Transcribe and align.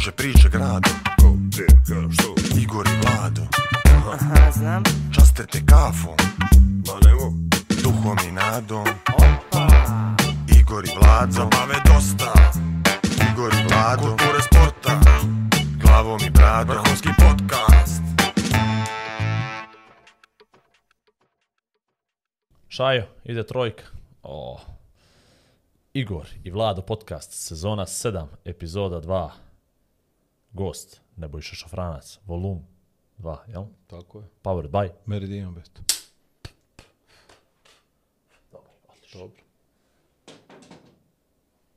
kruže 0.00 0.12
priče 0.12 0.48
grado 0.48 0.90
Ko, 1.20 1.32
gdje, 1.32 1.66
kada, 1.66 2.12
što? 2.12 2.34
Igor 2.60 2.86
i 2.86 2.96
Vlado 3.02 3.42
Aha, 4.12 4.50
znam. 4.52 4.82
Časte 5.14 5.46
te 5.46 5.60
kafom 5.66 6.16
Ma 6.86 6.94
nemo, 7.04 7.32
Duhom 7.82 8.18
i 8.28 8.32
nadom 8.32 8.86
Opa. 9.14 9.66
Igor 10.60 10.84
i 10.84 10.88
Vlado 11.00 11.32
Zabave 11.32 11.74
dosta 11.86 12.32
Igor 13.32 13.52
i 13.52 13.62
Vlado 13.68 14.02
Kulture 14.02 14.42
sporta 14.42 15.00
Glavom 15.82 16.20
i 16.26 16.30
bradom 16.30 16.76
Vrhunski 16.76 17.08
podcast 17.18 18.02
Šajo, 22.68 23.06
ide 23.24 23.46
trojka. 23.46 23.84
O. 24.22 24.60
Igor 25.92 26.26
i 26.44 26.50
Vlado 26.50 26.82
podcast, 26.82 27.32
sezona 27.32 27.86
7, 27.86 28.26
epizoda 28.44 29.00
2. 29.00 29.30
Gost, 30.52 31.00
Nebojša 31.16 31.54
Šafranac, 31.54 32.18
volum 32.26 32.66
2, 33.18 33.36
jel? 33.48 33.64
Tako 33.86 34.18
je. 34.18 34.26
Powered 34.42 34.70
by. 34.70 34.90
Meridian 35.06 35.54
Bet. 35.54 35.80
Dobro. 39.12 39.42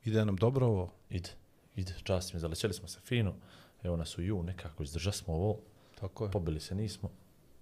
Ide 0.04 0.24
nam 0.24 0.36
dobro 0.36 0.66
ovo. 0.66 0.92
Ide, 1.10 1.30
ide, 1.76 1.94
čast 2.02 2.34
mi, 2.34 2.40
zalećeli 2.40 2.74
smo 2.74 2.88
se 2.88 3.00
fino. 3.00 3.34
Evo 3.82 3.96
nas 3.96 4.18
u 4.18 4.22
ju, 4.22 4.42
nekako 4.42 4.82
izdrža 4.82 5.12
smo 5.12 5.34
ovo. 5.34 5.58
Tako 6.00 6.24
je. 6.24 6.30
Pobili 6.30 6.60
se 6.60 6.74
nismo. 6.74 7.10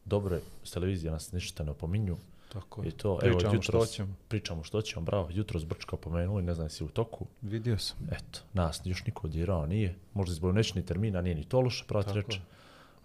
Dobro 0.05 0.37
je, 0.37 0.43
s 0.65 0.71
televizije 0.71 1.13
nas 1.13 1.33
ništa 1.33 1.65
ne 1.65 1.71
opominju. 1.71 2.17
Tako 2.53 2.83
I 2.83 2.87
je. 2.87 2.91
to, 2.93 3.17
Pričamo 3.17 3.41
evo, 3.43 3.55
jutros, 3.55 3.85
što 3.85 3.95
ćemo. 3.95 4.15
Pričamo 4.29 4.65
što 4.65 4.83
ćemo, 4.83 5.05
bravo. 5.05 5.29
Jutro 5.31 5.61
zbrčka 5.61 5.97
pomenuli, 5.97 6.43
ne 6.43 6.55
znam 6.55 6.69
si 6.69 6.85
u 6.85 6.89
toku. 6.89 7.27
Vidio 7.43 7.79
sam. 7.79 7.97
Eto, 8.11 8.41
nas 8.53 8.81
još 8.85 9.07
niko 9.07 9.27
odirao 9.27 9.67
nije. 9.67 9.95
Možda 10.15 10.35
zbog 10.35 10.55
nečni 10.55 10.87
termina 10.87 11.23
nije 11.23 11.35
ni 11.35 11.45
to 11.45 11.61
loše, 11.61 11.85
pravo 11.89 12.03
ti 12.05 12.19
je. 12.19 12.41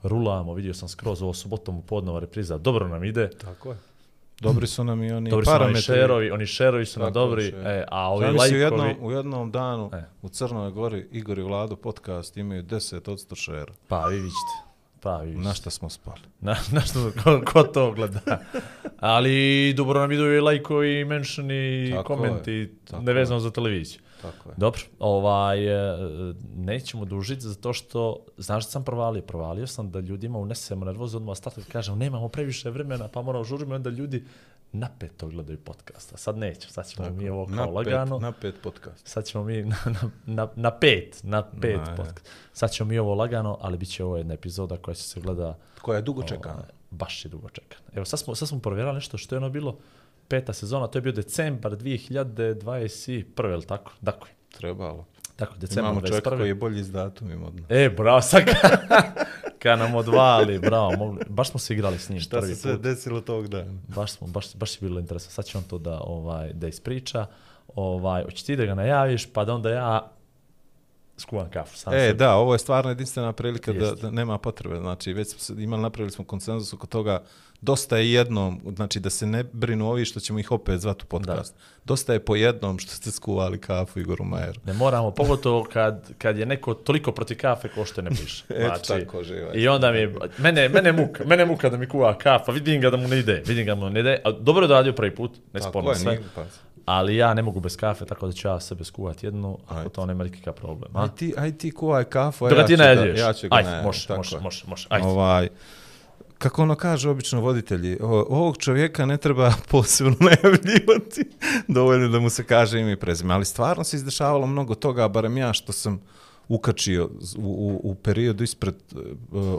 Rulamo, 0.03 0.53
vidio 0.53 0.73
sam 0.73 0.89
skroz 0.89 1.21
ovo 1.21 1.33
subotom 1.33 1.77
u 1.77 1.81
podnova 1.81 2.19
repriza. 2.19 2.57
Dobro 2.57 2.87
nam 2.87 3.03
ide. 3.03 3.29
Tako 3.31 3.71
je. 3.71 3.77
Dobri 4.39 4.67
su 4.67 4.83
nam 4.83 5.03
i 5.03 5.11
oni 5.11 5.29
Dobri 5.29 5.45
su 5.45 5.49
nam 5.49 5.55
i 5.55 5.59
parametri. 5.59 5.81
šerovi, 5.83 6.31
oni 6.31 6.45
šerovi 6.45 6.85
su 6.85 6.99
nam 6.99 7.13
dobri, 7.13 7.43
šer. 7.43 7.67
e, 7.67 7.85
a 7.87 8.09
ovi 8.09 8.25
Zamisli 8.25 8.35
u 8.57 8.61
lajkovi... 8.61 8.61
jednom, 8.61 9.07
u 9.07 9.11
jednom 9.11 9.51
danu 9.51 9.89
E. 9.93 10.03
u 10.21 10.29
Crnoj 10.29 10.71
Gori 10.71 11.07
Igor 11.11 11.39
i 11.39 11.43
Vlado 11.43 11.75
podcast 11.75 12.37
imaju 12.37 12.63
10% 12.63 13.35
šera. 13.35 13.73
Pa, 13.87 14.05
vi 14.05 14.15
vidite. 14.15 14.66
Pa, 15.01 15.17
vi 15.17 15.29
vidite. 15.29 15.47
Na 15.47 15.53
šta 15.53 15.69
smo 15.69 15.89
spali? 15.89 16.21
Na, 16.41 16.55
na 16.71 16.81
što, 16.81 17.11
ko, 17.23 17.41
ko 17.45 17.63
to 17.63 17.91
gleda. 17.91 18.39
Ali 18.99 19.73
dobro 19.77 19.99
nam 19.99 20.11
idu 20.11 20.23
i 20.23 20.39
lajkovi, 20.39 20.99
i 20.99 21.05
mention 21.05 21.51
i 21.51 21.91
Tako 21.95 22.15
komenti, 22.15 22.73
nevezano 23.01 23.39
za 23.39 23.51
televiziju. 23.51 23.99
Tako 24.21 24.49
je. 24.49 24.55
Dobro, 24.57 24.81
ovaj, 24.99 25.65
e, 25.67 25.97
nećemo 26.55 27.05
dužiti 27.05 27.41
zato 27.41 27.73
što, 27.73 28.25
znaš 28.37 28.63
što 28.63 28.71
sam 28.71 28.83
provalio? 28.83 29.21
Provalio 29.21 29.67
sam 29.67 29.91
da 29.91 29.99
ljudima 29.99 30.39
unesemo 30.39 30.85
nervozu, 30.85 31.17
odmah 31.17 31.31
ostatak 31.31 31.63
kažem, 31.71 31.97
nemamo 31.97 32.29
previše 32.29 32.69
vremena, 32.69 33.07
pa 33.07 33.21
moramo 33.21 33.43
žurimo, 33.43 33.73
i 33.73 33.75
onda 33.75 33.89
ljudi 33.89 34.23
napeto 34.71 35.27
gledaju 35.27 35.57
podcasta. 35.57 36.17
Sad 36.17 36.37
neću, 36.37 36.69
sad 36.69 36.87
ćemo 36.89 37.09
mi 37.09 37.29
ovo 37.29 37.45
kao 37.45 37.55
na 37.55 37.65
lagano. 37.65 38.15
Pet, 38.17 38.21
na 38.21 38.31
pet 38.31 38.55
podcast. 38.63 39.07
Sad 39.07 39.25
ćemo 39.25 39.43
mi 39.43 39.63
na, 39.63 39.75
na, 39.85 40.09
na, 40.25 40.47
na 40.55 40.71
pet, 40.71 41.19
na 41.23 41.43
pet 41.61 41.79
Na, 41.87 41.95
podcast. 41.95 42.29
Sad 42.53 42.71
ćemo 42.71 42.87
mi 42.87 42.97
ovo 42.97 43.15
lagano, 43.15 43.57
ali 43.61 43.77
bit 43.77 43.89
će 43.89 44.03
ovo 44.03 44.17
jedna 44.17 44.33
epizoda 44.33 44.77
koja 44.77 44.95
će 44.95 45.03
se 45.03 45.19
gleda 45.21 45.57
Koja 45.81 45.95
je 45.95 46.01
dugo 46.01 46.23
čekana. 46.23 46.55
ovaj, 46.55 46.69
baš 46.91 47.25
je 47.25 47.29
dugo 47.29 47.49
čekan. 47.49 47.79
Evo, 47.93 48.05
sad 48.05 48.19
smo, 48.19 48.35
sad 48.35 48.47
smo 48.47 48.59
provjerali 48.59 48.95
nešto 48.95 49.17
što 49.17 49.35
je 49.35 49.37
ono 49.37 49.49
bilo 49.49 49.77
peta 50.27 50.53
sezona, 50.53 50.87
to 50.87 50.97
je 50.97 51.01
bio 51.01 51.11
decembar 51.11 51.71
2021, 51.73 53.13
je 53.45 53.55
li 53.55 53.65
tako? 53.65 53.91
Dakle, 54.01 54.29
Trebalo. 54.51 55.05
tako, 55.35 55.53
decembar 55.57 55.83
Imamo 55.85 56.07
čovjeka 56.07 56.29
21. 56.29 56.37
koji 56.37 56.47
je 56.47 56.55
bolji 56.55 56.83
s 56.83 56.91
datumima 56.91 57.47
od 57.47 57.55
nas. 57.55 57.65
E, 57.69 57.89
bravo, 57.89 58.21
sad 58.21 58.43
ka, 58.45 58.69
ka 59.59 59.75
nam 59.81 59.95
odvali, 59.95 60.59
bravo, 60.59 60.91
mogli, 60.93 61.23
baš 61.27 61.49
smo 61.49 61.59
se 61.59 61.73
igrali 61.73 61.97
s 61.99 62.09
njim 62.09 62.19
Šta 62.19 62.39
prvi 62.39 62.55
se 62.55 62.61
sve 62.61 62.73
put. 62.73 62.81
desilo 62.81 63.21
tog 63.21 63.47
dana? 63.47 63.73
Baš, 63.87 64.11
smo, 64.11 64.27
baš, 64.27 64.55
baš 64.55 64.73
je 64.73 64.79
bilo 64.81 64.99
interesantno. 64.99 65.33
Sad 65.33 65.45
će 65.45 65.57
on 65.57 65.63
to 65.63 65.77
da, 65.77 65.99
ovaj, 65.99 66.53
da 66.53 66.67
ispriča. 66.67 67.25
Ovaj, 67.75 68.23
hoće 68.23 68.45
ti 68.45 68.55
da 68.55 68.65
ga 68.65 68.75
najaviš, 68.75 69.25
pa 69.25 69.45
da 69.45 69.53
onda 69.53 69.69
ja 69.69 70.11
skuvam 71.17 71.49
kafu. 71.49 71.77
Sam 71.77 71.93
E, 71.93 71.97
sebi. 71.99 72.17
da, 72.19 72.35
ovo 72.35 72.53
je 72.53 72.59
stvarno 72.59 72.91
jedinstvena 72.91 73.33
prilika 73.33 73.73
da, 73.73 73.79
Jeste. 73.79 74.01
da 74.01 74.11
nema 74.11 74.37
potrebe. 74.37 74.75
Znači, 74.77 75.13
već 75.13 75.27
smo 75.29 75.59
imali, 75.59 75.81
napravili 75.81 76.11
smo 76.11 76.25
konsenzus 76.25 76.73
oko 76.73 76.87
toga, 76.87 77.23
dosta 77.61 77.97
je 77.97 78.13
jednom, 78.13 78.61
znači 78.75 78.99
da 78.99 79.09
se 79.09 79.25
ne 79.27 79.43
brinu 79.43 79.89
ovi 79.89 80.05
što 80.05 80.19
ćemo 80.19 80.39
ih 80.39 80.51
opet 80.51 80.79
zvati 80.79 81.03
u 81.03 81.07
podcast. 81.07 81.55
Dosta 81.85 82.13
je 82.13 82.19
po 82.19 82.35
jednom 82.35 82.79
što 82.79 82.91
ste 82.91 83.11
skuvali 83.11 83.61
kafu 83.61 83.99
Igoru 83.99 84.23
Majeru. 84.23 84.59
Ne 84.65 84.73
moramo, 84.73 85.11
pogotovo 85.11 85.63
kad, 85.73 86.11
kad 86.17 86.37
je 86.37 86.45
neko 86.45 86.73
toliko 86.73 87.11
protiv 87.11 87.37
kafe 87.37 87.69
ko 87.69 87.85
što 87.85 88.01
ne 88.01 88.09
piše. 88.09 88.43
Eto 88.49 88.79
tako, 88.87 89.23
živaj. 89.23 89.51
I 89.55 89.67
onda 89.67 89.91
mi 89.91 90.07
mene, 90.37 90.69
mene 90.69 90.91
muka, 90.91 91.25
mene 91.25 91.45
muka 91.45 91.69
da 91.69 91.77
mi 91.77 91.87
kuva 91.87 92.17
kafa, 92.17 92.51
vidim 92.51 92.81
ga 92.81 92.89
da 92.89 92.97
mu 92.97 93.07
ne 93.07 93.19
ide, 93.19 93.43
vidim 93.45 93.65
ga 93.65 93.75
da 93.75 93.81
mu 93.81 93.89
ne 93.89 93.99
ide. 93.99 94.21
A 94.23 94.31
dobro 94.31 94.63
je 94.63 94.67
da 94.67 94.73
radio 94.73 94.93
prvi 94.93 95.15
put, 95.15 95.31
ne 95.53 95.61
sporno 95.61 95.95
sve. 95.95 96.11
nije, 96.11 96.23
pa. 96.35 96.45
Ali 96.85 97.15
ja 97.15 97.33
ne 97.33 97.41
mogu 97.41 97.59
bez 97.59 97.77
kafe, 97.77 98.05
tako 98.05 98.27
da 98.27 98.33
ću 98.33 98.47
ja 98.47 98.59
sebe 98.59 98.83
skuvati 98.83 99.25
jednu, 99.25 99.57
ako 99.67 99.79
Ajde. 99.79 99.89
to 99.89 100.05
nema 100.05 100.23
nikakav 100.23 100.53
problem. 100.53 100.91
A? 100.95 101.03
Aj 101.03 101.09
ti, 101.15 101.33
aj 101.37 101.57
ti 101.57 101.71
kuvaj 101.71 102.03
kafu, 102.03 102.45
a 102.45 102.49
ja 102.49 102.65
ti 102.65 102.73
ću, 102.73 102.77
da, 102.77 102.91
ja 102.93 103.33
ću 103.33 103.49
ga 103.49 103.55
Ajde, 103.55 103.81
može, 103.83 104.07
tako 104.07 104.17
može, 104.17 104.35
je. 104.35 104.41
može, 104.41 104.63
može. 104.67 104.87
Ajde. 104.89 105.07
Ovaj, 105.07 105.49
kako 106.37 106.61
ono 106.61 106.75
kaže 106.75 107.09
obično 107.09 107.41
voditelji, 107.41 107.97
ovog 108.01 108.57
čovjeka 108.57 109.05
ne 109.05 109.17
treba 109.17 109.53
posebno 109.71 110.15
najavljivati, 110.19 111.29
dovoljno 111.67 112.07
da 112.07 112.19
mu 112.19 112.29
se 112.29 112.43
kaže 112.43 112.79
ime 112.79 112.91
i 112.91 112.95
prezime, 112.95 113.33
ali 113.33 113.45
stvarno 113.45 113.83
se 113.83 113.95
izdešavalo 113.97 114.47
mnogo 114.47 114.75
toga, 114.75 115.07
barem 115.07 115.37
ja 115.37 115.53
što 115.53 115.71
sam 115.71 116.01
ukačio 116.47 117.09
u, 117.37 117.41
u, 117.41 117.91
u 117.91 117.95
periodu 117.95 118.43
ispred, 118.43 118.75
e, 118.75 118.97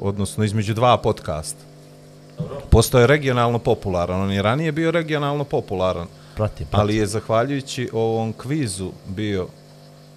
odnosno 0.01 0.45
između 0.45 0.75
dva 0.75 0.97
podcasta. 0.97 1.65
Postoje 2.71 3.07
regionalno 3.07 3.59
popularan, 3.59 4.21
on 4.21 4.33
je 4.33 4.43
ranije 4.43 4.73
bio 4.73 4.91
regionalno 4.91 5.45
popularan, 5.45 6.07
Pratim, 6.37 6.67
pratim. 6.67 6.81
ali 6.81 6.97
je 6.97 7.07
zahvaljujući 7.07 7.91
ovom 7.93 8.33
kvizu 8.33 8.91
bio 9.07 9.49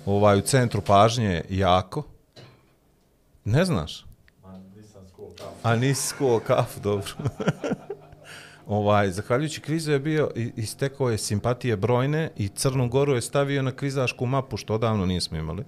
ovaj 0.06 0.38
u 0.38 0.42
centru 0.42 0.82
pažnje 0.82 1.42
jako. 1.50 2.04
Ne 3.46 3.66
znaš? 3.66 4.06
A 5.64 5.76
nisi 5.76 6.08
skuo 6.08 6.40
kafu, 6.40 6.80
dobro. 6.80 7.12
ovaj, 8.68 9.12
zahvaljujući 9.12 9.62
kvizu 9.62 9.92
je 9.92 10.00
bio, 10.00 10.32
istekao 10.36 11.10
je 11.10 11.18
simpatije 11.18 11.78
brojne 11.78 12.32
i 12.38 12.48
Crnu 12.48 12.90
Goru 12.90 13.14
je 13.14 13.22
stavio 13.22 13.62
na 13.62 13.72
kvizašku 13.72 14.26
mapu, 14.26 14.58
što 14.58 14.74
odavno 14.74 15.06
nismo 15.06 15.38
imali. 15.38 15.64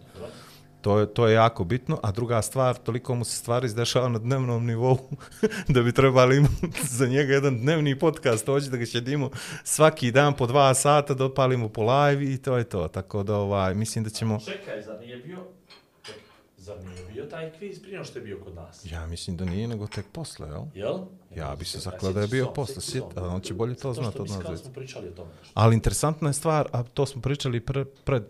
To 0.81 0.99
je, 0.99 1.13
to 1.13 1.27
je 1.27 1.33
jako 1.33 1.63
bitno, 1.63 1.99
a 2.03 2.11
druga 2.11 2.41
stvar, 2.41 2.75
toliko 2.75 3.15
mu 3.15 3.25
se 3.25 3.37
stvari 3.37 3.65
izdešava 3.65 4.09
na 4.09 4.19
dnevnom 4.19 4.65
nivou 4.65 4.97
da 5.73 5.81
bi 5.81 5.91
trebali 5.91 6.37
imati 6.37 6.87
za 6.87 7.07
njega 7.07 7.33
jedan 7.33 7.57
dnevni 7.57 7.99
podcast, 7.99 8.45
hoće 8.45 8.69
da 8.69 8.77
ga 8.77 8.85
šedimo 8.85 9.29
svaki 9.63 10.11
dan 10.11 10.33
po 10.33 10.47
dva 10.47 10.73
sata, 10.73 11.13
da 11.13 11.25
opalimo 11.25 11.69
po 11.69 11.81
live 11.81 12.33
i 12.33 12.37
to 12.37 12.57
je 12.57 12.63
to. 12.63 12.87
Tako 12.87 13.23
da 13.23 13.35
ovaj, 13.35 13.75
mislim 13.75 14.03
da 14.03 14.09
ćemo... 14.09 14.39
Čekaj, 14.39 14.81
zar 14.81 14.99
nije 14.99 15.17
bio... 15.17 15.37
Zar 16.63 16.77
nije 16.79 17.05
bio 17.05 17.25
taj 17.25 17.51
kviz 17.51 17.81
prije 17.81 18.03
što 18.03 18.19
je 18.19 18.23
bio 18.23 18.39
kod 18.39 18.55
nas? 18.55 18.85
Ja 18.85 19.07
mislim 19.07 19.37
da 19.37 19.45
nije 19.45 19.67
nego 19.67 19.87
tek 19.87 20.05
posle, 20.07 20.47
jel? 20.47 20.61
Jel? 20.75 20.97
Ja 21.35 21.55
bi 21.55 21.65
se 21.65 21.77
A 21.77 21.81
zaklao 21.81 22.13
da 22.13 22.21
je 22.21 22.27
bio 22.27 22.45
posle, 22.47 22.75
sjet- 22.77 23.17
a 23.17 23.27
on 23.27 23.41
će 23.41 23.53
bolje 23.53 23.75
to 23.75 23.93
Zato 23.93 24.01
znat 24.01 24.13
što 24.13 24.21
od 24.21 24.27
nas 24.27 24.37
kada 24.37 24.43
dvojice. 24.43 24.63
smo 24.63 24.73
pričali 24.73 25.07
o 25.07 25.11
tome. 25.11 25.29
nešto. 25.31 25.51
Ali 25.53 25.75
interesantna 25.75 26.29
je 26.29 26.33
stvar, 26.33 26.67
a 26.71 26.83
to 26.83 27.05
smo 27.05 27.21
pričali 27.21 27.59
pre, 27.59 27.85
pred 27.85 28.23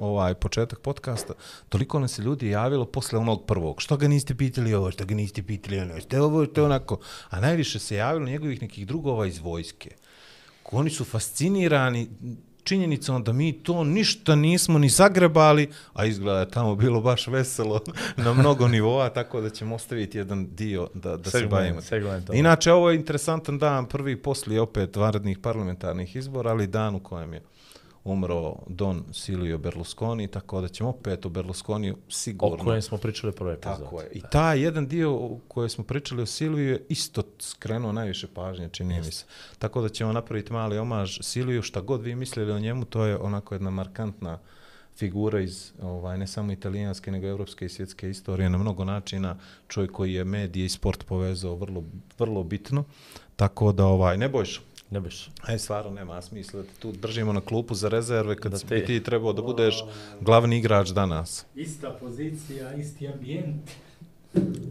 ovaj 0.00 0.34
početak 0.34 0.80
podcasta, 0.80 1.34
toliko 1.68 1.98
nas 1.98 2.12
se 2.12 2.22
ljudi 2.22 2.48
javilo 2.48 2.84
posle 2.86 3.18
onog 3.18 3.46
prvog. 3.46 3.80
Što 3.80 3.96
ga 3.96 4.08
niste 4.08 4.34
pitali 4.34 4.74
ovo, 4.74 4.90
što 4.90 5.04
ga 5.04 5.14
niste 5.14 5.42
pitali 5.42 5.78
ono, 5.80 6.00
što 6.00 6.16
je 6.16 6.22
ovo, 6.22 6.44
što 6.46 6.60
je 6.60 6.64
onako. 6.64 6.98
A 7.30 7.40
najviše 7.40 7.78
se 7.78 7.96
javilo 7.96 8.26
njegovih 8.26 8.62
nekih 8.62 8.86
drugova 8.86 9.26
iz 9.26 9.38
vojske. 9.38 9.90
Oni 10.72 10.90
su 10.90 11.04
fascinirani 11.04 12.08
činjenicom 12.64 13.24
da 13.24 13.32
mi 13.32 13.52
to 13.52 13.84
ništa 13.84 14.34
nismo 14.34 14.78
ni 14.78 14.88
zagrebali, 14.88 15.70
a 15.92 16.04
izgleda 16.04 16.40
je 16.40 16.50
tamo 16.50 16.74
bilo 16.74 17.00
baš 17.00 17.26
veselo 17.26 17.80
na 18.16 18.32
mnogo 18.32 18.68
nivoa, 18.68 19.08
tako 19.08 19.40
da 19.40 19.50
ćemo 19.50 19.74
ostaviti 19.74 20.18
jedan 20.18 20.46
dio 20.54 20.88
da, 20.94 21.16
da 21.16 21.24
se 21.24 21.30
Segment, 21.30 21.50
bavimo. 21.50 21.80
segment, 21.80 22.30
ovo. 22.30 22.38
Inače, 22.38 22.72
ovo 22.72 22.90
je 22.90 22.96
interesantan 22.96 23.58
dan, 23.58 23.86
prvi 23.86 24.16
poslije 24.16 24.60
opet 24.60 24.96
vanrednih 24.96 25.38
parlamentarnih 25.38 26.16
izbora, 26.16 26.50
ali 26.50 26.66
dan 26.66 26.94
u 26.94 27.00
kojem 27.00 27.32
je 27.32 27.42
umro 28.04 28.56
Don 28.66 29.04
Silvio 29.12 29.58
Berlusconi, 29.58 30.28
tako 30.28 30.60
da 30.60 30.68
ćemo 30.68 30.90
opet 30.90 31.26
o 31.26 31.28
Berlusconiju 31.28 31.96
sigurno... 32.08 32.62
O 32.62 32.64
kojem 32.64 32.82
smo 32.82 32.98
pričali 32.98 33.32
prve 33.32 33.52
epizode. 33.52 33.84
Tako 33.84 34.00
je. 34.00 34.08
I 34.12 34.20
taj 34.30 34.60
jedan 34.60 34.86
dio 34.86 35.12
u 35.12 35.40
kojem 35.48 35.68
smo 35.68 35.84
pričali 35.84 36.22
o 36.22 36.26
Silviju 36.26 36.70
je 36.70 36.86
isto 36.88 37.22
skrenuo 37.38 37.92
najviše 37.92 38.26
pažnje, 38.34 38.68
čini 38.68 39.00
mi 39.00 39.12
se. 39.12 39.24
Tako 39.58 39.80
da 39.82 39.88
ćemo 39.88 40.12
napraviti 40.12 40.52
mali 40.52 40.78
omaž 40.78 41.18
Silviju, 41.20 41.62
šta 41.62 41.80
god 41.80 42.02
vi 42.02 42.14
mislili 42.14 42.52
o 42.52 42.60
njemu, 42.60 42.84
to 42.84 43.04
je 43.04 43.18
onako 43.18 43.54
jedna 43.54 43.70
markantna 43.70 44.38
figura 44.96 45.40
iz 45.40 45.72
ovaj 45.82 46.18
ne 46.18 46.26
samo 46.26 46.52
italijanske 46.52 47.10
nego 47.10 47.26
evropske 47.26 47.64
i 47.64 47.68
svjetske 47.68 48.10
istorije 48.10 48.50
na 48.50 48.58
mnogo 48.58 48.84
načina 48.84 49.36
čovjek 49.68 49.92
koji 49.92 50.14
je 50.14 50.24
medije 50.24 50.66
i 50.66 50.68
sport 50.68 51.04
povezao 51.06 51.54
vrlo 51.54 51.84
vrlo 52.18 52.42
bitno 52.42 52.84
tako 53.36 53.72
da 53.72 53.86
ovaj 53.86 54.18
ne 54.18 54.28
bojš 54.28 54.60
Ne 54.92 55.00
biš. 55.00 55.30
Aj, 55.42 55.58
stvarno 55.58 55.90
nema 55.92 56.22
smisla 56.22 56.60
da 56.60 56.66
te 56.66 56.74
tu 56.74 56.92
držimo 56.92 57.32
na 57.32 57.40
klupu 57.40 57.74
za 57.74 57.88
rezerve 57.88 58.36
kad 58.36 58.52
Da 58.52 58.58
si 58.58 58.66
te- 58.66 58.74
bi 58.74 58.84
ti 58.84 59.02
trebao 59.02 59.32
da 59.32 59.42
budeš 59.42 59.84
glavni 60.20 60.58
igrač 60.58 60.88
danas. 60.90 61.46
Ista 61.56 61.90
pozicija, 61.92 62.74
isti 62.74 63.08
ambijent. 63.08 63.70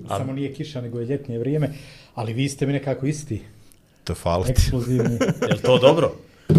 A- 0.10 0.18
Samo 0.18 0.34
nije 0.34 0.54
kiša, 0.54 0.82
nego 0.82 1.00
je 1.00 1.06
ljetnije 1.06 1.40
vrijeme. 1.40 1.70
Ali 2.16 2.34
vi 2.34 2.50
ste 2.50 2.66
mi 2.66 2.74
nekako 2.74 3.06
isti. 3.06 3.42
Te 4.04 4.14
hvala 4.14 4.46
ti. 4.46 4.52
Eksplozivni. 4.52 5.14
Je 5.42 5.54
li 5.54 5.62
to 5.64 5.78
dobro? 5.80 6.12
E, 6.50 6.54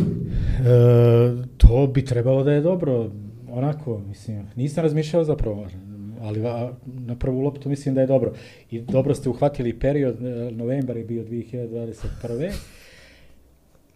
to 1.58 1.86
bi 1.86 2.04
trebalo 2.04 2.44
da 2.44 2.52
je 2.52 2.60
dobro, 2.60 3.10
onako, 3.48 3.98
mislim, 4.00 4.46
nisam 4.56 4.82
razmišljao 4.82 5.24
zapravo, 5.24 5.66
ali 6.20 6.46
a, 6.46 6.72
na 6.86 7.16
prvu 7.16 7.40
loptu 7.40 7.68
mislim 7.68 7.94
da 7.94 8.00
je 8.00 8.06
dobro. 8.06 8.32
I 8.70 8.80
dobro 8.80 9.14
ste 9.14 9.28
uhvatili 9.28 9.72
period, 9.74 10.16
novembar 10.52 10.96
je 10.96 11.04
bio 11.04 11.24
2021. 11.24 12.52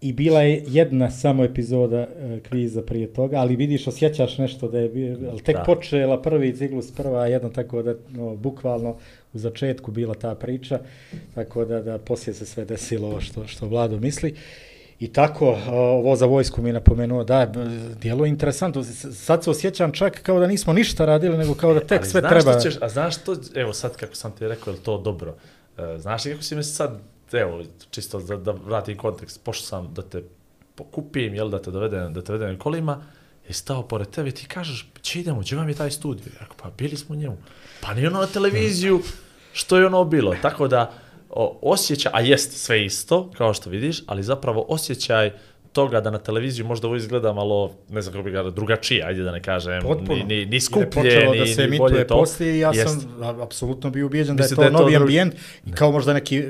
I 0.00 0.12
bila 0.12 0.43
je 0.43 0.64
jedna 0.66 1.10
samo 1.10 1.44
epizoda 1.44 1.96
e, 1.98 2.40
kviza 2.48 2.82
prije 2.82 3.12
toga, 3.12 3.37
ali 3.37 3.56
vidiš, 3.56 3.87
osjećaš 3.87 4.38
nešto 4.38 4.69
da 4.69 4.78
je 4.78 5.16
ali 5.31 5.43
tek 5.43 5.56
Da. 5.56 5.62
počela 5.62 6.22
prvi 6.22 6.56
ciklus, 6.56 6.93
prva 6.93 7.26
jedna, 7.26 7.50
tako 7.50 7.82
da, 7.82 7.94
no, 8.10 8.37
bukvalno 8.37 8.96
u 9.32 9.38
začetku 9.38 9.90
bila 9.90 10.14
ta 10.14 10.34
priča, 10.34 10.81
tako 11.34 11.64
da, 11.64 11.82
da 11.82 11.98
poslije 11.98 12.34
se 12.34 12.46
sve 12.46 12.64
desilo 12.64 13.08
ovo 13.08 13.20
što, 13.20 13.46
što 13.46 13.69
Vlado 13.69 14.00
misli. 14.00 14.34
I 15.00 15.12
tako, 15.12 15.58
ovo 15.70 16.16
za 16.16 16.26
vojsku 16.26 16.62
mi 16.62 16.69
je 16.69 16.72
napomenuo, 16.72 17.25
da, 17.25 17.52
djelo 18.00 18.25
je 18.25 18.28
interesantno. 18.28 18.84
Sad 19.12 19.44
se 19.44 19.50
osjećam 19.50 19.92
čak 19.92 20.22
kao 20.22 20.40
da 20.40 20.46
nismo 20.46 20.72
ništa 20.72 21.04
radili, 21.04 21.38
nego 21.38 21.54
kao 21.54 21.75
da 21.75 21.81
tek 21.81 22.00
Ali 22.00 22.10
sve 22.10 22.22
treba. 22.28 22.60
Ćeš, 22.60 22.75
a 22.81 22.88
znaš 22.88 23.16
što, 23.16 23.37
evo 23.54 23.72
sad 23.72 23.96
kako 23.96 24.14
sam 24.14 24.32
ti 24.32 24.49
rekao, 24.49 24.72
je 24.72 24.81
to 24.81 24.99
dobro? 24.99 25.34
E, 25.78 25.99
znaš 25.99 26.25
li 26.25 26.31
kako 26.31 26.42
si 26.42 26.54
me 26.54 26.62
sad, 26.62 26.99
evo, 27.32 27.62
čisto 27.90 28.20
da, 28.20 28.37
da 28.37 28.52
vratim 28.52 28.96
kontekst, 28.96 29.44
pošto 29.44 29.67
sam 29.67 29.94
da 29.94 30.02
te 30.02 30.23
pokupim, 30.75 31.34
jel, 31.34 31.49
da 31.49 31.62
te 31.62 31.70
dovedem, 31.70 32.12
da 32.12 32.23
te 32.23 32.32
dovedem 32.32 32.58
kolima, 32.58 33.02
je 33.49 33.55
stao 33.55 33.82
pored 33.82 34.11
tebe 34.11 34.28
i 34.28 34.32
ti 34.32 34.46
kažeš, 34.46 34.88
će 35.02 35.20
idemo, 35.20 35.40
gdje 35.40 35.56
vam 35.56 35.69
je 35.69 35.75
taj 35.75 35.90
studio? 35.90 36.32
Ja 36.40 36.46
pa 36.62 36.70
bili 36.78 36.96
smo 36.96 37.14
u 37.14 37.19
njemu. 37.19 37.37
Pa 37.81 37.94
ni 37.94 38.06
ono 38.06 38.20
na 38.20 38.26
televiziju, 38.26 39.00
što 39.52 39.78
je 39.78 39.87
ono 39.87 40.05
bilo. 40.05 40.34
Tako 40.43 40.69
da, 40.69 40.93
o, 41.31 41.58
osjećaj, 41.62 42.12
a 42.14 42.20
jest 42.20 42.52
sve 42.52 42.84
isto, 42.84 43.31
kao 43.31 43.55
što 43.55 43.70
vidiš, 43.70 44.02
ali 44.06 44.23
zapravo 44.23 44.64
osjećaj 44.69 45.32
toga 45.73 46.00
da 46.00 46.11
na 46.11 46.19
televiziju 46.19 46.67
možda 46.67 46.87
ovo 46.87 46.96
izgleda 46.96 47.32
malo, 47.32 47.73
ne 47.88 48.02
znam 48.02 48.12
kako 48.12 48.25
bi 48.25 48.31
ga 48.31 48.43
drugačije, 48.43 49.05
ajde 49.05 49.23
da 49.23 49.32
ne 49.32 49.43
kažem, 49.43 49.82
Potpuno. 49.82 50.14
ni, 50.14 50.25
ni, 50.25 50.46
ni 50.46 50.61
skuplje, 50.61 50.90
počelo 50.90 51.32
ni, 51.32 51.38
da 51.38 51.46
se 51.46 51.61
ni 51.61 51.67
emituje 51.67 51.78
bolje 51.78 52.06
to. 52.06 52.17
poslije 52.17 52.56
i 52.56 52.58
ja 52.58 52.70
Jest. 52.75 53.00
sam 53.00 53.40
apsolutno 53.43 53.90
bio 53.90 54.06
ubijeđen 54.06 54.37
da 54.37 54.44
je 54.44 54.49
to, 54.49 54.55
da 54.55 54.64
je 54.64 54.73
to 54.73 54.78
novi 54.78 54.96
ambijent 54.96 55.34
i 55.67 55.73
kao 55.73 55.93
možda 55.93 56.12
neki 56.12 56.44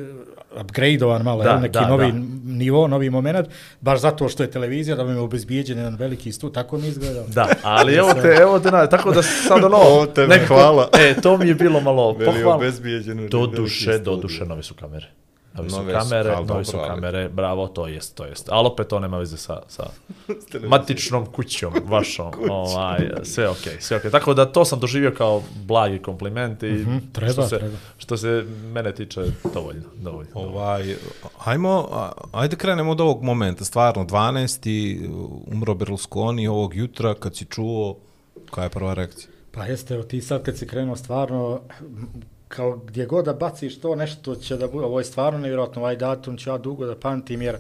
upgradeovan 0.61 1.23
malo, 1.23 1.45
Da, 1.45 1.61
neki 1.61 1.73
da, 1.73 1.89
novi 1.89 2.13
da. 2.13 2.19
nivo, 2.45 2.89
novi 2.89 3.11
moment, 3.11 3.49
baš 3.81 4.01
zato 4.01 4.29
što 4.29 4.43
je 4.43 4.51
televizija, 4.51 4.97
da 4.97 5.05
bi 5.05 5.11
me 5.11 5.21
obezbijeđen 5.21 5.79
jedan 5.79 5.97
veliki 5.97 6.33
stu, 6.33 6.51
tako 6.51 6.79
mi 6.79 6.85
je 6.85 6.89
izgledao. 6.89 7.25
Da, 7.27 7.49
ali 7.63 7.95
evo 7.95 8.15
te, 8.15 8.29
evo 8.41 8.59
te, 8.61 8.71
na, 8.71 8.87
tako 8.87 9.13
da 9.13 9.23
sad 9.23 9.65
ono, 9.65 9.77
O, 9.93 10.07
tebe 10.07 10.39
hvala. 10.39 10.89
E, 10.95 11.15
to 11.15 11.37
mi 11.37 11.49
je 11.49 11.55
bilo 11.55 11.81
malo 11.81 12.13
Veli 12.13 12.25
pohvalno. 12.27 12.57
obezbijeđeno. 12.57 13.29
Do 13.29 13.47
duše, 13.47 13.99
do 13.99 14.17
duše, 14.17 14.45
nove 14.45 14.63
su 14.63 14.75
kamere. 14.75 15.07
Nove 15.57 15.71
su 15.71 15.77
Nove 15.77 15.93
su, 15.93 15.99
kamere, 16.01 16.31
ali 16.31 16.47
nove 16.47 16.65
su 16.65 16.79
kamere, 16.79 17.29
bravo, 17.29 17.69
to 17.69 17.87
jest, 17.89 18.15
to 18.15 18.25
jest. 18.25 18.49
Ali 18.51 18.67
opet 18.67 18.89
to 18.89 19.01
nema 19.01 19.19
veze 19.19 19.37
sa, 19.37 19.63
sa 19.69 19.87
matičnom 20.69 21.27
kućom 21.27 21.73
vašom. 21.87 22.33
ovaj, 22.51 22.99
sve 23.23 23.49
okej, 23.49 23.73
okay, 23.73 23.81
sve 23.81 23.97
okej. 23.97 24.09
Okay. 24.09 24.13
Tako 24.13 24.35
da 24.35 24.47
to 24.47 24.65
sam 24.65 24.81
doživio 24.81 25.13
kao 25.13 25.43
blagi 25.57 25.99
kompliment 25.99 26.63
i 26.63 26.67
Mhm, 26.67 26.97
treba, 27.13 27.33
što, 27.33 27.43
se, 27.43 27.59
treba. 27.59 27.77
što 27.99 28.17
se 28.17 28.45
mene 28.65 28.95
tiče, 28.95 29.21
dovoljno. 29.55 29.83
dovoljno. 29.97 30.31
Ovaj, 30.35 30.95
ajmo, 31.39 31.89
a- 31.93 32.13
ajde 32.33 32.57
krenemo 32.57 32.91
od 32.91 33.01
ovog 33.01 33.23
momenta, 33.23 33.65
stvarno, 33.65 34.05
12. 34.05 35.09
umro 35.47 35.75
Berlusconi 35.75 36.49
ovog 36.49 36.75
jutra, 36.75 37.15
kad 37.15 37.37
si 37.37 37.45
čuo, 37.45 37.97
koja 38.51 38.65
je 38.65 38.71
prva 38.71 38.95
reakcija? 38.95 39.29
Pa 39.53 39.65
jeste, 39.65 39.95
evo 39.95 40.03
ti 40.03 40.21
sad 40.21 40.43
kad 40.43 40.57
si 40.59 40.67
krenuo 40.67 40.97
stvarno, 40.97 41.61
kao 42.49 42.77
gdje 42.77 43.07
god 43.07 43.25
da 43.25 43.33
baciš 43.33 43.81
to, 43.81 43.95
nešto 43.95 44.35
će 44.35 44.57
da 44.57 44.69
bude, 44.69 44.87
ovo 44.87 44.99
je 44.99 45.05
stvarno 45.05 45.39
nevjerojatno, 45.39 45.83
ovaj 45.83 45.97
datum 45.97 46.37
ću 46.37 46.51
ja 46.51 46.59
dugo 46.59 46.87
da 46.87 46.97
pamtim, 46.97 47.43
jer 47.43 47.59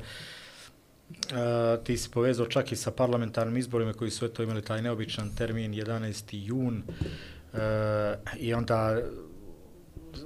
Uh, 1.08 1.84
ti 1.84 1.96
si 1.96 2.10
povezao 2.10 2.46
čak 2.46 2.72
i 2.72 2.76
sa 2.76 2.90
parlamentarnim 2.90 3.56
izborima 3.56 3.92
koji 3.92 4.10
su 4.10 4.24
eto 4.24 4.42
imali 4.42 4.62
taj 4.62 4.82
neobičan 4.82 5.30
termin 5.36 5.72
11. 5.72 6.22
jun 6.30 6.82
uh, 7.52 7.58
i 8.38 8.54
onda 8.54 8.98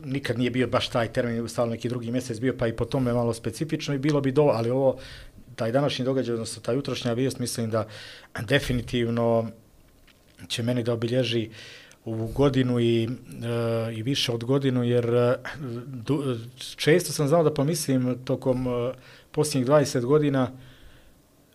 nikad 0.04 0.38
nije 0.38 0.50
bio 0.50 0.66
baš 0.66 0.88
taj 0.88 1.12
termin, 1.12 1.48
stalno 1.48 1.70
neki 1.70 1.88
drugi 1.88 2.10
mjesec 2.10 2.40
bio, 2.40 2.54
pa 2.58 2.66
i 2.66 2.76
po 2.76 2.84
tome 2.84 3.12
malo 3.12 3.34
specifično 3.34 3.94
i 3.94 3.98
bilo 3.98 4.20
bi 4.20 4.32
do, 4.32 4.42
ali 4.42 4.70
ovo, 4.70 4.98
taj 5.56 5.72
današnji 5.72 6.04
događaj, 6.04 6.34
odnosno 6.34 6.62
ta 6.62 6.72
jutrošnja 6.72 7.12
vijest, 7.12 7.38
mislim 7.38 7.70
da 7.70 7.86
definitivno 8.40 9.50
će 10.48 10.62
meni 10.62 10.82
da 10.82 10.92
obilježi 10.92 11.50
ovu 12.04 12.26
godinu 12.26 12.80
i, 12.80 13.04
e, 13.04 13.08
i 13.94 14.02
više 14.02 14.32
od 14.32 14.44
godinu, 14.44 14.84
jer 14.84 15.04
e, 15.06 15.34
du, 15.86 16.38
često 16.76 17.12
sam 17.12 17.28
znao 17.28 17.42
da 17.42 17.54
pomislim 17.54 18.18
tokom 18.24 18.66
e, 18.66 18.92
posljednjih 19.30 19.68
20 19.68 20.04
godina 20.04 20.50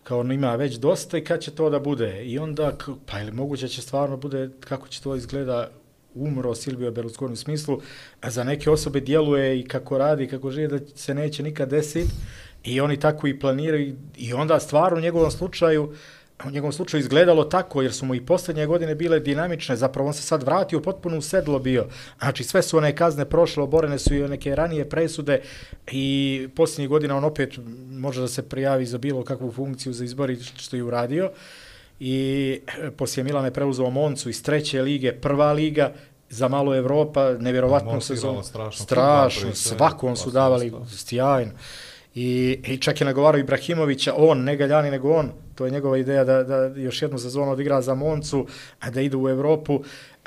kao 0.02 0.20
ono 0.20 0.34
ima 0.34 0.56
već 0.56 0.74
dosta 0.74 1.18
i 1.18 1.24
kad 1.24 1.40
će 1.40 1.50
to 1.50 1.70
da 1.70 1.78
bude. 1.78 2.24
I 2.24 2.38
onda, 2.38 2.72
pa 3.06 3.20
ili 3.20 3.32
moguće 3.32 3.68
će 3.68 3.82
stvarno 3.82 4.16
bude, 4.16 4.50
kako 4.60 4.88
će 4.88 5.02
to 5.02 5.16
izgleda, 5.16 5.70
umro 6.14 6.54
Silvio 6.54 6.90
Berlusconi 6.90 7.32
u 7.32 7.36
smislu, 7.36 7.80
a 8.20 8.30
za 8.30 8.44
neke 8.44 8.70
osobe 8.70 9.00
djeluje 9.00 9.60
i 9.60 9.64
kako 9.64 9.98
radi, 9.98 10.28
kako 10.28 10.50
žive, 10.50 10.68
da 10.68 10.86
se 10.94 11.14
neće 11.14 11.42
nikad 11.42 11.68
desiti. 11.68 12.10
I 12.64 12.80
oni 12.80 13.00
tako 13.00 13.26
i 13.26 13.38
planiraju 13.40 13.86
i- 13.86 13.94
i 14.16 14.32
onda 14.32 14.60
stvarno 14.60 14.98
u 14.98 15.02
njegovom 15.02 15.30
slučaju 15.30 15.92
u 16.44 16.50
njegovom 16.50 16.72
slučaju 16.72 17.00
izgledalo 17.00 17.44
tako, 17.44 17.82
jer 17.82 17.92
su 17.92 18.06
mu 18.06 18.14
i 18.14 18.26
posljednje 18.26 18.66
godine 18.66 18.94
bile 18.94 19.20
dinamične, 19.20 19.76
zapravo 19.76 20.08
on 20.08 20.14
se 20.14 20.22
sad 20.22 20.42
vratio 20.42 20.80
potpuno 20.80 21.18
u 21.18 21.22
sedlo 21.22 21.58
bio. 21.58 21.86
Znači 22.18 22.44
sve 22.44 22.62
su 22.62 22.78
one 22.78 22.96
kazne 22.96 23.24
prošle, 23.24 23.62
oborene 23.62 23.98
su 23.98 24.14
i 24.14 24.28
neke 24.28 24.54
ranije 24.54 24.88
presude 24.88 25.40
i 25.90 26.48
posljednjih 26.56 26.88
godina 26.88 27.16
on 27.16 27.24
opet 27.24 27.58
može 27.90 28.20
da 28.20 28.28
se 28.28 28.48
prijavi 28.48 28.86
za 28.86 28.98
bilo 28.98 29.24
kakvu 29.24 29.52
funkciju 29.52 29.92
za 29.92 30.04
izbori 30.04 30.36
što 30.56 30.76
je 30.76 30.84
uradio. 30.84 31.30
I 32.00 32.60
e, 32.66 32.90
poslije 32.90 33.24
Milane 33.24 33.50
preuzeo 33.50 33.90
Moncu 33.90 34.30
iz 34.30 34.42
treće 34.42 34.82
lige, 34.82 35.12
prva 35.12 35.52
liga, 35.52 35.92
za 36.28 36.48
malo 36.48 36.74
Evropa, 36.74 37.32
nevjerovatnu 37.38 37.90
Monza 37.90 38.06
sezonu. 38.06 38.32
igrala 38.32 38.44
strašno 38.44 38.84
Strašno, 38.84 39.54
sve, 39.54 39.76
svakom 39.76 40.16
su 40.16 40.30
davali 40.30 40.66
ostalo. 40.66 40.86
sjajno. 40.86 41.52
I, 42.14 42.58
I 42.66 42.78
čak 42.78 43.00
je 43.00 43.04
nagovarao 43.04 43.38
Ibrahimovića, 43.38 44.14
on, 44.16 44.44
ne 44.44 44.56
Galjani, 44.56 44.90
nego 44.90 45.12
on. 45.12 45.32
To 45.56 45.64
je 45.64 45.70
njegova 45.70 45.98
ideja 45.98 46.24
da, 46.24 46.42
da 46.42 46.66
još 46.66 47.02
jednu 47.02 47.18
sezonu 47.18 47.52
odigra 47.52 47.82
za 47.82 47.94
Moncu, 47.94 48.46
a 48.80 48.90
da 48.90 49.00
ide 49.00 49.16
u 49.16 49.28
Evropu, 49.28 49.80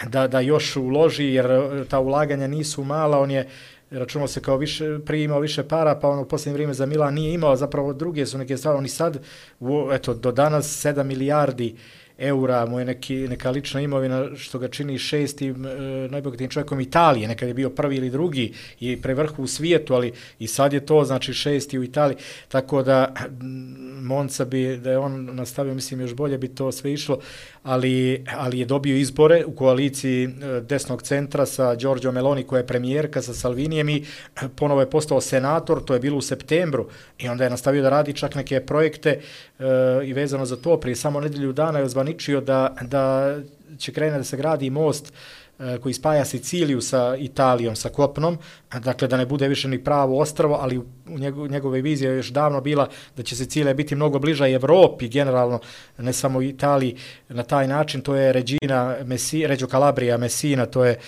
da, 0.08 0.28
da 0.28 0.40
još 0.40 0.76
uloži, 0.76 1.26
jer 1.26 1.46
e, 1.46 1.86
ta 1.90 2.00
ulaganja 2.00 2.48
nisu 2.48 2.84
mala. 2.84 3.20
On 3.20 3.32
je 3.32 3.48
računao 3.92 4.28
se 4.28 4.42
kao 4.42 4.58
više, 4.58 5.00
prije 5.06 5.24
imao 5.24 5.40
više 5.40 5.64
para, 5.64 5.96
pa 5.96 6.10
ono 6.10 6.22
u 6.22 6.26
posljednje 6.26 6.54
vrijeme 6.54 6.74
za 6.74 6.86
Milan 6.86 7.14
nije 7.14 7.34
imao, 7.34 7.56
zapravo 7.56 7.94
druge 7.94 8.26
su 8.26 8.38
neke 8.38 8.58
stvari. 8.58 8.78
Oni 8.78 8.90
sad, 8.90 9.20
u, 9.60 9.90
eto, 9.92 10.14
do 10.14 10.32
danas 10.32 10.86
7 10.86 11.04
milijardi 11.04 11.76
eura 12.20 12.66
mu 12.66 12.80
je 12.80 12.86
neki, 12.86 13.16
neka 13.16 13.52
lična 13.52 13.82
imovina 13.82 14.36
što 14.36 14.60
ga 14.60 14.68
čini 14.68 14.98
šestim 14.98 15.66
e, 15.66 15.70
najbogatijim 16.12 16.50
čovjekom 16.50 16.80
Italije, 16.80 17.28
nekad 17.28 17.48
je 17.48 17.54
bio 17.54 17.70
prvi 17.70 17.96
ili 17.96 18.10
drugi 18.10 18.54
i 18.80 19.02
prevrhu 19.02 19.44
u 19.44 19.48
svijetu, 19.48 19.94
ali 19.94 20.12
i 20.40 20.48
sad 20.48 20.74
je 20.74 20.86
to 20.86 21.04
znači 21.04 21.34
šesti 21.34 21.80
u 21.80 21.84
Italiji, 21.84 22.18
tako 22.48 22.84
da 22.84 23.14
mm, 23.42 23.90
Monca 24.06 24.46
bi, 24.46 24.78
da 24.78 24.92
je 24.92 24.98
on 24.98 25.30
nastavio, 25.36 25.74
mislim 25.74 26.02
još 26.02 26.14
bolje 26.14 26.38
bi 26.38 26.48
to 26.48 26.72
sve 26.72 26.94
išlo, 26.94 27.20
ali, 27.64 28.24
ali 28.38 28.60
je 28.60 28.66
dobio 28.66 28.96
izbore 28.96 29.46
u 29.46 29.52
koaliciji 29.56 30.24
e, 30.24 30.62
desnog 30.62 31.02
centra 31.02 31.46
sa 31.46 31.76
Giorgio 31.76 32.12
Meloni 32.12 32.44
koja 32.44 32.60
je 32.60 32.68
premijerka 32.68 33.22
sa 33.22 33.34
Salvinijem 33.34 33.90
i 33.90 33.98
e, 33.98 34.48
ponovo 34.56 34.82
je 34.82 34.90
postao 34.90 35.22
senator, 35.22 35.84
to 35.86 35.94
je 35.94 36.00
bilo 36.00 36.18
u 36.18 36.22
septembru. 36.22 36.88
I 37.18 37.30
onda 37.30 37.44
je 37.44 37.50
nastavio 37.50 37.82
da 37.82 37.90
radi 37.90 38.14
čak 38.14 38.36
neke 38.36 38.60
projekte 38.60 39.20
e, 39.60 39.64
i 40.06 40.14
vezano 40.14 40.46
za 40.46 40.56
to 40.56 40.80
prije 40.80 40.96
samo 40.96 41.20
nedelju 41.20 41.54
dana 41.54 41.80
je 41.80 41.86
ozvaničio 41.86 42.42
da, 42.42 42.76
da 42.82 43.36
će 43.78 43.94
krene 43.94 44.18
da 44.18 44.24
se 44.24 44.38
gradi 44.38 44.70
most 44.70 45.08
e, 45.08 45.12
E, 45.60 45.78
koji 45.78 45.94
spaja 45.94 46.26
Siciliju 46.26 46.82
sa 46.82 47.16
Italijom, 47.16 47.76
sa 47.76 47.90
kopnom, 47.90 48.38
a 48.70 48.80
dakle 48.80 49.08
da 49.08 49.18
ne 49.18 49.26
bude 49.26 49.48
više 49.48 49.68
ni 49.68 49.84
pravo 49.84 50.20
ostrvo, 50.20 50.58
ali 50.62 50.78
u 50.78 51.20
njego, 51.20 51.48
njegove 51.48 51.82
vizije 51.82 52.12
je 52.12 52.18
još 52.18 52.30
davno 52.30 52.62
bila 52.62 52.90
da 53.18 53.24
će 53.24 53.36
Sicilija 53.36 53.74
biti 53.74 53.96
mnogo 53.96 54.20
bliža 54.20 54.48
Evropi 54.48 55.08
generalno, 55.08 55.60
ne 55.98 56.14
samo 56.14 56.42
Italiji 56.42 56.96
na 57.30 57.44
taj 57.44 57.68
način, 57.68 58.02
to 58.02 58.16
je 58.16 58.34
Regina, 58.34 58.96
Messi, 59.06 59.48
Reggio 59.48 59.68
Calabria, 59.68 60.18
Messina, 60.18 60.66
to 60.66 60.86
je 60.86 61.00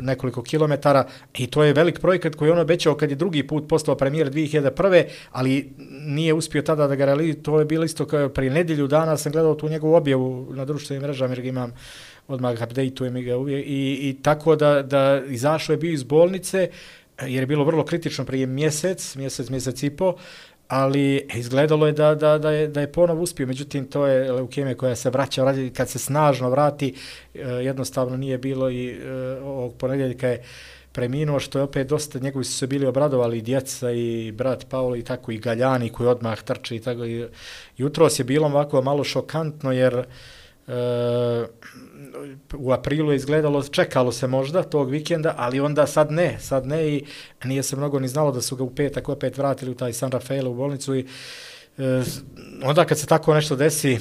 nekoliko 0.00 0.42
kilometara 0.42 1.06
i 1.38 1.46
to 1.46 1.64
je 1.64 1.72
velik 1.72 2.00
projekat 2.00 2.34
koji 2.34 2.48
je 2.48 2.52
on 2.52 2.58
obećao 2.58 2.96
kad 2.96 3.10
je 3.10 3.16
drugi 3.16 3.46
put 3.46 3.68
postao 3.68 3.94
premijer 3.94 4.30
2001. 4.30 5.04
ali 5.32 5.72
nije 6.06 6.34
uspio 6.34 6.62
tada 6.62 6.86
da 6.86 6.94
ga 6.94 7.04
realizuje, 7.04 7.42
to 7.42 7.58
je 7.58 7.64
bilo 7.64 7.84
isto 7.84 8.06
kao 8.06 8.28
prije 8.28 8.50
nedelju 8.50 8.86
dana 8.86 9.16
sam 9.16 9.32
gledao 9.32 9.54
tu 9.54 9.68
njegovu 9.68 9.94
objavu 9.94 10.48
na 10.54 10.64
društvenim 10.64 11.02
mrežama 11.02 11.32
jer 11.34 11.42
ga 11.42 11.48
imam 11.48 11.72
odmah 12.30 12.62
updateujem 12.62 13.24
ga 13.24 13.36
uvijek 13.36 13.66
i, 13.66 13.98
i 14.08 14.16
tako 14.22 14.56
da, 14.56 14.82
da 14.82 15.22
izašao 15.28 15.72
je 15.72 15.76
bio 15.76 15.92
iz 15.92 16.02
bolnice 16.02 16.70
jer 17.22 17.42
je 17.42 17.46
bilo 17.46 17.64
vrlo 17.64 17.84
kritično 17.84 18.24
prije 18.24 18.46
mjesec, 18.46 19.16
mjesec, 19.16 19.50
mjesec 19.50 19.82
i 19.82 19.90
po, 19.90 20.14
ali 20.68 21.26
izgledalo 21.34 21.86
je 21.86 21.92
da, 21.92 22.14
da, 22.14 22.38
da, 22.38 22.50
je, 22.50 22.68
da 22.68 22.80
je 22.80 22.92
ponovo 22.92 23.22
uspio, 23.22 23.46
međutim 23.46 23.86
to 23.86 24.06
je 24.06 24.32
leukemija 24.32 24.76
koja 24.76 24.96
se 24.96 25.10
vraća, 25.10 25.44
vraća 25.44 25.60
kad 25.76 25.88
se 25.88 25.98
snažno 25.98 26.50
vrati, 26.50 26.94
e, 27.34 27.40
jednostavno 27.40 28.16
nije 28.16 28.38
bilo 28.38 28.70
i 28.70 28.90
e, 28.90 29.12
ovog 29.42 29.74
ponedjeljka 29.74 30.28
je 30.28 30.42
preminuo, 30.92 31.40
što 31.40 31.58
je 31.58 31.62
opet 31.62 31.86
dosta, 31.86 32.18
njegovi 32.18 32.44
su 32.44 32.52
se 32.52 32.66
bili 32.66 32.86
obradovali 32.86 33.38
i 33.38 33.42
djeca 33.42 33.90
i 33.90 34.32
brat 34.32 34.66
Paolo 34.68 34.96
i 34.96 35.02
tako 35.02 35.32
i 35.32 35.38
Galjani 35.38 35.88
koji 35.88 36.08
odmah 36.08 36.42
trče 36.42 36.76
i 36.76 36.80
tako. 36.80 37.04
I, 37.04 37.26
jutros 37.76 38.18
je 38.18 38.24
bilo 38.24 38.46
ovako 38.46 38.82
malo 38.82 39.04
šokantno 39.04 39.72
jer 39.72 39.94
e, 39.94 40.04
u 42.54 42.72
aprilu 42.72 43.12
je 43.12 43.16
izgledalo, 43.16 43.62
čekalo 43.62 44.12
se 44.12 44.26
možda 44.26 44.62
tog 44.62 44.90
vikenda, 44.90 45.34
ali 45.38 45.60
onda 45.60 45.86
sad 45.86 46.12
ne, 46.12 46.38
sad 46.40 46.66
ne 46.66 46.88
i 46.88 47.04
nije 47.44 47.62
se 47.62 47.76
mnogo 47.76 47.98
ni 47.98 48.08
znalo 48.08 48.32
da 48.32 48.40
su 48.40 48.56
ga 48.56 48.64
u 48.64 48.74
petak 48.74 49.08
opet 49.08 49.38
vratili 49.38 49.70
u 49.70 49.74
taj 49.74 49.92
San 49.92 50.10
Rafael 50.10 50.48
u 50.48 50.54
bolnicu 50.54 50.94
i 50.94 51.06
e, 51.78 52.02
onda 52.64 52.84
kad 52.84 52.98
se 52.98 53.06
tako 53.06 53.34
nešto 53.34 53.56
desi, 53.56 53.98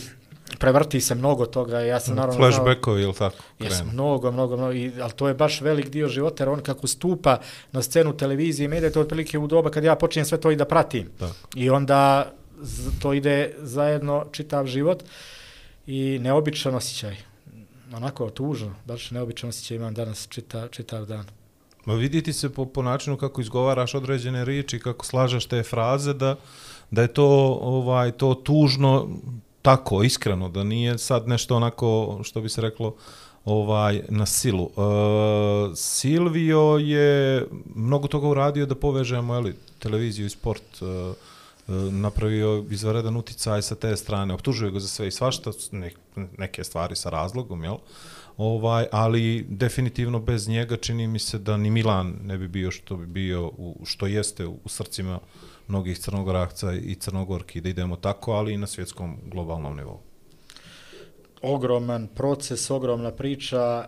prevrti 0.60 1.02
se 1.02 1.16
mnogo 1.16 1.46
toga, 1.46 1.80
ja 1.80 2.00
sam 2.00 2.16
naravno 2.16 2.40
Flashbackovi 2.40 3.04
ili 3.04 3.14
tako? 3.14 3.44
Jes, 3.60 3.84
mnogo, 3.94 4.32
mnogo, 4.32 4.58
mnogo, 4.58 4.74
i, 4.74 4.92
ali 5.02 5.12
to 5.12 5.28
je 5.28 5.34
baš 5.34 5.62
velik 5.62 5.90
dio 5.90 6.08
života, 6.08 6.44
jer 6.44 6.50
on 6.50 6.62
kako 6.62 6.88
stupa 6.88 7.40
na 7.72 7.82
scenu 7.82 8.18
televizije 8.18 8.66
i 8.66 8.68
medije, 8.68 8.92
to 8.92 9.00
je 9.00 9.04
otprilike 9.04 9.38
u 9.38 9.48
doba 9.48 9.72
kad 9.72 9.84
ja 9.84 9.96
počinjem 9.96 10.26
sve 10.26 10.42
to 10.42 10.52
i 10.52 10.56
da 10.56 10.66
pratim. 10.66 11.10
Tako. 11.20 11.36
I 11.56 11.70
onda 11.70 12.32
to 13.02 13.14
ide 13.14 13.56
zajedno 13.60 14.26
čitav 14.32 14.66
život 14.66 15.04
i 15.88 16.20
neobičan 16.22 16.76
osjećaj. 16.76 17.29
Onako, 17.94 18.30
tužno, 18.30 18.76
baš 18.86 19.12
neobičan 19.12 19.50
osjećaj 19.50 19.78
imam 19.78 19.94
danas 19.94 20.28
čita, 20.30 20.68
čitav 20.68 21.06
dan. 21.06 21.26
Ma 21.86 21.94
viditi 21.94 22.34
se 22.34 22.54
po, 22.54 22.66
po 22.66 22.82
načinu 22.82 23.18
kako 23.18 23.42
izgovaraš 23.42 23.96
određene 23.96 24.46
riječi, 24.46 24.80
kako 24.80 25.06
slažeš 25.06 25.46
te 25.46 25.64
fraze, 25.64 26.14
da, 26.14 26.36
da 26.92 27.02
je 27.02 27.08
to 27.08 27.28
ovaj 27.62 28.12
to 28.12 28.34
tužno 28.34 29.10
tako, 29.62 30.04
iskreno, 30.04 30.50
da 30.50 30.64
nije 30.64 30.98
sad 30.98 31.28
nešto 31.28 31.56
onako, 31.56 32.20
što 32.24 32.42
bi 32.42 32.50
se 32.50 32.62
reklo, 32.62 32.96
ovaj 33.46 34.02
na 34.10 34.26
silu. 34.26 34.70
E, 34.70 35.76
Silvio 35.76 36.78
je 36.82 37.46
mnogo 37.76 38.08
toga 38.08 38.28
uradio 38.28 38.66
da 38.66 38.76
povežemo 38.76 39.36
eli, 39.36 39.56
televiziju 39.80 40.26
i 40.26 40.30
sport 40.30 40.82
e, 40.82 40.86
E, 41.70 41.72
napravio 41.92 42.66
izvaredan 42.72 43.18
uticaj 43.18 43.62
sa 43.62 43.76
te 43.76 43.96
strane, 43.98 44.34
optužuje 44.34 44.72
ga 44.72 44.80
za 44.80 44.88
sve 44.88 45.08
i 45.08 45.12
svašta, 45.12 45.52
ne, 45.72 45.92
neke 46.38 46.64
stvari 46.64 46.96
sa 46.96 47.10
razlogom, 47.10 47.64
jel? 47.64 47.78
Ovaj, 48.38 48.86
ali 48.92 49.46
definitivno 49.50 50.20
bez 50.20 50.48
njega 50.48 50.78
čini 50.78 51.08
mi 51.08 51.20
se 51.20 51.40
da 51.40 51.58
ni 51.58 51.70
Milan 51.70 52.16
ne 52.24 52.38
bi 52.38 52.48
bio 52.48 52.72
što 52.72 52.96
bi 52.96 53.06
bio, 53.06 53.48
u, 53.48 53.76
što 53.86 54.08
jeste 54.08 54.46
u 54.46 54.60
srcima 54.66 55.20
mnogih 55.68 56.00
crnogorakca 56.00 56.74
i 56.74 56.96
crnogorki, 56.96 57.62
da 57.62 57.70
idemo 57.70 57.96
tako, 57.96 58.32
ali 58.32 58.54
i 58.54 58.58
na 58.58 58.68
svjetskom 58.68 59.18
globalnom 59.26 59.78
nivou. 59.78 60.00
ogroman 61.42 62.08
proces, 62.08 62.72
ogromna 62.72 63.12
priča, 63.12 63.86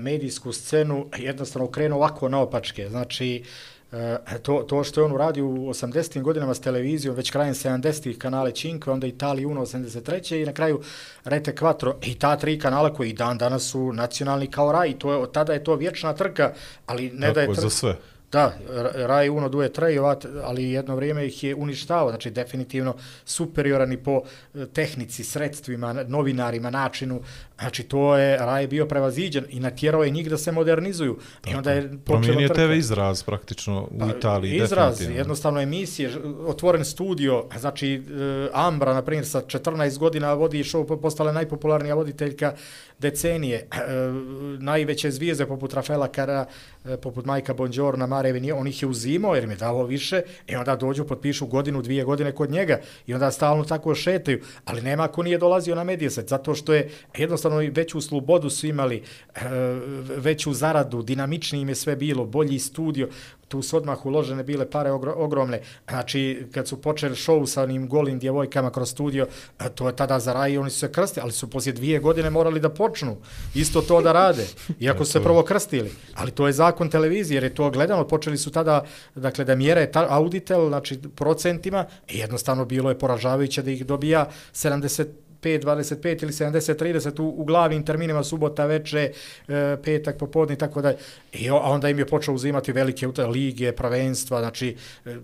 medijsku 0.00 0.52
scenu 0.52 1.06
jednostavno 1.18 1.68
krenuo 1.70 1.98
ovako 1.98 2.28
naopačke. 2.28 2.88
Znači, 2.88 3.44
e, 3.92 4.38
to, 4.42 4.64
to 4.68 4.84
što 4.84 5.00
je 5.00 5.04
on 5.04 5.12
uradio 5.12 5.46
u 5.46 5.68
80. 5.68 6.22
godinama 6.22 6.54
s 6.54 6.60
televizijom, 6.60 7.16
već 7.16 7.30
krajem 7.30 7.54
70. 7.54 8.18
kanale 8.18 8.52
Cinque, 8.52 8.90
onda 8.90 9.06
Italija 9.06 9.48
Uno 9.48 9.60
83. 9.60 10.42
i 10.42 10.46
na 10.46 10.52
kraju 10.52 10.80
Rete 11.24 11.54
Quattro 11.54 11.94
i 12.02 12.18
ta 12.18 12.36
tri 12.36 12.58
kanala 12.58 12.94
koji 12.94 13.12
dan 13.12 13.38
danas 13.38 13.70
su 13.70 13.92
nacionalni 13.92 14.46
kao 14.46 14.72
raj. 14.72 14.98
To 14.98 15.12
je, 15.12 15.18
od 15.18 15.32
tada 15.32 15.52
je 15.52 15.64
to 15.64 15.74
vječna 15.74 16.12
trka, 16.12 16.52
ali 16.86 17.10
ne 17.10 17.32
da 17.32 17.40
je 17.40 17.46
Tako, 17.46 17.54
trka. 17.54 17.68
za 17.68 17.70
sve. 17.70 17.96
Da, 18.32 18.52
Ra- 18.68 19.06
Raj 19.06 19.28
Uno 19.28 19.48
duje 19.48 19.70
ovat, 20.00 20.26
ali 20.42 20.70
jedno 20.70 20.96
vrijeme 20.96 21.26
ih 21.26 21.44
je 21.44 21.54
uništavao, 21.54 22.10
znači 22.10 22.30
definitivno 22.30 22.94
superioran 23.24 23.92
i 23.92 23.96
po 23.96 24.22
e, 24.54 24.66
tehnici, 24.66 25.24
sredstvima, 25.24 25.92
novinarima, 25.92 26.70
načinu, 26.70 27.20
znači 27.58 27.82
to 27.82 28.16
je, 28.16 28.36
Raj 28.36 28.62
je 28.62 28.68
bio 28.68 28.86
prevaziđen 28.86 29.44
i 29.48 29.60
natjerao 29.60 30.04
je 30.04 30.10
njih 30.10 30.30
da 30.30 30.38
se 30.38 30.52
modernizuju. 30.52 31.18
I 31.46 31.54
onda 31.54 31.72
je 31.72 31.90
Promijenio 32.04 32.48
trka. 32.48 32.66
TV 32.66 32.72
izraz 32.72 33.22
praktično 33.22 33.82
u 33.82 34.08
Italiji, 34.18 34.58
Pa, 34.58 34.64
Izraz, 34.64 34.90
definitivno. 34.90 35.18
jednostavno 35.18 35.60
emisije, 35.60 36.10
otvoren 36.46 36.84
studio, 36.84 37.44
znači 37.58 37.88
e, 37.88 38.00
Ambra, 38.52 38.94
na 38.94 39.02
primjer, 39.02 39.26
sa 39.26 39.40
14 39.40 39.98
godina 39.98 40.32
vodi 40.32 40.58
show, 40.60 40.86
po- 40.86 40.96
postala 40.96 41.32
najpopularnija 41.32 41.94
voditeljka 41.94 42.54
decenije. 43.00 43.56
Eh, 43.56 43.78
najveće 44.58 45.10
zvijezde 45.10 45.46
poput 45.46 45.74
Rafaela 45.74 46.08
Kara, 46.08 46.46
eh, 46.84 46.96
poput 46.96 47.24
Majka 47.24 47.54
Bonđorna, 47.54 48.06
Mare 48.06 48.32
Venije, 48.32 48.54
on 48.54 48.66
ih 48.66 48.82
je 48.82 48.88
uzimao 48.88 49.34
jer 49.34 49.44
im 49.44 49.50
je 49.50 49.56
dalo 49.56 49.84
više 49.84 50.22
i 50.46 50.56
onda 50.56 50.76
dođu, 50.76 51.04
potpišu 51.04 51.46
godinu, 51.46 51.82
dvije 51.82 52.04
godine 52.04 52.32
kod 52.32 52.50
njega 52.50 52.80
i 53.06 53.14
onda 53.14 53.30
stalno 53.30 53.64
tako 53.64 53.94
šetaju. 53.94 54.40
Ali 54.64 54.82
nema 54.82 55.08
ko 55.08 55.22
nije 55.22 55.38
dolazio 55.38 55.74
na 55.74 55.84
Mediaset, 55.84 56.28
zato 56.28 56.54
što 56.54 56.74
je 56.74 56.90
jednostavno 57.18 57.62
i 57.62 57.70
veću 57.70 58.00
slobodu 58.00 58.50
su 58.50 58.66
imali, 58.66 59.02
eh, 59.34 59.40
veću 60.16 60.52
zaradu, 60.52 61.02
dinamičnije 61.02 61.62
im 61.62 61.68
je 61.68 61.74
sve 61.74 61.96
bilo, 61.96 62.24
bolji 62.24 62.58
studio, 62.58 63.08
tu 63.50 63.62
su 63.62 63.76
odmah 63.76 64.06
uložene 64.06 64.44
bile 64.44 64.70
pare 64.70 64.90
ogro, 64.90 65.14
ogromne. 65.16 65.60
Znači, 65.88 66.46
kad 66.54 66.68
su 66.68 66.80
počeli 66.82 67.14
show 67.14 67.46
sa 67.46 67.62
onim 67.62 67.88
golim 67.88 68.18
djevojkama 68.18 68.70
kroz 68.70 68.90
studio, 68.90 69.26
a, 69.58 69.68
to 69.68 69.88
je 69.88 69.96
tada 69.96 70.18
za 70.18 70.32
raj 70.32 70.52
i 70.52 70.58
oni 70.58 70.70
su 70.70 70.78
se 70.78 70.92
krstili, 70.92 71.22
ali 71.22 71.32
su 71.32 71.50
poslije 71.50 71.72
dvije 71.72 71.98
godine 71.98 72.30
morali 72.30 72.60
da 72.60 72.68
počnu 72.68 73.16
isto 73.54 73.82
to 73.82 74.00
da 74.00 74.12
rade, 74.12 74.46
iako 74.80 75.04
su 75.04 75.12
se 75.12 75.22
prvo 75.22 75.42
krstili. 75.42 75.90
Ali 76.14 76.30
to 76.30 76.46
je 76.46 76.52
zakon 76.52 76.90
televizije, 76.90 77.36
jer 77.36 77.44
je 77.44 77.54
to 77.54 77.70
gledano, 77.70 78.06
počeli 78.06 78.38
su 78.38 78.50
tada, 78.50 78.84
dakle, 79.14 79.44
da 79.44 79.54
mjere 79.54 79.90
ta, 79.92 80.06
auditel, 80.10 80.68
znači 80.68 81.00
procentima, 81.14 81.86
jednostavno 82.08 82.64
bilo 82.64 82.88
je 82.88 82.98
poražavajuće 82.98 83.62
da 83.62 83.70
ih 83.70 83.86
dobija 83.86 84.30
70 84.52 85.06
5, 85.42 85.62
25 85.62 86.22
ili 86.22 86.32
70, 86.32 86.74
30 86.74 87.20
u, 87.20 87.28
u 87.30 87.44
glavnim 87.44 87.84
terminima 87.84 88.24
subota 88.24 88.66
veče, 88.66 89.12
e, 89.48 89.76
petak 89.84 90.16
popodne 90.16 90.54
i 90.54 90.58
tako 90.58 90.82
dalje. 90.82 90.96
I 91.32 91.50
a 91.50 91.54
onda 91.54 91.88
im 91.88 91.98
je 91.98 92.06
počeo 92.06 92.34
uzimati 92.34 92.72
velike 92.72 93.08
uta- 93.08 93.26
lige, 93.26 93.72
prvenstva, 93.72 94.40
znači 94.40 94.76
e, 95.06 95.16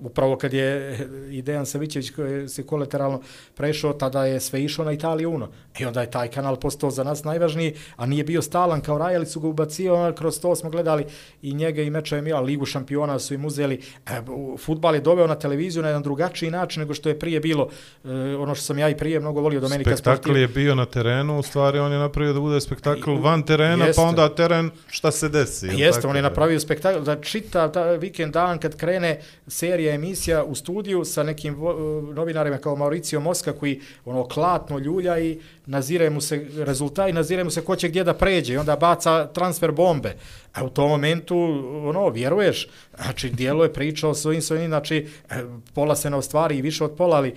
upravo 0.00 0.36
kad 0.36 0.52
je 0.52 0.66
e, 0.92 0.98
i 1.30 1.42
Dejan 1.42 1.66
Savićević 1.66 2.10
koji 2.10 2.48
se 2.48 2.62
kolateralno 2.62 3.20
prešao, 3.54 3.92
tada 3.92 4.26
je 4.26 4.40
sve 4.40 4.62
išlo 4.62 4.84
na 4.84 4.92
Italiju 4.92 5.30
Uno. 5.30 5.48
I 5.78 5.84
onda 5.84 6.00
je 6.00 6.10
taj 6.10 6.28
kanal 6.28 6.56
postao 6.56 6.90
za 6.90 7.04
nas 7.04 7.24
najvažniji, 7.24 7.74
a 7.96 8.06
nije 8.06 8.24
bio 8.24 8.42
stalan 8.42 8.80
kao 8.80 8.98
raj, 8.98 9.16
ali 9.16 9.26
su 9.26 9.40
ga 9.40 9.48
ubacio, 9.48 9.94
ono, 9.94 10.12
kroz 10.14 10.40
to 10.40 10.56
smo 10.56 10.70
gledali 10.70 11.04
i 11.42 11.54
njega 11.54 11.82
i 11.82 11.90
mečeve 11.90 12.22
Mila, 12.22 12.40
Ligu 12.40 12.66
šampiona 12.66 13.18
su 13.18 13.34
im 13.34 13.44
uzeli. 13.44 13.80
E, 14.06 14.20
u- 14.28 14.56
futbal 14.58 14.94
je 14.94 15.00
doveo 15.00 15.26
na 15.26 15.34
televiziju 15.34 15.82
na 15.82 15.88
jedan 15.88 16.02
drugačiji 16.02 16.50
način 16.50 16.80
nego 16.80 16.94
što 16.94 17.08
je 17.08 17.18
prije 17.18 17.40
bilo, 17.40 17.68
e, 18.04 18.08
ono 18.36 18.54
što 18.54 18.64
sam 18.64 18.78
ja 18.78 18.88
i 18.88 18.96
prije 18.96 19.20
mnogo 19.20 19.40
volio 19.40 19.60
Domenika 19.64 19.90
Spektakl 19.90 20.16
Sportiva. 20.16 20.38
je 20.38 20.48
bio 20.48 20.74
na 20.74 20.86
terenu, 20.86 21.38
u 21.38 21.42
stvari 21.42 21.78
on 21.78 21.92
je 21.92 21.98
napravio 21.98 22.32
da 22.32 22.40
bude 22.40 22.60
spektakl 22.60 23.14
van 23.14 23.42
terena, 23.42 23.84
Jeste. 23.84 24.02
pa 24.02 24.08
onda 24.08 24.28
teren 24.28 24.70
šta 24.88 25.10
se 25.10 25.28
desi. 25.28 25.66
Jeste, 25.68 26.00
tako 26.00 26.10
on 26.10 26.16
je 26.16 26.22
napravio 26.22 26.60
spektakl, 26.60 27.00
da 27.00 27.20
čita 27.20 27.72
ta 27.72 27.82
vikend 27.84 28.32
dan 28.32 28.58
kad 28.58 28.76
krene 28.76 29.20
serija 29.46 29.94
emisija 29.94 30.44
u 30.44 30.54
studiju 30.54 31.04
sa 31.04 31.22
nekim 31.22 31.54
vo- 31.54 31.74
novinarima 32.14 32.58
kao 32.58 32.76
Mauricio 32.76 33.20
Mosca 33.20 33.52
koji 33.52 33.80
ono 34.04 34.24
klatno 34.24 34.78
ljulja 34.78 35.18
i 35.18 35.38
nazire 35.66 36.10
mu 36.10 36.20
se 36.20 36.46
rezultat 36.56 37.08
i 37.08 37.12
nazire 37.12 37.44
mu 37.44 37.50
se 37.50 37.60
ko 37.60 37.76
će 37.76 37.88
gdje 37.88 38.04
da 38.04 38.14
pređe 38.14 38.54
i 38.54 38.56
onda 38.56 38.76
baca 38.76 39.26
transfer 39.26 39.72
bombe. 39.72 40.14
A 40.54 40.64
u 40.64 40.70
tom 40.70 40.88
momentu, 40.88 41.36
ono, 41.84 42.08
vjeruješ, 42.08 42.68
znači, 43.02 43.30
dijelo 43.30 43.64
je 43.64 43.72
priča 43.72 44.08
o 44.08 44.14
svojim 44.14 44.42
svojim, 44.42 44.66
znači, 44.66 45.08
e, 45.30 45.34
pola 45.74 45.96
se 45.96 46.10
na 46.10 46.16
ostvari 46.16 46.58
i 46.58 46.62
više 46.62 46.84
od 46.84 46.94
pola, 46.96 47.16
ali 47.16 47.28
e, 47.28 47.34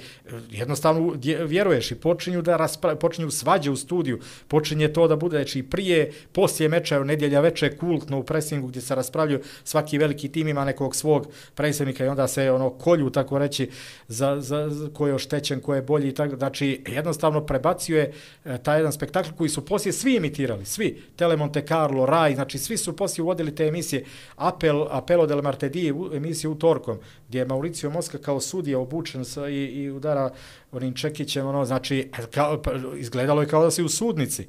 jednostavno 0.52 1.16
vjeruješ 1.46 1.92
i 1.92 1.96
počinju 1.96 2.42
da 2.42 2.58
raspra, 2.58 2.96
počinju 2.96 3.32
svađe 3.32 3.72
u 3.72 3.76
studiju, 3.76 4.20
počinje 4.48 4.94
to 4.94 5.08
da 5.08 5.16
bude, 5.16 5.38
znači, 5.38 5.64
prije, 5.64 6.12
poslije 6.32 6.70
meča, 6.70 7.04
nedjelja 7.04 7.42
veče, 7.42 7.78
kultno 7.78 8.20
u 8.20 8.24
presingu 8.24 8.68
gdje 8.68 8.82
se 8.82 8.96
raspravljaju, 8.96 9.42
svaki 9.64 9.98
veliki 9.98 10.30
tim 10.30 10.48
ima 10.48 10.66
nekog 10.66 10.96
svog 10.96 11.28
predsjednika 11.56 12.06
i 12.06 12.08
onda 12.08 12.28
se 12.28 12.52
ono 12.52 12.70
kolju, 12.70 13.10
tako 13.10 13.40
reći, 13.40 13.70
za, 14.08 14.42
za, 14.42 14.70
za 14.70 14.90
ko 14.94 15.08
je 15.08 15.14
oštećen, 15.14 15.62
ko 15.62 15.76
je 15.76 15.82
bolji 15.82 16.10
i 16.10 16.14
tako, 16.14 16.36
znači, 16.36 16.84
jednostavno 16.88 17.46
prebacuje 17.46 18.14
e, 18.46 18.58
taj 18.58 18.80
jedan 18.80 18.94
spektakl 18.94 19.30
koji 19.38 19.50
su 19.50 19.66
poslije 19.66 19.94
svi 19.94 20.16
imitirali, 20.16 20.66
svi, 20.66 21.02
Tele 21.16 21.38
Monte 21.38 21.66
Carlo, 21.68 22.06
Rai, 22.06 22.36
znači 22.36 22.58
svi 22.58 22.78
su 22.78 22.96
poslije 22.96 23.07
uvodili 23.22 23.56
te 23.56 23.68
emisije, 23.68 24.06
Apel, 24.36 24.88
Apelo 24.90 25.26
del 25.26 25.42
Martedì, 25.42 25.92
u- 25.92 26.12
utorkom, 26.52 26.98
gdje 27.28 27.40
je 27.40 27.46
Mauricio 27.46 27.90
Mosca 27.90 28.18
kao 28.18 28.40
sudija 28.40 28.80
obučen 28.80 29.26
sa, 29.26 29.50
i, 29.50 29.66
i 29.66 29.92
udara 29.92 30.30
onim 30.72 30.94
čekićem, 30.94 31.48
ono, 31.48 31.66
znači, 31.66 32.12
kao, 32.32 32.62
pa, 32.62 32.72
izgledalo 32.98 33.42
je 33.42 33.48
kao 33.48 33.64
da 33.64 33.72
si 33.72 33.84
u 33.84 33.90
sudnici. 33.90 34.48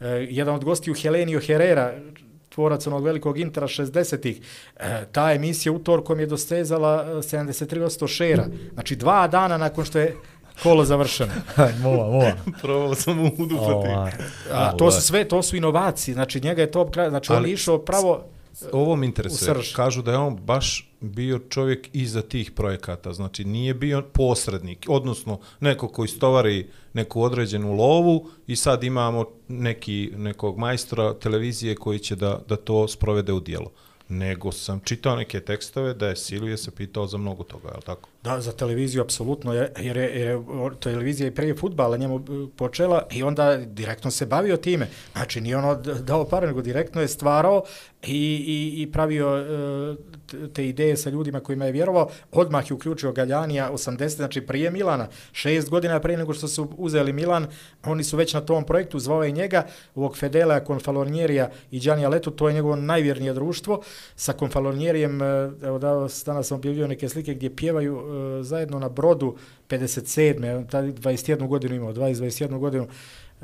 E, 0.00 0.06
jedan 0.30 0.54
od 0.54 0.64
gostiju 0.64 0.94
Helenio 0.94 1.40
Herrera, 1.40 1.94
tvorac 2.48 2.86
onog 2.86 3.04
velikog 3.04 3.38
Intera 3.38 3.66
60-ih, 3.66 4.40
e, 4.76 5.04
ta 5.12 5.32
emisija 5.32 5.72
utorkom 5.72 6.20
je 6.20 6.26
dostezala 6.26 7.06
e, 7.08 7.14
73% 7.14 8.08
šera. 8.08 8.46
Znači, 8.74 8.96
dva 8.96 9.28
dana 9.28 9.58
nakon 9.58 9.84
što 9.84 9.98
je 9.98 10.14
kolo 10.62 10.84
završeno. 10.84 11.32
Aj, 11.56 11.72
mova, 11.82 12.10
mova. 12.10 12.32
Probao 12.62 12.94
sam 12.94 13.20
u 13.20 13.30
udupati. 13.38 13.88
Ovaj. 13.88 14.12
A 14.52 14.72
to 14.76 14.90
su 14.90 15.00
sve, 15.00 15.28
to 15.28 15.42
su 15.42 15.56
inovacije, 15.56 16.14
znači 16.14 16.40
njega 16.40 16.62
je 16.62 16.70
kraj, 16.92 17.08
znači 17.08 17.32
on 17.32 17.38
Ali 17.38 17.50
je 17.50 17.54
išao 17.54 17.78
pravo 17.78 18.24
Ovo 18.72 18.96
me 18.96 19.06
interesuje. 19.06 19.54
Kažu 19.76 20.02
da 20.02 20.10
je 20.10 20.18
on 20.18 20.36
baš 20.36 20.90
bio 21.00 21.38
čovjek 21.38 21.88
iza 21.92 22.22
tih 22.22 22.50
projekata, 22.50 23.12
znači 23.12 23.44
nije 23.44 23.74
bio 23.74 24.02
posrednik, 24.12 24.86
odnosno 24.88 25.40
neko 25.60 25.88
koji 25.88 26.08
stovari 26.08 26.70
neku 26.92 27.22
određenu 27.22 27.72
lovu 27.72 28.30
i 28.46 28.56
sad 28.56 28.84
imamo 28.84 29.24
neki, 29.48 30.10
nekog 30.16 30.58
majstora 30.58 31.14
televizije 31.14 31.74
koji 31.74 31.98
će 31.98 32.16
da, 32.16 32.40
da 32.48 32.56
to 32.56 32.88
sprovede 32.88 33.32
u 33.32 33.40
dijelo. 33.40 33.70
Nego 34.08 34.52
sam 34.52 34.80
čitao 34.80 35.16
neke 35.16 35.40
tekstove 35.40 35.94
da 35.94 36.08
je 36.08 36.16
Silvije 36.16 36.56
se 36.56 36.70
pitao 36.70 37.06
za 37.06 37.18
mnogo 37.18 37.44
toga, 37.44 37.68
je 37.68 37.76
li 37.76 37.82
tako? 37.82 38.08
Da, 38.22 38.40
za 38.40 38.52
televiziju 38.52 39.02
apsolutno, 39.02 39.52
jer, 39.52 39.70
jer, 39.80 39.96
je, 39.96 40.18
jer 40.18 40.28
je 40.28 40.40
televizija 40.80 41.26
i 41.26 41.34
prije 41.34 41.54
futbala 41.54 41.96
njemu 41.96 42.16
e, 42.16 42.20
počela 42.56 43.06
i 43.12 43.22
onda 43.22 43.56
direktno 43.56 44.10
se 44.10 44.26
bavio 44.26 44.56
time. 44.56 44.88
Znači, 45.12 45.40
nije 45.40 45.56
ono 45.56 45.74
dao 46.00 46.24
pare, 46.24 46.46
nego 46.46 46.62
direktno 46.62 47.00
je 47.00 47.08
stvarao 47.08 47.62
i, 48.02 48.44
i, 48.46 48.82
i 48.82 48.92
pravio 48.92 49.38
e, 49.38 50.48
te 50.52 50.68
ideje 50.68 50.96
sa 50.96 51.10
ljudima 51.10 51.40
kojima 51.40 51.64
je 51.64 51.72
vjerovao. 51.72 52.08
Odmah 52.32 52.70
je 52.70 52.74
uključio 52.74 53.12
Galjanija 53.12 53.70
80, 53.72 54.08
znači 54.08 54.40
prije 54.40 54.70
Milana, 54.70 55.08
šest 55.32 55.70
godina 55.70 56.00
prije 56.00 56.18
nego 56.18 56.34
što 56.34 56.48
su 56.48 56.68
uzeli 56.76 57.12
Milan, 57.12 57.46
oni 57.84 58.04
su 58.04 58.16
već 58.16 58.34
na 58.34 58.40
tom 58.40 58.64
projektu, 58.64 58.98
zvao 58.98 59.24
je 59.24 59.30
njega, 59.30 59.66
ovog 59.94 60.16
Fedela, 60.16 60.64
Konfalonjerija 60.64 61.50
i 61.70 61.80
Đanija 61.80 62.08
Letu, 62.08 62.30
to 62.30 62.48
je 62.48 62.54
njegovo 62.54 62.76
najvjernije 62.76 63.34
društvo. 63.34 63.82
Sa 64.16 64.32
Konfalonjerijem, 64.32 65.22
e, 65.22 65.50
evo 65.62 65.78
da, 65.78 66.06
danas 66.26 66.46
sam 66.46 66.56
objavio 66.58 66.86
neke 66.86 67.08
slike 67.08 67.34
gdje 67.34 67.56
pjevaju 67.56 68.07
E, 68.08 68.42
zajedno 68.42 68.78
na 68.78 68.88
brodu 68.88 69.34
57. 69.68 70.70
Tad 70.70 70.84
21 70.84 71.46
godinu 71.48 71.74
imao, 71.74 71.92
20-21 71.92 72.58
godinu 72.58 72.88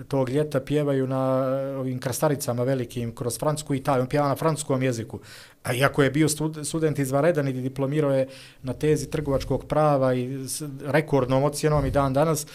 tog 0.08 0.28
ljeta 0.28 0.60
pjevaju 0.60 1.06
na 1.06 1.44
e, 1.46 1.76
ovim 1.76 1.98
krastaricama 2.00 2.62
velikim 2.62 3.14
kroz 3.14 3.38
francusku 3.38 3.74
i 3.74 3.78
Italiju, 3.78 4.02
on 4.02 4.08
pjeva 4.08 4.28
na 4.28 4.36
francuskom 4.36 4.82
jeziku. 4.82 5.18
A 5.62 5.74
iako 5.74 6.02
je 6.02 6.10
bio 6.10 6.28
stud, 6.28 6.66
student 6.66 6.98
izvaredan 6.98 7.48
i 7.48 7.52
diplomirao 7.52 8.10
je 8.10 8.28
na 8.62 8.72
tezi 8.72 9.10
trgovačkog 9.10 9.64
prava 9.64 10.14
i 10.14 10.48
s 10.48 10.62
rekordnom 10.86 11.44
ocjenom 11.44 11.86
i 11.86 11.90
dan 11.90 12.12
danas, 12.12 12.46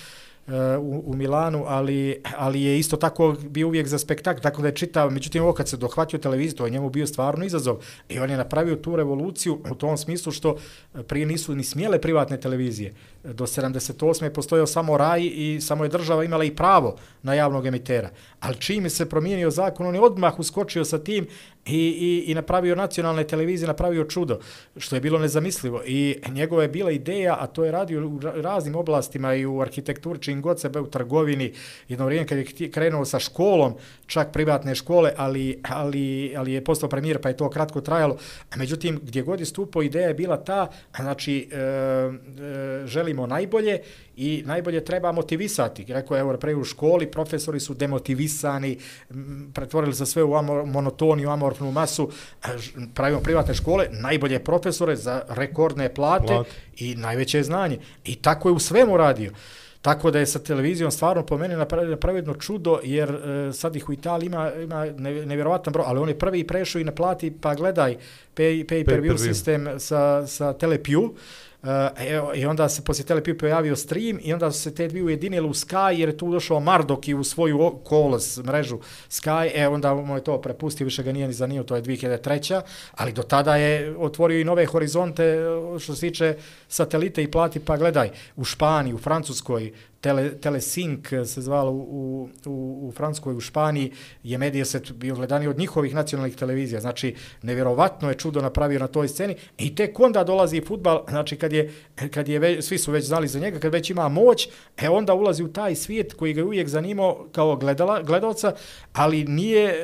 Eh, 0.49 0.77
u, 0.77 1.03
u 1.05 1.15
Milanu, 1.15 1.63
ali, 1.67 2.21
ali 2.37 2.61
je 2.61 2.79
isto 2.79 2.97
tako 2.97 3.35
bio 3.49 3.67
uvijek 3.67 3.87
za 3.87 3.97
spektakl, 3.97 4.41
tako 4.41 4.61
da 4.61 4.67
je 4.67 4.75
čitao, 4.75 5.09
međutim 5.09 5.43
ovo 5.43 5.53
kad 5.53 5.69
se 5.69 5.77
dohvatio 5.77 6.19
televiziju, 6.19 6.57
to 6.57 6.65
je 6.65 6.71
njemu 6.71 6.89
bio 6.89 7.07
stvarno 7.07 7.45
izazov 7.45 7.77
i 8.09 8.19
on 8.19 8.29
je 8.29 8.37
napravio 8.37 8.75
tu 8.75 8.95
revoluciju 8.95 9.59
u 9.71 9.75
tom 9.75 9.97
smislu 9.97 10.31
što 10.31 10.55
eh, 10.55 11.03
prije 11.03 11.25
nisu 11.25 11.55
ni 11.55 11.63
smjele 11.63 12.01
privatne 12.01 12.39
televizije. 12.39 12.93
Do 13.23 13.45
78. 13.45 14.23
je 14.23 14.33
postojao 14.33 14.67
samo 14.67 14.97
raj 14.97 15.21
i 15.33 15.59
samo 15.61 15.83
je 15.83 15.89
država 15.89 16.23
imala 16.23 16.43
i 16.43 16.55
pravo 16.55 16.95
na 17.23 17.33
javnog 17.33 17.65
emitera. 17.65 18.09
Ali 18.39 18.55
čim 18.55 18.83
je 18.83 18.89
se 18.89 19.09
promijenio 19.09 19.51
zakon, 19.51 19.87
on 19.87 19.95
je 19.95 20.01
odmah 20.01 20.39
uskočio 20.39 20.85
sa 20.85 20.97
tim 20.97 21.27
i, 21.65 21.77
i, 21.77 22.31
i 22.31 22.35
napravio 22.35 22.75
nacionalne 22.75 23.23
televizije, 23.23 23.67
napravio 23.67 24.03
čudo, 24.03 24.39
što 24.77 24.95
je 24.95 25.01
bilo 25.01 25.19
nezamislivo. 25.19 25.81
I 25.85 26.15
njegova 26.31 26.61
je 26.61 26.69
bila 26.69 26.91
ideja, 26.91 27.37
a 27.39 27.47
to 27.47 27.65
je 27.65 27.71
radio 27.71 28.07
u 28.07 28.19
raznim 28.21 28.75
oblastima 28.75 29.35
i 29.35 29.45
u 29.45 29.61
arhitekturi, 29.61 30.19
čim 30.39 30.41
god 30.41 30.59
sebe 30.59 30.79
u 30.79 30.87
trgovini, 30.87 31.53
jedno 31.87 32.05
vrijeme 32.05 32.27
kad 32.27 32.37
je 32.37 32.71
krenuo 32.71 33.05
sa 33.05 33.19
školom, 33.19 33.75
čak 34.07 34.31
privatne 34.31 34.75
škole, 34.75 35.11
ali, 35.17 35.59
ali, 35.63 36.33
ali 36.37 36.53
je 36.53 36.63
postao 36.63 36.89
premijer, 36.89 37.21
pa 37.21 37.29
je 37.29 37.37
to 37.37 37.49
kratko 37.49 37.81
trajalo. 37.81 38.17
Međutim, 38.55 38.99
gdje 39.03 39.21
god 39.21 39.39
je 39.39 39.45
stupao, 39.45 39.83
ideja 39.83 40.07
je 40.07 40.13
bila 40.13 40.37
ta, 40.37 40.67
znači, 40.95 41.49
e, 41.51 41.57
e, 41.57 42.87
želimo 42.87 43.27
najbolje 43.27 43.79
i 44.17 44.43
najbolje 44.45 44.85
treba 44.85 45.11
motivisati. 45.11 45.85
Rekao 45.87 46.15
je, 46.15 46.21
evo, 46.21 46.37
pre 46.37 46.55
u 46.55 46.63
školi, 46.63 47.11
profesori 47.11 47.59
su 47.59 47.73
demotivisani, 47.73 48.77
pretvorili 49.53 49.95
se 49.95 50.05
sve 50.05 50.23
u 50.23 50.35
amor, 50.35 50.65
monotoniju, 50.65 51.29
amorfnu 51.29 51.71
masu, 51.71 52.09
pravimo 52.93 53.21
privatne 53.21 53.53
škole, 53.53 53.87
najbolje 53.91 54.39
profesore 54.39 54.95
za 54.95 55.21
rekordne 55.29 55.93
plate 55.93 56.27
Plat. 56.27 56.47
i 56.77 56.95
najveće 56.95 57.43
znanje. 57.43 57.79
I 58.05 58.15
tako 58.15 58.49
je 58.49 58.53
u 58.53 58.59
svemu 58.59 58.97
radio. 58.97 59.31
Tako 59.81 60.11
da 60.11 60.19
je 60.19 60.25
sa 60.25 60.39
televizijom 60.39 60.91
stvarno 60.91 61.25
po 61.25 61.37
meni 61.37 61.55
napravio 61.55 61.97
jedno 62.15 62.33
čudo, 62.33 62.79
jer 62.83 63.09
e, 63.09 63.53
sad 63.53 63.75
ih 63.75 63.89
u 63.89 63.93
Italiji 63.93 64.27
ima, 64.27 64.51
ima 64.53 64.85
nevjerovatan 65.25 65.73
broj, 65.73 65.85
ali 65.87 65.99
on 65.99 66.09
je 66.09 66.19
prvi 66.19 66.47
prešao 66.47 66.79
i 66.79 66.83
naplati, 66.83 67.33
pa 67.41 67.55
gledaj 67.55 67.95
pay, 68.35 68.65
pay 68.65 68.85
per 68.85 69.01
view 69.01 69.17
sistem 69.17 69.79
sa, 69.79 70.27
sa 70.27 70.53
Telepiu, 70.53 71.13
Uh, 71.63 71.69
I 72.35 72.45
onda 72.45 72.69
se 72.69 72.83
poslije 72.83 73.05
Telepi 73.05 73.37
pojavio 73.37 73.75
stream 73.75 74.19
i 74.21 74.33
onda 74.33 74.51
se 74.51 74.75
te 74.75 74.87
dvije 74.87 75.03
ujedinile 75.03 75.47
u 75.47 75.53
Sky 75.53 75.99
jer 75.99 76.09
je 76.09 76.17
tu 76.17 76.31
došao 76.31 76.59
Mardok 76.59 77.07
i 77.07 77.13
u 77.13 77.23
svoju 77.23 77.79
kolos 77.83 78.37
mrežu 78.37 78.77
Sky, 79.09 79.51
e 79.53 79.67
onda 79.67 79.93
mu 79.93 80.15
je 80.15 80.23
to 80.23 80.41
prepustio, 80.41 80.85
više 80.85 81.03
ga 81.03 81.11
nije 81.11 81.27
ni 81.27 81.33
zanio, 81.33 81.63
to 81.63 81.75
je 81.75 81.83
2003. 81.83 82.61
Ali 82.91 83.13
do 83.13 83.23
tada 83.23 83.55
je 83.55 83.97
otvorio 83.97 84.39
i 84.39 84.43
nove 84.43 84.65
horizonte 84.65 85.23
eh, 85.23 85.79
što 85.79 85.95
se 85.95 86.01
tiče 86.01 86.35
satelite 86.67 87.23
i 87.23 87.31
plati, 87.31 87.59
pa 87.59 87.77
gledaj, 87.77 88.09
u 88.35 88.43
Španiji, 88.43 88.93
u 88.93 88.97
Francuskoj, 88.97 89.73
Tele, 90.01 90.31
Telesink 90.39 91.07
se 91.25 91.41
zvalo 91.41 91.71
u, 91.71 92.29
u, 92.45 92.79
u 92.87 92.91
Francuskoj, 92.91 93.35
u 93.35 93.39
Španiji, 93.39 93.91
je 94.23 94.37
Mediaset 94.37 94.91
bio 94.91 95.15
gledani 95.15 95.47
od 95.47 95.57
njihovih 95.57 95.95
nacionalnih 95.95 96.35
televizija. 96.35 96.81
Znači, 96.81 97.15
nevjerovatno 97.41 98.09
je 98.09 98.15
čudo 98.15 98.41
napravio 98.41 98.79
na 98.79 98.87
toj 98.87 99.07
sceni 99.07 99.35
i 99.57 99.75
tek 99.75 99.99
onda 99.99 100.23
dolazi 100.23 100.61
futbal, 100.61 101.03
znači 101.09 101.35
kad 101.35 101.53
je, 101.53 101.73
kad 102.13 102.27
je 102.27 102.39
već, 102.39 102.65
svi 102.65 102.77
su 102.77 102.91
već 102.91 103.05
znali 103.05 103.27
za 103.27 103.39
njega, 103.39 103.59
kad 103.59 103.73
već 103.73 103.89
ima 103.89 104.07
moć, 104.07 104.49
e 104.77 104.89
onda 104.89 105.13
ulazi 105.13 105.43
u 105.43 105.53
taj 105.53 105.75
svijet 105.75 106.13
koji 106.13 106.33
ga 106.33 106.43
uvijek 106.43 106.67
zanimao 106.67 107.27
kao 107.31 107.55
gledala, 107.55 108.01
gledalca, 108.01 108.53
ali 108.93 109.23
nije 109.23 109.69
e, 109.69 109.75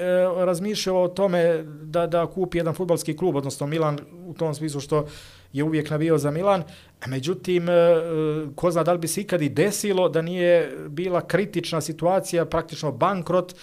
razmišljao 0.45 1.03
o 1.03 1.07
tome 1.07 1.63
da, 1.63 2.07
da 2.07 2.25
kupi 2.27 2.57
jedan 2.57 2.73
futbalski 2.73 3.17
klub, 3.17 3.35
odnosno 3.35 3.67
Milan 3.67 3.99
u 4.25 4.33
tom 4.33 4.55
smislu 4.55 4.81
što 4.81 5.07
je 5.55 5.63
uvijek 5.63 5.89
navio 5.89 6.17
za 6.17 6.31
Milan, 6.31 6.63
međutim, 7.07 7.69
e, 7.69 7.71
e, 7.71 7.95
ko 8.55 8.71
zna 8.71 8.83
da 8.83 8.93
li 8.93 8.99
bi 8.99 9.07
se 9.07 9.21
ikad 9.21 9.41
i 9.41 9.49
desilo 9.49 10.09
da 10.09 10.21
nije 10.21 10.71
bila 10.87 11.21
kritična 11.21 11.81
situacija, 11.81 12.45
praktično 12.45 12.91
bankrot 12.91 13.55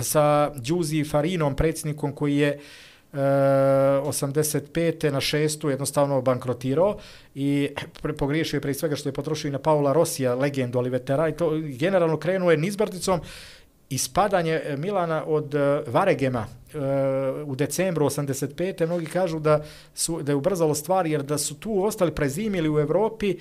sa 0.00 0.50
Đuzi 0.54 1.04
Farinom, 1.04 1.56
predsjednikom 1.56 2.12
koji 2.14 2.36
je 2.36 2.48
e, 2.48 2.58
85. 3.16 5.10
na 5.10 5.20
6. 5.20 5.68
jednostavno 5.68 6.22
bankrotirao 6.22 6.98
i 7.34 7.68
pogriješio 8.18 8.56
je 8.56 8.60
pre 8.60 8.74
svega 8.74 8.96
što 8.96 9.08
je 9.08 9.12
potrošio 9.12 9.48
i 9.48 9.52
na 9.52 9.58
Paula 9.58 9.92
Rosija, 9.92 10.34
legendu, 10.34 10.78
ali 10.78 10.90
vetera, 10.90 11.28
i 11.28 11.32
to 11.36 11.50
generalno 11.60 12.16
krenuo 12.16 12.50
je 12.50 12.56
nizbrticom 12.56 13.20
ispadanje 13.88 14.60
Milana 14.76 15.24
od 15.26 15.54
Varegema 15.86 16.59
u 17.46 17.56
decembru 17.56 18.06
85. 18.06 18.86
mnogi 18.86 19.06
kažu 19.06 19.38
da 19.38 19.64
su 19.94 20.22
da 20.22 20.32
je 20.32 20.36
ubrzalo 20.36 20.74
stvari 20.74 21.10
jer 21.10 21.22
da 21.22 21.38
su 21.38 21.54
tu 21.54 21.84
ostali 21.84 22.14
prezimili 22.14 22.70
u 22.70 22.78
Evropi 22.78 23.36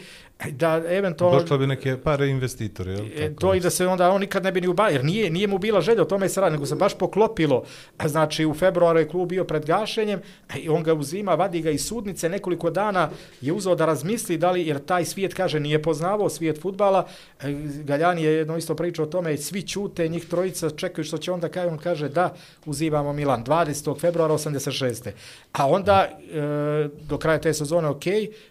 da 0.52 0.82
eventualno 0.90 1.40
došlo 1.40 1.58
bi 1.58 1.68
neke 1.68 1.98
pare 1.98 2.28
investitori 2.28 2.92
je 2.92 3.26
e, 3.26 3.36
to 3.36 3.54
i 3.54 3.60
da 3.60 3.70
se 3.70 3.88
onda 3.88 4.10
on 4.10 4.22
nikad 4.22 4.44
ne 4.44 4.52
bi 4.52 4.62
ni 4.62 4.68
ubavio 4.68 4.96
jer 4.96 5.06
nije 5.06 5.30
nije 5.30 5.48
mu 5.48 5.58
bila 5.58 5.82
želja 5.82 6.02
o 6.02 6.06
tome 6.06 6.30
se 6.30 6.42
radi 6.42 6.52
nego 6.52 6.66
se 6.66 6.76
baš 6.76 6.98
poklopilo. 6.98 7.64
Znači 8.06 8.46
u 8.46 8.54
februaru 8.54 9.00
je 9.00 9.08
klub 9.08 9.30
bio 9.30 9.44
pred 9.44 9.66
gašenjem 9.66 10.20
i 10.58 10.70
on 10.70 10.84
ga 10.84 10.94
uzima 10.94 11.36
vadi 11.36 11.62
ga 11.62 11.72
iz 11.72 11.86
sudnice 11.86 12.30
nekoliko 12.30 12.70
dana 12.70 13.10
je 13.42 13.54
uzeo 13.54 13.76
da 13.76 13.86
razmisli 13.86 14.38
da 14.38 14.52
li 14.52 14.68
jer 14.68 14.80
taj 14.80 15.06
svijet 15.06 15.34
kaže 15.34 15.60
nije 15.60 15.82
poznavao 15.82 16.30
svijet 16.30 16.62
fudbala 16.62 17.08
e, 17.42 17.52
Galjani 17.84 18.24
je 18.24 18.32
jedno 18.32 18.58
isto 18.58 18.76
pričao 18.76 19.06
o 19.06 19.10
tome 19.10 19.38
svi 19.38 19.62
ćute 19.62 20.08
njih 20.08 20.26
trojica 20.26 20.70
čekaju 20.70 21.06
što 21.06 21.18
će 21.18 21.32
onda 21.32 21.50
kaže 21.50 21.68
on 21.68 21.78
kaže 21.78 22.10
da 22.10 22.34
uzimamo 22.66 23.14
Milan 23.20 23.44
20. 23.44 24.00
februara 24.00 24.34
86. 24.34 25.12
A 25.52 25.68
onda 25.68 26.08
e, 26.08 26.90
do 27.10 27.18
kraja 27.18 27.42
te 27.42 27.54
sezone 27.54 27.88
ok, 27.88 28.04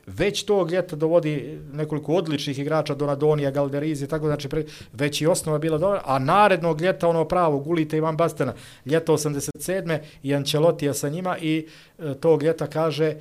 već 0.07 0.42
tog 0.42 0.70
ljeta 0.70 0.96
dovodi 0.96 1.59
nekoliko 1.72 2.14
odličnih 2.14 2.59
igrača 2.59 2.94
Donadonija, 2.94 3.50
Galderizi, 3.50 4.09
tako 4.09 4.26
znači 4.26 4.48
pre, 4.48 4.64
već 4.92 5.20
i 5.20 5.26
osnova 5.26 5.59
bila 5.59 5.78
dobra, 5.78 6.02
a 6.04 6.18
narednog 6.18 6.81
ljeta 6.81 7.09
ono 7.09 7.24
pravo, 7.24 7.59
Gulite 7.59 7.96
i 7.96 8.00
Van 8.00 8.16
Bastena, 8.16 8.54
ljeto 8.87 9.12
87. 9.12 9.98
i 10.22 10.35
Ancelotija 10.35 10.94
sa 10.94 11.09
njima 11.09 11.38
i 11.38 11.66
e, 11.98 12.14
tog 12.14 12.42
ljeta 12.42 12.66
kaže 12.66 13.07
e, 13.07 13.16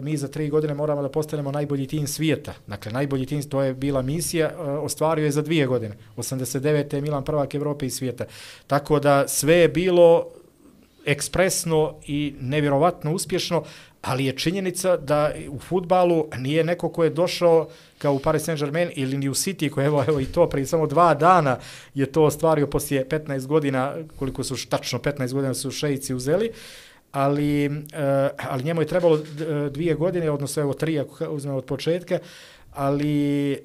mi 0.00 0.16
za 0.16 0.28
tri 0.28 0.48
godine 0.48 0.74
moramo 0.74 1.02
da 1.02 1.08
postanemo 1.08 1.52
najbolji 1.52 1.86
tim 1.86 2.06
svijeta. 2.06 2.52
Dakle, 2.66 2.92
najbolji 2.92 3.26
tim, 3.26 3.42
to 3.42 3.62
je 3.62 3.74
bila 3.74 4.02
misija, 4.02 4.50
e, 4.50 4.54
ostvario 4.60 5.24
je 5.24 5.30
za 5.30 5.42
dvije 5.42 5.66
godine. 5.66 5.96
89. 6.16 6.94
je 6.94 7.00
Milan 7.00 7.24
prvak 7.24 7.54
Evrope 7.54 7.86
i 7.86 7.90
svijeta. 7.90 8.24
Tako 8.66 9.00
da 9.00 9.28
sve 9.28 9.54
je 9.54 9.68
bilo 9.68 10.26
ekspresno 11.06 11.94
i 12.06 12.34
nevjerovatno 12.40 13.12
uspješno, 13.12 13.64
ali 14.02 14.24
je 14.24 14.36
činjenica 14.36 14.96
da 14.96 15.32
u 15.48 15.58
futbalu 15.58 16.26
nije 16.38 16.64
neko 16.64 16.88
ko 16.88 17.04
je 17.04 17.10
došao 17.10 17.68
kao 17.98 18.14
u 18.14 18.18
Paris 18.18 18.48
Saint-Germain 18.48 18.90
ili 18.94 19.18
ni 19.18 19.28
u 19.28 19.34
City, 19.34 19.70
koji 19.70 19.86
evo, 19.86 20.04
evo 20.08 20.20
i 20.20 20.26
to 20.26 20.48
prije 20.48 20.66
samo 20.66 20.86
dva 20.86 21.14
dana 21.14 21.58
je 21.94 22.06
to 22.06 22.22
ostvario 22.22 22.66
poslije 22.66 23.08
15 23.08 23.46
godina, 23.46 23.94
koliko 24.18 24.44
su 24.44 24.68
tačno 24.68 24.98
15 24.98 25.32
godina 25.32 25.54
su 25.54 25.70
šejici 25.70 26.14
uzeli, 26.14 26.50
ali, 27.12 27.64
eh, 27.64 28.30
ali 28.48 28.64
njemu 28.64 28.82
je 28.82 28.86
trebalo 28.86 29.16
eh, 29.16 29.70
dvije 29.70 29.94
godine, 29.94 30.30
odnosno 30.30 30.62
evo 30.62 30.74
tri 30.74 31.00
ako 31.00 31.24
uzmemo 31.24 31.58
od 31.58 31.64
početka, 31.64 32.18
ali 32.74 33.52
e, 33.52 33.58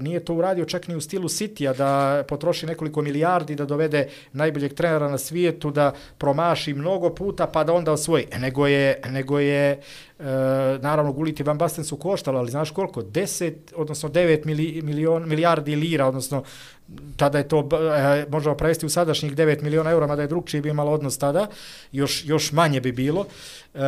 nije 0.00 0.24
to 0.24 0.34
uradio 0.34 0.64
čak 0.64 0.88
ni 0.88 0.96
u 0.96 1.00
stilu 1.00 1.28
Citya 1.28 1.72
da 1.72 2.24
potroši 2.28 2.66
nekoliko 2.66 3.02
milijardi 3.02 3.54
da 3.54 3.64
dovede 3.64 4.08
najboljeg 4.32 4.74
trenera 4.74 5.08
na 5.08 5.18
svijetu, 5.18 5.70
da 5.70 5.92
promaši 6.18 6.74
mnogo 6.74 7.14
puta 7.14 7.46
pa 7.46 7.64
da 7.64 7.72
onda 7.72 7.92
osvoji. 7.92 8.26
Nego 8.38 8.66
je, 8.66 9.00
nego 9.08 9.38
je 9.38 9.80
e, 10.20 10.78
naravno 10.82 11.12
guliti 11.12 11.42
Van 11.42 11.58
Basten 11.58 11.84
su 11.84 11.96
koštali, 11.96 12.38
ali 12.38 12.50
znaš 12.50 12.70
koliko? 12.70 13.02
10, 13.02 13.52
odnosno 13.76 14.08
9 14.08 14.46
mili, 14.46 14.82
milion, 14.82 15.28
milijardi 15.28 15.76
lira, 15.76 16.06
odnosno 16.06 16.42
tada 17.16 17.38
je 17.38 17.48
to, 17.48 17.68
e, 17.96 18.26
možemo 18.28 18.56
prevesti 18.56 18.86
u 18.86 18.88
sadašnjih 18.88 19.32
9 19.36 19.62
miliona 19.62 19.90
eura, 19.90 20.06
mada 20.06 20.22
je 20.22 20.28
drugčiji 20.28 20.60
bi 20.60 20.68
imalo 20.68 20.92
odnos 20.92 21.18
tada, 21.18 21.46
još, 21.92 22.24
još 22.26 22.52
manje 22.52 22.80
bi 22.80 22.92
bilo. 22.92 23.26
E, 23.74 23.78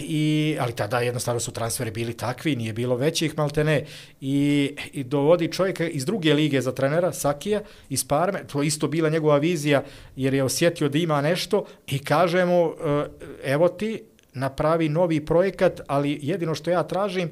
i, 0.00 0.56
ali 0.60 0.72
tada 0.72 1.00
jednostavno 1.00 1.40
su 1.40 1.52
transferi 1.52 1.90
bili 1.90 2.16
takvi, 2.16 2.56
nije 2.56 2.72
bilo 2.72 2.96
većih 2.96 3.38
maltene. 3.38 3.84
I, 4.20 4.76
i 4.92 5.04
dovodi 5.04 5.52
čovjeka 5.52 5.88
iz 5.88 6.04
druge 6.04 6.34
lige 6.34 6.60
za 6.60 6.72
trenera, 6.72 7.12
Sakija, 7.12 7.62
iz 7.88 8.04
Parme, 8.04 8.44
to 8.46 8.62
je 8.62 8.66
isto 8.66 8.88
bila 8.88 9.08
njegova 9.08 9.38
vizija, 9.38 9.82
jer 10.16 10.34
je 10.34 10.44
osjetio 10.44 10.88
da 10.88 10.98
ima 10.98 11.20
nešto 11.20 11.64
i 11.86 11.98
kaže 11.98 12.44
mu, 12.44 12.72
e, 12.84 13.06
evo 13.44 13.68
ti, 13.68 14.02
napravi 14.34 14.88
novi 14.88 15.24
projekat, 15.24 15.80
ali 15.86 16.18
jedino 16.22 16.54
što 16.54 16.70
ja 16.70 16.82
tražim, 16.82 17.30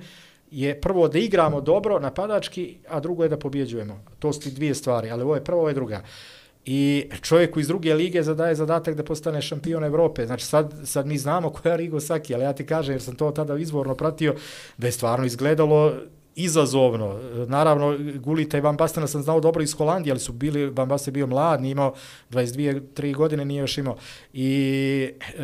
je 0.50 0.80
prvo 0.80 1.08
da 1.08 1.18
igramo 1.18 1.60
dobro 1.60 1.98
napadački, 1.98 2.76
a 2.88 3.00
drugo 3.00 3.22
je 3.22 3.28
da 3.28 3.38
pobjeđujemo. 3.38 4.04
To 4.18 4.32
su 4.32 4.40
ti 4.40 4.50
dvije 4.50 4.74
stvari, 4.74 5.10
ali 5.10 5.22
ovo 5.22 5.34
je 5.34 5.44
prvo, 5.44 5.58
ovo 5.58 5.68
je 5.68 5.74
druga. 5.74 6.02
I 6.64 7.08
čovjeku 7.20 7.60
iz 7.60 7.68
druge 7.68 7.94
lige 7.94 8.22
zadaje 8.22 8.54
zadatak 8.54 8.94
da 8.94 9.04
postane 9.04 9.42
šampion 9.42 9.84
Evrope. 9.84 10.26
Znači 10.26 10.44
sad, 10.44 10.74
sad 10.84 11.06
mi 11.06 11.18
znamo 11.18 11.50
koja 11.50 11.72
je 11.72 11.76
Rigo 11.76 12.00
Saki, 12.00 12.34
ali 12.34 12.44
ja 12.44 12.52
ti 12.52 12.66
kažem, 12.66 12.94
jer 12.94 13.02
sam 13.02 13.14
to 13.16 13.30
tada 13.30 13.58
izvorno 13.58 13.94
pratio, 13.94 14.34
da 14.78 14.86
je 14.86 14.92
stvarno 14.92 15.26
izgledalo 15.26 15.92
izazovno. 16.34 17.18
Naravno, 17.48 17.98
Gulita 18.20 18.58
i 18.58 18.60
Van 18.60 18.76
Bastena 18.76 19.06
sam 19.06 19.22
znao 19.22 19.40
dobro 19.40 19.62
iz 19.62 19.72
Holandije, 19.72 20.12
ali 20.12 20.20
su 20.20 20.32
bili, 20.32 20.70
Van 20.70 20.88
Basten 20.88 21.14
bio 21.14 21.26
mlad, 21.26 21.60
nije 21.60 21.72
imao 21.72 21.94
22-3 22.30 23.14
godine, 23.14 23.44
nije 23.44 23.60
još 23.60 23.78
imao. 23.78 23.96
I 24.32 25.10
e, 25.38 25.42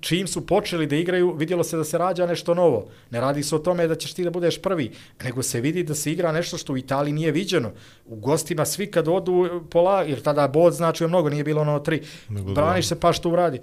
čim 0.00 0.26
su 0.26 0.46
počeli 0.46 0.86
da 0.86 0.96
igraju, 0.96 1.34
vidjelo 1.36 1.64
se 1.64 1.76
da 1.76 1.84
se 1.84 1.98
rađa 1.98 2.26
nešto 2.26 2.54
novo. 2.54 2.88
Ne 3.10 3.20
radi 3.20 3.42
se 3.42 3.56
o 3.56 3.58
tome 3.58 3.86
da 3.86 3.94
ćeš 3.94 4.14
ti 4.14 4.24
da 4.24 4.30
budeš 4.30 4.62
prvi, 4.62 4.92
nego 5.24 5.42
se 5.42 5.60
vidi 5.60 5.82
da 5.82 5.94
se 5.94 6.12
igra 6.12 6.32
nešto 6.32 6.58
što 6.58 6.72
u 6.72 6.78
Italiji 6.78 7.12
nije 7.12 7.32
viđeno. 7.32 7.72
U 8.06 8.16
gostima 8.16 8.64
svi 8.64 8.86
kad 8.86 9.08
odu 9.08 9.64
pola, 9.70 10.02
jer 10.02 10.20
tada 10.22 10.48
bod 10.48 10.72
znači 10.72 11.06
mnogo, 11.06 11.30
nije 11.30 11.44
bilo 11.44 11.60
ono 11.60 11.78
tri. 11.78 12.02
Braniš 12.28 12.88
se 12.88 13.00
pa 13.00 13.12
što 13.12 13.30
uradi 13.30 13.60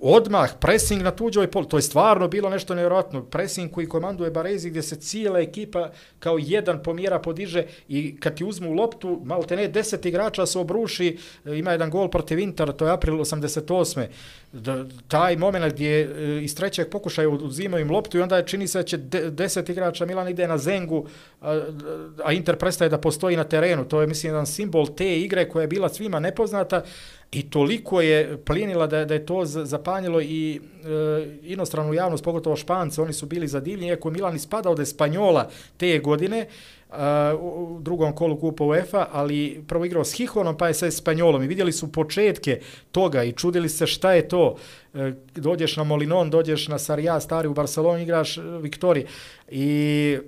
odmah 0.00 0.50
pressing 0.60 1.02
na 1.02 1.10
tuđoj 1.10 1.50
pol, 1.50 1.64
to 1.64 1.78
je 1.78 1.82
stvarno 1.82 2.28
bilo 2.28 2.50
nešto 2.50 2.74
nevjerojatno, 2.74 3.22
pressing 3.22 3.70
koji 3.70 3.88
komanduje 3.88 4.30
Barezi 4.30 4.70
gdje 4.70 4.82
se 4.82 4.96
cijela 4.96 5.40
ekipa 5.40 5.90
kao 6.18 6.38
jedan 6.40 6.82
pomjera 6.82 7.18
podiže 7.18 7.64
i 7.88 8.16
kad 8.20 8.36
ti 8.36 8.44
uzmu 8.44 8.72
loptu, 8.72 9.20
malo 9.24 9.42
te 9.42 9.56
ne, 9.56 9.68
deset 9.68 10.06
igrača 10.06 10.46
se 10.46 10.58
obruši, 10.58 11.18
e, 11.44 11.58
ima 11.58 11.72
jedan 11.72 11.90
gol 11.90 12.08
protiv 12.08 12.38
Intera, 12.38 12.72
to 12.72 12.86
je 12.86 12.92
april 12.92 13.14
88. 13.14 14.06
Da, 14.52 14.84
taj 15.08 15.36
moment 15.36 15.74
gdje 15.74 16.00
e, 16.00 16.42
iz 16.42 16.54
trećeg 16.54 16.88
pokušaja 16.90 17.28
uzimaju 17.28 17.84
im 17.84 17.90
loptu 17.90 18.18
i 18.18 18.20
onda 18.20 18.36
je 18.36 18.46
čini 18.46 18.68
se 18.68 18.78
da 18.78 18.82
će 18.82 18.96
de, 18.96 19.30
deset 19.30 19.68
igrača 19.68 20.06
Milan 20.06 20.28
ide 20.28 20.48
na 20.48 20.58
Zengu, 20.58 21.06
a, 21.40 21.62
a 22.24 22.32
Inter 22.32 22.56
prestaje 22.56 22.88
da 22.88 22.98
postoji 22.98 23.36
na 23.36 23.44
terenu. 23.44 23.84
To 23.84 24.00
je, 24.00 24.06
mislim, 24.06 24.30
jedan 24.30 24.46
simbol 24.46 24.86
te 24.96 25.18
igre 25.18 25.48
koja 25.48 25.62
je 25.62 25.68
bila 25.68 25.88
svima 25.88 26.20
nepoznata, 26.20 26.82
I 27.32 27.50
toliko 27.50 28.00
je 28.00 28.38
plinila 28.44 28.86
da, 28.86 29.04
da 29.04 29.14
je 29.14 29.26
to 29.26 29.44
zapanjilo 29.44 30.20
i 30.20 30.60
e, 30.84 31.38
inostranu 31.42 31.94
javnost, 31.94 32.24
pogotovo 32.24 32.56
Špance, 32.56 33.02
oni 33.02 33.12
su 33.12 33.26
bili 33.26 33.48
zadivljeni, 33.48 33.88
iako 33.88 34.10
Milan 34.10 34.36
ispada 34.36 34.70
od 34.70 34.88
Spanjola 34.88 35.48
te 35.76 35.98
godine, 35.98 36.38
e, 36.38 36.46
u 37.40 37.78
drugom 37.80 38.14
kolu 38.14 38.40
kupa 38.40 38.64
UEFA, 38.64 39.06
ali 39.12 39.64
prvo 39.68 39.84
igrao 39.84 40.04
s 40.04 40.12
Hihonom, 40.12 40.56
pa 40.56 40.68
je 40.68 40.74
sa 40.74 40.90
Spanjolom 40.90 41.42
i 41.42 41.46
vidjeli 41.46 41.72
su 41.72 41.92
početke 41.92 42.60
toga 42.92 43.24
i 43.24 43.32
čudili 43.32 43.68
se 43.68 43.86
šta 43.86 44.12
je 44.12 44.28
to. 44.28 44.56
E, 44.94 45.12
dođeš 45.34 45.76
na 45.76 45.84
Molinon, 45.84 46.30
dođeš 46.30 46.68
na 46.68 46.78
Sarija, 46.78 47.20
stari 47.20 47.48
u 47.48 47.54
Barcelonu, 47.54 48.02
igraš 48.02 48.38
e, 48.38 48.42
Viktori 48.42 49.06
i 49.50 50.18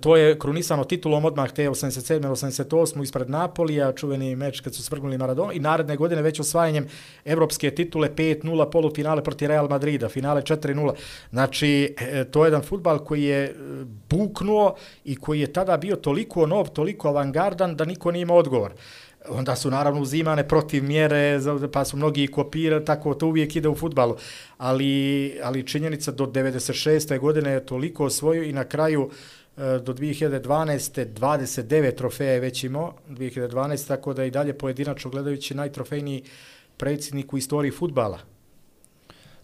To 0.00 0.16
je 0.16 0.38
krunisano 0.38 0.84
titulom 0.84 1.24
odmah 1.24 1.52
te 1.52 1.68
87. 1.68 2.30
88. 2.30 3.02
ispred 3.02 3.30
Napolija, 3.30 3.92
čuveni 3.92 4.36
meč 4.36 4.60
kad 4.60 4.74
su 4.74 4.82
svrgnuli 4.82 5.18
Maradona 5.18 5.52
i 5.52 5.60
naredne 5.60 5.96
godine 5.96 6.22
već 6.22 6.40
osvajanjem 6.40 6.86
evropske 7.24 7.70
titule 7.70 8.10
5-0 8.10 8.70
polufinale 8.70 9.24
proti 9.24 9.46
Real 9.46 9.68
Madrida, 9.68 10.08
finale 10.08 10.42
4-0. 10.42 10.92
Znači, 11.30 11.94
e, 11.98 12.24
to 12.24 12.44
je 12.44 12.46
jedan 12.46 12.62
futbal 12.62 12.98
koji 12.98 13.22
je 13.22 13.44
e, 13.44 13.54
buknuo 14.10 14.74
i 15.04 15.16
koji 15.16 15.40
je 15.40 15.52
tada 15.52 15.76
bio 15.76 15.96
toliko 15.96 16.46
nov, 16.46 16.68
toliko 16.68 17.08
avangardan 17.08 17.76
da 17.76 17.84
niko 17.84 18.12
nije 18.12 18.22
imao 18.22 18.36
odgovor 18.36 18.72
onda 19.30 19.56
su 19.56 19.70
naravno 19.70 20.00
uzimane 20.00 20.48
protiv 20.48 20.84
mjere, 20.84 21.40
pa 21.72 21.84
su 21.84 21.96
mnogi 21.96 22.26
kopirali, 22.26 22.84
tako 22.84 23.14
to 23.14 23.26
uvijek 23.26 23.56
ide 23.56 23.68
u 23.68 23.74
futbalu. 23.74 24.16
Ali, 24.58 25.34
ali 25.42 25.66
činjenica 25.66 26.12
do 26.12 26.26
96. 26.26 27.18
godine 27.18 27.50
je 27.50 27.66
toliko 27.66 28.04
osvojio 28.04 28.42
i 28.42 28.52
na 28.52 28.64
kraju 28.64 29.02
uh, 29.02 29.12
do 29.58 29.92
2012. 29.94 31.06
29 31.14 31.94
trofeja 31.94 32.32
je 32.32 32.40
već 32.40 32.64
imao, 32.64 32.94
2012. 33.08 33.88
tako 33.88 34.14
da 34.14 34.24
i 34.24 34.30
dalje 34.30 34.58
pojedinačno 34.58 35.10
gledajući 35.10 35.54
najtrofejniji 35.54 36.22
predsjednik 36.76 37.32
u 37.32 37.38
istoriji 37.38 37.70
futbala. 37.70 38.18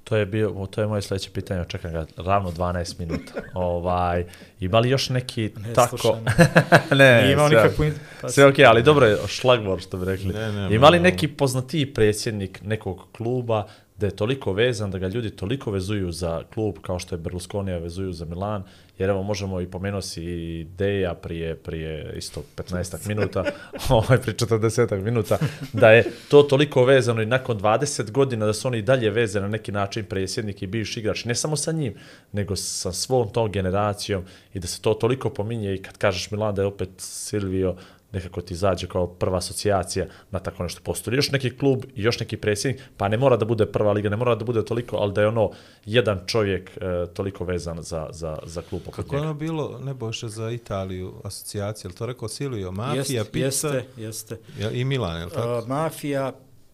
To 0.05 0.17
je 0.17 0.27
bio, 0.27 0.67
to 0.71 0.81
je 0.81 0.87
moje 0.87 1.03
sljedeće 1.03 1.31
pitanje, 1.31 1.65
čekam 1.69 1.93
ga 1.93 2.07
ravno 2.17 2.51
12 2.51 3.01
minuta. 3.01 3.33
ovaj, 3.55 4.25
ima 4.61 4.79
li 4.79 4.91
još 4.91 5.09
neki 5.09 5.51
ne, 5.57 5.75
tako... 5.75 6.19
ne, 6.91 7.23
ne 7.23 7.33
imao 7.33 7.49
sve, 7.49 7.63
nikakvu... 7.63 7.85
Pa 8.21 8.29
sve 8.29 8.47
okej, 8.47 8.65
okay, 8.65 8.69
ali 8.69 8.83
dobro 8.83 9.07
je, 9.07 9.17
šlagvor 9.27 9.81
što 9.81 9.97
bi 9.97 10.05
rekli. 10.05 10.33
Ne, 10.33 10.53
ne, 10.53 10.75
ima 10.75 10.89
li 10.89 11.01
neki 11.01 11.29
poznatiji 11.29 11.95
predsjednik 11.95 12.63
nekog 12.63 13.07
kluba 13.17 13.67
da 13.97 14.07
je 14.07 14.17
toliko 14.17 14.53
vezan, 14.53 14.91
da 14.91 14.99
ga 14.99 15.09
ljudi 15.09 15.31
toliko 15.31 15.71
vezuju 15.71 16.13
za 16.13 16.43
klub 16.55 16.75
kao 16.83 16.99
što 16.99 17.15
je 17.15 17.19
Berlusconija 17.19 17.79
vezuju 17.79 18.13
za 18.13 18.25
Milan, 18.25 18.63
jer 18.99 19.11
evo 19.11 19.23
možemo 19.23 19.61
i 19.61 19.67
pomenuti 19.67 20.23
i 20.25 20.67
Deja 20.79 21.15
prije, 21.15 21.55
prije 21.55 22.15
isto 22.17 22.43
15 22.57 23.09
minuta, 23.09 23.45
ovaj 23.89 24.19
prije 24.19 24.37
40 24.37 25.01
minuta, 25.01 25.39
da 25.73 25.91
je 25.91 26.05
to 26.29 26.43
toliko 26.43 26.85
vezano 26.85 27.23
i 27.23 27.27
nakon 27.27 27.61
20 27.61 28.11
godina 28.11 28.47
da 28.47 28.53
su 28.53 28.69
oni 28.69 28.83
dalje 28.83 29.11
vezani 29.11 29.43
na 29.43 29.49
neki 29.49 29.73
način 29.73 30.05
predsjednik 30.05 30.63
i 30.63 30.67
bivši 30.67 31.01
igrač, 31.01 31.25
ne 31.25 31.35
samo 31.35 31.57
sa 31.57 31.73
njim, 31.73 31.95
nego 32.33 32.57
sa 32.57 32.93
svom 32.93 33.29
tom 33.29 33.53
generacijom 33.53 34.25
i 34.55 34.59
da 34.59 34.67
se 34.67 34.83
to 34.83 34.95
toliko 34.95 35.31
pominje 35.31 35.75
i 35.75 35.83
kad 35.83 35.99
kažeš 35.99 36.31
Milan 36.31 36.55
da 36.55 36.63
je 36.63 36.67
opet 36.67 36.91
Silvio, 36.99 37.77
nekako 38.15 38.41
ti 38.41 38.55
zađe 38.55 38.87
kao 38.87 39.07
prva 39.07 39.39
asocijacija 39.39 40.07
na 40.31 40.39
tako 40.39 40.63
nešto 40.63 40.81
postoji. 40.85 41.17
Još 41.17 41.31
neki 41.31 41.57
klub 41.57 41.85
i 41.95 42.03
još 42.03 42.21
neki 42.21 42.37
predsjednik, 42.37 42.83
pa 42.97 43.09
ne 43.09 43.17
mora 43.17 43.37
da 43.37 43.45
bude 43.45 43.67
prva 43.67 43.93
liga, 43.93 44.09
ne 44.09 44.17
mora 44.17 44.35
da 44.35 44.45
bude 44.45 44.65
toliko, 44.65 44.97
ali 44.97 45.13
da 45.13 45.21
je 45.21 45.29
ono 45.29 45.51
jedan 45.85 46.21
čovjek 46.27 46.71
e, 46.77 47.07
toliko 47.15 47.45
vezan 47.45 47.83
za, 47.83 48.09
za, 48.13 48.39
za 48.47 48.63
klub. 48.63 48.83
Kako 48.97 49.17
je 49.17 49.23
ono 49.23 49.35
bilo, 49.35 49.81
ne 49.85 49.95
boše 49.95 50.29
za 50.29 50.51
Italiju 50.51 51.15
asocijacija, 51.25 51.89
ali 51.89 51.97
to 51.99 52.07
rekao 52.07 52.29
Silvio, 52.29 52.73
mafija, 52.73 53.21
Jest, 53.21 53.33
pizza 53.33 53.69
jeste, 53.69 53.85
jeste. 53.97 54.39
Ja, 54.61 54.71
i 54.71 54.85
Milan, 54.85 55.19
je 55.19 55.25
li 55.25 55.31
tako? 55.31 55.59
Uh, 55.59 55.69
mafija, 55.69 56.33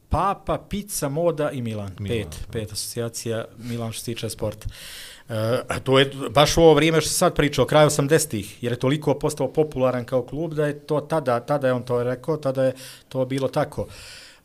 papa, 0.08 0.58
pizza, 0.68 1.08
moda 1.08 1.50
i 1.50 1.62
Milan. 1.62 1.90
Milan 1.98 2.30
pet, 2.30 2.46
pet 2.52 2.72
asocijacija 2.72 3.44
Milan 3.58 3.92
što 3.92 4.00
se 4.00 4.04
tiče 4.04 4.30
sporta. 4.30 4.66
Uh, 4.66 5.09
Eh, 5.30 5.80
to 5.84 5.98
je 5.98 6.10
baš 6.30 6.56
u 6.56 6.62
ovo 6.62 6.74
vrijeme 6.74 7.00
što 7.00 7.10
sad 7.10 7.34
pričao, 7.34 7.64
kraj 7.64 7.86
80-ih, 7.86 8.62
jer 8.62 8.72
je 8.72 8.78
toliko 8.78 9.14
postao 9.14 9.52
popularan 9.52 10.04
kao 10.04 10.22
klub 10.22 10.54
da 10.54 10.66
je 10.66 10.78
to 10.78 11.00
tada, 11.00 11.40
tada 11.40 11.66
je 11.66 11.72
on 11.72 11.82
to 11.82 12.02
rekao, 12.02 12.36
tada 12.36 12.64
je 12.64 12.74
to 13.08 13.24
bilo 13.24 13.48
tako. 13.48 13.82
Uh, 13.82 13.88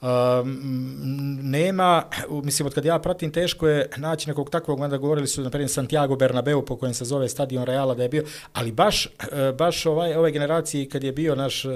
Um, 0.05 1.39
nema, 1.41 2.03
mislim, 2.43 2.67
od 2.67 2.73
kad 2.73 2.85
ja 2.85 2.99
pratim, 2.99 3.31
teško 3.31 3.67
je 3.67 3.89
naći 3.97 4.29
nekog 4.29 4.49
takvog, 4.49 4.79
onda 4.79 4.97
govorili 4.97 5.27
su, 5.27 5.41
na 5.41 5.49
primjer, 5.49 5.69
Santiago 5.69 6.15
Bernabeu, 6.15 6.65
po 6.65 6.77
kojem 6.77 6.93
se 6.93 7.05
zove 7.05 7.29
stadion 7.29 7.63
Reala, 7.63 7.95
da 7.95 8.03
je 8.03 8.09
bio, 8.09 8.23
ali 8.53 8.71
baš, 8.71 9.05
e, 9.05 9.09
baš 9.57 9.85
ovaj, 9.85 10.15
ove 10.15 10.31
generacije, 10.31 10.89
kad 10.89 11.03
je 11.03 11.11
bio 11.11 11.35
naš 11.35 11.65
uh, 11.65 11.71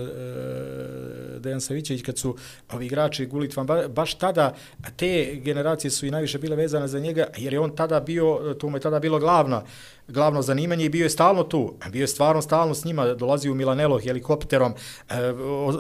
Dejan 1.40 1.62
Savićević, 1.62 2.04
kad 2.04 2.18
su 2.18 2.36
ovi 2.72 2.86
igrači 2.86 3.26
Gulit 3.26 3.56
van, 3.56 3.68
baš 3.90 4.14
tada, 4.14 4.56
te 4.96 5.36
generacije 5.36 5.92
su 5.92 6.06
i 6.06 6.12
najviše 6.12 6.40
bile 6.40 6.56
vezane 6.56 6.88
za 6.88 7.00
njega, 7.00 7.28
jer 7.38 7.54
je 7.54 7.60
on 7.60 7.76
tada 7.76 8.00
bio, 8.00 8.56
to 8.60 8.70
mu 8.70 8.78
je 8.78 8.82
tada 8.82 9.00
bilo 9.00 9.20
glavna, 9.20 9.64
glavno 10.10 10.42
zanimanje 10.42 10.86
i 10.86 10.90
bio 10.90 11.04
je 11.04 11.10
stalno 11.10 11.44
tu. 11.44 11.74
Bio 11.92 12.02
je 12.02 12.08
stvarno 12.08 12.42
stalno 12.42 12.74
s 12.74 12.86
njima, 12.86 13.14
dolazi 13.14 13.50
u 13.50 13.56
Milanelo 13.56 14.00
helikopterom, 14.00 14.74
eh, 15.10 15.16
e, 15.16 15.34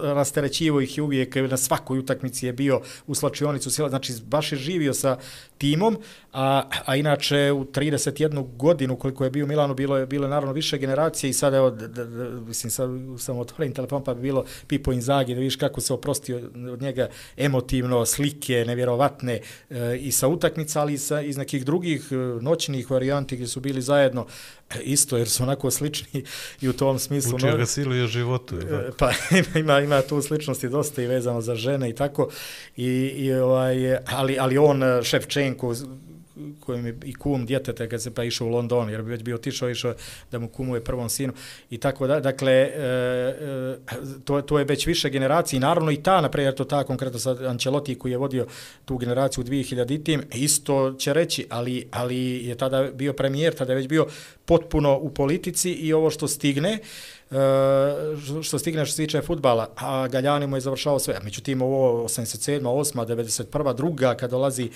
rasterećivo 0.03 0.81
ih 0.81 0.97
je 0.97 1.03
uvijek 1.03 1.35
na 1.35 1.57
svakoj 1.57 1.99
utakmici 1.99 2.45
je 2.45 2.53
bio 2.53 2.81
u 3.07 3.15
slačionicu, 3.15 3.69
znači 3.69 4.13
baš 4.25 4.51
je 4.51 4.57
živio 4.57 4.93
sa 4.93 5.17
timom, 5.57 5.97
a, 6.33 6.63
a 6.85 6.95
inače 6.95 7.51
u 7.51 7.65
31 7.65 8.55
godinu 8.57 8.95
koliko 8.95 9.23
je 9.23 9.29
bio 9.29 9.45
u 9.45 9.47
Milanu 9.47 9.73
bilo 9.73 9.97
je 9.97 10.05
bilo 10.05 10.25
je 10.25 10.29
naravno 10.29 10.53
više 10.53 10.77
generacije 10.77 11.29
i 11.29 11.33
sad 11.33 11.53
evo 11.53 11.71
da, 11.71 11.87
da, 11.87 12.05
da, 12.05 12.29
mislim 12.41 12.71
sad 12.71 12.89
sam 13.17 13.39
otvoren 13.39 13.73
telefon 13.73 14.03
pa 14.03 14.13
bi 14.13 14.21
bilo 14.21 14.45
Pipo 14.67 14.91
Inzaghi 14.91 15.33
da 15.33 15.39
vidiš 15.39 15.55
kako 15.55 15.81
se 15.81 15.93
oprostio 15.93 16.37
od 16.73 16.81
njega 16.81 17.09
emotivno 17.37 18.05
slike 18.05 18.63
nevjerovatne 18.67 19.41
e, 19.69 19.97
i 19.97 20.11
sa 20.11 20.27
utakmica 20.27 20.81
ali 20.81 20.93
i 20.93 20.97
sa 20.97 21.21
iz 21.21 21.37
nekih 21.37 21.65
drugih 21.65 22.07
eh, 22.11 22.15
noćnih 22.41 22.91
varijanti 22.91 23.35
gdje 23.35 23.47
su 23.47 23.59
bili 23.59 23.81
zajedno 23.81 24.18
vjerojatno 24.19 24.59
isto, 24.83 25.17
jer 25.17 25.29
su 25.29 25.43
onako 25.43 25.71
slični 25.71 26.23
i 26.61 26.69
u 26.69 26.73
tom 26.73 26.99
smislu. 26.99 27.35
Učio 27.35 27.57
ga 27.57 27.65
siluje 27.65 28.07
životu. 28.07 28.55
je? 28.55 28.91
Pa 28.97 29.11
ima, 29.59 29.79
ima 29.79 30.01
tu 30.01 30.21
sličnosti 30.21 30.69
dosta 30.69 31.01
i 31.01 31.07
vezano 31.07 31.41
za 31.41 31.55
žene 31.55 31.89
i 31.89 31.95
tako. 31.95 32.29
I, 32.77 32.87
i 33.17 33.33
ovaj, 33.33 33.97
ali, 34.07 34.39
ali 34.39 34.57
on, 34.57 34.81
Ševčenko, 35.03 35.75
kojem 36.59 36.85
je 36.85 36.97
i 37.05 37.13
kum 37.13 37.45
djeteta 37.45 37.87
kad 37.87 38.01
se 38.01 38.13
pa 38.13 38.23
išao 38.23 38.47
u 38.47 38.49
London, 38.49 38.89
jer 38.89 39.01
bi 39.01 39.11
već 39.11 39.23
bio 39.23 39.35
otišao, 39.35 39.69
išao 39.69 39.93
da 40.31 40.39
mu 40.39 40.47
kumuje 40.47 40.83
prvom 40.83 41.09
sinu 41.09 41.33
i 41.69 41.77
tako 41.77 42.07
da. 42.07 42.19
Dakle, 42.19 42.51
e, 42.51 42.69
e 42.77 43.77
to, 44.25 44.41
to 44.41 44.59
je 44.59 44.65
već 44.65 44.87
više 44.87 45.09
generacije 45.09 45.57
i 45.57 45.59
naravno 45.59 45.91
i 45.91 46.03
ta, 46.03 46.21
naprijed, 46.21 46.55
to 46.55 46.63
ta 46.63 46.83
konkretno 46.83 47.19
sa 47.19 47.35
Ancelotti 47.47 47.95
koji 47.95 48.11
je 48.11 48.17
vodio 48.17 48.47
tu 48.85 48.97
generaciju 48.97 49.43
u 49.43 49.47
2000 49.47 50.03
tim, 50.03 50.23
isto 50.33 50.93
će 50.93 51.13
reći, 51.13 51.45
ali, 51.49 51.87
ali 51.91 52.47
je 52.47 52.55
tada 52.55 52.89
bio 52.93 53.13
premijer, 53.13 53.53
tada 53.55 53.71
je 53.71 53.75
već 53.75 53.87
bio 53.87 54.07
potpuno 54.45 54.97
u 54.97 55.09
politici 55.09 55.71
i 55.71 55.93
ovo 55.93 56.09
što 56.09 56.27
stigne, 56.27 56.79
e, 57.31 57.35
što- 58.43 58.59
stigne 58.59 58.85
što 58.85 58.95
se 58.95 59.05
tiče 59.05 59.21
futbala, 59.21 59.69
a 59.75 60.07
Galjani 60.07 60.47
mu 60.47 60.57
je 60.57 60.61
završao 60.61 60.99
sve. 60.99 61.13
A 61.15 61.23
međutim, 61.23 61.61
ovo 61.61 62.03
87. 62.03 62.67
8. 62.67 63.05
91. 63.05 63.73
druga, 63.73 64.15
kad 64.15 64.29
dolazi 64.29 64.69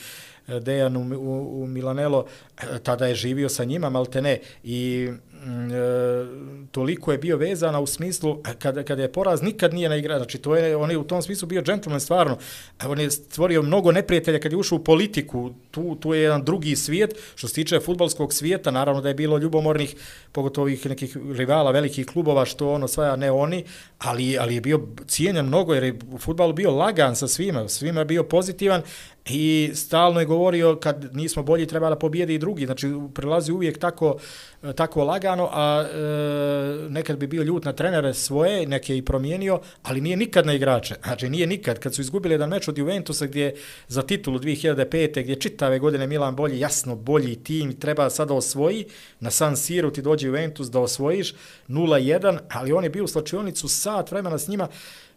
Dejan 0.47 0.97
u, 0.97 1.19
u, 1.19 1.63
u 1.63 1.67
Milanelo, 1.67 2.25
e, 2.61 2.79
tada 2.79 3.07
je 3.07 3.15
živio 3.15 3.49
sa 3.49 3.63
njima, 3.63 3.89
maltene, 3.89 4.39
i 4.63 5.09
mm, 5.45 5.71
e, 5.71 6.25
toliko 6.71 7.11
je 7.11 7.17
bio 7.17 7.37
vezana 7.37 7.79
u 7.79 7.87
smislu, 7.87 8.41
e, 8.45 8.53
kada, 8.59 8.83
kada 8.83 9.01
je 9.01 9.11
poraz, 9.11 9.41
nikad 9.41 9.73
nije 9.73 9.89
na 9.89 9.95
igra, 9.95 10.17
znači 10.17 10.37
to 10.37 10.55
je, 10.55 10.75
on 10.75 10.91
je 10.91 10.97
u 10.97 11.03
tom 11.03 11.21
smislu 11.21 11.47
bio 11.47 11.61
džentlmen 11.61 11.99
stvarno, 11.99 12.37
e, 12.83 12.87
on 12.87 12.99
je 12.99 13.11
stvorio 13.11 13.61
mnogo 13.61 13.91
neprijatelja 13.91 14.39
kad 14.39 14.51
je 14.51 14.57
ušao 14.57 14.75
u 14.75 14.83
politiku, 14.83 15.51
tu, 15.71 15.95
tu 15.95 16.13
je 16.13 16.21
jedan 16.21 16.43
drugi 16.43 16.75
svijet, 16.75 17.15
što 17.35 17.47
se 17.47 17.53
tiče 17.53 17.79
futbalskog 17.79 18.33
svijeta, 18.33 18.71
naravno 18.71 19.01
da 19.01 19.07
je 19.07 19.15
bilo 19.15 19.37
ljubomornih, 19.37 19.95
pogotovo 20.31 20.63
ovih 20.63 20.85
nekih 20.85 21.17
rivala, 21.31 21.71
velikih 21.71 22.05
klubova, 22.05 22.45
što 22.45 22.71
on 22.71 22.83
osvaja, 22.83 23.15
ne 23.15 23.31
oni, 23.31 23.63
ali, 23.97 24.37
ali 24.37 24.55
je 24.55 24.61
bio 24.61 24.87
cijenjen 25.07 25.45
mnogo, 25.45 25.73
jer 25.73 25.83
je 25.83 25.99
u 26.11 26.17
futbalu 26.17 26.53
bio 26.53 26.71
lagan 26.71 27.15
sa 27.15 27.27
svima, 27.27 27.69
svima 27.69 28.01
je 28.01 28.05
bio 28.05 28.23
pozitivan 28.23 28.81
i 29.29 29.71
stalno 29.73 30.19
je 30.19 30.25
govorio 30.25 30.75
kad 30.75 31.15
nismo 31.15 31.43
bolji 31.43 31.67
treba 31.67 31.89
da 31.89 31.95
pobijede 31.95 32.33
i 32.33 32.37
drugi, 32.37 32.65
znači 32.65 32.93
prilazi 33.13 33.51
uvijek 33.51 33.79
tako, 33.79 34.17
e, 34.63 34.73
tako 34.73 35.03
lagano, 35.03 35.49
a 35.51 35.83
e, 35.83 36.89
nekad 36.89 37.17
bi 37.17 37.27
bio 37.27 37.43
ljut 37.43 37.65
na 37.65 37.73
trenere 37.73 38.13
svoje, 38.13 38.67
neke 38.67 38.93
je 38.93 38.97
i 38.97 39.05
promijenio, 39.05 39.59
ali 39.83 40.01
nije 40.01 40.17
nikad 40.17 40.45
na 40.45 40.53
igrače, 40.53 40.95
znači 41.03 41.29
nije 41.29 41.47
nikad, 41.47 41.79
kad 41.79 41.95
su 41.95 42.01
izgubili 42.01 42.33
jedan 42.33 42.49
meč 42.49 42.67
od 42.67 42.77
Juventusa 42.77 43.25
gdje 43.25 43.55
za 43.87 44.01
titulu 44.01 44.39
2005. 44.39 45.21
gdje 45.23 45.35
čitave 45.35 45.79
godine 45.79 46.07
Milan 46.07 46.35
bolji, 46.35 46.59
jasno 46.59 46.95
bolji 46.95 47.35
tim 47.35 47.79
treba 47.79 48.09
sada 48.09 48.33
osvoji, 48.33 48.85
na 49.19 49.31
San 49.31 49.57
Siro 49.57 49.89
ti 49.89 50.01
dođe 50.01 50.27
Juventus 50.27 50.67
da 50.67 50.79
osvojiš 50.79 51.33
0-1, 51.67 52.37
ali 52.49 52.73
on 52.73 52.83
je 52.83 52.89
bio 52.89 53.03
u 53.03 53.07
slačionicu 53.07 53.67
sat 53.67 54.11
vremena 54.11 54.37
s 54.37 54.47
njima, 54.47 54.67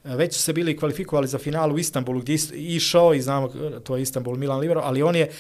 E, 0.07 0.17
već 0.17 0.35
su 0.35 0.43
se 0.43 0.53
bili 0.53 0.77
kvalifikovali 0.77 1.29
za 1.29 1.39
final 1.39 1.73
u 1.73 1.79
Istanbulu 1.79 2.21
gdje 2.21 2.33
je 2.33 2.39
išao 2.53 3.15
i 3.15 3.21
znamo 3.21 3.47
e, 3.47 3.81
to 3.81 3.97
je 3.97 4.03
Istanbul 4.03 4.37
Milan 4.37 4.61
Libero, 4.61 4.81
ali 4.85 5.03
on 5.03 5.17
je 5.17 5.23
e, 5.23 5.31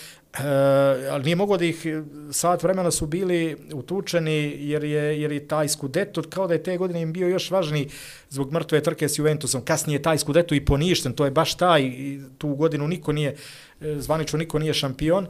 ali 1.10 1.24
nije 1.24 1.36
mogao 1.36 1.56
da 1.56 1.64
ih 1.64 1.86
e, 1.86 2.02
sat 2.32 2.62
vremena 2.62 2.90
su 2.90 3.06
bili 3.06 3.56
utučeni 3.72 4.56
jer 4.58 4.84
je, 4.84 5.20
jer 5.20 5.32
je 5.32 5.48
taj 5.48 5.68
Scudetto 5.68 6.22
kao 6.22 6.46
da 6.46 6.54
je 6.54 6.62
te 6.62 6.76
godine 6.76 7.02
im 7.02 7.12
bio 7.12 7.28
još 7.28 7.50
važniji 7.50 7.88
zbog 8.30 8.52
mrtve 8.52 8.82
trke 8.82 9.08
s 9.08 9.18
Juventusom. 9.18 9.64
Kasnije 9.64 9.96
je 9.96 10.02
taj 10.02 10.18
Scudetto 10.18 10.54
i 10.54 10.64
poništen, 10.64 11.12
to 11.12 11.24
je 11.24 11.30
baš 11.30 11.54
taj, 11.54 11.92
tu 12.38 12.54
godinu 12.54 12.88
niko 12.88 13.12
nije, 13.12 13.36
zvanično 13.80 14.38
niko 14.38 14.58
nije 14.58 14.74
šampion 14.74 15.26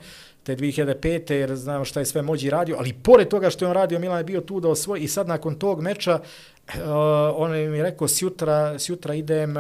te 0.47 0.57
2005. 0.57 1.33
jer 1.33 1.57
znamo 1.57 1.85
šta 1.85 2.01
je 2.01 2.07
sve 2.07 2.23
mođi 2.23 2.51
radio, 2.51 2.77
ali 2.79 2.93
pored 2.93 3.29
toga 3.29 3.51
što 3.51 3.65
je 3.65 3.69
on 3.69 3.75
radio, 3.75 3.99
Milan 3.99 4.19
je 4.19 4.25
bio 4.25 4.41
tu 4.41 4.61
da 4.61 4.69
osvoji 4.69 5.03
i 5.03 5.09
sad 5.09 5.29
nakon 5.29 5.55
tog 5.55 5.83
meča 5.83 6.15
uh, 6.15 6.83
on 7.37 7.51
mi 7.51 7.77
je 7.77 7.83
rekao 7.83 8.09
sjutra, 8.09 8.79
sjutra 8.79 9.15
idem 9.15 9.51
uh, 9.51 9.57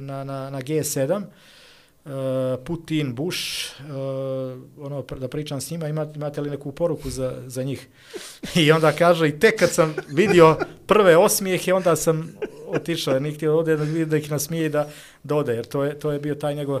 na, 0.00 0.24
na, 0.24 0.50
na 0.50 0.60
G7 0.60 1.22
uh, 2.04 2.12
eh, 2.12 2.64
Putin, 2.64 3.14
Bush, 3.14 3.40
uh, 3.80 4.84
ono, 4.86 5.04
da 5.18 5.28
pričam 5.28 5.60
s 5.60 5.70
njima, 5.70 5.88
imate, 5.88 6.12
imate 6.16 6.40
li 6.40 6.50
neku 6.50 6.72
poruku 6.72 7.10
za, 7.10 7.42
za 7.46 7.62
njih? 7.62 7.88
I 8.56 8.72
onda 8.72 8.92
kaže, 8.92 9.28
i 9.28 9.38
tek 9.38 9.58
kad 9.58 9.70
sam 9.70 9.94
vidio 10.08 10.56
prve 10.86 11.16
osmijehe, 11.16 11.72
onda 11.72 11.96
sam 11.96 12.32
otišao, 12.66 13.12
jer 13.12 13.22
nije 13.22 13.34
htio 13.34 13.52
da 13.52 13.58
ode, 13.58 13.76
da 13.76 13.84
vidi 13.84 14.04
da 14.04 14.16
ih 14.16 14.30
nasmije 14.30 14.66
i 14.66 14.68
da, 14.68 14.88
da 15.22 15.36
ode, 15.36 15.54
jer 15.54 15.64
to 15.64 15.84
je, 15.84 15.98
to 15.98 16.12
je 16.12 16.18
bio 16.18 16.34
taj 16.34 16.54
njegov 16.54 16.80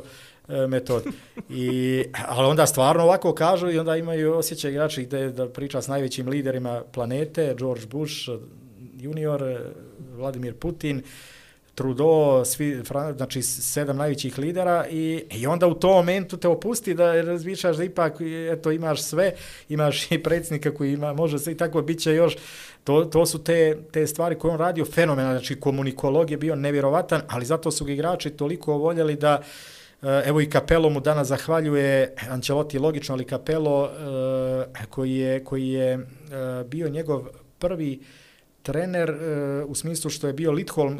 E, 0.50 0.66
metod. 0.66 1.02
I, 1.48 2.04
ali 2.26 2.46
onda 2.46 2.66
stvarno 2.66 3.02
ovako 3.02 3.34
kažu 3.34 3.70
i 3.70 3.78
onda 3.78 3.96
imaju 3.96 4.34
osjećaj 4.34 4.70
igrači 4.70 5.06
da, 5.06 5.30
da 5.30 5.48
priča 5.48 5.82
s 5.82 5.88
najvećim 5.88 6.28
liderima 6.28 6.82
planete, 6.92 7.54
George 7.58 7.86
Bush 7.86 8.28
junior, 8.96 9.42
e, 9.42 9.58
Vladimir 10.16 10.54
Putin, 10.54 11.02
Trudeau, 11.74 12.44
svi, 12.44 12.82
znači 13.16 13.42
sedam 13.42 13.96
najvećih 13.96 14.38
lidera 14.38 14.86
i, 14.90 15.24
i 15.30 15.46
onda 15.46 15.66
u 15.66 15.74
tom 15.74 15.90
momentu 15.90 16.36
te 16.36 16.48
opusti 16.48 16.94
da 16.94 17.22
razmišljaš 17.22 17.76
da 17.76 17.84
ipak 17.84 18.16
eto, 18.52 18.70
imaš 18.70 19.02
sve, 19.02 19.34
imaš 19.68 20.10
i 20.12 20.22
predsjednika 20.22 20.74
koji 20.74 20.92
ima, 20.92 21.12
može 21.12 21.38
se 21.38 21.52
i 21.52 21.56
tako 21.56 21.82
bit 21.82 22.00
će 22.00 22.14
još, 22.14 22.36
to, 22.84 23.04
to 23.04 23.26
su 23.26 23.44
te, 23.44 23.78
te 23.92 24.06
stvari 24.06 24.38
koje 24.38 24.52
on 24.52 24.58
radio 24.58 24.84
fenomenalno, 24.84 25.38
znači 25.38 25.60
komunikolog 25.60 26.30
je 26.30 26.36
bio 26.36 26.56
nevjerovatan, 26.56 27.20
ali 27.28 27.44
zato 27.44 27.70
su 27.70 27.84
ga 27.84 27.92
igrači 27.92 28.30
toliko 28.30 28.72
voljeli 28.72 29.16
da 29.16 29.42
Eh, 30.02 30.22
evo 30.26 30.40
i 30.40 30.50
Capello 30.50 30.90
mu 30.90 31.00
danas 31.00 31.28
zahvaljuje 31.28 32.14
Ancelotti 32.30 32.78
logično, 32.78 33.14
ali 33.14 33.24
Capello 33.24 33.84
eh, 33.84 34.84
koji 34.90 35.16
je, 35.16 35.44
koji 35.44 35.68
je 35.68 35.92
eh, 35.92 36.64
bio 36.64 36.88
njegov 36.88 37.26
prvi 37.58 38.00
trener 38.62 39.14
u 39.66 39.74
smislu 39.74 40.10
što 40.10 40.26
je 40.26 40.32
bio 40.32 40.52
Lidholm, 40.52 40.98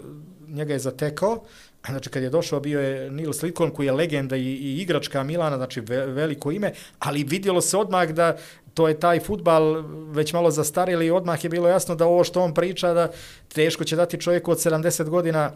njega 0.49 0.73
je 0.73 0.79
zatekao, 0.79 1.43
znači 1.89 2.11
kad 2.11 2.23
je 2.23 2.31
došao 2.31 2.61
bio 2.61 2.81
je 2.81 3.11
Nils 3.11 3.43
Lidholm 3.43 3.71
koji 3.71 3.87
je 3.87 3.93
legenda 3.93 4.37
i, 4.37 4.43
i 4.43 4.81
igračka 4.81 5.23
Milana, 5.23 5.57
znači 5.57 5.81
ve, 5.81 6.07
veliko 6.07 6.51
ime, 6.51 6.73
ali 6.99 7.25
vidjelo 7.25 7.61
se 7.61 7.77
odmah 7.77 8.09
da 8.09 8.37
to 8.75 8.89
je 8.89 9.01
taj 9.01 9.21
futbal 9.21 9.85
već 10.13 10.33
malo 10.33 10.51
zastarili 10.51 11.07
i 11.07 11.11
odmah 11.11 11.45
je 11.45 11.51
bilo 11.51 11.69
jasno 11.69 11.95
da 11.95 12.07
ovo 12.07 12.25
što 12.25 12.43
on 12.43 12.55
priča 12.55 12.95
da 12.95 13.11
teško 13.55 13.85
će 13.85 13.97
dati 13.97 14.21
čovjeku 14.21 14.51
od 14.51 14.59
70 14.59 15.09
godina 15.09 15.53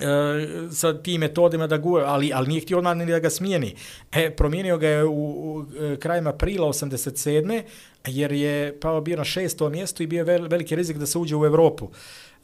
E, 0.00 0.68
sa 0.70 1.02
tim 1.02 1.20
metodima 1.20 1.66
da 1.66 1.78
gura, 1.78 2.04
ali, 2.06 2.32
ali 2.34 2.48
nije 2.48 2.60
htio 2.60 2.78
odmah 2.78 2.96
ni 2.96 3.06
da 3.06 3.18
ga 3.18 3.30
smijeni. 3.30 3.74
E, 4.12 4.30
promijenio 4.30 4.78
ga 4.78 4.88
je 4.88 5.04
u, 5.04 5.10
u 5.12 5.64
e, 5.80 5.96
krajem 5.96 6.26
aprila 6.26 6.68
87. 6.68 7.62
jer 8.06 8.32
je 8.32 8.80
pao 8.80 9.00
bio 9.00 9.16
na 9.16 9.24
šesto 9.24 9.68
mjesto 9.68 10.02
i 10.02 10.06
bio 10.06 10.24
vel, 10.24 10.48
veliki 10.48 10.76
rizik 10.76 10.96
da 10.96 11.06
se 11.06 11.18
uđe 11.18 11.36
u 11.36 11.44
Evropu. 11.44 11.90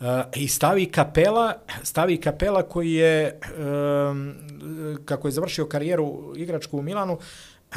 Uh, 0.00 0.06
I 0.36 0.48
stavi 0.48 0.86
kapela, 0.86 1.54
stavi 1.82 2.16
kapela 2.16 2.62
koji 2.62 2.92
je, 2.92 3.40
um, 4.10 4.34
kako 5.04 5.28
je 5.28 5.32
završio 5.32 5.66
karijeru 5.66 6.32
igračku 6.36 6.78
u 6.78 6.82
Milanu, 6.82 7.18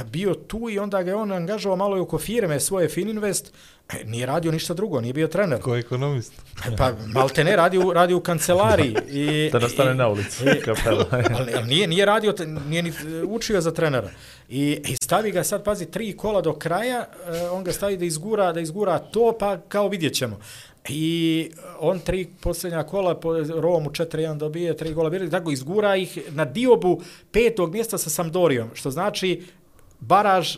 bio 0.04 0.34
tu 0.34 0.70
i 0.70 0.80
onda 0.80 1.04
ga 1.04 1.12
je 1.12 1.16
on 1.16 1.32
angažovao 1.32 1.76
malo 1.76 1.98
i 1.98 2.00
oko 2.00 2.18
firme 2.18 2.60
svoje 2.60 2.90
Fininvest, 2.90 3.54
E, 3.94 4.04
nije 4.06 4.26
radio 4.26 4.52
ništa 4.52 4.74
drugo, 4.74 5.02
nije 5.02 5.14
bio 5.14 5.28
trener. 5.28 5.62
Ko 5.62 5.76
ekonomist. 5.76 6.34
Pa 6.78 6.92
malte 7.08 7.44
ne, 7.44 7.56
radi 7.56 7.78
u, 7.78 7.94
radi 7.94 8.14
u 8.14 8.20
kancelariji. 8.20 8.96
I, 9.10 9.50
Da 9.52 9.60
nastane 9.60 9.96
na 9.96 10.08
ulici. 10.08 10.44
Kapela. 10.66 11.06
ali, 11.40 11.54
ali 11.56 11.68
nije, 11.68 11.88
nije 11.88 12.06
radio, 12.06 12.34
nije 12.68 12.84
ni 12.84 12.94
učio 13.28 13.62
za 13.62 13.72
trenera. 13.72 14.10
I, 14.50 14.82
I 14.88 14.96
stavi 14.96 15.32
ga 15.32 15.44
sad, 15.44 15.64
pazi, 15.64 15.86
tri 15.86 16.18
kola 16.18 16.42
do 16.42 16.54
kraja, 16.54 17.06
on 17.52 17.64
ga 17.64 17.72
stavi 17.72 17.98
da 17.98 18.06
izgura, 18.06 18.54
da 18.54 18.60
izgura 18.60 19.00
to, 19.00 19.38
pa 19.40 19.58
kao 19.58 19.88
vidjet 19.88 20.14
ćemo. 20.14 20.40
I 20.90 21.52
on 21.80 22.00
tri 22.00 22.28
posljednja 22.42 22.84
kola, 22.84 23.20
po 23.20 23.34
Romu 23.40 23.90
4-1 23.90 24.38
dobije, 24.38 24.78
tri 24.78 24.94
gola 24.94 25.10
bili, 25.10 25.30
tako 25.30 25.52
izgura 25.52 25.96
ih 25.96 26.20
na 26.30 26.46
diobu 26.46 27.02
petog 27.32 27.74
mjesta 27.74 27.98
sa 27.98 28.10
Sampdorijom, 28.10 28.70
što 28.74 28.92
znači 28.92 29.44
baraž 30.02 30.58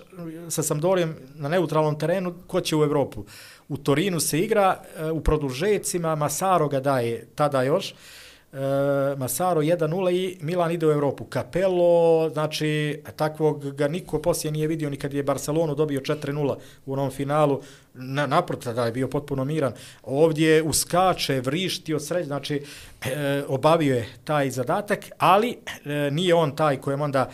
sa 0.49 0.63
Sampdorijom 0.63 1.13
na 1.35 1.49
neutralnom 1.49 1.99
terenu, 1.99 2.33
ko 2.47 2.61
će 2.61 2.75
u 2.75 2.83
Evropu. 2.83 3.25
U 3.69 3.77
Torinu 3.77 4.19
se 4.19 4.39
igra, 4.39 4.81
eh, 4.97 5.11
u 5.11 5.21
produžecima, 5.21 6.15
Masaro 6.15 6.67
ga 6.67 6.79
daje 6.79 7.27
tada 7.35 7.63
još, 7.63 7.91
eh, 7.91 9.15
Masaro 9.17 9.61
1-0 9.61 10.11
i 10.11 10.37
Milan 10.41 10.71
ide 10.71 10.87
u 10.87 10.91
Evropu. 10.91 11.25
Capello, 11.33 12.29
znači, 12.29 13.01
takvog 13.15 13.75
ga 13.75 13.87
niko 13.87 14.21
poslije 14.21 14.51
nije 14.51 14.67
vidio 14.67 14.89
ni 14.89 14.97
kad 14.97 15.13
je 15.13 15.23
Barcelonu 15.23 15.75
dobio 15.75 16.01
4-0 16.01 16.57
u 16.85 16.93
onom 16.93 17.11
finalu. 17.11 17.61
Na, 17.93 18.27
naprotiv, 18.27 18.73
da 18.73 18.85
je 18.85 18.91
bio 18.91 19.07
potpuno 19.07 19.45
miran. 19.45 19.73
Ovdje 20.03 20.61
uskače, 20.61 21.41
vrišti 21.41 21.93
od 21.93 22.05
sreće, 22.05 22.25
znači, 22.25 22.63
e, 23.05 23.43
obavio 23.47 23.95
je 23.95 24.07
taj 24.23 24.49
zadatak, 24.49 25.05
ali 25.17 25.57
e, 25.85 26.11
nije 26.11 26.35
on 26.35 26.55
taj 26.55 26.77
kojem 26.77 27.01
onda 27.01 27.29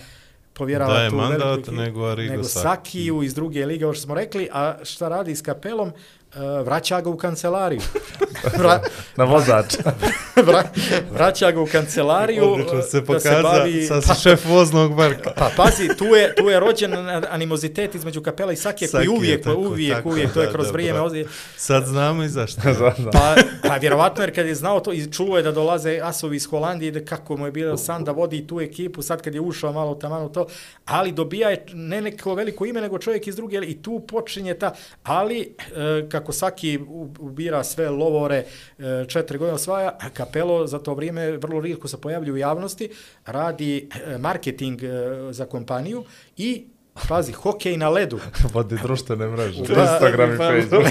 povjerava 0.59 0.93
Daje 0.93 1.09
tu 1.09 1.15
mandat, 1.15 1.41
veliku 1.41 1.71
nego 1.71 2.15
nego. 2.15 2.43
Sakiju 2.43 3.23
iz 3.23 3.33
druge 3.33 3.65
lige, 3.65 3.85
ovo 3.85 3.93
što 3.93 4.01
smo 4.01 4.15
rekli, 4.15 4.49
a 4.51 4.75
šta 4.83 5.07
radi 5.07 5.35
s 5.35 5.41
Kapelom? 5.41 5.91
E, 6.35 6.63
vraća 6.63 7.01
ga 7.01 7.09
u 7.09 7.17
kancelariju. 7.17 7.81
Vra, 8.57 8.81
Na 9.15 9.23
vozač. 9.23 9.77
vra, 10.47 10.63
vraća 11.11 11.51
ga 11.51 11.61
u 11.61 11.65
kancelariju 11.65 12.43
Odlično 12.43 12.71
se 12.71 12.75
da 12.77 12.81
se 12.81 13.05
pokaza, 13.05 13.41
bavi... 13.41 13.81
sad 13.81 14.03
si 14.03 14.21
šef 14.21 14.45
voznog 14.45 14.97
parka. 14.97 15.31
Pa 15.37 15.51
pazi, 15.57 15.87
tu 15.97 16.05
je, 16.05 16.35
tu 16.35 16.49
je 16.49 16.59
rođen 16.59 16.93
animozitet 17.29 17.95
između 17.95 18.21
kapela 18.21 18.51
i 18.51 18.55
Sakije 18.55 18.89
koji 18.91 19.07
uvijek, 19.07 19.43
tako, 19.43 19.59
uvijek, 19.59 19.95
tako, 19.95 20.09
uvijek, 20.09 20.33
to 20.33 20.41
je 20.41 20.51
kroz 20.51 20.65
da, 20.65 20.71
vrijeme. 20.71 20.93
bravo. 20.93 21.07
Ozi, 21.07 21.25
Sad 21.55 21.85
znamo 21.85 22.23
i 22.23 22.29
zašto. 22.29 22.61
pa, 23.13 23.35
pa 23.67 23.75
vjerovatno 23.75 24.23
jer 24.23 24.35
kad 24.35 24.45
je 24.45 24.55
znao 24.55 24.79
to 24.79 24.93
i 24.93 25.11
čuo 25.11 25.37
je 25.37 25.43
da 25.43 25.51
dolaze 25.51 25.99
asovi 26.03 26.35
iz 26.35 26.45
Holandije, 26.45 26.91
da 26.91 27.05
kako 27.05 27.37
mu 27.37 27.45
je 27.45 27.51
bilo 27.51 27.77
san 27.77 28.03
da 28.03 28.11
vodi 28.11 28.47
tu 28.47 28.61
ekipu, 28.61 29.01
sad 29.01 29.21
kad 29.21 29.35
je 29.35 29.41
ušao 29.41 29.73
malo 29.73 29.95
tamano 29.95 30.29
to, 30.29 30.47
ali 30.85 31.11
dobija 31.11 31.49
je 31.49 31.65
ne 31.73 32.01
neko 32.01 32.33
veliko 32.33 32.65
ime, 32.65 32.81
nego 32.81 32.99
čovjek 32.99 33.27
iz 33.27 33.35
druge, 33.35 33.57
i 33.57 33.81
tu 33.81 33.99
počinje 33.99 34.53
ta, 34.53 34.73
ali 35.03 35.41
e, 35.41 36.09
kako 36.09 36.18
Saki 36.31 36.79
ubira 37.19 37.63
sve 37.63 37.89
lovore, 37.89 38.45
e, 38.79 39.05
četiri 39.07 39.37
godine 39.37 39.55
osvaja, 39.55 39.97
a 39.99 40.09
Kapelo 40.09 40.67
za 40.67 40.79
to 40.79 40.93
vrijeme 40.93 41.31
vrlo 41.31 41.61
rijetko 41.61 41.87
se 41.87 42.01
pojavljuje 42.01 42.33
u 42.33 42.37
javnosti, 42.37 42.89
radi 43.25 43.89
e, 44.05 44.17
marketing 44.17 44.83
e, 44.83 44.89
za 45.31 45.45
kompaniju 45.45 46.03
i 46.37 46.65
Pazi, 47.07 47.31
hokej 47.31 47.77
na 47.77 47.89
ledu. 47.89 48.19
Vodi 48.53 48.75
društvene 48.83 49.27
mreže. 49.27 49.63
Pa, 49.75 49.81
Instagram 49.81 50.33
i 50.33 50.37
pa- 50.37 50.51
Facebook. 50.51 50.85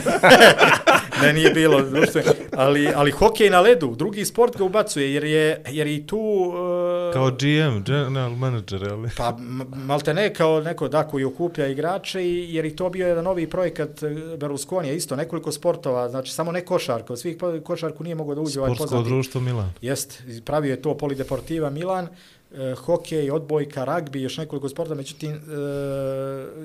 ne, 1.22 1.32
nije 1.32 1.50
bilo, 1.50 1.82
društveno. 1.82 2.32
ali, 2.56 2.88
ali 2.94 3.10
hokej 3.10 3.50
na 3.50 3.60
ledu, 3.60 3.94
drugi 3.96 4.24
sport 4.24 4.56
ga 4.56 4.64
ubacuje, 4.64 5.14
jer 5.14 5.24
je, 5.24 5.62
jer 5.68 5.86
i 5.86 6.06
tu... 6.06 6.18
Uh, 6.18 7.12
Kao 7.12 7.30
GM, 7.30 7.82
general 7.84 8.30
manager, 8.30 8.88
ali... 8.92 9.08
Pa, 9.16 9.36
malte 9.76 10.14
ne 10.14 10.34
kao 10.34 10.60
neko 10.60 10.88
da 10.88 11.08
koji 11.08 11.24
okuplja 11.24 11.66
igrače, 11.66 12.24
i, 12.24 12.54
jer 12.54 12.64
i 12.64 12.76
to 12.76 12.90
bio 12.90 13.08
jedan 13.08 13.24
novi 13.24 13.50
projekat 13.50 14.02
e, 14.02 14.08
Berlusconija, 14.36 14.92
isto 14.94 15.16
nekoliko 15.16 15.52
sportova, 15.52 16.08
znači 16.08 16.32
samo 16.32 16.52
ne 16.52 16.60
košarka, 16.60 17.16
svih 17.16 17.36
košarku 17.64 18.04
nije 18.04 18.14
mogao 18.14 18.34
da 18.34 18.40
uđe 18.40 18.60
ovaj 18.60 18.68
Sportsko 18.68 18.84
poznati. 18.84 19.08
društvo 19.08 19.40
Milan. 19.40 19.72
Jest, 19.82 20.22
pravio 20.44 20.70
je 20.70 20.82
to 20.82 20.96
Polideportiva 20.96 21.70
Milan, 21.70 22.08
e, 22.54 22.74
hokej, 22.74 23.30
odbojka, 23.30 23.84
ragbi, 23.84 24.22
još 24.22 24.36
nekoliko 24.36 24.68
sporta, 24.68 24.94
međutim, 24.94 25.32
e, 25.32 25.38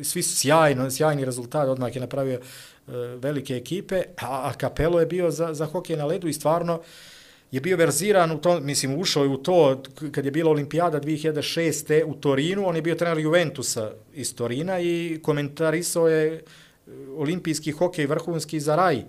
svi 0.03 0.23
su 0.23 0.35
sjajno, 0.35 0.91
sjajni 0.91 1.25
rezultat, 1.25 1.67
odmah 1.67 1.95
je 1.95 2.01
napravio 2.01 2.39
e, 2.39 2.91
velike 2.95 3.55
ekipe, 3.55 4.01
a, 4.21 4.49
a 4.49 4.53
Capello 4.61 4.99
je 4.99 5.05
bio 5.05 5.31
za, 5.31 5.53
za 5.53 5.65
hokej 5.65 5.97
na 5.97 6.05
ledu 6.05 6.27
i 6.27 6.33
stvarno 6.33 6.81
je 7.53 7.61
bio 7.61 7.77
verziran 7.77 8.31
u 8.31 8.41
tom, 8.41 8.65
mislim, 8.65 8.99
ušao 8.99 9.23
je 9.23 9.29
u 9.29 9.37
to, 9.37 9.83
kad 10.11 10.25
je 10.25 10.31
bila 10.31 10.51
olimpijada 10.51 10.99
2006. 10.99 12.03
u 12.05 12.13
Torinu, 12.13 12.67
on 12.67 12.75
je 12.75 12.81
bio 12.81 12.95
trener 12.95 13.19
Juventusa 13.19 13.91
iz 14.13 14.35
Torina 14.35 14.79
i 14.79 15.19
komentarisao 15.23 16.07
je 16.07 16.33
e, 16.33 16.41
olimpijski 17.17 17.71
hokej 17.71 18.05
vrhunski 18.05 18.59
za 18.59 18.75
raj 18.75 19.03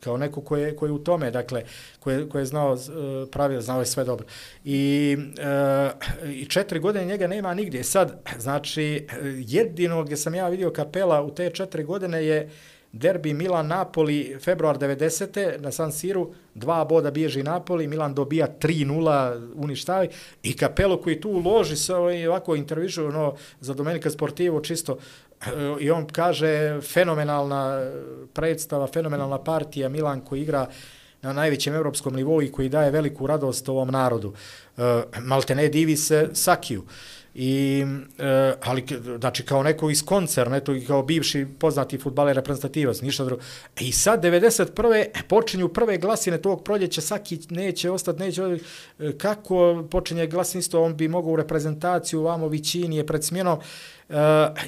kao 0.00 0.16
neko 0.16 0.40
ko 0.40 0.56
je, 0.56 0.76
ko 0.76 0.86
je 0.86 0.92
u 0.92 0.98
tome, 0.98 1.30
dakle, 1.30 1.64
ko 2.00 2.10
je, 2.10 2.28
ko 2.28 2.38
je 2.38 2.44
znao 2.44 2.74
e, 2.74 3.30
pravila, 3.30 3.60
znao 3.60 3.80
je 3.80 3.86
sve 3.86 4.04
dobro. 4.04 4.26
I, 4.64 5.16
e, 5.38 5.90
I 6.30 6.44
četiri 6.44 6.80
godine 6.80 7.04
njega 7.04 7.26
nema 7.26 7.54
nigdje. 7.54 7.84
Sad, 7.84 8.22
znači, 8.38 9.06
jedino 9.38 10.02
gdje 10.02 10.16
sam 10.16 10.34
ja 10.34 10.48
vidio 10.48 10.70
kapela 10.70 11.22
u 11.22 11.34
te 11.34 11.50
četiri 11.50 11.84
godine 11.84 12.24
je 12.26 12.50
derbi 12.92 13.34
Milan-Napoli 13.34 14.38
februar 14.40 14.78
90. 14.78 15.60
na 15.60 15.72
San 15.72 15.92
Siru, 15.92 16.32
dva 16.54 16.84
boda 16.84 17.10
bježi 17.10 17.42
Napoli, 17.42 17.86
Milan 17.86 18.14
dobija 18.14 18.48
3-0, 18.60 19.52
uništavi, 19.54 20.08
i 20.42 20.56
kapelo 20.56 21.00
koji 21.00 21.20
tu 21.20 21.30
uloži 21.30 21.76
se 21.76 21.94
ovaj, 21.94 22.26
ovako 22.26 22.56
intervjušu 22.56 23.06
ono, 23.06 23.36
za 23.60 23.74
Domenica 23.74 24.10
Sportivo 24.10 24.60
čisto, 24.60 24.98
i 25.80 25.90
on 25.90 26.06
kaže 26.06 26.80
fenomenalna 26.80 27.90
predstava, 28.32 28.86
fenomenalna 28.86 29.38
partija 29.38 29.88
Milan 29.88 30.20
koji 30.20 30.42
igra 30.42 30.66
na 31.22 31.32
najvećem 31.32 31.74
evropskom 31.74 32.14
nivou 32.14 32.42
i 32.42 32.52
koji 32.52 32.68
daje 32.68 32.90
veliku 32.90 33.26
radost 33.26 33.68
ovom 33.68 33.88
narodu. 33.88 34.34
E, 34.76 34.84
uh, 34.84 35.02
Maltene 35.22 35.68
divi 35.68 35.96
se 35.96 36.28
Sakiju. 36.32 36.84
I, 37.34 37.84
e, 38.18 38.54
ali, 38.62 38.84
znači, 39.18 39.44
kao 39.44 39.62
neko 39.62 39.90
iz 39.90 40.04
koncerna, 40.04 40.56
eto, 40.56 40.74
i 40.74 40.84
kao 40.86 41.02
bivši 41.02 41.46
poznati 41.58 41.98
futbaler 41.98 42.36
reprezentativac, 42.36 43.00
ništa 43.00 43.24
drugo. 43.24 43.42
E, 43.80 43.84
I 43.84 43.92
sad, 43.92 44.24
91. 44.24 44.94
E, 44.94 45.10
počinju 45.28 45.68
prve 45.68 45.98
glasine 45.98 46.42
tog 46.42 46.64
proljeća, 46.64 47.00
Saki 47.00 47.38
neće 47.50 47.90
ostati, 47.90 48.18
neće, 48.18 48.42
kako 49.18 49.84
počinje 49.90 50.26
glasinstvo, 50.26 50.82
on 50.82 50.96
bi 50.96 51.08
mogao 51.08 51.32
u 51.32 51.36
reprezentaciju, 51.36 52.22
vamo 52.22 52.48
Vićini 52.48 52.96
je 52.96 53.06
pred 53.06 53.24
smjenom, 53.24 53.58
Uh, 54.08 54.14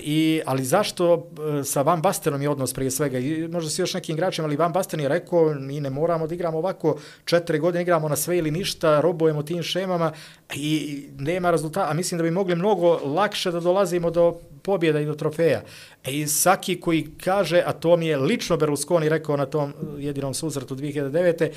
i, 0.02 0.40
ali 0.46 0.64
zašto 0.64 1.14
uh, 1.14 1.24
sa 1.64 1.82
Van 1.82 2.02
Bastenom 2.02 2.42
je 2.42 2.50
odnos 2.50 2.74
prije 2.74 2.90
svega 2.90 3.18
i 3.18 3.48
možda 3.48 3.70
se 3.70 3.82
još 3.82 3.94
nekim 3.94 4.16
igračima, 4.16 4.46
ali 4.46 4.56
Van 4.56 4.72
Basten 4.72 5.00
je 5.00 5.08
rekao 5.08 5.54
mi 5.54 5.80
ne 5.80 5.90
moramo 5.90 6.26
da 6.26 6.34
igramo 6.34 6.58
ovako 6.58 6.98
četiri 7.24 7.58
godine 7.58 7.82
igramo 7.82 8.08
na 8.08 8.16
sve 8.16 8.38
ili 8.38 8.50
ništa, 8.50 9.00
robujemo 9.00 9.42
tim 9.42 9.62
šemama 9.62 10.12
i 10.54 11.04
nema 11.18 11.50
rezultata, 11.50 11.90
a 11.90 11.94
mislim 11.94 12.18
da 12.18 12.22
bi 12.22 12.30
mogli 12.30 12.56
mnogo 12.56 13.00
lakše 13.04 13.50
da 13.50 13.60
dolazimo 13.60 14.10
do 14.10 14.38
pobjeda 14.62 15.00
i 15.00 15.06
do 15.06 15.14
trofeja. 15.14 15.62
E, 16.04 16.12
I 16.12 16.26
Saki 16.26 16.80
koji 16.80 17.08
kaže, 17.24 17.62
a 17.66 17.72
to 17.72 17.96
mi 17.96 18.06
je 18.06 18.16
lično 18.16 18.56
Berlusconi 18.56 19.08
rekao 19.08 19.36
na 19.36 19.46
tom 19.46 19.70
eh, 19.70 19.74
jedinom 19.98 20.34
susretu 20.34 20.76
2009. 20.76 21.50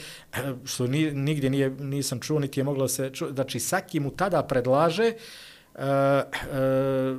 što 0.66 0.88
ni, 0.88 1.12
nigdje 1.12 1.50
nije, 1.50 1.70
nisam 1.70 2.20
čuo, 2.20 2.40
niti 2.40 2.60
je 2.60 2.64
moglo 2.64 2.88
se 2.88 3.10
čuo, 3.14 3.32
znači 3.32 3.60
Saki 3.60 4.00
mu 4.00 4.12
tada 4.12 4.44
predlaže 4.44 5.14
Uh, 5.14 5.53
uh, 5.76 5.82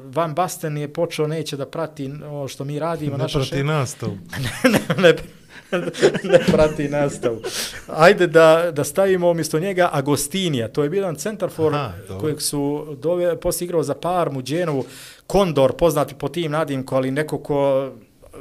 Van 0.05 0.35
Basten 0.35 0.77
je 0.77 0.93
počeo, 0.93 1.27
neće 1.27 1.57
da 1.57 1.67
prati 1.67 2.13
ovo 2.27 2.49
što 2.49 2.65
mi 2.65 2.79
radimo. 2.79 3.17
Ne 3.17 3.23
naša 3.23 3.39
prati 3.39 3.55
šema- 3.55 3.65
nastavu. 3.65 4.19
ne, 4.73 5.03
ne, 5.03 5.15
ne 6.25 6.39
prati 6.53 6.89
nastavu. 6.89 7.41
Ajde 7.89 8.27
da, 8.27 8.71
da 8.73 8.85
stavimo 8.85 9.31
umjesto 9.31 9.59
njega 9.59 9.89
Agostinija. 9.93 10.69
To 10.69 10.83
je 10.83 10.91
bio 10.91 10.99
jedan 10.99 11.17
centar 11.17 11.51
for 11.51 11.75
Aha, 11.75 11.93
kojeg 12.21 12.41
su 12.41 12.87
dove, 13.03 13.41
poslije 13.41 13.65
igrao 13.67 13.83
za 13.83 13.95
Parmu, 13.95 14.43
Dženovu, 14.43 14.85
Kondor, 15.27 15.73
poznati 15.77 16.15
po 16.15 16.29
tim 16.29 16.53
nadimku, 16.53 16.95
ali 16.95 17.11
neko 17.11 17.39
ko 17.39 17.91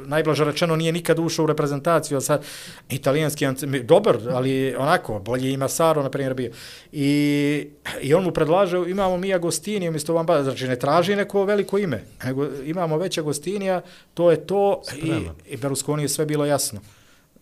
najblaže 0.06 0.44
rečeno 0.44 0.76
nije 0.76 0.92
nikad 0.92 1.18
ušao 1.18 1.44
u 1.44 1.46
reprezentaciju, 1.46 2.20
sad 2.20 2.44
italijanski, 2.90 3.46
dobar, 3.82 4.18
ali 4.30 4.74
onako, 4.78 5.18
bolje 5.18 5.52
ima 5.52 5.68
Saro, 5.68 6.02
na 6.02 6.10
primjer, 6.10 6.34
bio. 6.34 6.50
I, 6.92 7.68
I 8.02 8.14
on 8.14 8.24
mu 8.24 8.32
predlaže, 8.32 8.76
imamo 8.86 9.16
mi 9.16 9.34
Agostinija, 9.34 9.90
umjesto 9.90 10.14
Van 10.14 10.26
Basten, 10.26 10.44
znači 10.44 10.68
ne 10.68 10.78
traži 10.78 11.16
neko 11.16 11.44
veliko 11.44 11.78
ime, 11.78 12.04
nego 12.24 12.46
imamo 12.64 12.96
već 12.98 13.18
Agostinija, 13.18 13.82
to 14.14 14.30
je 14.30 14.46
to, 14.46 14.82
i, 15.02 15.12
i 15.46 15.56
Berlusconi 15.56 16.02
je 16.02 16.08
sve 16.08 16.26
bilo 16.26 16.44
jasno, 16.44 16.80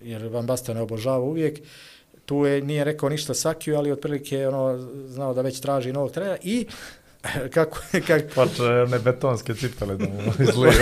jer 0.01 0.27
Van 0.27 0.46
Basten 0.46 0.77
je 0.77 0.83
obožava 0.83 1.25
uvijek, 1.25 1.61
tu 2.27 2.46
je, 2.46 2.62
nije 2.62 2.85
rekao 2.85 3.09
ništa 3.09 3.35
Sakiju, 3.35 3.77
ali 3.77 3.92
otprilike 3.92 4.48
ono, 4.48 4.79
znao 5.07 5.35
da 5.35 5.42
već 5.42 5.61
traži 5.61 5.92
novog 5.92 6.11
trenera 6.11 6.37
i 6.42 6.66
kako, 7.54 7.78
kako, 8.06 8.24
Počne 8.35 8.82
one 8.82 8.98
betonske 8.98 9.54
cipele 9.54 9.96
da 9.96 10.04
mu 10.04 10.32
izliva. 10.48 10.72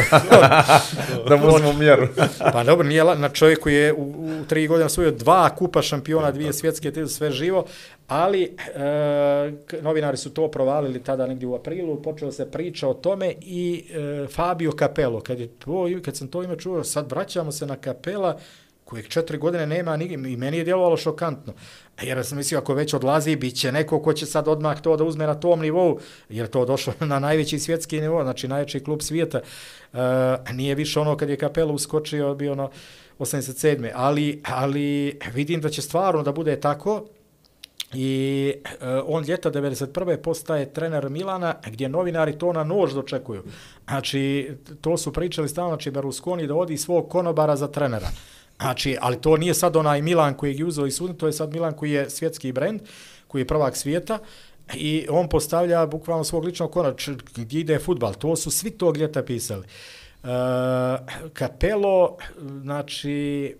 da 1.29 1.37
mu 1.37 1.49
uzmu 1.57 1.73
mjeru. 1.73 2.09
Pa 2.53 2.65
dobro, 2.65 2.89
nije 2.89 3.05
na 3.05 3.29
čovjek 3.29 3.59
koji 3.59 3.75
je 3.75 3.93
u, 3.93 4.03
u 4.03 4.45
tri 4.49 4.67
godine 4.67 4.87
osvojio 4.87 5.11
dva 5.11 5.51
kupa 5.57 5.83
šampiona, 5.83 6.31
dvije 6.31 6.53
svjetske 6.53 6.91
titule, 6.91 7.09
sve 7.09 7.31
živo, 7.31 7.65
ali 8.09 8.43
e, 8.43 8.51
novinari 9.83 10.17
su 10.17 10.35
to 10.35 10.49
provalili 10.51 11.03
tada 11.03 11.27
negdje 11.27 11.49
u 11.49 11.55
aprilu, 11.55 12.03
počelo 12.03 12.33
se 12.33 12.51
priča 12.51 12.89
o 12.89 12.95
tome 12.95 13.35
i 13.41 13.85
e, 13.91 14.27
Fabio 14.27 14.73
Capello, 14.79 15.21
kad, 15.21 15.41
je 15.41 15.49
to, 15.49 15.89
kad 16.05 16.17
sam 16.17 16.29
to 16.29 16.43
ime 16.43 16.59
čuo, 16.59 16.85
sad 16.85 17.11
vraćamo 17.11 17.53
se 17.53 17.67
na 17.67 17.77
Capela, 17.85 18.39
kojeg 18.91 19.09
četiri 19.09 19.39
godine 19.39 19.67
nema, 19.67 19.97
ni, 19.97 20.05
i 20.05 20.37
meni 20.37 20.59
je 20.59 20.65
djelovalo 20.65 20.97
šokantno. 20.97 21.53
E, 21.99 22.07
jer 22.07 22.25
sam 22.27 22.39
mislio, 22.39 22.59
ako 22.59 22.75
već 22.75 22.95
odlazi, 22.95 23.37
bit 23.37 23.57
će 23.57 23.73
neko 23.73 24.03
ko 24.03 24.13
će 24.13 24.27
sad 24.27 24.49
odmah 24.49 24.81
to 24.81 24.97
da 24.97 25.05
uzme 25.05 25.27
na 25.27 25.35
tom 25.35 25.61
nivou, 25.61 25.99
jer 26.29 26.47
to 26.47 26.65
došlo 26.65 26.93
na 27.13 27.19
najveći 27.19 27.59
svjetski 27.59 28.01
nivo, 28.01 28.23
znači 28.23 28.49
najveći 28.49 28.81
klub 28.81 29.03
svijeta. 29.03 29.41
E, 29.41 29.99
nije 30.53 30.75
više 30.75 31.01
ono 31.01 31.17
kad 31.17 31.29
je 31.29 31.37
Kapela 31.37 31.73
uskočio, 31.73 32.35
bio 32.35 32.53
ono 32.53 32.71
87. 33.19 33.91
Ali, 33.95 34.43
ali 34.45 35.19
vidim 35.35 35.61
da 35.61 35.69
će 35.69 35.83
stvarno 35.83 36.23
da 36.23 36.33
bude 36.33 36.61
tako, 36.61 37.05
I 37.95 38.53
e, 38.65 38.87
on 39.07 39.25
ljeta 39.25 39.51
91. 39.51 40.17
postaje 40.17 40.73
trener 40.73 41.09
Milana, 41.09 41.55
gdje 41.67 41.89
novinari 41.89 42.39
to 42.39 42.53
na 42.53 42.65
nož 42.65 42.93
dočekuju. 42.95 43.43
Znači, 43.89 44.51
to 44.81 44.97
su 44.97 45.13
pričali 45.13 45.49
stalno, 45.49 45.71
znači 45.71 45.91
Berlusconi 45.91 46.47
da 46.47 46.55
odi 46.55 46.77
svog 46.77 47.09
konobara 47.09 47.57
za 47.57 47.69
trenera. 47.69 48.09
Znači, 48.61 48.97
ali 49.01 49.21
to 49.21 49.37
nije 49.37 49.55
sad 49.55 49.77
onaj 49.77 50.03
Milan 50.03 50.35
koji 50.35 50.57
je 50.57 50.65
uzeo 50.65 50.87
i 50.87 50.91
sudno, 50.91 51.15
to 51.15 51.27
je 51.27 51.33
sad 51.33 51.53
Milan 51.53 51.73
koji 51.73 51.91
je 51.91 52.11
svjetski 52.11 52.53
brend, 52.53 52.81
koji 53.29 53.41
je 53.41 53.47
prvak 53.47 53.77
svijeta, 53.77 54.19
i 54.75 55.07
on 55.11 55.29
postavlja 55.29 55.87
bukvalno 55.87 56.25
svog 56.25 56.45
ličnog 56.45 56.73
konač 56.73 57.09
gdje 57.35 57.61
ide 57.61 57.79
futbal. 57.79 58.15
To 58.15 58.37
su 58.37 58.51
svi 58.51 58.71
tog 58.71 58.97
ljeta 58.97 59.23
pisali. 59.23 59.67
E, 59.67 60.29
Kapelo, 61.33 62.17
znači, 62.63 63.57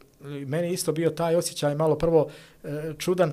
meni 0.47 0.73
isto 0.73 0.93
bio 0.93 1.11
taj 1.11 1.37
osjećaj 1.37 1.75
malo 1.75 1.99
prvo 1.99 2.29
e, 2.65 2.69
čudan, 2.99 3.33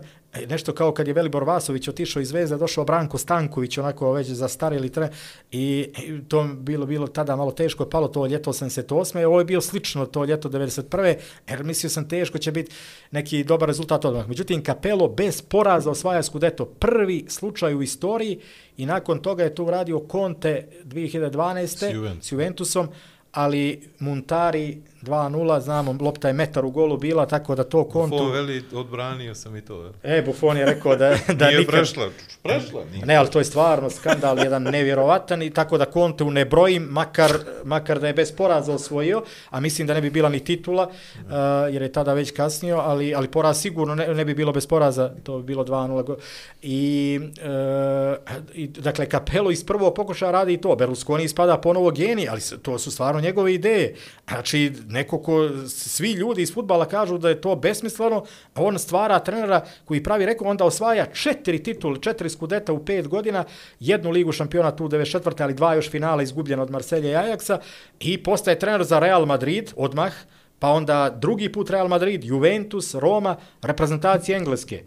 Nešto 0.50 0.74
kao 0.74 0.92
kad 0.92 1.08
je 1.08 1.14
Velibor 1.14 1.44
Vasović 1.44 1.88
otišao 1.88 2.22
iz 2.22 2.28
Zvezde, 2.28 2.58
došao 2.58 2.86
Branko 2.86 3.18
Stanković, 3.18 3.78
onako 3.78 4.12
već 4.12 4.28
zastarili 4.28 4.90
tre, 4.90 5.10
i 5.52 5.78
i 6.08 6.22
to 6.28 6.44
bilo 6.44 6.86
bilo 6.86 7.08
tada 7.08 7.36
malo 7.36 7.52
teško, 7.52 7.84
je 7.84 7.90
palo 7.90 8.08
to 8.08 8.26
ljeto 8.26 8.52
88. 8.52 9.26
Ovo 9.26 9.40
je 9.40 9.46
bio 9.46 9.62
slično 9.62 10.06
to 10.06 10.26
ljeto 10.26 10.50
91. 10.50 11.16
Jer 11.50 11.64
mislio 11.64 11.90
sam 11.90 12.10
teško 12.10 12.38
će 12.38 12.52
biti 12.52 12.72
neki 13.12 13.44
dobar 13.44 13.68
rezultat 13.68 14.06
odmah. 14.06 14.28
Međutim, 14.28 14.64
Capello 14.66 15.08
bez 15.08 15.42
poraza 15.42 15.92
osvaja 15.92 16.24
Scudetto. 16.24 16.66
Prvi 16.66 17.26
slučaj 17.28 17.76
u 17.76 17.82
istoriji 17.82 18.40
i 18.78 18.86
nakon 18.86 19.20
toga 19.20 19.44
je 19.44 19.56
to 19.56 19.64
uradio 19.64 20.06
Conte 20.12 20.68
2012. 20.84 22.22
S 22.22 22.32
Juventusom. 22.32 22.88
ali 23.32 23.90
Muntari 24.00 24.82
2-0, 25.02 25.60
znamo, 25.60 25.98
lopta 26.02 26.28
je 26.28 26.34
metar 26.34 26.66
u 26.66 26.72
golu 26.72 26.98
bila, 26.98 27.26
tako 27.26 27.56
da 27.56 27.64
to 27.64 27.84
kontu... 27.84 28.18
Fo 28.18 28.30
veli, 28.30 28.64
odbranio 28.74 29.36
sam 29.36 29.56
i 29.56 29.62
to. 29.62 29.92
E, 30.04 30.22
Buffon 30.22 30.58
je 30.58 30.66
rekao 30.66 30.96
da, 30.96 31.10
da 31.40 31.48
Nije 31.48 31.60
nikad... 31.60 31.76
prešla, 31.76 32.10
prešla. 32.44 32.86
Nije. 32.92 33.06
Ne, 33.06 33.16
ali 33.16 33.30
to 33.30 33.40
je 33.40 33.46
stvarno 33.46 33.90
skandal, 33.90 34.40
jedan 34.40 34.64
nevjerovatan 34.64 35.42
i 35.42 35.50
tako 35.50 35.78
da 35.78 35.86
Conte 35.86 36.26
ne 36.26 36.46
brojim, 36.46 36.84
makar, 36.84 37.32
makar 37.64 38.00
da 38.00 38.08
je 38.08 38.14
bez 38.14 38.32
poraza 38.32 38.74
osvojio, 38.74 39.24
a 39.50 39.60
mislim 39.60 39.88
da 39.88 39.94
ne 39.94 40.02
bi 40.02 40.10
bila 40.10 40.30
ni 40.30 40.40
titula, 40.40 40.88
uh, 40.88 41.32
jer 41.72 41.82
je 41.82 41.92
tada 41.92 42.14
već 42.14 42.32
kasnio, 42.32 42.78
ali, 42.78 43.16
ali 43.16 43.28
poraz 43.28 43.62
sigurno 43.62 43.96
ne, 43.96 44.08
ne 44.08 44.26
bi 44.26 44.34
bilo 44.34 44.52
bez 44.52 44.68
poraza, 44.68 45.12
to 45.24 45.38
bi 45.38 45.44
bilo 45.44 45.66
2-0. 45.66 46.04
go- 46.04 46.18
I, 46.62 47.20
uh, 47.22 48.18
i, 48.54 48.68
dakle, 48.68 49.10
Capello 49.10 49.52
iz 49.52 49.66
prvog 49.66 49.94
pokušaja 49.94 50.32
radi 50.32 50.54
i 50.54 50.62
to, 50.62 50.76
Berlusconi 50.76 51.24
ispada 51.24 51.58
ponovo 51.58 51.92
geni, 51.92 52.28
ali 52.30 52.42
to 52.62 52.80
su 52.80 52.92
stvarno 52.92 53.22
njegove 53.22 53.54
ideje. 53.54 53.96
Znači, 54.28 54.72
neko 54.88 55.20
ko, 55.22 55.50
svi 55.68 56.12
ljudi 56.12 56.42
iz 56.42 56.54
futbala 56.54 56.86
kažu 56.86 57.18
da 57.18 57.30
je 57.30 57.42
to 57.42 57.56
besmisleno, 57.56 58.24
a 58.54 58.64
on 58.64 58.80
stvara 58.80 59.20
trenera 59.20 59.62
koji 59.86 60.04
pravi 60.04 60.26
rekao, 60.26 60.48
onda 60.48 60.66
osvaja 60.66 61.06
četiri 61.06 61.64
titule, 61.64 62.02
četiri 62.02 62.30
skudeta 62.30 62.74
u 62.74 62.86
pet 62.86 63.08
godina, 63.08 63.44
jednu 63.80 64.12
ligu 64.12 64.32
šampiona 64.32 64.72
tu 64.72 64.88
94. 64.88 65.44
ali 65.44 65.54
dva 65.54 65.74
još 65.74 65.92
finala 65.92 66.24
izgubljena 66.24 66.64
od 66.64 66.72
Marselja 66.72 67.12
i 67.12 67.26
Ajaxa 67.26 67.58
i 68.00 68.24
postaje 68.24 68.60
trener 68.60 68.84
za 68.84 69.00
Real 69.00 69.26
Madrid 69.26 69.74
odmah, 69.76 70.14
pa 70.60 70.70
onda 70.70 71.10
drugi 71.10 71.52
put 71.52 71.70
Real 71.70 71.88
Madrid, 71.88 72.24
Juventus, 72.24 72.96
Roma, 72.96 73.36
reprezentacije 73.62 74.38
Engleske. 74.38 74.84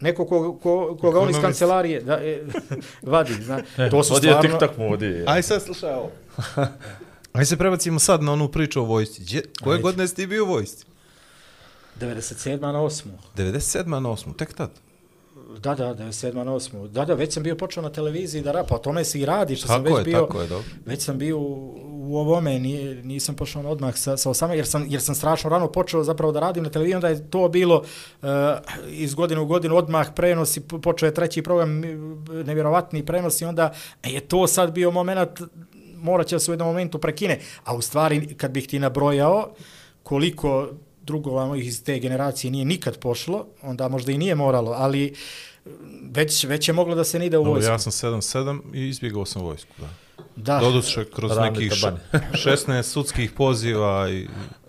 Neko 0.00 0.26
ko, 0.26 0.58
ko, 0.62 0.96
koga 1.00 1.20
on 1.20 1.30
iz 1.30 1.36
kancelarije 1.40 2.00
da, 2.00 2.20
e, 2.22 2.42
vadi. 3.02 3.32
Zna. 3.32 3.62
To 3.90 4.02
su 4.04 4.14
stvarno... 4.14 4.42
TikTok 4.42 4.76
mu, 4.76 4.88
vodi. 4.88 5.24
Aj 5.26 5.42
sad 5.42 5.62
slušaj 5.62 5.94
ovo. 5.94 6.10
Aj 7.38 7.44
se 7.44 7.56
prebacimo 7.56 7.98
sad 7.98 8.22
na 8.22 8.32
onu 8.32 8.48
priču 8.48 8.80
o 8.80 8.84
vojsci. 8.84 9.22
Gdje, 9.22 9.42
koje 9.62 9.74
Ajde. 9.74 9.82
godine 9.82 10.08
si 10.08 10.14
ti 10.14 10.26
bio 10.26 10.44
u 10.44 10.48
vojsci? 10.48 10.84
97. 12.00 12.60
na 12.60 12.78
8. 12.78 13.02
97. 13.36 13.86
na 13.86 14.08
8. 14.08 14.36
Tek 14.36 14.54
tad. 14.54 14.70
Da, 15.58 15.74
da, 15.74 15.94
97. 15.94 16.44
na 16.44 16.52
8. 16.52 16.88
Da, 16.88 17.04
da, 17.04 17.14
već 17.14 17.34
sam 17.34 17.42
bio 17.42 17.56
počeo 17.56 17.82
na 17.82 17.90
televiziji 17.90 18.42
da 18.42 18.52
rapa, 18.52 18.74
o 18.74 18.78
tome 18.78 19.04
se 19.04 19.20
i 19.20 19.26
radi, 19.26 19.56
što 19.56 19.66
sam 19.66 19.84
Tako 19.84 19.96
već 19.96 20.06
je, 20.06 20.10
bio, 20.12 20.20
tako 20.20 20.40
je, 20.40 20.48
dobro. 20.48 20.64
već 20.86 21.02
sam 21.02 21.18
bio 21.18 21.38
u, 21.38 22.16
ovome, 22.16 22.58
nije, 22.58 22.94
nisam 22.94 23.34
pošao 23.34 23.62
na 23.62 23.68
odmah 23.68 23.96
sa, 23.96 24.16
sa 24.16 24.30
18, 24.30 24.50
jer 24.50 24.66
sam, 24.66 24.86
jer 24.88 25.02
sam 25.02 25.14
strašno 25.14 25.50
rano 25.50 25.72
počeo 25.72 26.04
zapravo 26.04 26.32
da 26.32 26.40
radim 26.40 26.64
na 26.64 26.70
televiziji, 26.70 26.94
onda 26.94 27.08
je 27.08 27.30
to 27.30 27.48
bilo 27.48 27.76
uh, 28.22 28.28
iz 28.88 29.14
godine 29.14 29.40
u 29.40 29.46
godinu 29.46 29.76
odmah 29.76 30.08
prenosi, 30.16 30.60
po- 30.60 30.80
počeo 30.80 31.06
je 31.06 31.14
treći 31.14 31.42
program, 31.42 31.80
nevjerovatni 32.44 33.06
prenosi, 33.06 33.44
onda 33.44 33.72
je 34.04 34.20
to 34.20 34.46
sad 34.46 34.72
bio 34.72 34.90
moment, 34.90 35.40
morat 35.98 36.26
će 36.26 36.38
se 36.38 36.50
u 36.50 36.54
jednom 36.54 36.68
momentu 36.68 36.98
prekine, 36.98 37.38
a 37.64 37.74
u 37.74 37.80
stvari 37.80 38.34
kad 38.34 38.50
bih 38.50 38.66
ti 38.66 38.78
nabrojao 38.78 39.54
koliko 40.02 40.68
drugova 41.02 41.46
mojih 41.46 41.66
iz 41.66 41.84
te 41.84 41.98
generacije 41.98 42.50
nije 42.50 42.64
nikad 42.64 42.98
pošlo, 42.98 43.46
onda 43.62 43.88
možda 43.88 44.12
i 44.12 44.18
nije 44.18 44.34
moralo, 44.34 44.70
ali 44.72 45.14
već, 46.02 46.44
već 46.44 46.68
je 46.68 46.74
moglo 46.74 46.94
da 46.94 47.04
se 47.04 47.18
ne 47.18 47.26
ide 47.26 47.38
u 47.38 47.44
No, 47.44 47.50
vojsku. 47.50 47.72
ja 47.72 47.78
sam 47.78 47.92
7-7 47.92 48.60
i 48.74 48.88
izbjegao 48.88 49.24
sam 49.24 49.42
vojsku. 49.42 49.70
Da. 49.78 49.88
Da, 50.36 50.58
Doduše 50.58 51.04
kroz 51.04 51.32
nekih 51.36 51.72
š- 51.72 51.80
tabani. 51.80 52.00
16 52.32 52.82
sudskih 52.82 53.32
poziva 53.32 54.10
i 54.10 54.28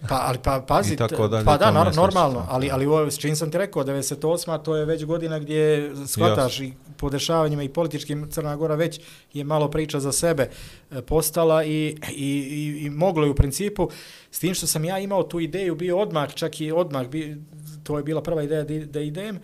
pa, 0.09 0.21
ali 0.27 0.37
pa, 0.43 0.65
pazi, 0.67 0.93
I 0.93 0.97
tako 0.97 1.27
dalje, 1.27 1.45
pa 1.45 1.57
da, 1.57 1.71
nor, 1.71 1.95
normalno, 1.95 2.45
ali, 2.49 2.69
ali 2.71 2.85
ovo, 2.85 3.11
s 3.11 3.17
čim 3.17 3.35
sam 3.35 3.51
ti 3.51 3.57
rekao, 3.57 3.83
98. 3.83 4.63
to 4.63 4.75
je 4.75 4.85
već 4.85 5.05
godina 5.05 5.39
gdje 5.39 5.91
shvataš 6.07 6.59
i 6.59 6.73
po 6.97 7.09
dešavanjima 7.09 7.63
i 7.63 7.69
političkim 7.69 8.31
Crna 8.31 8.55
Gora 8.55 8.75
već 8.75 8.99
je 9.33 9.43
malo 9.43 9.69
priča 9.71 9.99
za 9.99 10.11
sebe 10.11 10.49
e, 10.91 11.01
postala 11.01 11.63
i, 11.63 11.97
i, 12.11 12.25
i, 12.25 12.85
i 12.85 12.89
moglo 12.89 13.25
je 13.25 13.31
u 13.31 13.35
principu, 13.35 13.89
s 14.31 14.39
tim 14.39 14.53
što 14.53 14.67
sam 14.67 14.85
ja 14.85 14.99
imao 14.99 15.23
tu 15.23 15.39
ideju, 15.39 15.75
bio 15.75 15.99
odmah, 15.99 16.33
čak 16.33 16.61
i 16.61 16.71
odmah, 16.71 17.07
bi, 17.07 17.37
to 17.83 17.97
je 17.97 18.03
bila 18.03 18.21
prva 18.21 18.43
ideja 18.43 18.63
da, 18.63 18.85
da 18.85 18.99
idem, 18.99 19.39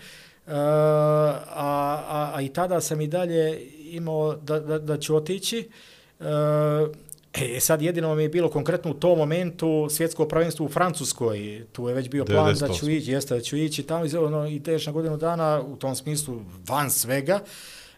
Uh, 0.48 0.52
a, 0.52 1.36
a, 2.08 2.32
a 2.36 2.42
i 2.42 2.50
tada 2.50 2.82
sam 2.82 3.02
i 3.02 3.08
dalje 3.08 3.62
imao 3.92 4.36
da, 4.36 4.60
da, 4.60 4.80
da 4.80 4.98
ću 4.98 5.16
otići. 5.16 5.70
Uh, 5.70 5.95
e, 6.20 7.60
sad 7.60 7.82
jedino 7.82 8.16
mi 8.16 8.24
je 8.24 8.30
bilo 8.30 8.50
konkretno 8.50 8.92
u 8.92 8.94
tom 8.94 9.18
momentu 9.18 9.88
svjetsko 9.90 10.28
prvenstvo 10.28 10.66
u 10.66 10.70
Francuskoj. 10.70 11.66
Tu 11.72 11.88
je 11.88 11.96
već 11.96 12.10
bio 12.10 12.26
plan 12.26 12.56
da 12.56 12.68
ću 12.68 12.86
98. 12.86 12.98
ići, 12.98 13.12
jeste 13.12 13.36
da 13.36 13.42
ću 13.42 13.58
ići 13.58 13.84
tamo 13.84 14.06
i 14.06 14.16
ono, 14.16 14.48
i 14.48 14.60
teš 14.60 14.86
na 14.86 14.92
godinu 14.92 15.18
dana 15.18 15.62
u 15.68 15.76
tom 15.76 15.96
smislu 15.96 16.42
van 16.68 16.92
svega 16.92 17.40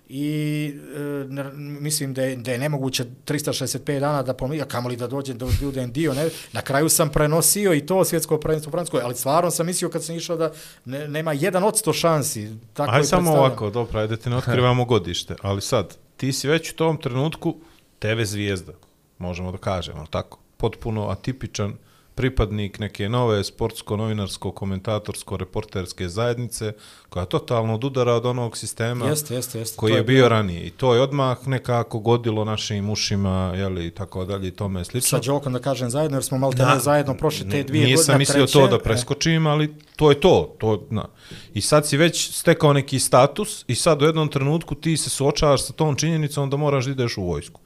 i 0.10 0.74
e, 0.96 1.54
mislim 1.58 2.14
da 2.14 2.22
je, 2.22 2.36
da 2.36 2.52
je 2.52 2.58
nemoguće 2.58 3.06
365 3.26 4.00
dana 4.00 4.24
da 4.24 4.34
pomija, 4.34 4.66
kamoli 4.66 4.96
da 4.96 5.08
dođe 5.08 5.34
da 5.34 5.46
budem 5.62 5.92
dio, 5.92 6.14
ne? 6.14 6.30
Na 6.52 6.62
kraju 6.62 6.90
sam 6.90 7.10
prenosio 7.10 7.74
i 7.74 7.86
to 7.86 8.06
svjetsko 8.06 8.40
prvenstvo 8.40 8.70
u 8.70 8.72
Francuskoj, 8.72 9.02
ali 9.04 9.16
stvarno 9.16 9.52
sam 9.52 9.66
mislio 9.66 9.90
kad 9.90 10.04
sam 10.04 10.16
išao 10.16 10.38
da 10.38 10.52
ne, 10.86 11.08
nema 11.08 11.34
jedan 11.34 11.64
od 11.64 11.78
sto 11.78 11.94
šansi. 11.94 12.50
Tako 12.74 12.92
Aj 12.92 13.04
samo 13.04 13.32
ovako, 13.32 13.70
dobro, 13.70 14.00
ajde 14.00 14.16
da 14.16 14.22
ti 14.22 14.30
ne 14.30 14.38
otkrivamo 14.38 14.86
godište, 14.86 15.36
ali 15.42 15.62
sad, 15.62 15.98
ti 16.18 16.34
si 16.34 16.48
već 16.48 16.72
u 16.72 16.76
tom 16.76 16.98
trenutku 16.98 17.56
TV 18.00 18.24
zvijezda, 18.24 18.74
možemo 19.18 19.52
da 19.52 19.58
kažemo, 19.58 20.00
ali 20.00 20.08
tako? 20.08 20.40
Potpuno 20.58 21.10
atipičan 21.10 21.74
pripadnik 22.18 22.80
neke 22.80 23.10
nove 23.10 23.44
sportsko-novinarsko-komentatorsko-reporterske 23.44 26.08
zajednice, 26.08 26.74
koja 27.10 27.26
totalno 27.26 27.74
odudara 27.74 28.14
od 28.14 28.26
onog 28.26 28.58
sistema 28.58 29.06
Jeste, 29.06 29.36
jeste, 29.36 29.60
jeste. 29.60 29.78
koji 29.78 29.92
To 29.92 29.98
je 29.98 30.04
bio 30.04 30.30
ranije. 30.30 30.68
I 30.68 30.70
to 30.70 30.96
je 30.96 31.02
odmah 31.02 31.48
nekako 31.48 32.00
godilo 32.00 32.46
našim 32.46 32.90
ušima, 32.90 33.54
jeli, 33.56 33.92
tako 33.92 34.26
dalje, 34.26 34.48
i 34.48 34.52
tome 34.52 34.86
slično. 34.86 35.20
Sa 35.20 35.26
Đokom 35.26 35.54
da 35.54 35.60
kažem 35.60 35.90
zajedno, 35.90 36.18
jer 36.18 36.24
smo 36.24 36.38
malo 36.38 36.54
tebe 36.54 36.80
zajedno 36.80 37.18
prošli 37.18 37.50
te 37.50 37.64
dvije 37.64 37.88
Nisam 37.88 38.04
godine. 38.04 38.18
mislio 38.18 38.46
treće. 38.46 38.60
to 38.60 38.68
da 38.68 38.80
preskočim, 38.80 39.48
ali 39.48 39.76
to 39.96 40.10
je 40.10 40.20
to. 40.20 40.56
to 40.60 40.88
na. 40.90 41.06
I 41.54 41.62
sad 41.62 41.88
si 41.88 41.98
već 41.98 42.32
stekao 42.32 42.74
neki 42.74 43.00
status 43.00 43.66
i 43.68 43.76
sad 43.76 44.02
u 44.02 44.06
jednom 44.06 44.28
trenutku 44.28 44.76
ti 44.76 44.98
se 44.98 45.10
suočavaš 45.10 45.66
sa 45.66 45.74
tom 45.74 45.96
činjenicom 45.96 46.50
da 46.50 46.58
moraš 46.58 46.86
da 46.86 46.92
ideš 46.92 47.18
u 47.18 47.24
vojsku. 47.24 47.62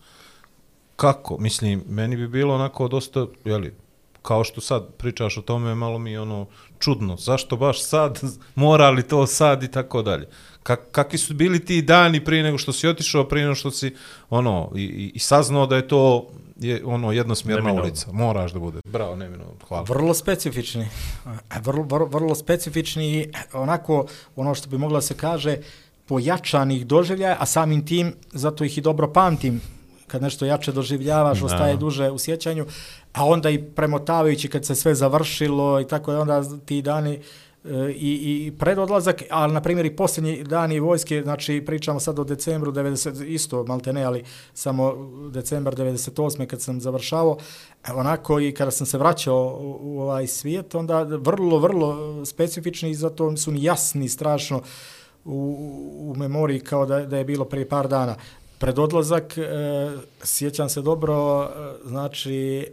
Kako? 1.01 1.37
Mislim, 1.37 1.83
meni 1.89 2.17
bi 2.17 2.27
bilo 2.27 2.55
onako 2.55 2.87
dosta, 2.87 3.25
jeli, 3.45 3.73
kao 4.21 4.43
što 4.43 4.61
sad 4.61 4.93
pričaš 4.97 5.37
o 5.37 5.41
tome, 5.41 5.75
malo 5.75 5.99
mi 5.99 6.11
je 6.11 6.21
ono 6.21 6.45
čudno. 6.79 7.17
Zašto 7.17 7.57
baš 7.57 7.83
sad? 7.83 8.21
Mora 8.55 8.89
li 8.89 9.03
to 9.03 9.27
sad 9.27 9.63
i 9.63 9.71
tako 9.71 10.01
dalje? 10.01 10.27
Kak, 10.63 10.79
kakvi 10.91 11.17
su 11.17 11.33
bili 11.33 11.65
ti 11.65 11.81
dani 11.81 12.25
prije 12.25 12.43
nego 12.43 12.57
što 12.57 12.73
si 12.73 12.87
otišao, 12.87 13.27
prije 13.27 13.43
nego 13.43 13.55
što 13.55 13.71
si 13.71 13.95
ono, 14.29 14.71
i, 14.75 14.81
i, 14.83 15.11
i 15.15 15.19
saznao 15.19 15.65
da 15.67 15.75
je 15.75 15.87
to 15.87 16.27
je 16.59 16.81
ono 16.85 17.11
jednosmjerna 17.11 17.63
Neminovno. 17.63 17.83
ulica. 17.83 18.11
Moraš 18.11 18.51
da 18.51 18.59
bude. 18.59 18.79
Bravo, 18.85 19.15
neminovno. 19.15 19.53
Hvala. 19.67 19.85
Vrlo 19.89 20.13
specifični. 20.13 20.87
Vrlo, 21.65 21.83
vrlo, 21.83 22.05
vrlo 22.05 22.35
specifični 22.35 23.19
i 23.19 23.31
onako 23.53 24.05
ono 24.35 24.55
što 24.55 24.69
bi 24.69 24.77
mogla 24.77 25.01
se 25.01 25.17
kaže 25.17 25.57
pojačanih 26.05 26.87
doživljaja, 26.87 27.37
a 27.39 27.45
samim 27.45 27.85
tim 27.85 28.13
zato 28.31 28.63
ih 28.63 28.77
i 28.77 28.81
dobro 28.81 29.13
pamtim 29.13 29.61
kad 30.11 30.21
nešto 30.21 30.45
jače 30.45 30.71
doživljavaš, 30.71 31.39
Da. 31.39 31.45
ostaje 31.45 31.77
duže 31.77 32.11
u 32.11 32.17
sjećanju, 32.17 32.65
a 33.13 33.25
onda 33.25 33.49
i 33.49 33.63
premotavajući 33.63 34.47
kad 34.47 34.65
se 34.65 34.75
sve 34.75 34.95
završilo 34.95 35.81
i 35.81 35.87
tako 35.87 36.11
je 36.11 36.19
onda 36.19 36.43
ti 36.65 36.81
dani 36.81 37.13
e, 37.65 37.91
i, 37.95 38.45
i 38.47 38.51
pred 38.59 38.79
odlazak, 38.79 39.23
ali 39.29 39.53
na 39.53 39.61
primjer 39.61 39.85
i 39.85 39.95
posljednji 39.95 40.43
dani 40.43 40.79
vojske, 40.79 41.21
znači 41.23 41.63
pričamo 41.65 41.99
sad 41.99 42.19
o 42.19 42.23
decembru 42.23 42.71
90, 42.71 43.25
isto 43.25 43.63
malte 43.63 43.93
ne, 43.93 44.03
ali 44.03 44.23
samo 44.53 44.93
decembar 45.31 45.75
98. 45.75 46.45
kad 46.45 46.61
sam 46.61 46.81
završavao, 46.81 47.37
e, 47.87 47.93
onako 47.93 48.39
i 48.39 48.51
kada 48.51 48.71
sam 48.71 48.87
se 48.87 48.97
vraćao 48.97 49.57
u, 49.61 49.77
u 49.81 50.01
ovaj 50.01 50.27
svijet, 50.27 50.75
onda 50.75 51.03
vrlo, 51.03 51.59
vrlo 51.59 52.25
specifični 52.25 52.89
i 52.89 52.95
zato 52.95 53.37
su 53.37 53.51
mi 53.51 53.63
jasni 53.63 54.09
strašno 54.09 54.61
u, 55.25 55.57
u 55.99 56.15
memoriji 56.17 56.59
kao 56.59 56.85
da, 56.85 57.05
da 57.05 57.17
je 57.17 57.25
bilo 57.25 57.45
prije 57.45 57.69
par 57.69 57.87
dana. 57.87 58.15
Pred 58.61 58.79
odlazak, 58.79 59.37
e, 59.37 59.41
sjećam 60.23 60.69
se 60.69 60.81
dobro, 60.81 61.43
e, 61.43 61.87
znači, 61.87 62.67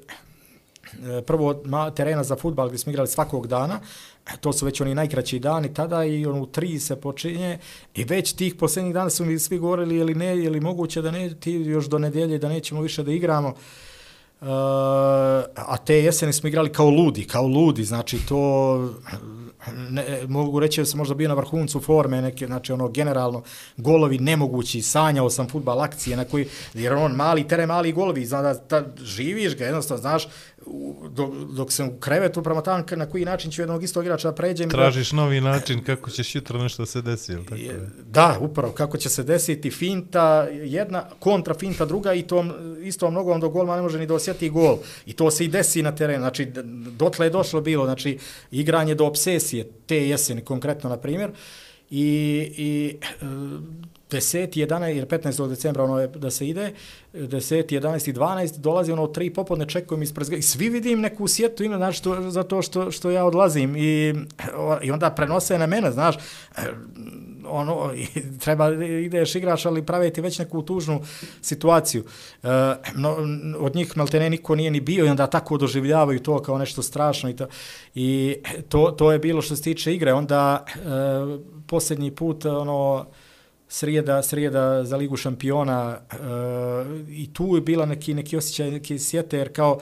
e, 1.06 1.22
prvo 1.22 1.62
ma, 1.64 1.90
terena 1.90 2.24
za 2.24 2.36
futbal 2.36 2.68
gdje 2.68 2.78
smo 2.78 2.90
igrali 2.90 3.08
svakog 3.08 3.46
dana, 3.46 3.80
e, 4.26 4.36
to 4.40 4.52
su 4.52 4.66
već 4.66 4.80
oni 4.80 4.94
najkraći 4.94 5.38
dani 5.38 5.74
tada 5.74 6.04
i 6.04 6.26
ono 6.26 6.42
u 6.42 6.46
tri 6.46 6.78
se 6.78 6.96
počinje 6.96 7.58
i 7.94 8.04
već 8.04 8.32
tih 8.32 8.54
posljednjih 8.54 8.94
dana 8.94 9.10
su 9.10 9.24
mi 9.24 9.38
svi 9.38 9.58
govorili 9.58 9.96
ili 9.96 10.14
ne, 10.14 10.36
ili 10.36 10.60
moguće 10.60 11.02
da 11.02 11.10
ne, 11.10 11.34
ti 11.34 11.52
još 11.52 11.86
do 11.86 11.98
nedjelje 11.98 12.38
da 12.38 12.48
nećemo 12.48 12.80
više 12.80 13.02
da 13.02 13.12
igramo. 13.12 13.48
Uh, 14.40 14.46
a 15.54 15.76
te 15.86 15.94
jeseni 15.94 16.32
smo 16.32 16.48
igrali 16.48 16.72
kao 16.72 16.90
ludi, 16.90 17.24
kao 17.24 17.46
ludi, 17.46 17.84
znači 17.84 18.18
to 18.28 18.90
ne, 19.72 20.20
mogu 20.28 20.60
reći 20.60 20.80
da 20.80 20.84
sam 20.84 20.98
možda 20.98 21.14
bio 21.14 21.28
na 21.28 21.34
vrhuncu 21.34 21.80
forme, 21.80 22.22
neke, 22.22 22.46
znači 22.46 22.72
ono 22.72 22.88
generalno 22.88 23.42
golovi 23.76 24.18
nemogući, 24.18 24.82
sanjao 24.82 25.30
sam 25.30 25.48
futbal 25.48 25.80
akcije 25.80 26.16
na 26.16 26.24
koji, 26.24 26.46
jer 26.74 26.94
on 26.94 27.12
mali 27.12 27.48
teren, 27.48 27.68
mali 27.68 27.92
golovi, 27.92 28.26
zna 28.26 28.42
da, 28.42 28.54
ta, 28.54 28.84
živiš 29.02 29.56
ga, 29.56 29.64
jednostavno, 29.64 30.00
znaš, 30.00 30.28
dok, 31.10 31.30
dok 31.56 31.72
sam 31.72 31.88
u 31.88 31.98
krevetu 32.00 32.42
prema 32.42 32.62
tam, 32.62 32.84
na 32.96 33.06
koji 33.06 33.24
način 33.24 33.50
ću 33.50 33.62
jednog 33.62 33.82
istog 33.82 34.04
igrača 34.04 34.28
da 34.30 34.34
pređem. 34.34 34.68
i 34.68 34.70
da- 34.70 34.76
Tražiš 34.76 35.12
novi 35.12 35.40
način 35.40 35.84
kako 35.84 36.10
ćeš 36.10 36.34
jutro 36.34 36.62
nešto 36.62 36.86
se 36.86 37.02
desi, 37.02 37.32
ili 37.32 37.44
tako 37.44 37.60
Je-? 37.60 37.90
Da, 38.04 38.36
upravo, 38.40 38.72
kako 38.72 38.96
će 38.96 39.08
se 39.08 39.22
desiti 39.22 39.70
finta, 39.70 40.46
jedna 40.52 41.04
kontra 41.18 41.54
finta 41.54 41.84
druga 41.84 42.14
i 42.14 42.22
tom 42.22 42.52
istom 42.82 43.14
nogom 43.14 43.40
do 43.40 43.48
golma 43.48 43.76
ne 43.76 43.82
može 43.82 43.98
ni 43.98 44.06
da 44.06 44.14
gol. 44.50 44.78
I 45.06 45.12
to 45.12 45.30
se 45.30 45.44
i 45.44 45.48
desi 45.48 45.82
na 45.82 45.94
terenu. 45.94 46.18
Znači, 46.20 46.46
dotle 46.96 47.26
je 47.26 47.30
došlo 47.30 47.60
bilo, 47.60 47.84
znači, 47.84 48.18
igranje 48.50 48.94
do 48.94 49.06
obsesije 49.06 49.70
te 49.86 50.08
jeseni 50.08 50.40
konkretno, 50.40 50.90
na 50.90 50.96
primjer. 50.96 51.30
I, 51.90 52.04
i 52.56 52.96
10. 54.10 54.56
11. 54.56 54.86
jer 54.86 55.06
15. 55.06 55.48
decembra 55.48 55.84
ono 55.84 56.00
je 56.00 56.08
da 56.08 56.30
se 56.30 56.48
ide, 56.48 56.72
10. 57.12 57.80
11. 57.80 58.10
i 58.10 58.12
12. 58.12 58.58
dolazi 58.58 58.92
ono 58.92 59.04
u 59.04 59.12
tri 59.12 59.30
popodne 59.30 59.68
čekujem 59.68 60.02
ispred 60.02 60.32
i 60.32 60.42
svi 60.42 60.68
vidim 60.68 61.00
neku 61.00 61.28
sjetu 61.28 61.64
ima, 61.64 61.76
znači, 61.76 62.02
to, 62.02 62.30
zato 62.30 62.62
što, 62.62 62.90
što 62.90 63.10
ja 63.10 63.24
odlazim 63.24 63.76
i, 63.76 64.14
i 64.82 64.90
onda 64.90 65.10
prenose 65.10 65.58
na 65.58 65.66
mene, 65.66 65.90
znaš, 65.90 66.16
e, 66.16 66.60
ono, 67.46 67.94
i 67.94 68.06
treba 68.38 68.72
ideš 68.84 69.34
igraš, 69.34 69.66
ali 69.66 69.86
prave 69.86 70.10
ti 70.10 70.20
već 70.20 70.38
neku 70.38 70.62
tužnu 70.62 71.00
situaciju. 71.42 72.04
E, 72.42 72.48
no, 72.94 73.16
od 73.58 73.74
njih 73.74 73.96
maltene 73.96 74.30
niko 74.30 74.54
nije 74.54 74.70
ni 74.70 74.80
bio 74.80 75.06
i 75.06 75.08
onda 75.08 75.26
tako 75.26 75.58
doživljavaju 75.58 76.20
to 76.20 76.42
kao 76.42 76.58
nešto 76.58 76.82
strašno 76.82 77.30
i 77.30 77.36
to, 77.36 77.46
i 77.94 78.36
to, 78.68 78.90
to 78.90 79.12
je 79.12 79.18
bilo 79.18 79.42
što 79.42 79.56
se 79.56 79.62
tiče 79.62 79.94
igre. 79.94 80.12
Onda 80.12 80.64
e, 80.66 80.78
posljednji 81.66 82.10
put, 82.10 82.44
ono, 82.44 83.06
srijeda, 83.68 84.22
srijeda 84.22 84.84
za 84.84 84.96
ligu 84.96 85.16
šampiona 85.16 85.98
e, 86.10 86.16
i 87.08 87.32
tu 87.32 87.54
je 87.54 87.60
bila 87.60 87.86
neki, 87.86 88.14
neki 88.14 88.36
osjećaj, 88.36 88.70
neki 88.70 88.98
sjete, 88.98 89.38
jer 89.38 89.52
kao 89.52 89.80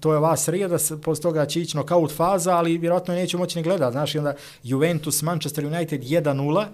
to 0.00 0.12
je 0.12 0.18
ova 0.18 0.36
srijeda, 0.36 0.76
posle 1.02 1.22
toga 1.22 1.46
će 1.46 1.60
ići 1.60 1.72
knockout 1.72 2.12
faza, 2.12 2.56
ali 2.56 2.78
vjerojatno 2.78 3.14
je 3.14 3.20
neće 3.20 3.36
moći 3.36 3.58
ni 3.58 3.62
gledati. 3.62 3.92
Znaš, 3.92 4.14
i 4.14 4.18
onda 4.18 4.34
Juventus, 4.62 5.22
Manchester 5.22 5.66
United 5.66 6.02
1-0 6.02 6.66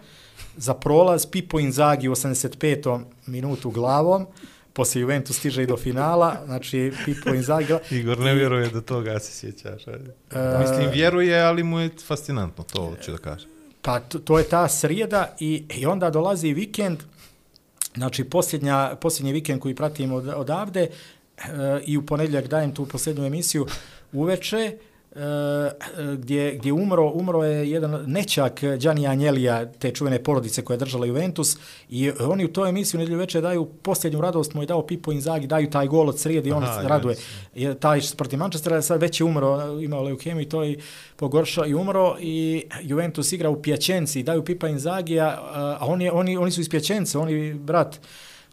za 0.56 0.74
prolaz, 0.74 1.26
Pipo 1.26 1.60
Inzaghi 1.60 2.08
u 2.08 2.14
85. 2.14 3.00
minutu 3.26 3.70
glavom, 3.70 4.26
poslije 4.72 5.00
Juventus 5.02 5.38
stiže 5.38 5.62
i 5.62 5.66
do 5.66 5.76
finala, 5.76 6.36
znači 6.44 6.92
Pipo 7.04 7.34
Inzaghi... 7.34 7.74
Igor 7.90 8.18
ne 8.18 8.34
vjeruje 8.34 8.68
do 8.68 8.80
toga, 8.80 9.18
se 9.18 9.32
sjećaš. 9.32 9.86
E, 9.86 10.58
Mislim, 10.60 10.90
vjeruje, 10.92 11.42
ali 11.42 11.62
mu 11.62 11.80
je 11.80 11.90
fascinantno, 12.06 12.64
to 12.64 12.90
hoću 12.90 13.12
da 13.12 13.18
kažem. 13.18 13.53
Pa 13.84 14.00
to, 14.00 14.18
to 14.18 14.38
je 14.38 14.48
ta 14.48 14.68
srijeda 14.68 15.36
i, 15.40 15.64
i 15.76 15.86
onda 15.86 16.10
dolazi 16.10 16.52
vikend, 16.52 16.98
znači 17.94 18.24
posljednja, 18.24 18.96
posljednji 19.00 19.32
vikend 19.32 19.60
koji 19.60 19.74
pratim 19.74 20.12
od, 20.12 20.28
odavde 20.28 20.80
e, 20.80 20.90
i 21.86 21.96
u 21.96 22.06
ponedjeljak 22.06 22.48
dajem 22.48 22.74
tu 22.74 22.86
posljednju 22.86 23.26
emisiju 23.26 23.66
uveče, 24.12 24.76
gdje, 26.18 26.54
gdje 26.54 26.72
umro, 26.72 27.10
umro 27.14 27.44
je 27.44 27.70
jedan 27.70 28.04
nečak 28.06 28.60
Gianni 28.78 29.06
Agnelija, 29.06 29.72
te 29.72 29.90
čuvene 29.90 30.22
porodice 30.22 30.62
koja 30.62 30.74
je 30.74 30.78
držala 30.78 31.06
Juventus. 31.06 31.56
I 31.90 32.10
oni 32.10 32.44
u 32.44 32.52
toj 32.52 32.68
emisiji 32.68 32.98
u 32.98 33.00
nedjelju 33.00 33.18
veče 33.18 33.40
daju 33.40 33.64
posljednju 33.64 34.20
radost 34.20 34.54
mu 34.54 34.62
je 34.62 34.66
dao 34.66 34.86
Pipo 34.86 35.12
Inzaghi, 35.12 35.46
daju 35.46 35.70
taj 35.70 35.86
gol 35.86 36.08
od 36.08 36.18
srijede 36.18 36.48
i 36.48 36.52
on 36.52 36.64
Aha, 36.64 36.80
se 36.82 36.88
raduje. 36.88 37.16
Je 37.54 37.74
taj 37.74 38.00
protiv 38.16 38.38
Manchestera 38.38 38.82
sad 38.82 39.00
već 39.00 39.20
je 39.20 39.24
umro, 39.24 39.80
imao 39.80 40.02
leukemiju 40.02 40.42
i 40.42 40.48
to 40.48 40.64
i 40.64 40.78
pogoršao 41.16 41.66
i 41.66 41.74
umro. 41.74 42.16
I 42.20 42.64
Juventus 42.82 43.32
igra 43.32 43.50
u 43.50 43.62
Pjačenci, 43.62 44.22
daju 44.22 44.44
Pipa 44.44 44.68
Inzagija, 44.68 45.38
a 45.80 45.86
on 45.86 46.02
je, 46.02 46.12
oni, 46.12 46.36
oni 46.36 46.50
su 46.50 46.60
iz 46.60 46.70
Pjačence, 46.70 47.18
oni 47.18 47.54
brat 47.54 48.00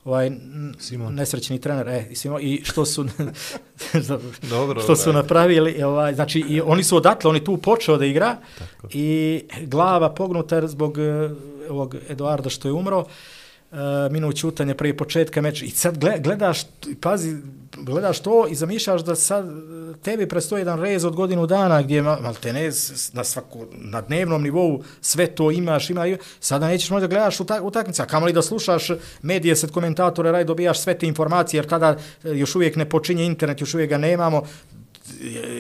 ovaj 0.05 0.31
Simon. 0.79 1.13
nesrećni 1.15 1.61
trener, 1.61 1.87
e, 1.87 2.07
i, 2.11 2.15
Simon, 2.15 2.41
i 2.41 2.61
što 2.63 2.85
su 2.85 3.05
Dobro, 4.49 4.81
što 4.81 4.95
su 4.95 5.11
da. 5.11 5.21
napravili, 5.21 5.83
ovaj, 5.83 6.15
znači 6.15 6.39
i 6.39 6.61
oni 6.61 6.83
su 6.83 6.97
odatle, 6.97 7.29
oni 7.29 7.43
tu 7.43 7.57
počeo 7.57 7.97
da 7.97 8.05
igra 8.05 8.37
Tako. 8.59 8.87
i 8.93 9.41
glava 9.61 10.13
pognuta 10.13 10.67
zbog 10.67 10.97
eh, 10.97 11.29
ovog 11.69 11.95
Eduarda 12.09 12.49
što 12.49 12.67
je 12.67 12.71
umro, 12.71 12.99
uh, 12.99 13.77
minut 14.11 14.37
čutanje 14.37 14.73
prije 14.75 14.97
početka 14.97 15.41
meča 15.41 15.65
i 15.65 15.69
sad 15.69 15.97
gle- 15.97 16.21
gledaš, 16.21 16.61
pazi, 17.01 17.37
gledaš 17.81 18.19
to 18.19 18.47
i 18.47 18.55
zamišljaš 18.55 19.01
da 19.01 19.15
sad 19.15 19.45
e, 19.45 19.51
tebi 20.01 20.27
prestoji 20.27 20.61
jedan 20.61 20.79
rez 20.79 21.05
od 21.05 21.15
godinu 21.15 21.47
dana 21.47 21.81
gdje 21.81 22.01
maltene 22.01 22.71
na, 23.13 23.23
svaku, 23.23 23.65
na 23.71 24.01
dnevnom 24.01 24.43
nivou 24.43 24.83
sve 25.01 25.27
to 25.27 25.51
imaš, 25.51 25.89
ima, 25.89 26.07
i 26.07 26.17
sada 26.39 26.67
nećeš 26.67 26.89
možda 26.89 27.07
gledaš 27.07 27.39
utak, 27.39 27.63
utakmice, 27.63 28.01
a 28.01 28.05
kamoli 28.05 28.33
da 28.33 28.41
slušaš 28.41 28.91
medije, 29.21 29.55
set 29.55 29.71
komentatore, 29.71 30.31
raj 30.31 30.43
dobijaš 30.43 30.81
sve 30.81 30.97
te 30.97 31.07
informacije, 31.07 31.57
jer 31.57 31.67
tada 31.67 31.97
e, 32.23 32.29
još 32.29 32.55
uvijek 32.55 32.75
ne 32.75 32.89
počinje 32.89 33.25
internet, 33.25 33.61
još 33.61 33.73
uvijek 33.73 33.89
ga 33.89 33.97
nemamo, 33.97 34.43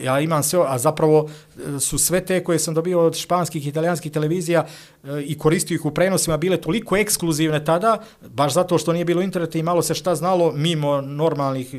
ja 0.03 0.19
imam 0.19 0.43
sve, 0.43 0.59
a 0.67 0.77
zapravo 0.77 1.29
e, 1.75 1.79
su 1.79 1.97
sve 1.97 2.25
te 2.25 2.43
koje 2.43 2.59
sam 2.59 2.73
dobio 2.73 3.05
od 3.05 3.15
španskih 3.15 3.65
i 3.65 3.69
italijanskih 3.69 4.11
televizija 4.11 4.65
e, 5.03 5.21
i 5.21 5.37
koristio 5.37 5.75
ih 5.75 5.85
u 5.85 5.91
prenosima 5.91 6.37
bile 6.37 6.57
toliko 6.57 6.97
ekskluzivne 6.97 7.65
tada, 7.65 7.97
baš 8.27 8.53
zato 8.53 8.77
što 8.77 8.93
nije 8.93 9.05
bilo 9.05 9.21
interneta 9.21 9.57
i 9.57 9.63
malo 9.63 9.81
se 9.81 9.93
šta 9.93 10.15
znalo 10.15 10.51
mimo 10.51 11.01
normalnih 11.01 11.73
e, 11.73 11.77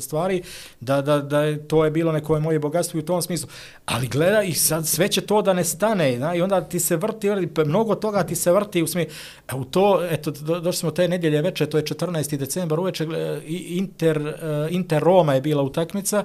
stvari, 0.00 0.42
da, 0.80 1.02
da, 1.02 1.18
da 1.18 1.42
je, 1.42 1.68
to 1.68 1.84
je 1.84 1.90
bilo 1.90 2.12
neko 2.12 2.40
moje 2.40 2.58
bogatstvo 2.58 2.98
i 2.98 3.02
u 3.02 3.06
tom 3.06 3.22
smislu. 3.22 3.48
Ali 3.86 4.08
gleda 4.08 4.42
i 4.42 4.54
sad 4.54 4.86
sve 4.86 5.08
će 5.08 5.20
to 5.20 5.42
da 5.42 5.52
ne 5.52 5.64
stane 5.64 6.16
zna, 6.16 6.34
i 6.34 6.42
onda 6.42 6.60
ti 6.60 6.80
se 6.80 6.96
vrti, 6.96 7.30
vrti, 7.30 7.64
mnogo 7.64 7.94
toga 7.94 8.22
ti 8.22 8.36
se 8.36 8.52
vrti 8.52 8.82
u 8.82 8.86
smislu, 8.86 9.12
u 9.54 9.64
to, 9.64 10.06
eto, 10.10 10.30
do, 10.30 10.60
došli 10.60 10.78
smo 10.78 10.90
te 10.90 11.08
nedjelje 11.08 11.42
veče, 11.42 11.66
to 11.66 11.76
je 11.76 11.84
14. 11.84 12.36
decembar 12.36 12.80
uveče, 12.80 13.06
Inter, 13.48 14.34
Inter 14.70 15.02
Roma 15.02 15.34
je 15.34 15.40
bila 15.40 15.62
utakmica, 15.62 16.24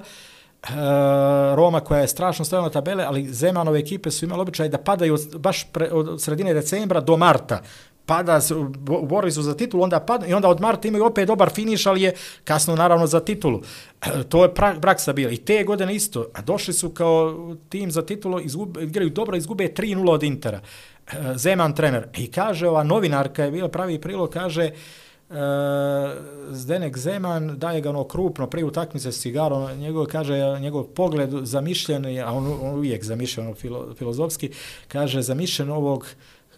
Roma 1.54 1.80
koja 1.80 2.00
je 2.00 2.08
strašno 2.08 2.44
stavila 2.44 2.66
na 2.66 2.72
tabele, 2.72 3.04
ali 3.04 3.34
Zemanove 3.34 3.78
ekipe 3.78 4.10
su 4.10 4.24
imali 4.24 4.40
običaj 4.40 4.68
da 4.68 4.78
padaju 4.78 5.14
od, 5.14 5.36
baš 5.38 5.64
pre, 5.72 5.90
od 5.92 6.22
sredine 6.22 6.54
decembra 6.54 7.00
do 7.00 7.16
marta. 7.16 7.62
Pada, 8.06 8.40
se- 8.40 8.54
borili 9.02 9.32
su 9.32 9.42
za 9.42 9.54
titulu, 9.56 9.82
onda 9.82 10.00
pada, 10.00 10.26
i 10.26 10.34
onda 10.34 10.48
od 10.48 10.60
marta 10.60 10.88
imaju 10.88 11.04
opet 11.04 11.26
dobar 11.26 11.50
finiš, 11.50 11.86
ali 11.86 12.02
je 12.02 12.14
kasno 12.44 12.76
naravno 12.76 13.06
za 13.06 13.20
titulu. 13.20 13.60
To 14.28 14.42
je 14.42 14.54
pra, 14.54 14.74
praksa 14.80 15.12
bila. 15.12 15.32
I 15.32 15.36
te 15.36 15.64
godine 15.64 15.94
isto. 15.94 16.26
A 16.34 16.42
došli 16.42 16.74
su 16.74 16.90
kao 16.90 17.54
tim 17.68 17.90
za 17.90 18.02
titulu, 18.02 18.40
izgube, 18.40 18.82
igraju 18.82 19.10
dobro, 19.10 19.36
izgube 19.36 19.68
3-0 19.76 20.10
od 20.10 20.22
Intera. 20.22 20.60
Zeman 21.44 21.74
trener. 21.74 22.08
I 22.16 22.30
kaže, 22.30 22.68
ova 22.68 22.82
novinarka 22.82 23.44
je 23.44 23.50
bila 23.50 23.68
pravi 23.68 24.00
prilog, 24.00 24.30
kaže, 24.30 24.70
Uh, 24.70 25.03
Eh, 25.30 26.14
Zdenek 26.50 26.98
Zeman 26.98 27.58
daje 27.58 27.80
ga 27.80 27.90
ono 27.90 28.04
krupno 28.04 28.46
prije 28.46 28.64
utakmice 28.64 29.12
s 29.12 29.20
cigarom, 29.20 29.78
njegov 29.78 30.06
kaže 30.06 30.60
njegov 30.60 30.84
pogled 30.84 31.30
zamišljen, 31.42 32.18
a 32.24 32.32
on, 32.32 32.46
on 32.62 32.74
uvijek 32.74 33.04
zamišljen 33.04 33.46
ono, 33.46 33.54
filo, 33.54 33.94
filozofski, 33.98 34.50
kaže 34.88 35.22
zamišljen 35.22 35.70
ovog 35.70 36.06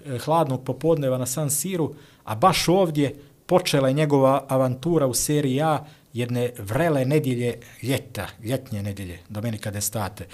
eh, 0.07 0.19
hladnog 0.19 0.65
popodneva 0.65 1.19
na 1.19 1.27
San 1.27 1.51
Siru, 1.51 1.95
a 2.25 2.35
baš 2.35 2.69
ovdje 2.69 3.15
počela 3.47 3.89
je 3.89 3.95
njegova 3.95 4.45
avantura 4.49 5.07
u 5.07 5.15
seriji 5.15 5.63
A 5.63 5.85
jedne 6.13 6.51
vrele 6.59 7.05
nedjelje 7.05 7.61
ljeta, 7.83 8.27
ljetnje 8.45 8.83
nedjelje, 8.83 9.19
Domenika 9.29 9.71
Destate. 9.71 10.27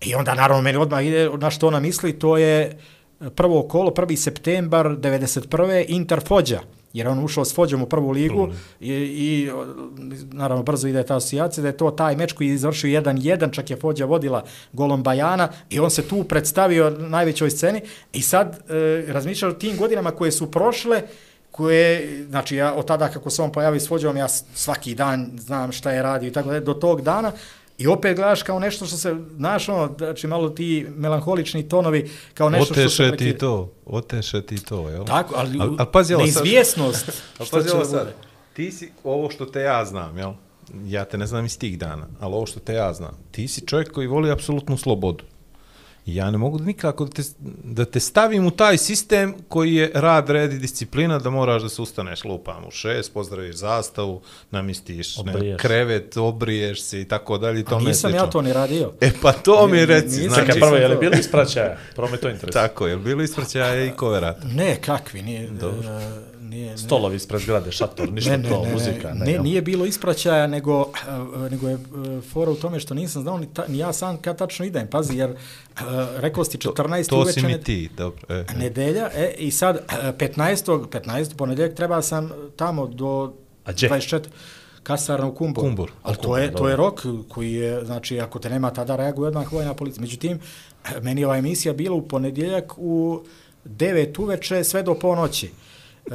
I 0.00 0.14
onda 0.14 0.34
naravno 0.34 0.62
meni 0.62 0.78
odmah 0.78 1.06
ide 1.06 1.30
na 1.38 1.50
što 1.50 1.66
ona 1.66 1.80
misli, 1.80 2.18
to 2.18 2.36
je 2.36 2.60
eh, 2.60 3.30
prvo 3.30 3.62
kolo, 3.62 3.90
1. 3.90 4.16
septembar 4.16 4.86
91. 4.86 5.84
Inter 5.88 6.20
Fođa, 6.26 6.60
jer 6.92 7.08
on 7.08 7.24
ušao 7.24 7.44
s 7.44 7.54
Fođom 7.54 7.82
u 7.82 7.86
prvu 7.86 8.10
ligu 8.10 8.48
i, 8.80 8.92
i 8.92 9.50
naravno 10.32 10.62
brzo 10.62 10.88
ide 10.88 11.02
ta 11.02 11.16
asocijacija 11.16 11.62
da 11.62 11.68
je 11.68 11.76
to 11.76 11.90
taj 11.90 12.16
meč 12.16 12.32
koji 12.32 12.48
je 12.48 12.58
završio 12.58 13.00
1-1, 13.00 13.52
čak 13.52 13.70
je 13.70 13.76
Fođa 13.76 14.04
vodila 14.04 14.44
golom 14.72 15.02
Bajana 15.02 15.48
i 15.70 15.80
on 15.80 15.90
se 15.90 16.02
tu 16.02 16.24
predstavio 16.24 16.90
na 16.90 17.08
najvećoj 17.08 17.50
sceni. 17.50 17.80
I 18.12 18.22
sad 18.22 18.58
e, 18.68 19.12
razmišljao 19.12 19.52
tim 19.52 19.76
godinama 19.76 20.10
koje 20.10 20.32
su 20.32 20.50
prošle 20.50 21.02
koje, 21.50 22.24
znači 22.28 22.56
ja 22.56 22.74
od 22.74 22.86
tada 22.86 23.08
kako 23.08 23.30
se 23.30 23.42
on 23.42 23.52
pojavi 23.52 23.80
s 23.80 23.88
Fođom, 23.88 24.16
ja 24.16 24.28
svaki 24.54 24.94
dan 24.94 25.30
znam 25.38 25.72
šta 25.72 25.90
je 25.90 26.02
radio 26.02 26.28
i 26.28 26.32
tako 26.32 26.48
dalje, 26.48 26.60
do 26.60 26.74
tog 26.74 27.02
dana, 27.02 27.32
I 27.80 27.86
opet 27.86 28.16
gledaš 28.16 28.42
kao 28.42 28.58
nešto 28.58 28.86
što 28.86 28.96
se, 28.96 29.16
znaš 29.36 29.68
ono, 29.68 29.94
znači 29.98 30.26
malo 30.26 30.50
ti 30.50 30.86
melankolični 30.96 31.68
tonovi, 31.68 32.10
kao 32.34 32.50
nešto 32.50 32.64
što 32.64 32.74
se 32.74 32.80
Oteše 32.80 33.04
ti 33.04 33.16
prekida. 33.16 33.38
to, 33.38 33.72
oteše 33.86 34.42
ti 34.42 34.64
to, 34.64 34.88
jel? 34.88 35.04
Tako, 35.04 35.34
ali, 35.36 35.58
Al- 35.58 35.76
al 35.78 35.86
pazi 35.86 36.14
ovo 36.14 36.22
neizvjesnost. 36.22 37.10
Što 37.34 37.46
pazi 37.50 37.68
će 37.68 37.74
ovo 37.74 37.84
da 37.84 37.90
sad, 37.90 38.00
bude. 38.00 38.14
ti 38.52 38.72
si 38.72 38.90
ovo 39.04 39.30
što 39.30 39.46
te 39.46 39.60
ja 39.60 39.84
znam, 39.84 40.18
jel? 40.18 40.32
Ja 40.84 41.04
te 41.04 41.18
ne 41.18 41.26
znam 41.26 41.44
iz 41.44 41.58
tih 41.58 41.78
dana, 41.78 42.06
ali 42.20 42.34
ovo 42.34 42.46
što 42.46 42.60
te 42.60 42.74
ja 42.74 42.92
znam. 42.92 43.16
Ti 43.30 43.48
si 43.48 43.66
čovjek 43.66 43.92
koji 43.92 44.06
voli 44.06 44.30
apsolutnu 44.30 44.76
slobodu. 44.76 45.24
Ja 46.06 46.30
ne 46.30 46.38
mogu 46.38 46.58
nikako 46.58 47.04
da 47.04 47.10
te, 47.12 47.22
da 47.64 47.84
te 47.84 48.00
stavim 48.00 48.46
u 48.46 48.50
taj 48.50 48.78
sistem 48.78 49.34
koji 49.48 49.74
je 49.74 49.90
rad, 49.94 50.30
red 50.30 50.52
i 50.52 50.58
disciplina, 50.58 51.18
da 51.18 51.30
moraš 51.30 51.62
da 51.62 51.68
se 51.68 51.82
ustaneš 51.82 52.24
lupam 52.24 52.64
u 52.64 52.70
šest, 52.70 53.12
pozdraviš 53.14 53.56
zastavu, 53.56 54.20
namistiš 54.50 55.16
ne, 55.18 55.56
krevet, 55.56 56.16
obriješ 56.16 56.82
se 56.82 57.00
i 57.00 57.04
tako 57.04 57.38
dalje. 57.38 57.60
i 57.60 57.64
A 57.66 57.78
nisam 57.78 58.10
ja 58.10 58.12
slično. 58.12 58.26
to 58.28 58.42
ni 58.42 58.52
radio. 58.52 58.92
E 59.00 59.10
pa 59.22 59.32
to 59.32 59.66
mi 59.66 59.86
reci, 59.86 60.06
nisam- 60.18 60.44
znači, 60.44 60.60
prvo, 60.60 60.76
je 60.76 60.88
li 60.88 60.94
to- 60.94 61.00
bilo 61.00 61.14
ispraćaja? 61.14 61.76
Prvo 61.94 62.08
me 62.08 62.16
to 62.16 62.28
interesuje. 62.28 62.62
tako, 62.62 62.86
je 62.86 62.96
li 62.96 63.02
bilo 63.02 63.22
ispraćaja 63.22 63.84
i 63.84 63.90
koverata? 63.90 64.46
Ne, 64.46 64.76
kakvi, 64.76 65.22
nije... 65.22 65.48
Dobro. 65.50 65.88
Nije, 66.50 66.70
ne, 66.70 66.78
Stolovi 66.78 67.16
ispred 67.16 67.40
zgrade, 67.40 67.72
šator, 67.72 68.12
ništa 68.12 68.30
ne, 68.30 68.38
ne, 68.38 68.48
to, 68.48 68.62
ne, 68.64 68.72
muzika. 68.72 69.14
ne, 69.14 69.24
ne, 69.24 69.32
jel? 69.32 69.42
nije 69.42 69.62
bilo 69.62 69.86
ispraćaja, 69.86 70.46
nego, 70.46 70.80
uh, 70.80 71.50
nego 71.50 71.68
je 71.68 71.74
uh, 71.74 72.24
fora 72.32 72.50
u 72.50 72.54
tome 72.54 72.80
što 72.80 72.94
nisam 72.94 73.22
znao 73.22 73.38
ni, 73.38 73.54
ta, 73.54 73.64
ni 73.68 73.78
ja 73.78 73.92
sam 73.92 74.16
kad 74.16 74.38
tačno 74.38 74.64
idem. 74.64 74.86
Pazi, 74.86 75.16
jer 75.16 75.30
uh, 75.30 75.36
rekao 76.16 76.44
si 76.44 76.58
14. 76.58 77.08
To 77.08 77.16
si 77.16 77.22
uveče 77.22 77.46
mi 77.46 77.52
ne- 77.52 77.60
ti, 77.60 77.90
dobro. 77.96 78.20
E, 78.28 78.34
e. 78.34 78.58
nedelja, 78.58 79.08
e, 79.14 79.34
i 79.38 79.50
sad 79.50 79.76
uh, 79.76 79.92
15. 79.92 80.86
15. 80.86 81.36
ponedjeljak 81.36 81.74
treba 81.74 82.02
sam 82.02 82.30
tamo 82.56 82.86
do 82.86 83.32
A 83.64 83.72
gdje? 83.72 83.88
24 83.88 84.20
kasarna 84.82 85.26
u 85.26 85.34
Kumbor. 85.34 85.64
Kumbor. 85.64 85.90
Ali 86.02 86.16
to 86.16 86.38
je, 86.38 86.52
to 86.52 86.68
je 86.68 86.76
rok 86.76 87.06
koji 87.28 87.52
je, 87.52 87.84
znači, 87.84 88.20
ako 88.20 88.38
te 88.38 88.50
nema 88.50 88.70
tada 88.70 88.96
reaguje 88.96 89.28
odmah 89.28 89.52
vojna 89.52 89.74
policija. 89.74 90.00
Međutim, 90.00 90.40
meni 91.02 91.20
je 91.20 91.26
ova 91.26 91.36
emisija 91.36 91.74
bila 91.74 91.96
u 91.96 92.08
ponedjeljak 92.08 92.72
u 92.76 93.22
9 93.64 94.22
uveče 94.22 94.64
sve 94.64 94.82
do 94.82 94.94
ponoći. 94.94 95.50
E, 96.10 96.14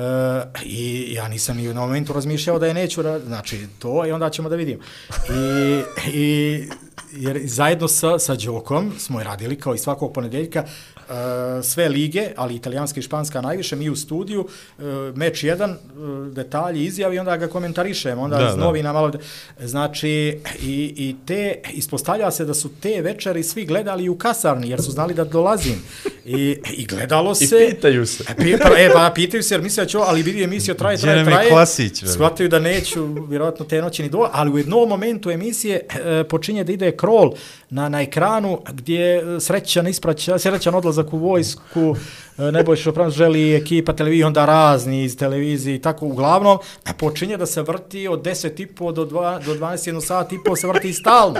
I 0.63 1.13
ja 1.13 1.27
nisam 1.27 1.57
ni 1.57 1.69
u 1.69 1.73
momentu 1.73 2.13
razmišljao 2.13 2.59
da 2.59 2.67
je 2.67 2.73
neću, 2.73 3.01
ra- 3.01 3.19
znači 3.19 3.67
to 3.79 4.05
i 4.05 4.11
onda 4.11 4.29
ćemo 4.29 4.49
da 4.49 4.55
vidimo. 4.55 4.83
I, 5.29 5.81
i 6.13 6.63
jer 7.11 7.41
zajedno 7.43 7.87
sa, 7.87 8.19
sa 8.19 8.35
Đokom 8.35 8.93
smo 8.99 9.19
je 9.19 9.23
radili 9.23 9.59
kao 9.59 9.75
i 9.75 9.77
svakog 9.77 10.13
ponedeljka 10.13 10.63
sve 11.63 11.89
lige, 11.89 12.27
ali 12.35 12.55
italijanska 12.55 12.99
i 12.99 13.03
španska 13.03 13.41
najviše, 13.41 13.75
mi 13.75 13.89
u 13.89 13.95
studiju, 13.95 14.47
e, 14.79 14.83
meč 15.15 15.43
jedan, 15.43 15.71
e, 15.71 15.77
detalji, 16.31 16.85
izjavi, 16.85 17.19
onda 17.19 17.37
ga 17.37 17.47
komentarišemo, 17.47 18.21
onda 18.21 18.37
Da, 18.37 18.55
novina 18.55 18.93
malo, 18.93 19.11
znači 19.59 20.39
i, 20.61 20.93
i 20.97 21.15
te, 21.25 21.55
ispostavlja 21.73 22.31
se 22.31 22.45
da 22.45 22.53
su 22.53 22.69
te 22.81 23.01
večeri 23.01 23.43
svi 23.43 23.65
gledali 23.65 24.09
u 24.09 24.17
kasarni, 24.17 24.69
jer 24.69 24.81
su 24.81 24.91
znali 24.91 25.13
da 25.13 25.23
dolazim. 25.23 25.81
I, 26.25 26.57
i 26.77 26.85
gledalo 26.85 27.31
I 27.31 27.47
se... 27.47 27.67
pitaju 27.69 28.05
se. 28.05 28.23
E, 28.29 28.35
pi- 28.35 28.57
pa, 28.63 28.69
e, 28.77 28.89
pa 28.93 29.11
pitaju 29.15 29.43
se, 29.43 29.53
jer 29.53 29.61
misle 29.61 29.83
da 29.83 29.89
ću, 29.89 29.99
ali 29.99 30.23
vidi 30.23 30.43
emisija 30.43 30.75
traje, 30.75 30.97
traje, 30.97 31.17
nam 31.17 31.27
je 31.27 31.33
traje. 31.33 31.49
Klasić? 31.49 32.03
Shvataju 32.03 32.49
da 32.49 32.59
neću, 32.59 33.07
vjerojatno 33.29 33.65
te 33.65 33.81
noći 33.81 34.03
ni 34.03 34.09
do, 34.09 34.29
ali 34.31 34.51
u 34.51 34.57
jednom 34.57 34.89
momentu 34.89 35.31
emisije 35.31 35.81
e, 36.05 36.23
počinje 36.23 36.63
da 36.63 36.71
ide 36.71 36.91
krol 36.91 37.33
na, 37.69 37.89
na 37.89 38.01
ekranu 38.01 38.61
gdje 38.73 39.17
e, 39.17 39.39
srećan 39.39 39.87
ispraća, 39.87 40.39
srećan 40.39 40.73
odlazak 40.95 41.13
u 41.13 41.17
vojsku, 41.19 41.95
e, 42.37 42.51
Nebojša 42.51 42.91
Prams 42.91 43.13
želi 43.13 43.55
ekipa 43.55 43.93
televizije, 43.93 44.25
onda 44.25 44.45
razni 44.45 45.03
iz 45.03 45.17
televizije 45.17 45.75
i 45.75 45.81
tako. 45.81 46.05
Uglavnom, 46.05 46.59
počinje 46.97 47.37
da 47.37 47.45
se 47.45 47.61
vrti 47.61 48.07
od 48.07 48.21
10.30 48.21 48.93
do, 48.93 49.05
2, 49.05 49.45
do 49.45 49.55
21 49.55 50.01
sat 50.01 50.31
i 50.31 50.37
po 50.45 50.55
se 50.55 50.67
vrti 50.67 50.93
stalno. 50.93 51.39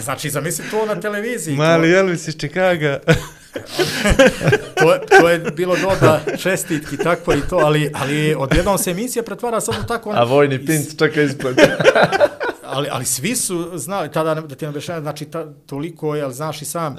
Znači, 0.00 0.30
zamisli 0.30 0.64
to 0.70 0.86
na 0.86 1.00
televiziji. 1.00 1.56
Mali 1.56 1.92
to, 1.92 1.98
Elvis 1.98 2.28
iz 2.28 2.36
Čikaga. 2.36 3.00
to, 4.80 4.92
je- 4.92 5.00
to 5.10 5.28
je 5.28 5.38
bilo 5.38 5.76
doba 5.76 6.20
čestitki, 6.38 6.96
tako 6.96 7.32
i 7.32 7.40
to, 7.50 7.56
ali, 7.56 7.90
ali 7.94 8.34
odjednom 8.34 8.78
se 8.78 8.90
emisija 8.90 9.22
pretvara 9.22 9.60
samo 9.60 9.78
tako... 9.88 10.12
A 10.14 10.24
vojni 10.24 10.66
pint 10.66 10.98
čeka 10.98 11.22
ispred. 11.22 11.56
ali, 12.74 12.88
ali 12.90 13.04
svi 13.04 13.36
su 13.36 13.70
znali, 13.74 14.12
tada 14.12 14.34
da 14.34 14.54
ti 14.54 14.64
ne 14.64 14.68
objašnjam, 14.68 15.02
znači 15.02 15.24
ta, 15.24 15.46
toliko 15.66 16.14
je, 16.14 16.22
ali 16.22 16.34
znaš 16.34 16.62
i 16.62 16.64
sam, 16.64 16.96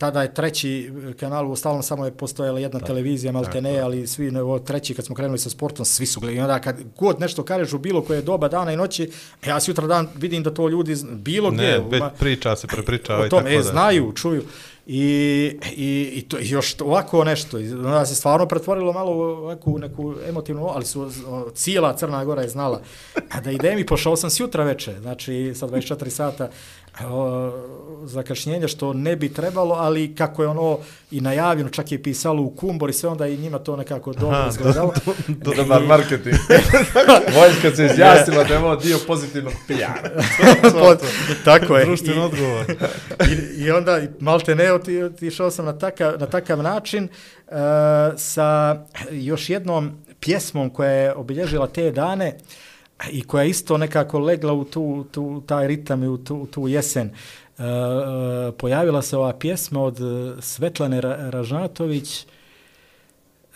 tada 0.00 0.22
je 0.22 0.34
treći 0.34 0.92
kanal, 1.20 1.52
u 1.52 1.56
stalnom 1.56 1.82
samo 1.82 2.04
je 2.04 2.10
postojala 2.10 2.60
jedna 2.60 2.80
televizija, 2.80 3.32
malte 3.32 3.60
ne, 3.60 3.78
ali 3.80 4.06
svi, 4.06 4.36
ovo 4.38 4.58
treći, 4.58 4.94
kad 4.94 5.04
smo 5.04 5.14
krenuli 5.14 5.38
sa 5.38 5.50
sportom, 5.50 5.84
svi 5.84 6.06
su 6.06 6.20
gledali. 6.20 6.38
I 6.38 6.40
onda 6.40 6.58
kad 6.58 6.76
god 6.98 7.20
nešto 7.20 7.44
kažeš 7.44 7.72
u 7.72 7.78
bilo 7.78 8.02
koje 8.02 8.22
doba, 8.22 8.48
dana 8.48 8.72
i 8.72 8.76
noći, 8.76 9.10
ja 9.46 9.60
sutra 9.60 9.86
dan 9.86 10.08
vidim 10.16 10.42
da 10.42 10.54
to 10.54 10.68
ljudi, 10.68 10.96
bilo 11.12 11.50
gdje, 11.50 11.66
Ne, 11.66 11.84
već 11.90 12.02
priča 12.18 12.56
se, 12.56 12.66
prepričava 12.66 13.18
o 13.18 13.22
tako 13.22 13.36
tome, 13.36 13.54
e, 13.54 13.56
da. 13.56 13.62
znaju, 13.62 14.12
čuju. 14.12 14.42
I, 14.86 15.02
i, 15.76 16.10
i 16.14 16.22
to, 16.28 16.38
i 16.38 16.48
još 16.48 16.76
ovako 16.80 17.24
nešto, 17.24 17.58
i 17.58 17.72
onda 17.72 18.06
se 18.06 18.14
stvarno 18.14 18.46
pretvorilo 18.46 18.92
malo 18.92 19.12
u 19.12 19.20
ovakvu 19.20 19.78
neku 19.78 20.14
emotivnu, 20.28 20.68
ali 20.74 20.84
su 20.84 21.10
o, 21.26 21.50
cijela 21.54 21.96
Crna 21.96 22.24
Gora 22.24 22.42
je 22.42 22.48
znala. 22.48 22.80
A 23.30 23.40
da 23.40 23.50
idem 23.50 23.78
i 23.78 23.86
pošao 23.86 24.16
sam 24.16 24.30
sjutra 24.30 24.64
veče, 24.64 24.94
znači 25.00 25.52
sa 25.54 25.68
24 25.68 26.08
sata 26.08 26.50
zakašnjenja, 28.04 28.68
što 28.68 28.92
ne 28.92 29.16
bi 29.16 29.28
trebalo, 29.28 29.74
ali 29.74 30.14
kako 30.14 30.42
je 30.42 30.48
ono 30.48 30.78
i 31.10 31.20
najavljeno, 31.20 31.70
čak 31.70 31.92
je 31.92 32.02
pisalo 32.02 32.42
u 32.42 32.50
Kumbor 32.50 32.90
i 32.90 32.92
sve, 32.92 33.08
onda 33.08 33.26
i 33.26 33.36
njima 33.36 33.58
to 33.58 33.76
nekako 33.76 34.12
dobro 34.12 34.46
izgledalo. 34.48 34.92
Dobar 35.28 35.82
marketing. 35.82 36.36
Vojska 37.36 37.76
se 37.76 37.84
izjasnila 37.84 38.44
da 38.44 38.54
je 38.54 38.60
ovo 38.60 38.76
dio 38.76 38.98
pozitivnog 39.06 39.52
PR. 39.66 40.08
Pod- 40.72 41.00
Tako 41.44 41.76
je. 41.76 41.84
Društveni 41.84 42.16
I- 42.16 42.24
odgovor. 42.24 42.64
I, 43.56 43.62
I 43.62 43.70
onda, 43.70 44.00
malte 44.20 44.54
ne, 44.54 44.72
oti, 44.72 45.02
otišao 45.02 45.50
sam 45.50 45.64
na 45.64 45.78
takav, 45.78 46.12
na 46.18 46.26
takav 46.26 46.62
način 46.62 47.04
uh, 47.46 47.52
sa 48.16 48.76
još 49.10 49.50
jednom 49.50 49.92
pjesmom 50.20 50.70
koja 50.70 50.90
je 50.90 51.14
obilježila 51.14 51.66
te 51.66 51.90
dane 51.90 52.36
i 53.10 53.22
koja 53.22 53.42
je 53.42 53.50
isto 53.50 53.76
nekako 53.76 54.18
legla 54.18 54.52
u 54.52 54.64
tu, 54.64 55.06
tu 55.12 55.42
taj 55.46 55.66
ritam 55.66 56.02
i 56.02 56.08
u 56.08 56.18
tu, 56.18 56.46
tu 56.46 56.68
jesen. 56.68 57.10
Uh, 57.58 57.64
uh, 57.64 58.54
pojavila 58.58 59.02
se 59.02 59.16
ova 59.16 59.32
pjesma 59.32 59.82
od 59.82 60.00
uh, 60.00 60.34
Svetlane 60.40 61.00
Ra 61.00 61.30
Ražnatović 61.30 62.26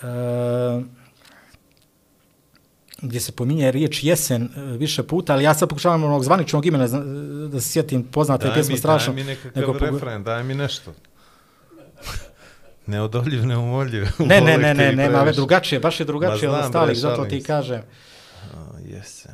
uh, 0.02 0.84
gdje 3.02 3.20
se 3.20 3.32
pominje 3.32 3.72
riječ 3.72 4.04
jesen 4.04 4.42
uh, 4.42 4.62
više 4.78 5.02
puta, 5.02 5.32
ali 5.32 5.44
ja 5.44 5.54
sad 5.54 5.68
pokušavam 5.68 6.04
onog 6.04 6.24
zvaničnog 6.24 6.66
imena 6.66 6.86
da 7.48 7.60
se 7.60 7.68
sjetim, 7.68 8.02
poznata 8.04 8.46
je 8.46 8.54
pjesma 8.54 8.76
strašno. 8.76 9.12
daj 9.12 9.24
mi 9.24 9.30
nekakav 9.30 9.62
nego 9.62 9.78
refren, 9.78 10.24
daj 10.24 10.44
mi 10.44 10.54
nešto. 10.54 10.94
Neodoljiv, 12.86 13.46
neumoljiv. 13.46 14.06
Ne, 14.18 14.40
ne, 14.40 14.40
Volim 14.40 14.60
ne, 14.60 14.74
te 14.74 14.82
ne, 14.82 14.92
i 14.92 14.96
nema, 14.96 15.14
ove 15.14 15.22
previše. 15.22 15.36
drugačije, 15.36 15.80
baš 15.80 16.00
je 16.00 16.06
drugačije 16.06 16.48
Ma 16.48 16.54
od 16.54 16.58
znam, 16.58 16.68
ostalih, 16.68 16.94
bre, 16.94 17.00
zato 17.00 17.14
šalim 17.16 17.30
ti 17.30 17.40
se. 17.40 17.46
kažem. 17.46 17.80
A, 17.80 18.13
jesen. 18.86 19.32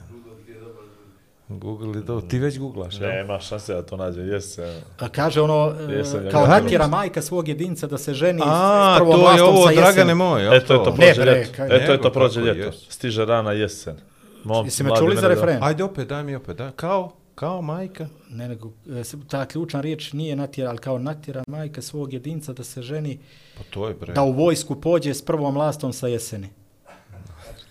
Google 1.50 2.00
je 2.00 2.06
to. 2.06 2.20
Ti 2.20 2.38
već 2.38 2.58
googlaš, 2.58 3.00
jel? 3.00 3.10
Nema 3.10 3.40
šanse 3.40 3.74
da 3.74 3.82
to 3.82 3.96
nađe, 3.96 4.20
jesen. 4.20 4.80
A 4.98 5.08
Kaže 5.08 5.40
ono, 5.40 5.74
e, 5.80 5.92
Jesam 5.92 6.24
ja 6.24 6.30
kao 6.30 6.46
natjera 6.48 6.86
majka 6.88 7.22
svog 7.22 7.48
jedinca 7.48 7.86
da 7.86 7.98
se 7.98 8.14
ženi 8.14 8.40
A, 8.44 8.94
s 8.94 8.98
prvom 8.98 9.14
to 9.14 9.32
je 9.32 9.42
ovo, 9.42 9.70
jesen. 9.70 9.76
Dragane 9.76 10.14
moje, 10.14 10.44
jel 10.44 10.54
E, 10.54 10.60
to 10.60 10.72
je 10.74 10.78
to 10.78 10.94
prođe 10.94 11.24
ljeto. 11.24 11.50
kaj- 11.52 11.76
E, 11.76 11.86
to 11.86 11.92
je 11.92 12.00
to 12.00 12.12
prođe 12.12 12.40
ljeto. 12.42 12.72
Stiže 12.88 13.24
rana 13.24 13.52
jesen. 13.52 13.96
Mom, 14.44 14.66
Jesi 14.66 14.82
me 14.84 14.90
čuli 14.98 15.16
za 15.16 15.28
refren? 15.28 15.58
Ajde 15.62 15.84
opet, 15.84 16.08
daj 16.08 16.24
mi 16.24 16.34
opet, 16.34 16.56
da. 16.56 16.70
Kao, 16.70 17.12
kao 17.34 17.62
majka. 17.62 18.06
Ne, 18.28 18.48
nego, 18.48 18.70
e, 18.90 19.02
ta 19.28 19.46
ključna 19.46 19.80
riječ 19.80 20.12
nije 20.12 20.36
natjera, 20.36 20.70
ali 20.70 20.78
kao 20.78 20.98
natjera 20.98 21.44
majka 21.48 21.82
svog 21.82 22.12
jedinca 22.12 22.52
da 22.52 22.64
se 22.64 22.82
ženi, 22.82 23.18
Pa 23.56 23.62
to 23.64 23.88
je, 23.88 23.94
bre. 23.94 24.12
da 24.12 24.22
u 24.22 24.32
vojsku 24.32 24.74
pođe 24.76 25.14
s 25.14 25.22
prvom 25.22 25.56
lastom 25.56 25.92
sa 25.92 26.06
jeseni. 26.06 26.48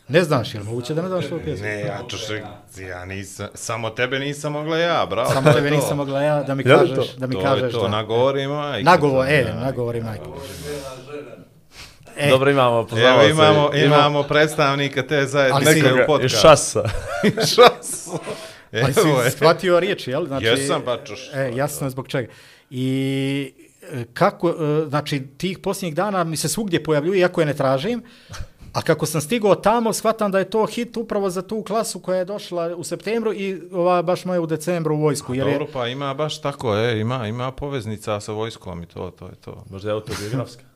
Ne 0.10 0.24
znaš, 0.24 0.54
je 0.54 0.60
li 0.60 0.66
moguće 0.66 0.94
da 0.94 1.02
ne 1.02 1.08
znaš 1.08 1.28
tu 1.28 1.40
pjesmu? 1.44 1.66
Ne, 1.66 1.80
ja 1.80 2.00
čuše, 2.08 2.42
ja 2.90 3.06
nisam, 3.06 3.48
samo 3.54 3.90
tebe 3.90 4.20
nisam 4.20 4.52
mogla 4.54 4.78
ja, 4.78 5.06
bravo. 5.06 5.30
Samo 5.30 5.52
to 5.52 5.58
tebe 5.58 5.70
to. 5.70 5.76
nisam 5.76 5.98
mogla 5.98 6.22
ja 6.22 6.44
da 6.44 6.56
mi 6.56 6.64
li 6.64 6.70
to? 6.70 6.78
kažeš, 6.78 7.16
da 7.16 7.28
mi 7.28 7.34
to 7.36 7.42
kažeš 7.42 7.64
je 7.64 7.72
to, 7.72 7.82
da. 7.82 7.88
nagovori 7.88 8.48
majka. 8.48 8.92
Nagovor, 8.92 9.26
to, 9.26 9.32
e, 9.32 9.46
ja. 9.48 9.54
nagovori 9.54 10.02
majka. 10.02 10.24
E, 12.18 12.30
Dobro, 12.30 12.52
imamo 12.52 12.76
Evo 12.78 12.88
poznavaoce. 12.88 13.30
imamo, 13.30 13.70
imamo 13.74 14.24
predstavnika 14.24 15.08
te 15.08 15.26
zajednice 15.26 15.94
u 15.94 15.98
podcastu. 16.08 16.26
iz 16.26 16.42
šasa. 16.42 16.84
Šas. 17.56 18.08
ali 18.84 18.94
si 18.94 19.00
Evo 19.00 19.22
je. 19.22 19.32
shvatio 19.32 19.80
riječi, 19.80 20.12
jel? 20.12 20.26
Znači, 20.28 20.46
Jesam, 20.46 20.82
bačuš. 20.86 21.30
E, 21.34 21.52
jasno 21.56 21.88
je 21.88 21.92
zbog 21.92 22.08
čega. 22.08 22.32
I 22.70 23.54
e, 23.92 24.04
kako, 24.14 24.50
e, 24.50 24.54
znači, 24.90 25.28
tih 25.38 25.60
posljednjih 25.60 25.96
dana 25.96 26.24
mi 26.24 26.38
se 26.38 26.50
svugdje 26.50 26.84
pojavljuje, 26.84 27.20
iako 27.20 27.42
je 27.42 27.46
ne 27.48 27.54
tražim, 27.54 28.04
a 28.74 28.82
kako 28.82 29.06
sam 29.06 29.22
stigao 29.22 29.56
tamo, 29.56 29.94
shvatam 29.94 30.32
da 30.32 30.40
je 30.40 30.50
to 30.50 30.66
hit 30.66 30.98
upravo 30.98 31.30
za 31.30 31.42
tu 31.42 31.64
klasu 31.64 32.00
koja 32.00 32.18
je 32.18 32.26
došla 32.26 32.76
u 32.76 32.84
septembru 32.84 33.34
i 33.34 33.62
ova 33.72 34.02
baš 34.02 34.26
moja 34.26 34.42
u 34.42 34.46
decembru 34.46 34.96
u 34.96 35.00
vojsku. 35.02 35.34
Jer 35.36 35.46
Dobro, 35.46 35.66
je, 35.66 35.72
pa 35.74 35.88
ima 35.88 36.14
baš 36.14 36.42
tako, 36.42 36.76
e, 36.78 37.00
ima, 37.00 37.28
ima 37.28 37.52
poveznica 37.52 38.20
sa 38.20 38.32
vojskom 38.32 38.84
i 38.84 38.86
to, 38.86 39.12
to 39.20 39.26
je 39.26 39.36
to. 39.36 39.64
Možda 39.70 39.90
je 39.90 39.94
autobiografska. 39.94 40.64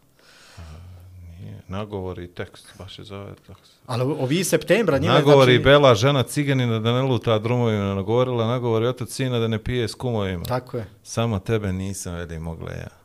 Nagovori 1.67 2.27
tekst, 2.27 2.67
baš 2.77 2.99
je 2.99 3.05
zove 3.05 3.33
tako. 3.47 3.65
se- 3.65 3.73
ali 3.85 4.03
ovi 4.03 4.43
septembra 4.43 4.97
njima, 4.97 5.13
Nagovori 5.13 5.53
znači, 5.53 5.63
Bela, 5.63 5.95
žena 5.95 6.23
ciganina 6.23 6.79
da 6.79 6.93
ne 6.93 7.01
luta 7.01 7.39
drumovima, 7.39 7.95
nagovorila, 7.95 8.47
nagovori 8.47 8.87
otac 8.87 9.09
sina 9.09 9.39
da 9.39 9.47
ne 9.47 9.63
pije 9.63 9.87
s 9.87 9.95
kumovima. 9.95 10.43
Tako 10.43 10.77
je. 10.77 10.85
Samo 11.03 11.39
tebe 11.39 11.73
nisam 11.73 12.13
veli 12.15 12.39
mogla 12.39 12.71
ja. 12.71 13.02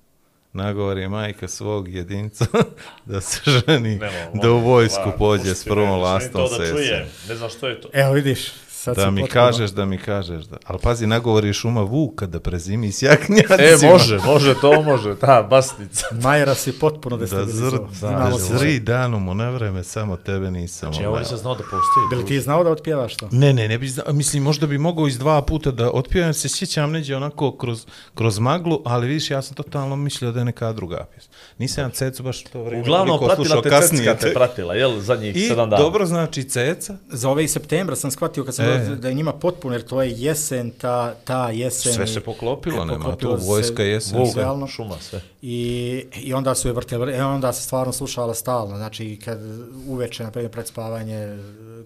Nagovori 0.52 1.08
majka 1.08 1.48
svog 1.48 1.88
jedinca 1.94 2.46
da 3.06 3.20
se 3.20 3.40
ženi, 3.50 3.96
Nemo, 3.98 4.42
da 4.42 4.50
u 4.50 4.58
vojsku 4.60 5.12
pođe 5.18 5.54
s 5.54 5.64
prvom 5.64 6.00
lastom 6.00 6.32
to 6.40 6.48
se 6.48 6.58
da 6.58 6.64
jesen. 6.64 6.76
čujem. 6.76 7.06
Ne 7.28 7.34
znam 7.34 7.50
što 7.50 7.68
je 7.68 7.80
to. 7.80 7.88
Evo 7.92 8.12
vidiš, 8.12 8.52
Sad 8.88 8.96
Da 8.96 9.10
mi 9.10 9.20
potpuno- 9.20 9.32
kažeš, 9.34 9.70
da 9.70 9.84
mi 9.84 9.98
kažeš. 9.98 10.44
Da. 10.44 10.56
Ali 10.64 10.78
pazi, 10.78 11.06
nagovori 11.06 11.52
šuma 11.52 11.82
vuka 11.82 12.26
da 12.26 12.40
prezimi 12.40 12.92
s 12.92 13.02
jaknjacima. 13.02 13.56
E, 13.58 13.76
može, 13.82 14.18
može, 14.18 14.54
to 14.54 14.82
može, 14.82 15.16
ta 15.16 15.42
basnica. 15.42 16.06
Majera 16.22 16.54
si 16.54 16.72
potpuno 16.74 17.16
Da 17.16 17.20
destabilizovao. 17.20 17.88
zr, 17.92 18.06
Imamo 18.06 18.30
da 18.30 18.38
se- 18.38 18.58
zri 18.58 18.80
danom 18.80 19.28
u 19.28 19.34
nevreme, 19.34 19.84
samo 19.84 20.16
tebe 20.16 20.50
nisam. 20.50 20.88
Znači, 20.88 21.02
ja 21.02 21.08
ovaj. 21.08 21.18
ovdje 21.18 21.28
sam 21.28 21.38
znao 21.38 21.54
da 21.54 21.62
postoji. 21.62 22.06
Bili 22.10 22.26
ti 22.26 22.40
znao 22.40 22.64
da 22.64 22.70
otpjevaš 22.70 23.16
to? 23.16 23.28
Ne, 23.32 23.52
ne, 23.52 23.68
ne 23.68 23.78
bi 23.78 23.88
znao, 23.88 24.06
mislim, 24.08 24.42
možda 24.42 24.66
bi 24.66 24.78
mogao 24.78 25.06
iz 25.06 25.18
dva 25.18 25.42
puta 25.42 25.70
da 25.70 25.90
otpijem, 25.90 26.34
se 26.34 26.48
sjećam 26.48 26.92
neđe 26.92 27.16
onako 27.16 27.52
kroz, 27.52 27.86
kroz 28.14 28.38
maglu, 28.38 28.80
ali 28.84 29.06
vidiš, 29.08 29.30
ja 29.30 29.42
sam 29.42 29.54
totalno 29.54 29.96
mislio 29.96 30.32
da 30.32 30.38
je 30.38 30.44
neka 30.44 30.72
druga 30.72 31.06
pjesma. 31.06 31.32
Nisam 31.58 31.84
ja 31.84 31.90
Cecu 31.90 32.22
baš 32.22 32.42
to 32.42 32.62
vrijeme 32.62 32.82
Uglavnom, 32.82 33.18
pratila 33.26 33.62
te 33.62 33.70
kasnije. 33.70 34.04
Cecka 34.04 34.14
te 34.18 34.34
pratila, 34.34 34.74
jel, 34.74 35.00
zadnjih 35.00 35.36
I 35.36 35.40
sedam 35.40 35.70
dana. 35.70 35.82
dobro 35.82 36.06
znači 36.06 36.44
Ceca, 36.44 36.96
Za 37.08 37.30
ove 37.30 37.44
iz 37.44 37.52
septembra 37.52 37.96
sam 37.96 38.10
shvatio 38.10 38.44
kad 38.44 38.54
sam 38.54 38.64
E. 38.66 38.77
da 38.80 39.08
je 39.08 39.14
njima 39.14 39.32
potpuno, 39.32 39.74
jer 39.74 39.82
to 39.84 40.02
je 40.02 40.12
jesen, 40.16 40.70
ta, 40.70 41.14
ta 41.24 41.50
jesen. 41.50 41.92
sve 41.92 42.06
se 42.06 42.20
poklopilo, 42.20 42.84
nema 42.84 42.98
poklopilo 42.98 43.36
tu 43.36 43.42
se 43.42 43.48
vojska 43.48 43.82
jesen. 43.82 44.26
Sve. 44.26 44.42
realno. 44.42 44.66
šuma, 44.66 44.96
sve. 45.00 45.20
I, 45.42 46.04
I 46.14 46.34
onda 46.34 46.54
su 46.54 46.68
je 46.68 46.72
vrteli, 46.72 47.12
e, 47.12 47.24
onda 47.24 47.52
se 47.52 47.62
stvarno 47.62 47.92
slušala 47.92 48.34
stalno, 48.34 48.76
znači 48.76 49.18
kad 49.24 49.38
uveče, 49.86 50.24
na 50.24 50.30
primjer, 50.30 50.52
pred 50.52 50.66
spavanje, 50.66 51.38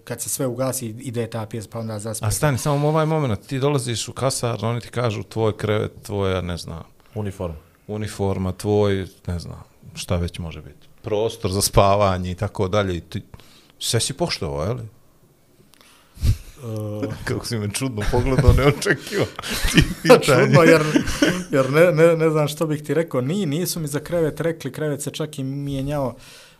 kad 0.03 0.21
se 0.21 0.29
sve 0.29 0.45
ugasi, 0.47 0.85
ide 0.87 1.27
ta 1.27 1.45
pjesma, 1.45 1.71
pa 1.71 1.79
onda 1.79 1.99
zaspe. 1.99 2.25
A 2.25 2.31
stani, 2.31 2.57
samo 2.57 2.87
ovaj 2.87 3.05
moment, 3.05 3.47
ti 3.47 3.59
dolaziš 3.59 4.07
u 4.07 4.13
kasar, 4.13 4.65
oni 4.65 4.81
ti 4.81 4.87
kažu 4.87 5.23
tvoj 5.23 5.57
krevet, 5.57 5.91
tvoja, 6.03 6.41
ne 6.41 6.57
znam, 6.57 6.83
Uniform. 7.15 7.53
uniforma, 7.87 8.51
tvoj, 8.51 9.07
ne 9.27 9.39
znam, 9.39 9.63
šta 9.95 10.15
već 10.15 10.39
može 10.39 10.61
biti. 10.61 10.87
Prostor 11.01 11.51
za 11.51 11.61
spavanje 11.61 12.31
i 12.31 12.35
tako 12.35 12.67
dalje. 12.67 12.97
I 12.97 13.01
ti 13.01 13.21
sve 13.79 13.99
si 13.99 14.13
poštovao, 14.13 14.63
je 14.65 14.73
li? 14.73 14.83
Uh, 16.63 17.13
Kako 17.25 17.45
si 17.45 17.57
me 17.57 17.71
čudno 17.71 18.01
pogledao, 18.11 18.53
ne 18.53 18.65
očekivao. 18.65 19.25
Ti 20.01 20.09
čudno, 20.21 20.63
jer, 20.63 20.81
jer 21.51 21.71
ne, 21.71 21.91
ne, 21.91 22.17
ne 22.17 22.29
znam 22.29 22.47
što 22.47 22.67
bih 22.67 22.83
ti 22.83 22.93
rekao. 22.93 23.21
Ni, 23.21 23.45
nisu 23.45 23.79
mi 23.79 23.87
za 23.87 23.99
krevet 23.99 24.39
rekli, 24.39 24.71
krevet 24.71 25.01
se 25.01 25.11
čak 25.11 25.39
i 25.39 25.43
mijenjao. 25.43 26.15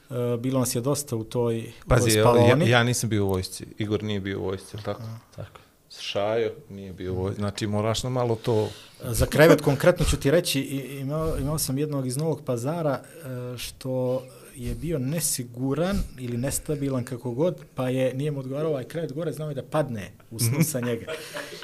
Uh, 0.10 0.40
bilo 0.40 0.60
nas 0.60 0.76
je 0.76 0.82
dosta 0.82 1.16
u 1.16 1.24
toj, 1.24 1.60
u 1.86 1.90
Pazi, 1.90 2.10
toj 2.10 2.18
ja, 2.18 2.24
spavaoni. 2.24 2.70
ja 2.70 2.84
nisam 2.84 3.10
bio 3.10 3.26
u 3.26 3.30
vojsci, 3.30 3.66
Igor 3.78 4.04
nije 4.04 4.20
bio 4.20 4.40
u 4.40 4.44
vojsci, 4.44 4.76
jel 4.76 4.84
tako? 4.84 5.02
Tako. 5.36 5.60
Šajo 6.00 6.52
nije 6.70 6.94
bio 6.94 7.14
u 7.14 7.16
vojsci, 7.16 7.40
znači 7.40 7.68
moraš 7.68 8.04
na 8.04 8.10
malo 8.10 8.36
to... 8.36 8.70
Za 9.04 9.26
krevet 9.26 9.62
konkretno 9.62 10.06
ću 10.06 10.18
ti 10.18 10.32
reći, 10.32 10.62
imao, 11.02 11.38
imao 11.38 11.60
sam 11.60 11.78
jednog 11.78 12.08
iz 12.08 12.18
Novog 12.18 12.42
pazara 12.46 13.00
e, 13.04 13.58
što 13.58 14.24
je 14.56 14.76
bio 14.76 15.00
nesiguran 15.00 16.00
ili 16.20 16.38
nestabilan 16.38 17.04
kako 17.04 17.32
god, 17.32 17.62
pa 17.76 17.90
je, 17.90 18.14
nije 18.14 18.32
mu 18.32 18.40
odgovarao 18.40 18.72
ovaj 18.72 18.84
krevet 18.84 19.14
gore, 19.14 19.32
znao 19.32 19.50
je 19.50 19.56
da 19.56 19.64
padne 19.64 20.12
u 20.32 20.40
snu 20.40 20.64
sa 20.64 20.80
njega. 20.80 21.06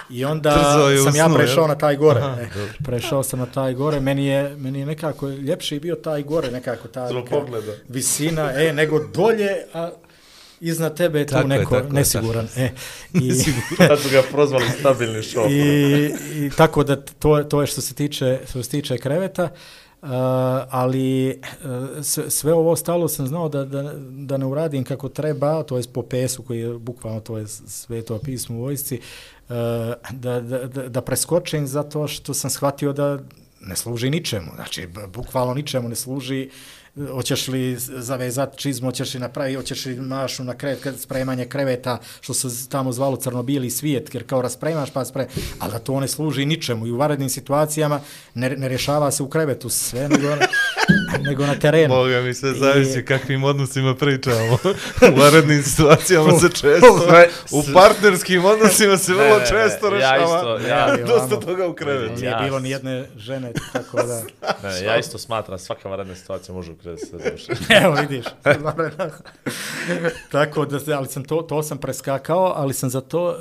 I 0.09 0.25
onda 0.25 0.51
Trzao 0.51 0.89
je 0.89 1.01
u 1.01 1.03
sam 1.03 1.15
ja 1.15 1.29
prešao 1.35 1.61
jel? 1.61 1.67
na 1.67 1.77
taj 1.77 1.95
gore. 1.95 2.19
Aha, 2.19 2.41
e, 2.41 2.49
prešao 2.83 3.23
sam 3.23 3.39
na 3.39 3.45
taj 3.45 3.73
gore, 3.73 3.99
meni 3.99 4.25
je, 4.25 4.55
meni 4.57 4.79
je 4.79 4.85
nekako 4.85 5.29
ljepši 5.29 5.79
bio 5.79 5.95
taj 5.95 6.23
gore, 6.23 6.51
nekako 6.51 6.87
ta 6.87 7.09
neka 7.13 7.41
visina, 7.87 8.51
e, 8.51 8.73
nego 8.73 9.07
dolje, 9.07 9.65
a 9.73 9.89
iznad 10.59 10.97
tebe 10.97 11.19
je 11.19 11.25
tu 11.25 11.33
Tako 11.33 11.51
je, 11.51 11.59
neko 11.59 11.75
tako 11.75 11.87
je, 11.87 11.93
nesiguran. 11.93 12.47
E, 12.55 12.69
i, 13.13 13.31
Tad 13.77 13.99
su 13.99 14.09
ga 14.11 14.23
prozvali 14.31 14.65
stabilni 14.79 15.23
šok. 15.23 15.49
I, 15.49 16.13
I 16.35 16.49
tako 16.57 16.83
da 16.83 16.95
to, 16.95 17.43
to 17.43 17.61
je 17.61 17.67
što 17.67 17.81
se 17.81 17.93
tiče, 17.93 18.39
što 18.49 18.63
se 18.63 18.69
tiče 18.69 18.97
kreveta. 18.97 19.43
Uh, 19.43 19.49
Eh, 20.03 20.07
ali 20.69 21.39
uh, 21.39 22.03
sve, 22.03 22.29
sve 22.29 22.53
ovo 22.53 22.71
ostalo 22.71 23.07
sam 23.07 23.27
znao 23.27 23.49
da, 23.49 23.65
da, 23.65 23.93
da 24.09 24.37
ne 24.37 24.45
uradim 24.45 24.83
kako 24.83 25.09
treba, 25.09 25.63
to 25.63 25.77
je 25.77 25.83
po 25.93 26.01
pesu 26.01 26.43
koji 26.43 26.59
je 26.59 26.73
bukvalno 26.73 27.19
to 27.19 27.37
je 27.37 27.47
sveto 27.47 28.19
pismo 28.19 28.57
u 28.57 28.61
vojsci, 28.61 28.99
uh, 29.49 29.55
da, 30.11 30.41
da, 30.41 30.67
da, 30.67 30.89
da 30.89 31.01
preskočim 31.01 31.67
zato 31.67 32.07
što 32.07 32.33
sam 32.33 32.49
shvatio 32.49 32.93
da 32.93 33.19
ne 33.61 33.75
služi 33.75 34.09
ničemu, 34.09 34.51
znači 34.55 34.87
bukvalno 35.13 35.53
ničemu 35.53 35.89
ne 35.89 35.95
služi 35.95 36.49
hoćeš 37.07 37.47
li 37.47 37.75
zavezati 37.79 38.57
čizmu, 38.57 38.87
hoćeš 38.87 39.13
li 39.13 39.19
napraviti, 39.19 39.55
hoćeš 39.55 39.85
li 39.85 39.95
mašu 39.95 40.43
na 40.43 40.53
krevet, 40.53 40.79
kad 40.79 40.99
spremanje 40.99 41.45
kreveta, 41.45 41.97
što 42.21 42.33
se 42.33 42.69
tamo 42.69 42.91
zvalo 42.91 43.15
crno-bijeli 43.17 43.69
svijet, 43.69 44.13
jer 44.13 44.25
kao 44.25 44.41
raspremaš 44.41 44.89
pa 44.91 45.05
spre, 45.05 45.27
ali 45.59 45.71
da 45.71 45.79
to 45.79 45.99
ne 45.99 46.07
služi 46.07 46.45
ničemu 46.45 46.87
i 46.87 46.91
u 46.91 46.97
varednim 46.97 47.29
situacijama 47.29 47.99
ne, 48.33 48.49
ne 48.49 48.67
rješava 48.67 49.11
se 49.11 49.23
u 49.23 49.29
krevetu 49.29 49.69
sve, 49.69 50.09
nego, 50.09 50.27
nego 51.21 51.45
na 51.45 51.55
terenu. 51.55 51.95
Boga 51.95 52.21
mi 52.21 52.33
sve 52.33 52.51
I- 52.51 52.55
zavisi 52.55 53.05
kakvim 53.05 53.43
odnosima 53.43 53.95
pričamo. 53.95 54.57
u 55.07 55.19
varednim 55.19 55.63
situacijama 55.63 56.31
se 56.31 56.49
često, 56.61 57.07
u 57.51 57.63
partnerskim 57.73 58.45
odnosima 58.45 58.97
se 58.97 59.13
vrlo 59.13 59.37
Ne, 59.37 59.45
često 59.45 59.87
ja 59.87 59.91
rešava. 60.11 60.37
isto, 60.37 60.67
ja- 60.67 60.97
dosta 60.97 61.25
Vamo. 61.25 61.37
toga 61.37 61.67
u 61.67 61.73
krevetu. 61.73 62.13
Nije 62.13 62.25
Ja- 62.25 62.39
bilo 62.39 62.59
ni 62.59 62.69
jedne 62.69 63.05
žene, 63.17 63.51
tako 63.73 63.97
da... 63.97 64.21
Ne, 64.63 64.83
ja 64.83 64.97
isto 64.97 65.17
smatram, 65.17 65.59
svaka 65.59 65.89
varedna 65.89 66.15
situacija 66.15 66.55
može 66.55 66.71
u 66.71 66.75
krevet 66.75 66.88
se 66.97 67.17
završiti. 67.17 67.53
Evo 67.83 67.95
vidiš. 67.95 68.25
Tako 70.31 70.65
da, 70.65 70.79
se- 70.79 70.93
ali 70.93 71.07
sam 71.07 71.23
to, 71.23 71.41
to 71.41 71.63
sam 71.63 71.77
preskakao, 71.77 72.53
ali 72.55 72.73
sam 72.73 72.89
za 72.89 73.01
to 73.01 73.27
uh, 73.29 73.35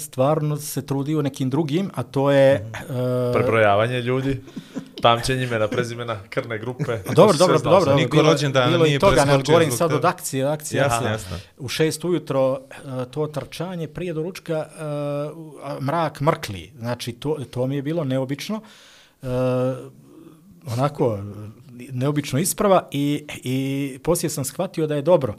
stvarno 0.00 0.56
se 0.56 0.86
trudio 0.86 1.22
nekim 1.22 1.50
drugim, 1.50 1.90
a 1.94 2.02
to 2.02 2.30
je... 2.30 2.70
Uh, 2.80 3.32
Prebrojavanje 3.34 4.00
ljudi, 4.00 4.42
pamćenje 5.02 5.42
imena, 5.44 5.68
prezimena, 5.68 6.16
krne 6.30 6.58
grupe. 6.58 6.84
To 6.84 7.12
Dobro, 7.14 7.36
dobro, 7.38 7.58
sve 7.58 7.70
dobro. 7.70 7.84
sam. 7.84 7.96
Niko 7.96 8.16
bilo, 8.16 8.32
rođendana 8.32 8.70
bilo 8.70 8.84
nije 8.84 8.98
toga, 8.98 9.16
ne 9.16 9.22
preskočio 9.24 9.52
govorim 9.52 9.68
zbog 9.68 9.78
sad 9.78 9.92
od 9.92 10.04
akcije, 10.04 10.44
akcije, 10.44 10.78
Jasno, 10.78 10.96
akcije. 10.96 11.10
jasno. 11.12 11.36
U 11.58 11.68
šest 11.68 12.04
ujutro 12.04 12.50
uh, 12.52 12.58
to 13.10 13.26
trčanje 13.26 13.88
prije 13.88 14.12
do 14.12 14.22
ručka 14.22 14.66
uh, 14.68 14.82
a, 15.64 15.80
mrak 15.80 16.20
mrkli. 16.20 16.72
Znači, 16.78 17.12
to, 17.12 17.36
to 17.50 17.66
mi 17.66 17.76
je 17.76 17.82
bilo 17.82 18.04
neobično. 18.04 18.60
Uh, 19.22 19.28
onako, 20.72 21.18
neobično 21.92 22.38
isprava 22.38 22.88
i, 22.90 23.24
i 23.42 23.98
poslije 24.02 24.30
sam 24.30 24.44
shvatio 24.44 24.86
da 24.86 24.94
je 24.94 25.02
dobro. 25.02 25.34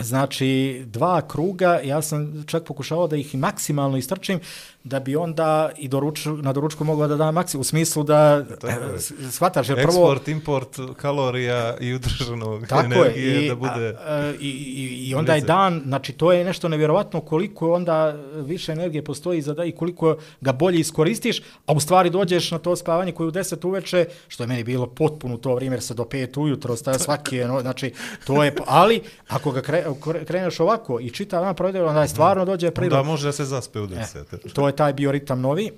Znači, 0.00 0.82
dva 0.86 1.28
kruga, 1.28 1.80
ja 1.84 2.02
sam 2.02 2.44
čak 2.46 2.64
pokušavao 2.64 3.08
da 3.08 3.16
ih 3.16 3.34
i 3.34 3.38
maksimalno 3.38 3.96
istrčim, 3.96 4.40
da 4.86 5.00
bi 5.00 5.16
onda 5.16 5.70
i 5.78 5.88
do 5.88 6.00
ruču, 6.00 6.36
na 6.36 6.52
doručku 6.52 6.84
mogla 6.84 7.06
da 7.06 7.16
dam 7.16 7.34
maksimum, 7.34 7.60
u 7.60 7.64
smislu 7.64 8.02
da 8.02 8.44
e, 8.64 8.98
shvataš, 9.30 9.68
jer 9.68 9.76
prvo... 9.82 9.88
Eksport, 9.88 10.28
import 10.28 10.78
kalorija 10.96 11.76
i 11.80 11.94
udržanog 11.94 12.66
Tako 12.66 12.84
energije 12.84 13.34
je, 13.34 13.44
i, 13.44 13.48
da 13.48 13.54
bude... 13.54 13.96
a, 13.98 14.14
a, 14.14 14.32
i, 14.40 14.48
i, 14.48 15.08
i 15.08 15.14
onda 15.14 15.34
je 15.34 15.40
dan, 15.40 15.82
znači 15.86 16.12
to 16.12 16.32
je 16.32 16.44
nešto 16.44 16.68
nevjerovatno 16.68 17.20
koliko 17.20 17.72
onda 17.72 18.16
više 18.34 18.72
energije 18.72 19.04
postoji 19.04 19.42
za 19.42 19.54
da 19.54 19.64
i 19.64 19.72
koliko 19.72 20.16
ga 20.40 20.52
bolje 20.52 20.78
iskoristiš, 20.80 21.42
a 21.66 21.72
u 21.72 21.80
stvari 21.80 22.10
dođeš 22.10 22.50
na 22.50 22.58
to 22.58 22.76
spavanje 22.76 23.12
koje 23.12 23.24
je 23.24 23.28
u 23.28 23.32
10 23.32 23.66
uveče, 23.66 24.06
što 24.28 24.42
je 24.42 24.46
meni 24.46 24.64
bilo 24.64 24.86
potpuno 24.86 25.36
to 25.36 25.54
vrijeme, 25.54 25.76
jer 25.76 25.82
se 25.82 25.94
do 25.94 26.04
5 26.04 26.40
ujutro 26.40 26.74
ostaje 26.74 26.98
svaki, 26.98 27.38
no, 27.38 27.60
znači 27.60 27.92
to 28.26 28.44
je, 28.44 28.54
ali 28.66 29.00
ako 29.28 29.50
ga 29.50 29.62
kre, 29.62 29.84
kre- 30.00 30.24
kreneš 30.24 30.60
ovako 30.60 31.00
i 31.00 31.10
čitav 31.10 31.42
dan 31.42 31.54
provede, 31.54 31.82
onda 31.82 32.02
je 32.02 32.08
stvarno 32.08 32.44
dođe 32.44 32.66
Da 32.66 32.72
prirodno. 32.72 33.04
može 33.04 33.26
da 33.28 33.32
se 33.32 33.44
zaspe 33.44 33.80
u 33.80 33.86
deset. 33.86 34.52
To 34.52 34.66
je 34.66 34.75
taj 34.76 34.92
bioritam 34.92 35.40
novi. 35.40 35.70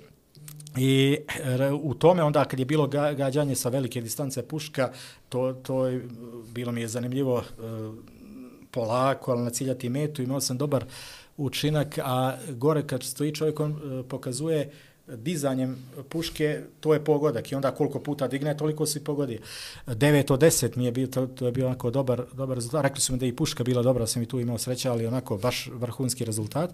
I 0.77 1.17
e, 1.39 1.71
u 1.71 1.93
tome 1.93 2.23
onda 2.23 2.45
kad 2.45 2.59
je 2.59 2.65
bilo 2.65 2.87
gađanje 2.87 3.55
sa 3.55 3.69
velike 3.69 4.01
distance 4.01 4.47
puška, 4.47 4.91
to, 5.29 5.53
to 5.53 5.85
je, 5.85 6.07
bilo 6.53 6.71
mi 6.71 6.81
je 6.81 6.87
zanimljivo 6.87 7.39
e, 7.39 7.43
polako, 8.71 9.31
ali 9.31 9.43
naciljati 9.43 9.89
metu, 9.89 10.21
imao 10.21 10.41
sam 10.41 10.57
dobar 10.57 10.85
učinak, 11.37 11.99
a 12.03 12.37
gore 12.49 12.87
kad 12.87 13.03
stoji 13.03 13.35
čovjek, 13.35 13.59
on 13.59 13.71
e, 13.71 14.03
pokazuje 14.03 14.09
pokazuje 14.09 14.71
dizanjem 15.15 15.77
puške, 16.09 16.61
to 16.79 16.93
je 16.93 17.03
pogodak 17.03 17.51
i 17.51 17.55
onda 17.55 17.71
koliko 17.71 17.99
puta 17.99 18.27
digne, 18.27 18.57
toliko 18.57 18.85
si 18.85 19.03
pogodi. 19.03 19.39
9 19.87 20.33
od 20.33 20.41
10 20.41 20.77
mi 20.77 20.85
je 20.85 20.91
bio, 20.91 21.07
to, 21.07 21.27
to 21.27 21.45
je 21.45 21.51
bio 21.51 21.65
onako 21.65 21.91
dobar, 21.91 22.23
dobar 22.33 22.55
rezultat. 22.55 22.83
Rekli 22.83 23.01
su 23.01 23.13
mi 23.13 23.19
da 23.19 23.25
je 23.25 23.29
i 23.29 23.35
puška 23.35 23.63
bila 23.63 23.83
dobra, 23.83 24.07
sam 24.07 24.21
i 24.21 24.25
tu 24.25 24.39
imao 24.39 24.57
sreća, 24.57 24.91
ali 24.91 25.07
onako 25.07 25.37
baš 25.37 25.69
vrhunski 25.73 26.25
rezultat. 26.25 26.69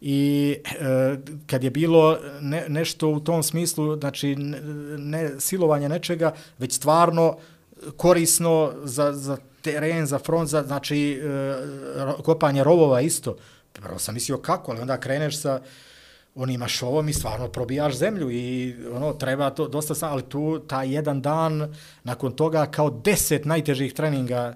I 0.00 0.56
e, 0.64 1.16
kad 1.46 1.64
je 1.64 1.70
bilo 1.70 2.18
ne, 2.40 2.64
nešto 2.68 3.08
u 3.08 3.20
tom 3.20 3.42
smislu, 3.42 3.96
znači 3.96 4.36
ne, 4.36 4.60
ne 4.98 5.40
silovanje 5.40 5.88
nečega, 5.88 6.34
već 6.58 6.72
stvarno 6.72 7.36
korisno 7.96 8.72
za, 8.84 9.12
za 9.12 9.36
teren, 9.62 10.06
za 10.06 10.18
front, 10.18 10.48
za, 10.48 10.62
znači 10.62 11.20
e, 11.22 11.26
ro- 11.96 12.22
kopanje 12.22 12.64
rovova 12.64 13.00
isto. 13.00 13.36
Prvo 13.72 13.98
sam 13.98 14.14
mislio 14.14 14.38
kako, 14.38 14.72
ali 14.72 14.80
onda 14.80 15.00
kreneš 15.00 15.40
sa 15.40 15.60
onima 16.34 16.68
šovom 16.68 17.08
i 17.08 17.12
stvarno 17.12 17.48
probijaš 17.48 17.96
zemlju 17.96 18.30
i 18.30 18.74
ono 18.92 19.12
treba 19.12 19.50
to 19.50 19.68
dosta 19.68 19.94
sam, 19.94 20.12
ali 20.12 20.22
tu 20.22 20.58
taj 20.58 20.94
jedan 20.94 21.22
dan 21.22 21.74
nakon 22.04 22.32
toga 22.32 22.66
kao 22.66 22.90
deset 22.90 23.44
najtežih 23.44 23.92
treninga 23.92 24.54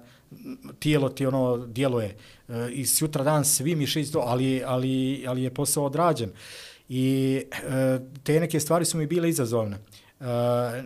tijelo 0.79 1.09
ti 1.09 1.25
ono 1.25 1.57
djeluje 1.57 2.15
e, 2.49 2.69
i 2.71 2.85
sutra 2.85 3.23
dan 3.23 3.45
svi 3.45 3.75
mišići 3.75 4.11
to, 4.11 4.19
ali, 4.19 4.63
ali, 4.65 5.25
ali 5.27 5.43
je 5.43 5.53
posao 5.53 5.85
odrađen. 5.85 6.29
I 6.89 7.41
e, 7.51 7.99
te 8.23 8.39
neke 8.39 8.59
stvari 8.59 8.85
su 8.85 8.97
mi 8.97 9.07
bile 9.07 9.29
izazovne. 9.29 9.77
E, 9.77 10.25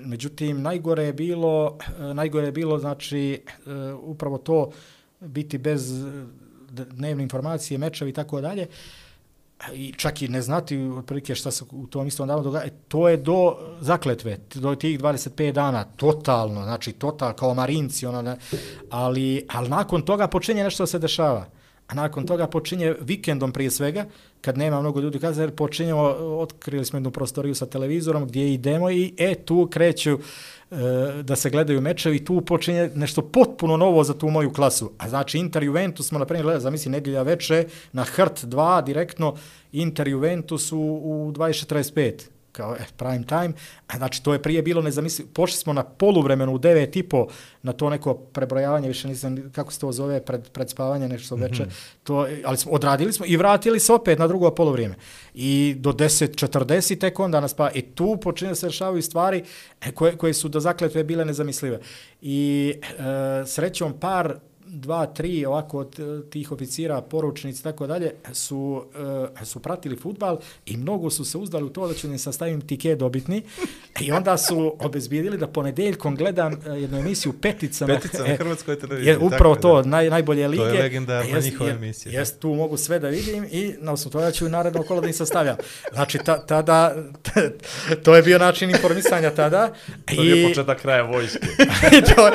međutim, 0.05 0.61
najgore 0.61 1.03
je 1.03 1.13
bilo, 1.13 1.77
e, 1.99 2.13
najgore 2.13 2.47
je 2.47 2.51
bilo 2.51 2.79
znači 2.79 3.41
e, 3.65 3.93
upravo 3.93 4.37
to 4.37 4.71
biti 5.19 5.57
bez 5.57 5.91
e, 5.91 6.25
dnevne 6.69 7.23
informacije, 7.23 7.77
mečevi 7.77 8.11
i 8.11 8.13
tako 8.13 8.41
dalje 8.41 8.67
i 9.73 9.93
čak 9.97 10.21
i 10.21 10.27
ne 10.27 10.41
znati 10.41 10.77
otprilike 10.77 11.35
šta 11.35 11.51
se 11.51 11.63
u 11.71 11.87
tom 11.87 12.07
istom 12.07 12.27
danu 12.27 12.43
događa, 12.43 12.65
e, 12.65 12.69
to 12.87 13.09
je 13.09 13.17
do 13.17 13.57
zakletve, 13.81 14.37
do 14.55 14.75
tih 14.75 14.99
25 14.99 15.51
dana, 15.51 15.83
totalno, 15.83 16.63
znači 16.63 16.91
total, 16.91 17.33
kao 17.33 17.53
marinci, 17.53 18.05
ono, 18.05 18.21
ne, 18.21 18.37
ali, 18.89 19.45
ali 19.49 19.69
nakon 19.69 20.01
toga 20.01 20.27
počinje 20.27 20.63
nešto 20.63 20.83
da 20.83 20.87
se 20.87 20.99
dešava. 20.99 21.45
A 21.87 21.95
nakon 21.95 22.25
toga 22.25 22.47
počinje 22.47 22.95
vikendom 23.01 23.51
prije 23.51 23.71
svega, 23.71 24.05
kad 24.41 24.57
nema 24.57 24.79
mnogo 24.79 24.99
ljudi 24.99 25.19
kaza, 25.19 25.41
jer 25.41 25.55
počinjemo, 25.55 26.01
otkrili 26.19 26.85
smo 26.85 26.97
jednu 26.97 27.11
prostoriju 27.11 27.55
sa 27.55 27.65
televizorom 27.65 28.27
gdje 28.27 28.53
idemo 28.53 28.91
i 28.91 29.13
e, 29.17 29.35
tu 29.35 29.67
kreću 29.71 30.19
E, 30.71 31.23
da 31.23 31.35
se 31.35 31.49
gledaju 31.49 31.81
mečevi 31.81 32.25
tu 32.25 32.41
počinje 32.41 32.91
nešto 32.95 33.21
potpuno 33.21 33.77
novo 33.77 34.03
za 34.03 34.13
tu 34.13 34.29
moju 34.29 34.53
klasu. 34.53 34.91
A 34.97 35.09
znači 35.09 35.37
Inter 35.37 35.63
Juventus 35.63 36.07
smo 36.07 36.19
na 36.19 36.25
primjer 36.25 36.43
gledali, 36.43 36.61
zamisli 36.61 36.91
nedjelja 36.91 37.21
veče 37.21 37.65
na 37.91 38.03
Hrt 38.03 38.43
2 38.43 38.83
direktno 38.83 39.35
Inter 39.71 40.07
Juventus 40.07 40.71
u, 40.71 40.77
u 40.77 41.31
2045 41.31 42.38
kao 42.51 42.75
eh, 42.75 42.85
prime 42.97 43.23
time, 43.23 43.51
znači 43.97 44.23
to 44.23 44.33
je 44.33 44.41
prije 44.41 44.61
bilo 44.61 44.81
nezamislivo, 44.81 45.29
pošli 45.33 45.57
smo 45.57 45.73
na 45.73 45.83
poluvremenu 45.83 46.53
u 46.53 46.59
9 46.59 46.99
i 46.99 47.03
po 47.03 47.27
na 47.61 47.73
to 47.73 47.89
neko 47.89 48.13
prebrojavanje, 48.13 48.87
više 48.87 49.07
nisam, 49.07 49.51
kako 49.51 49.71
se 49.73 49.79
to 49.79 49.91
zove, 49.91 50.25
pred, 50.25 50.49
pred 50.49 50.69
spavanje, 50.69 51.07
nešto 51.07 51.35
mm 51.35 51.39
-hmm. 51.39 51.49
veče, 51.49 51.65
to, 52.03 52.27
ali 52.45 52.57
smo, 52.57 52.71
odradili 52.71 53.13
smo 53.13 53.25
i 53.25 53.37
vratili 53.37 53.79
se 53.79 53.93
opet 53.93 54.19
na 54.19 54.27
drugo 54.27 54.51
poluvrijeme. 54.51 54.95
I 55.33 55.75
do 55.77 55.91
10.40 55.91 56.99
tek 56.99 57.19
onda 57.19 57.39
nas 57.39 57.53
pa, 57.53 57.71
i 57.71 57.81
tu 57.81 58.17
počinje 58.21 58.55
se 58.55 58.67
rešavaju 58.67 59.01
stvari 59.01 59.43
eh, 59.81 59.91
koje, 59.91 60.17
koje 60.17 60.33
su 60.33 60.49
do 60.49 60.59
zakletve 60.59 61.03
bile 61.03 61.25
nezamislive. 61.25 61.79
I 62.21 62.73
e, 62.81 63.45
srećom 63.45 63.99
par 63.99 64.39
dva, 64.71 65.05
tri 65.05 65.45
ovako 65.45 65.79
od 65.79 65.99
eh, 65.99 66.29
tih 66.29 66.51
oficira, 66.51 67.01
poručnici 67.01 67.59
i 67.59 67.63
tako 67.63 67.87
dalje, 67.87 68.11
su, 68.33 68.83
uh, 69.37 69.45
su 69.45 69.59
pratili 69.59 69.95
futbal 69.95 70.37
i 70.65 70.77
mnogo 70.77 71.09
su 71.09 71.25
se 71.25 71.37
uzdali 71.37 71.63
u 71.63 71.69
to 71.69 71.87
da 71.87 71.93
ću 71.93 72.07
ne 72.07 72.17
sastavim 72.17 72.61
tike 72.61 72.95
dobitni 72.95 73.43
i 73.99 74.11
onda 74.11 74.37
su 74.37 74.75
obezbijedili 74.79 75.37
da 75.37 75.47
ponedeljkom 75.47 76.15
gledam 76.15 76.53
uh, 76.53 76.81
jednu 76.81 76.99
emisiju 76.99 77.33
Petica, 77.41 77.85
Petica 77.85 78.23
na, 78.23 78.35
Hrvatskoj 78.35 78.79
televiziji. 78.79 79.11
Je, 79.11 79.17
upravo 79.17 79.55
to, 79.55 79.81
da. 79.81 79.89
naj, 79.89 80.09
najbolje 80.09 80.47
lige. 80.47 80.63
To 80.63 80.69
je 80.69 80.81
legendarna 80.81 81.35
jest, 81.35 81.51
njihova 81.51 81.69
emisija. 81.69 82.19
Jest, 82.19 82.39
tu 82.39 82.53
mogu 82.53 82.77
sve 82.77 82.99
da 82.99 83.07
vidim 83.07 83.45
i 83.51 83.75
na 83.79 83.91
osnovu 83.91 84.11
toga 84.11 84.31
ću 84.31 84.49
naredno 84.49 84.83
kolo 84.83 85.01
da 85.01 85.07
im 85.07 85.13
sastavljam. 85.13 85.55
Znači, 85.93 86.17
ta, 86.25 86.45
tada, 86.45 86.95
to 88.03 88.15
je 88.15 88.21
bio 88.21 88.37
način 88.37 88.69
informisanja 88.69 89.31
tada. 89.31 89.73
To 90.15 90.23
je 90.23 90.47
početak 90.47 90.81
kraja 90.81 91.03
vojske. 91.03 91.39
to, 92.15 92.29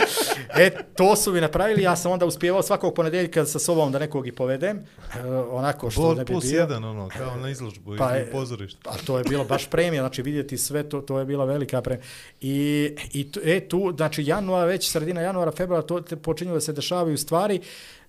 e, 0.56 0.70
to 0.96 1.16
su 1.16 1.32
mi 1.32 1.40
napravili, 1.40 1.82
ja 1.82 1.96
sam 1.96 2.12
onda 2.12 2.23
onda 2.24 2.28
uspjevao 2.28 2.62
svakog 2.62 2.94
ponedeljka 2.94 3.44
sa 3.46 3.58
sobom 3.58 3.92
da 3.92 3.98
nekog 3.98 4.26
i 4.26 4.32
povedem, 4.32 4.76
uh, 4.76 5.14
onako 5.50 5.90
što 5.90 6.02
Bord 6.02 6.18
ne 6.18 6.24
bi 6.24 6.32
plus 6.32 6.44
bio. 6.44 6.60
jedan, 6.60 6.84
ono, 6.84 7.08
kao 7.08 7.36
na 7.36 7.50
izložbu 7.50 7.96
pa, 7.98 8.18
i 8.18 8.30
pozorište. 8.32 8.80
A 8.84 8.96
to 9.06 9.18
je 9.18 9.24
bilo 9.24 9.44
baš 9.44 9.70
premija, 9.70 10.02
znači 10.02 10.22
vidjeti 10.22 10.58
sve, 10.58 10.88
to, 10.88 11.00
to 11.00 11.18
je 11.18 11.24
bila 11.24 11.44
velika 11.44 11.82
premija. 11.82 12.04
I, 12.40 12.96
i 13.12 13.32
tu, 13.32 13.40
e, 13.44 13.60
tu, 13.68 13.92
znači 13.96 14.24
januar, 14.26 14.66
već 14.66 14.90
sredina 14.90 15.20
januara, 15.20 15.52
februara, 15.52 15.86
to 15.86 16.02
počinju 16.22 16.54
da 16.54 16.60
se 16.60 16.72
dešavaju 16.72 17.18
stvari, 17.18 17.60
Uh, 17.60 17.64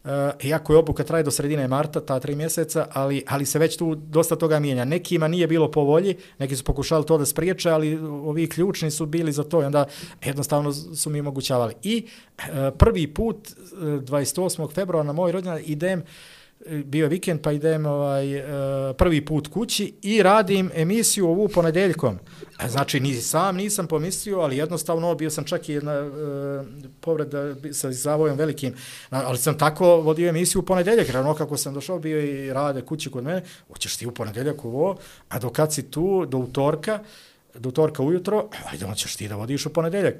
Eh, 0.05 0.31
iako 0.43 0.73
je 0.73 0.79
obuka 0.79 1.03
traje 1.03 1.23
do 1.23 1.31
sredine 1.31 1.67
marta, 1.67 2.01
ta 2.01 2.19
tri 2.19 2.35
mjeseca, 2.35 2.87
ali, 2.91 3.23
ali 3.27 3.45
se 3.45 3.59
već 3.59 3.77
tu 3.77 3.95
dosta 3.95 4.35
toga 4.35 4.59
mijenja. 4.59 4.85
Nekima 4.85 5.27
nije 5.27 5.47
bilo 5.47 5.71
po 5.71 5.81
volji, 5.81 6.15
neki 6.39 6.55
su 6.55 6.63
pokušali 6.63 7.05
to 7.05 7.17
da 7.17 7.25
spriječe, 7.25 7.69
ali 7.69 7.97
ovi 7.97 8.49
ključni 8.49 8.91
su 8.91 9.05
bili 9.05 9.31
za 9.31 9.43
to 9.43 9.61
i 9.61 9.65
onda 9.65 9.85
jednostavno 10.25 10.73
su 10.73 11.09
mi 11.09 11.19
omogućavali. 11.19 11.73
I 11.83 12.05
uh, 12.37 12.45
prvi 12.77 13.07
put, 13.07 13.47
eh, 13.47 13.85
uh, 13.85 14.01
28. 14.01 14.73
februara 14.73 15.07
na 15.07 15.13
moj 15.13 15.31
rođendan, 15.31 15.61
idem 15.65 15.99
uh, 15.99 16.05
bio 16.85 17.07
vikend, 17.07 17.41
pa 17.41 17.51
idem 17.51 17.85
ovaj, 17.85 18.35
e, 18.35 18.43
prvi 18.93 19.25
put 19.25 19.47
kući 19.47 19.93
i 20.01 20.23
radim 20.23 20.71
emisiju 20.73 21.27
ovu 21.27 21.47
ponedeljkom. 21.47 22.19
E, 22.63 22.69
znači, 22.69 22.99
ni 22.99 23.13
sam 23.13 23.55
nisam 23.55 23.87
pomislio, 23.87 24.39
ali 24.39 24.57
jednostavno 24.57 25.15
bio 25.15 25.29
sam 25.29 25.43
čak 25.43 25.69
i 25.69 25.73
jedna 25.73 25.93
e, 25.93 26.09
povreda 26.99 27.55
sa 27.71 27.91
zavojem 27.91 28.37
velikim, 28.37 28.73
ali 29.09 29.37
sam 29.37 29.57
tako 29.57 29.95
vodio 29.95 30.29
emisiju 30.29 30.61
u 30.61 30.65
ponedeljak, 30.65 31.07
jer 31.07 31.17
ono 31.17 31.33
kako 31.33 31.57
sam 31.57 31.73
došao, 31.73 31.99
bio 31.99 32.19
i 32.21 32.53
rade 32.53 32.81
kući 32.81 33.11
kod 33.11 33.23
mene, 33.23 33.43
hoćeš 33.67 33.97
ti 33.97 34.07
u 34.07 34.11
ponedeljak 34.11 34.65
ovo, 34.65 34.97
a 35.29 35.39
dokad 35.39 35.73
si 35.73 35.91
tu, 35.91 36.25
do 36.25 36.37
utorka, 36.37 36.99
do 37.59 37.69
utorka 37.69 38.03
ujutro, 38.03 38.45
ajde, 38.71 38.85
on 38.85 38.95
ćeš 38.95 39.15
ti 39.15 39.27
da 39.27 39.35
vodiš 39.35 39.65
u 39.65 39.69
ponedeljak. 39.69 40.15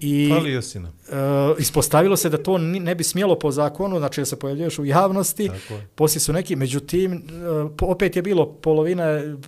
I, 0.00 0.30
Palio 0.30 0.62
si 0.62 0.78
nam. 0.78 0.92
Uh, 1.08 1.16
ispostavilo 1.58 2.16
se 2.16 2.28
da 2.28 2.42
to 2.42 2.58
ne 2.58 2.94
bi 2.94 3.04
smjelo 3.04 3.38
po 3.38 3.50
zakonu, 3.50 3.98
znači 3.98 4.20
da 4.20 4.24
se 4.24 4.38
pojavljuješ 4.38 4.78
u 4.78 4.84
javnosti, 4.84 5.50
poslije 5.94 6.20
su 6.20 6.32
neki, 6.32 6.56
međutim, 6.56 7.12
uh, 7.12 7.70
opet 7.82 8.16
je 8.16 8.22
bilo 8.22 8.52
polovina 8.52 9.04
uh, 9.04 9.40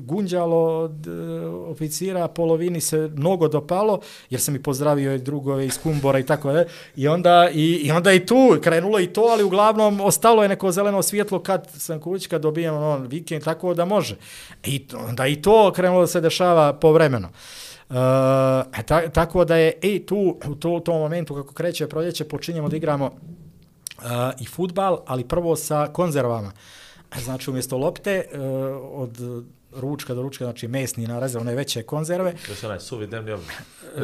gunđalo 0.00 0.80
od 0.80 1.06
uh, 1.06 1.70
oficira, 1.70 2.28
polovini 2.28 2.80
se 2.80 3.10
mnogo 3.16 3.48
dopalo, 3.48 4.00
jer 4.30 4.40
sam 4.40 4.56
i 4.56 4.62
pozdravio 4.62 5.14
i 5.14 5.18
drugove 5.18 5.66
iz 5.66 5.78
Kumbora 5.82 6.18
i 6.18 6.26
tako 6.26 6.52
da, 6.52 6.64
i 6.96 7.08
onda 7.08 7.50
i, 7.54 7.80
i 7.84 7.90
onda 7.90 8.12
i 8.12 8.26
tu 8.26 8.58
krenulo 8.62 9.00
i 9.00 9.06
to, 9.06 9.22
ali 9.22 9.44
uglavnom 9.44 10.00
ostalo 10.00 10.42
je 10.42 10.48
neko 10.48 10.72
zeleno 10.72 11.02
svjetlo 11.02 11.38
kad 11.38 11.68
sam 11.76 12.00
kuć, 12.00 12.26
kad 12.26 12.42
dobijem 12.42 12.74
on 12.74 13.06
vikend, 13.06 13.44
tako 13.44 13.74
da 13.74 13.84
može. 13.84 14.16
I 14.64 14.86
onda 15.08 15.26
i 15.26 15.42
to 15.42 15.72
krenulo 15.72 16.00
da 16.00 16.06
se 16.06 16.20
dešava 16.20 16.69
povremeno. 16.72 17.28
Uh, 17.88 17.96
ta, 18.86 19.08
tako 19.12 19.44
da 19.44 19.56
je 19.56 19.72
i 19.82 20.06
tu 20.06 20.38
u 20.48 20.54
to, 20.54 20.80
tom 20.80 20.98
momentu 20.98 21.34
kako 21.34 21.54
kreće 21.54 21.88
proljeće 21.88 22.24
počinjemo 22.24 22.68
da 22.68 22.76
igramo 22.76 23.06
uh, 23.06 24.04
i 24.40 24.46
futbal, 24.46 24.98
ali 25.06 25.28
prvo 25.28 25.56
sa 25.56 25.86
konzervama. 25.92 26.52
Znači 27.18 27.50
umjesto 27.50 27.78
lopte 27.78 28.24
uh, 28.32 28.40
od 28.92 29.44
ručka 29.72 30.14
do 30.14 30.22
ručka, 30.22 30.44
znači 30.44 30.68
mesni 30.68 31.06
naraz, 31.06 31.36
one 31.36 31.54
veće 31.54 31.82
konzerve. 31.82 32.34
To 32.46 32.54
su 32.54 32.66
onaj 32.66 32.80
suvi 32.80 33.06
dnevni 33.06 33.32
oblik, 33.32 33.52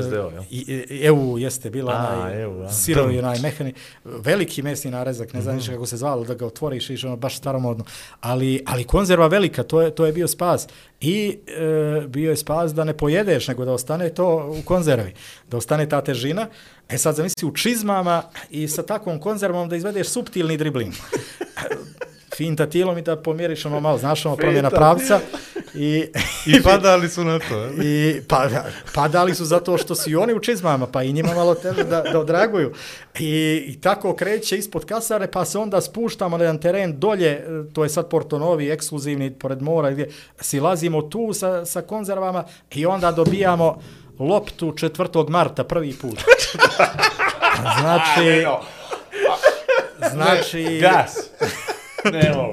SDO, 0.03 0.31
jel? 0.35 0.43
I, 0.51 0.87
EU 1.03 1.39
jeste 1.39 1.71
bila 1.71 1.93
A, 1.93 2.19
onaj 2.19 2.43
EU, 2.43 2.71
sirovi, 2.71 3.19
onaj 3.19 3.39
mehani, 3.39 3.75
veliki 4.05 4.63
mesni 4.63 4.91
narezak, 4.91 5.33
ne 5.33 5.43
znam 5.43 5.57
mm 5.57 5.67
kako 5.67 5.87
se 5.87 5.97
zvalo, 5.97 6.25
da 6.25 6.35
ga 6.35 6.47
otvoriš, 6.47 6.91
iš 6.91 7.05
ono 7.05 7.17
baš 7.17 7.37
staromodno. 7.37 7.85
Ali, 8.21 8.63
ali 8.67 8.85
konzerva 8.85 9.27
velika, 9.27 9.63
to 9.63 9.83
je, 9.83 9.91
to 9.91 10.07
je 10.07 10.13
bio 10.13 10.29
spas. 10.29 10.69
I 11.01 11.39
e, 11.47 12.07
bio 12.07 12.31
je 12.31 12.37
spas 12.37 12.75
da 12.75 12.85
ne 12.85 12.97
pojedeš, 12.97 13.49
nego 13.49 13.65
da 13.65 13.73
ostane 13.73 14.09
to 14.09 14.55
u 14.59 14.63
konzervi, 14.65 15.15
da 15.51 15.57
ostane 15.57 15.89
ta 15.89 16.01
težina. 16.01 16.49
E 16.89 16.99
sad 16.99 17.15
zamisli 17.15 17.49
u 17.49 17.55
čizmama 17.55 18.23
i 18.51 18.69
sa 18.69 18.83
takvom 18.83 19.21
konzervom 19.21 19.69
da 19.69 19.77
izvedeš 19.77 20.09
subtilni 20.09 20.57
dribling 20.57 20.93
finta 22.37 22.67
tijelom 22.67 22.99
i 22.99 23.03
da 23.03 23.17
pomjeriš 23.17 23.67
ono 23.67 23.81
malo, 23.81 23.99
znaš 23.99 24.27
ono 24.27 24.37
promjena 24.37 24.71
pravca. 24.71 25.21
I, 25.77 26.09
I 26.57 26.63
padali 26.63 27.09
su 27.09 27.25
na 27.25 27.39
to. 27.39 27.83
I 27.83 28.21
pa, 28.29 28.49
padali 28.95 29.35
su 29.35 29.45
zato 29.45 29.79
što 29.79 29.95
su 29.95 30.11
i 30.11 30.17
oni 30.17 30.35
u 30.35 30.41
čizmama, 30.41 30.87
pa 30.87 31.03
i 31.03 31.13
njima 31.13 31.35
malo 31.35 31.55
teže 31.55 31.85
da, 31.85 32.03
da 32.03 32.19
odraguju. 32.21 32.73
I, 33.19 33.65
I 33.69 33.81
tako 33.81 34.15
kreće 34.17 34.59
ispod 34.59 34.85
kasare, 34.85 35.27
pa 35.27 35.45
se 35.45 35.59
onda 35.59 35.81
spuštamo 35.81 36.39
na 36.39 36.45
jedan 36.45 36.61
teren 36.61 36.99
dolje, 36.99 37.47
to 37.73 37.83
je 37.83 37.89
sad 37.89 38.09
Porto 38.09 38.39
Novi, 38.39 38.71
ekskluzivni, 38.71 39.31
pored 39.31 39.63
mora, 39.63 39.91
gdje 39.91 40.11
silazimo 40.41 41.03
tu 41.03 41.33
sa, 41.33 41.65
sa 41.65 41.83
konzervama 41.83 42.45
i 42.75 42.87
onda 42.87 43.13
dobijamo 43.13 43.81
loptu 44.19 44.73
4. 44.73 45.29
marta 45.29 45.65
prvi 45.65 45.93
put. 45.93 46.19
znači... 47.81 48.47
Znači... 50.13 50.79
Gas! 50.81 51.31
Ne 52.13 52.33
mogu. 52.37 52.53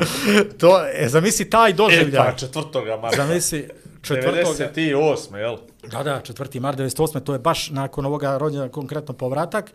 to, 0.60 0.86
e, 0.94 1.10
zamisli 1.10 1.50
taj 1.50 1.74
doživljaj. 1.74 2.28
E, 2.28 2.32
pa, 2.32 2.38
četvrtoga 2.38 2.98
marta. 2.98 3.18
Zamisli, 3.18 3.70
četvrtoga. 4.02 4.70
98. 4.72 5.36
jel? 5.36 5.58
Da, 5.92 6.04
da, 6.04 6.22
četvrti 6.22 6.60
mar 6.60 6.76
98. 6.76 7.20
To 7.20 7.34
je 7.34 7.40
baš 7.40 7.70
nakon 7.70 8.06
ovoga 8.06 8.38
rođena 8.38 8.70
konkretno 8.70 9.14
povratak. 9.14 9.72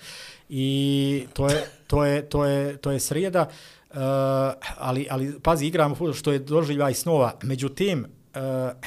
I 0.49 1.26
to 1.33 1.49
je, 1.49 1.64
to 1.87 2.05
je, 2.05 2.29
to 2.29 2.45
je, 2.45 2.76
to 2.76 2.91
je 2.91 3.01
srijeda. 3.01 3.49
Uh, 3.91 3.97
ali, 4.76 5.07
ali, 5.11 5.41
pazi, 5.43 5.66
igramo 5.66 6.12
što 6.12 6.33
je 6.33 6.39
doživljaj 6.39 6.95
snova. 6.95 7.33
Međutim, 7.43 8.07
Uh, 8.29 8.43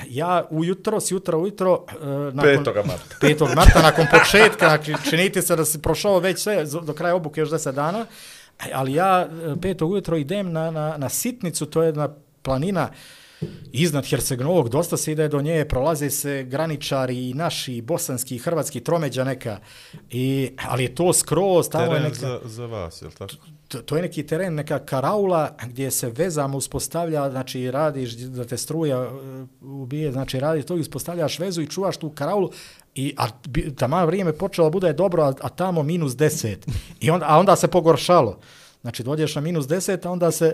ja 0.08 0.46
ujutro, 0.50 1.00
s 1.00 1.12
jutra 1.12 1.38
ujutro, 1.38 1.74
uh, 1.74 2.34
nakon, 2.34 2.66
5. 2.66 2.86
marta. 2.86 3.16
5. 3.22 3.56
marta, 3.56 3.82
nakon 3.82 4.06
početka, 4.12 4.68
znači, 4.68 4.96
činite 5.10 5.42
se 5.42 5.56
da 5.56 5.66
se 5.66 5.82
prošao 5.82 6.20
već 6.20 6.39
sve, 6.39 6.66
do 6.84 6.94
kraja 6.94 7.16
obuke 7.16 7.42
još 7.42 7.50
10 7.50 7.72
dana, 7.72 8.00
uh, 8.00 8.08
ali 8.74 8.93
ja 8.93 9.22
e, 9.22 9.55
peto 9.62 9.88
ujutro 9.88 10.18
idem 10.18 10.51
na, 10.51 10.72
na, 10.72 10.97
na 10.97 11.09
sitnicu, 11.09 11.66
to 11.66 11.82
je 11.82 11.88
jedna 11.88 12.09
planina 12.41 12.89
iznad 13.72 14.05
Herceg-Novog, 14.05 14.70
dosta 14.70 14.97
se 14.97 15.12
ide 15.12 15.28
do 15.28 15.41
nje, 15.41 15.66
prolaze 15.66 16.09
se 16.09 16.43
graničari 16.43 17.30
i 17.30 17.34
naši, 17.34 17.82
bosanski, 17.82 18.38
hrvatski, 18.38 18.80
tromeđa 18.80 19.24
neka, 19.24 19.59
I, 20.09 20.51
ali 20.70 20.84
je 20.84 20.95
to 20.95 21.14
skroz, 21.14 21.70
tamo 21.70 21.86
Teren 21.86 22.03
je 22.03 22.09
neka... 22.09 22.20
za, 22.20 22.39
za 22.43 22.66
vas, 22.66 23.01
je 23.01 23.05
li 23.07 23.14
tako? 23.14 23.34
To, 23.68 23.82
to 23.82 23.95
je 23.95 24.01
neki 24.01 24.28
teren, 24.28 24.55
neka 24.55 24.80
karaula 24.80 25.55
gdje 25.68 25.91
se 25.91 26.09
vezama 26.09 26.57
uspostavlja, 26.57 27.30
znači 27.32 27.72
radiš 27.72 28.14
da 28.14 28.45
te 28.45 28.57
struja 28.57 28.97
e, 28.97 29.09
ubije, 29.62 30.12
znači 30.12 30.39
radiš 30.39 30.66
to 30.66 30.78
i 30.78 30.82
uspostavljaš 30.82 31.39
vezu 31.39 31.62
i 31.62 31.68
čuvaš 31.68 31.97
tu 31.97 32.09
karaulu, 32.09 32.51
I, 32.96 33.14
a 33.18 33.28
tamo 33.78 34.06
vrijeme 34.06 34.34
počelo 34.34 34.70
bude 34.70 34.94
dobro, 34.94 35.24
a, 35.24 35.34
a 35.42 35.50
tamo 35.50 35.84
minus 35.84 36.12
10. 36.14 36.56
I 37.00 37.10
onda, 37.10 37.26
a 37.30 37.38
onda 37.39 37.56
se 37.56 37.68
pogoršalo. 37.68 38.39
Znači, 38.82 39.04
dođeš 39.04 39.36
na 39.36 39.42
minus 39.42 39.66
10, 39.66 40.08
a 40.08 40.12
onda 40.12 40.32
se, 40.32 40.54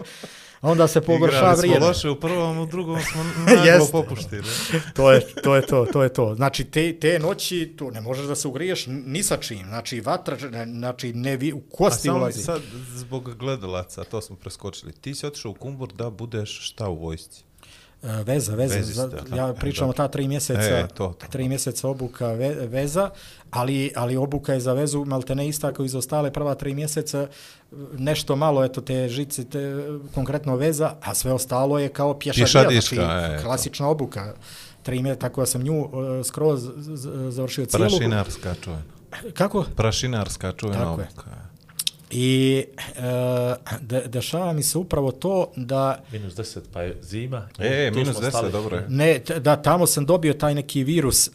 onda 0.62 0.88
se 0.88 1.02
pogorša 1.02 1.38
Igrali 1.38 1.56
smo 1.56 1.62
vrijeme. 1.62 1.86
loše 1.86 2.10
u 2.10 2.16
prvom, 2.16 2.60
u 2.60 2.66
drugom 2.66 3.00
smo 3.02 3.24
naglo 3.66 3.88
popuštili. 3.92 4.44
to 4.96 5.12
je, 5.12 5.22
to 5.44 5.56
je 5.56 5.62
to, 5.62 5.86
to 5.94 6.04
je 6.04 6.14
to. 6.14 6.36
Znači, 6.36 6.64
te, 6.64 7.00
te 7.00 7.20
noći, 7.20 7.74
tu 7.78 7.92
ne 7.92 8.02
možeš 8.02 8.26
da 8.26 8.36
se 8.36 8.48
ugriješ 8.48 8.86
ni 8.88 9.24
sa 9.24 9.38
čim. 9.38 9.66
Znači, 9.68 10.02
vatra, 10.02 10.38
znači, 10.66 11.14
ne 11.14 11.38
vi, 11.38 11.54
u 11.54 11.58
A 11.58 11.76
kosti 11.78 12.08
samo 12.08 12.18
ulazi. 12.20 12.42
sad, 12.42 12.62
zbog 12.96 13.36
gledalaca, 13.36 14.04
to 14.04 14.22
smo 14.22 14.36
preskočili. 14.36 14.92
Ti 14.94 15.16
si 15.16 15.26
otišao 15.26 15.52
u 15.52 15.56
Kumbur 15.56 15.94
da 15.94 16.10
budeš 16.10 16.70
šta 16.72 16.90
u 16.90 16.96
vojsci? 17.00 17.47
E, 18.04 18.24
Veza, 18.24 18.56
veza. 18.56 18.76
Vezi 18.76 18.94
za, 18.94 19.08
ste, 19.08 19.18
aha. 19.28 19.36
ja 19.36 19.48
E, 19.50 19.54
pričam 19.54 19.90
o 19.90 19.94
ta 19.94 20.08
tri 20.08 20.28
mjeseca, 20.28 20.62
E, 20.62 20.88
to, 20.88 21.16
to. 21.20 21.28
tri 21.30 21.50
mjeseca 21.50 21.90
obuka 21.90 22.28
ve, 22.28 22.50
veza, 22.54 23.10
ali, 23.52 23.92
ali 23.96 24.18
obuka 24.18 24.54
je 24.54 24.60
za 24.60 24.74
vezu 24.74 25.06
maltene 25.06 25.48
ista 25.48 25.74
kao 25.74 25.86
i 25.86 25.90
ostale 25.98 26.34
prva 26.34 26.56
tri 26.56 26.74
mjeseca, 26.74 27.28
nešto 27.98 28.36
malo, 28.36 28.64
eto, 28.64 28.82
te 28.82 29.10
žice, 29.10 29.44
te, 29.44 29.60
konkretno 30.16 30.56
veza, 30.56 30.96
a 31.02 31.14
sve 31.14 31.34
ostalo 31.34 31.80
je 31.80 31.90
kao 31.90 32.20
pješadija, 32.20 32.46
Pješadiška, 32.46 32.96
znači, 32.96 33.34
e, 33.34 33.38
to. 33.38 33.44
klasična 33.44 33.88
obuka. 33.88 34.34
Tri 34.84 35.02
mjeseca, 35.02 35.20
tako 35.22 35.42
da 35.42 35.46
sam 35.46 35.62
nju 35.64 35.82
uh, 35.82 35.90
skroz 36.26 36.70
završio 37.30 37.66
cijelu. 37.66 37.90
Prašinarska 37.90 38.56
čuvena. 38.64 38.84
Kako? 39.34 39.66
Prašinarska 39.76 40.52
čuvena 40.52 40.80
Tako 40.80 41.02
je. 41.02 41.08
I 42.12 42.64
e, 42.96 43.02
de, 43.82 44.02
dešava 44.02 44.54
mi 44.54 44.64
se 44.64 44.78
upravo 44.78 45.12
to 45.12 45.52
da 45.56 46.04
Minus 46.12 46.34
10, 46.34 46.60
pa 46.74 46.82
je 46.82 46.98
zima. 47.02 47.48
E, 47.60 47.92
Tu 47.92 48.00
minus 48.00 48.16
smo 48.16 48.26
10, 48.26 48.30
stali. 48.30 48.52
dobro 48.52 48.78
je. 48.78 48.86
Ne, 48.90 49.20
t- 49.20 49.40
da 49.40 49.56
tamo 49.56 49.88
sam 49.88 50.06
dobio 50.06 50.34
taj 50.34 50.56
neki 50.56 50.84
virus. 50.84 51.28
Uh, 51.28 51.34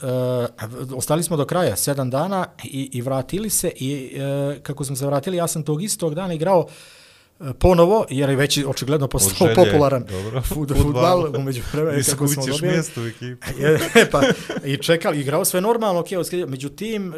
ostali 0.94 1.22
smo 1.22 1.36
do 1.36 1.44
kraja, 1.44 1.76
sedam 1.76 2.10
dana 2.10 2.46
i, 2.64 2.90
i 2.92 3.00
vratili 3.02 3.50
se 3.50 3.68
i 3.70 4.12
uh, 4.16 4.62
kako 4.62 4.84
smo 4.84 4.96
se 4.96 5.06
vratili, 5.06 5.36
ja 5.36 5.46
sam 5.46 5.62
tog 5.62 5.82
istog 5.82 6.14
dana 6.14 6.34
igrao 6.34 6.66
e, 6.68 7.01
ponovo, 7.58 8.06
jer 8.10 8.30
je 8.30 8.36
već 8.36 8.58
očigledno 8.66 9.08
postao 9.08 9.48
popularan 9.54 10.04
dobro, 10.10 10.42
fut, 10.42 10.72
futbal, 10.82 11.32
umeđu 11.38 11.62
vremena 11.72 11.96
Nisi 11.96 12.10
kako 12.10 12.28
smo 12.28 12.46
dobili. 12.46 12.72
mjesto 12.72 13.02
u 13.02 13.06
ekipu. 13.06 13.46
Je, 13.60 13.78
pa, 14.10 14.22
I 14.64 14.76
čekali, 14.76 15.20
igrao 15.20 15.44
sve 15.44 15.60
normalno, 15.60 16.00
ok, 16.00 16.06
okay, 16.06 16.48
međutim, 16.48 17.14
e, 17.14 17.16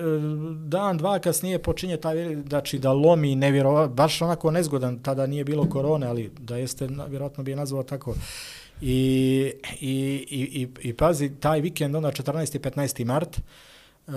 dan, 0.68 0.98
dva 0.98 1.18
kasnije 1.18 1.58
počinje 1.58 1.96
taj, 1.96 2.36
znači 2.48 2.78
da 2.78 2.92
lomi 2.92 3.36
nevjerovat, 3.36 3.90
baš 3.90 4.22
onako 4.22 4.50
nezgodan, 4.50 4.98
tada 4.98 5.26
nije 5.26 5.44
bilo 5.44 5.68
korone, 5.68 6.06
ali 6.06 6.30
da 6.38 6.56
jeste, 6.56 6.88
vjerojatno 7.08 7.44
bi 7.44 7.50
je 7.50 7.56
nazvao 7.56 7.82
tako. 7.82 8.14
I, 8.80 9.52
i, 9.80 10.26
i, 10.30 10.62
i, 10.62 10.68
i 10.88 10.92
pazi, 10.92 11.30
taj 11.40 11.60
vikend, 11.60 11.96
onda 11.96 12.10
14. 12.10 12.56
i 12.56 12.58
15. 12.58 13.04
mart, 13.04 13.40
Uh, 14.06 14.12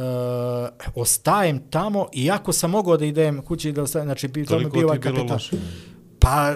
ostajem 0.96 1.60
tamo, 1.70 2.08
iako 2.14 2.54
sam 2.54 2.72
mogao 2.72 2.98
da 2.98 3.06
idem 3.06 3.42
kući, 3.42 3.72
da 3.72 3.84
ostajem, 3.84 4.06
znači 4.08 4.28
to 4.48 4.60
mi 4.60 4.70
bio 4.70 4.86
ovaj 4.86 5.00
kapetan. 5.00 5.32
loše. 5.32 5.58
Pa, 6.20 6.54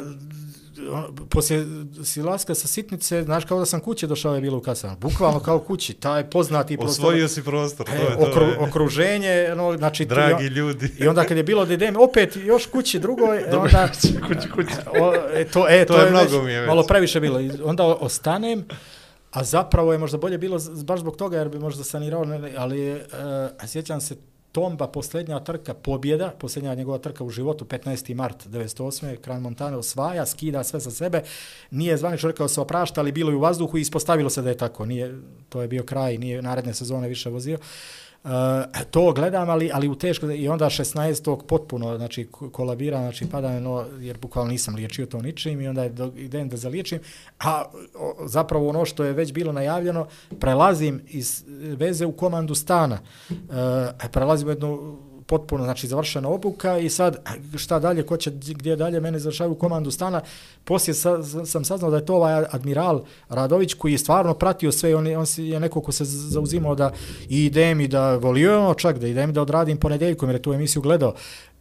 ono, 0.89 1.07
poslije 1.29 1.65
silaska 2.03 2.55
sa 2.55 2.67
sitnice, 2.67 3.23
znaš 3.23 3.45
kao 3.45 3.59
da 3.59 3.65
sam 3.65 3.79
kuće 3.79 4.07
došao 4.07 4.35
je 4.35 4.41
bilo 4.41 4.57
u 4.57 4.61
kasama. 4.61 4.95
Bukvalno 4.95 5.39
kao 5.39 5.59
kući, 5.59 5.93
taj 5.93 6.23
poznati 6.25 6.77
prostor. 6.77 7.05
Osvojio 7.05 7.27
si 7.27 7.43
prostor, 7.43 7.85
to 7.85 7.91
E, 7.91 7.95
je 7.95 8.17
to. 8.17 8.29
okru, 8.29 8.43
je. 8.43 8.57
okruženje, 8.59 9.49
ono, 9.51 9.77
znači... 9.77 9.97
ti- 9.97 10.05
Dragi 10.05 10.45
ljudi. 10.45 10.91
I 10.99 11.07
onda 11.07 11.23
kad 11.23 11.37
je 11.37 11.43
bilo 11.43 11.65
da 11.65 11.73
idem 11.73 11.95
opet 11.97 12.35
još 12.37 12.65
kući 12.65 12.99
drugoj, 12.99 13.37
e, 13.39 13.57
onda... 13.57 13.87
kući, 14.27 14.49
kući. 14.49 14.73
O, 15.01 15.13
e, 15.33 15.45
to, 15.45 15.65
e, 15.69 15.85
To 15.85 15.93
to, 15.93 15.99
je 15.99 16.05
je, 16.05 16.11
mnogo 16.11 16.23
već, 16.31 16.45
mi 16.45 16.51
je 16.51 16.59
već. 16.59 16.67
malo 16.67 16.83
previše 16.83 17.19
bilo. 17.19 17.39
I 17.39 17.51
onda 17.63 17.85
ostanem, 17.85 18.65
a 19.31 19.43
zapravo 19.43 19.91
je 19.91 19.97
možda 19.97 20.17
bolje 20.17 20.37
bilo 20.37 20.57
baš 20.83 20.99
zbog 20.99 21.17
toga 21.17 21.37
jer 21.37 21.49
bi 21.49 21.59
možda 21.59 21.83
sanirao, 21.83 22.25
ali 22.57 22.81
e, 22.89 23.01
sjećam 23.65 24.01
se 24.01 24.15
Tomba, 24.51 24.87
posljednja 24.87 25.39
trka, 25.39 25.73
pobjeda, 25.73 26.33
posljednja 26.39 26.75
njegova 26.75 26.97
trka 26.97 27.23
u 27.23 27.29
životu, 27.29 27.65
15. 27.65 28.13
mart 28.13 28.47
98. 28.47 29.15
Kran 29.17 29.41
Montana 29.41 29.77
osvaja, 29.77 30.25
skida 30.25 30.63
sve 30.63 30.79
sa 30.79 30.91
sebe, 30.91 31.23
nije 31.71 31.97
zvanično 31.97 32.29
rekao 32.29 32.47
se 32.47 32.61
oprašta, 32.61 33.01
ali 33.01 33.11
bilo 33.11 33.31
je 33.31 33.35
u 33.35 33.39
vazduhu 33.39 33.77
i 33.77 33.81
ispostavilo 33.81 34.29
se 34.29 34.41
da 34.41 34.49
je 34.49 34.57
tako, 34.57 34.85
nije, 34.85 35.19
to 35.49 35.61
je 35.61 35.67
bio 35.67 35.83
kraj, 35.83 36.17
nije 36.17 36.41
naredne 36.41 36.73
sezone 36.73 37.07
više 37.07 37.29
vozio. 37.29 37.55
Uh, 37.55 38.10
Eh, 38.25 38.83
to 38.91 39.13
gledam, 39.13 39.49
ali, 39.49 39.69
ali 39.73 39.87
u 39.87 39.95
teško, 39.95 40.31
i 40.31 40.47
onda 40.47 40.65
16. 40.65 41.41
potpuno, 41.47 41.97
znači, 41.97 42.27
kolabira, 42.51 42.97
znači, 42.97 43.29
pada 43.31 43.59
no, 43.59 43.85
jer 43.99 44.17
bukvalno 44.17 44.51
nisam 44.51 44.75
liječio 44.75 45.05
to 45.05 45.21
ničim 45.21 45.61
i 45.61 45.67
onda 45.67 45.89
do, 45.89 46.11
idem 46.15 46.49
da 46.49 46.57
zaliječim, 46.57 46.99
a 47.39 47.63
o, 47.95 48.27
zapravo 48.27 48.69
ono 48.69 48.85
što 48.85 49.03
je 49.03 49.13
već 49.13 49.33
bilo 49.33 49.51
najavljeno, 49.51 50.07
prelazim 50.39 51.01
iz 51.07 51.43
veze 51.77 52.05
u 52.05 52.11
komandu 52.11 52.55
stana, 52.55 52.99
uh, 53.29 53.35
prelazim 54.11 54.47
u 54.47 54.51
jednu 54.51 54.97
potpuno, 55.31 55.63
znači 55.63 55.87
završena 55.87 56.29
obuka 56.29 56.77
i 56.77 56.89
sad 56.89 57.17
šta 57.57 57.79
dalje, 57.79 58.03
ko 58.03 58.17
će 58.17 58.31
gdje 58.31 58.75
dalje, 58.75 58.99
mene 58.99 59.19
završaju 59.19 59.51
u 59.51 59.55
komandu 59.55 59.91
stana. 59.91 60.21
Poslije 60.63 60.93
sa, 60.93 61.23
sam 61.45 61.65
saznao 61.65 61.91
da 61.91 61.97
je 61.97 62.05
to 62.05 62.15
ovaj 62.15 62.43
admiral 62.51 63.01
Radović 63.29 63.73
koji 63.73 63.91
je 63.91 63.97
stvarno 63.97 64.33
pratio 64.33 64.71
sve, 64.71 64.95
on 64.95 65.07
on 65.07 65.25
je 65.37 65.59
neko 65.59 65.81
ko 65.81 65.91
se 65.91 66.05
zauzimao 66.05 66.75
da 66.75 66.91
i 67.29 67.45
idem 67.45 67.81
i 67.81 67.87
da 67.87 68.15
volio 68.15 68.51
je 68.51 68.57
ono 68.57 68.73
čak, 68.73 68.99
da 68.99 69.07
idem 69.07 69.33
da 69.33 69.41
odradim 69.41 69.77
ponedeljkom 69.77 70.29
jer 70.29 70.35
je 70.35 70.41
tu 70.41 70.53
emisiju 70.53 70.81
gledao. 70.81 71.13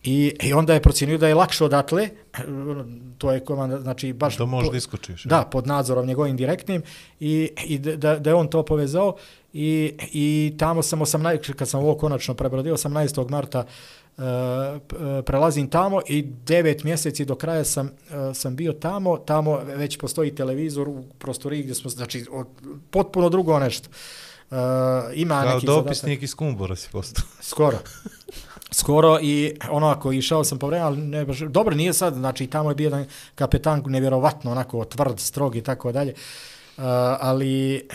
I, 0.02 0.36
I 0.42 0.52
onda 0.52 0.74
je 0.74 0.82
procijenio 0.82 1.18
da 1.18 1.28
je 1.28 1.34
lakše 1.34 1.64
odatle, 1.64 2.08
to 3.18 3.32
je 3.32 3.40
komanda, 3.40 3.80
znači 3.80 4.12
baš... 4.12 4.36
Da 4.36 4.44
možeš 4.44 4.68
po- 4.68 4.72
da 4.72 4.78
iskočiš. 4.78 5.24
Da, 5.24 5.42
pod 5.52 5.66
nadzorom 5.66 6.06
njegovim 6.06 6.36
direktnim 6.36 6.82
i, 7.20 7.50
i 7.66 7.78
da- 7.78 8.18
da, 8.18 8.30
je 8.30 8.34
on 8.34 8.48
to 8.48 8.62
povezao 8.62 9.16
i, 9.52 9.94
i 10.12 10.54
tamo 10.58 10.82
sam 10.82 11.00
18, 11.00 11.52
kad 11.52 11.68
sam 11.68 11.80
ovo 11.80 11.94
konačno 11.94 12.34
prebrodio, 12.34 12.76
18. 12.76 13.30
marta 13.30 13.64
uh, 14.16 14.24
prelazim 15.24 15.70
tamo 15.70 16.00
i 16.08 16.22
devet 16.22 16.84
mjeseci 16.84 17.24
do 17.24 17.34
kraja 17.34 17.64
sam, 17.64 17.86
uh, 17.86 18.36
sam 18.36 18.56
bio 18.56 18.72
tamo, 18.72 19.16
tamo 19.16 19.58
već 19.58 19.98
postoji 19.98 20.34
televizor 20.34 20.88
u 20.88 21.04
prostoriji 21.18 21.62
gdje 21.62 21.74
smo, 21.74 21.90
znači, 21.90 22.26
od, 22.30 22.46
potpuno 22.90 23.28
drugo 23.28 23.58
nešto. 23.58 23.88
Uh, 24.50 24.56
ima 25.14 25.42
Kao 25.42 25.54
neki 25.54 25.66
dopisnik 25.66 26.22
iz 26.22 26.34
Kumbora 26.34 26.76
si 26.76 26.88
postao. 26.92 27.24
Skoro. 27.40 27.78
Skoro 28.70 29.18
i 29.22 29.54
onako 29.70 30.12
išao 30.12 30.44
sam 30.44 30.58
po 30.58 30.66
vremenu, 30.66 30.86
ali 30.86 30.96
ne 30.96 31.24
baš, 31.24 31.38
dobro 31.38 31.76
nije 31.76 31.92
sad, 31.92 32.14
znači 32.14 32.46
tamo 32.46 32.70
je 32.70 32.74
bio 32.74 32.86
jedan 32.86 33.06
kapetan 33.34 33.82
nevjerovatno 33.86 34.50
onako 34.50 34.84
tvrd, 34.84 35.20
strog 35.20 35.56
i 35.56 35.62
tako 35.62 35.92
dalje. 35.92 36.14
Uh, 36.76 36.84
ali 37.20 37.86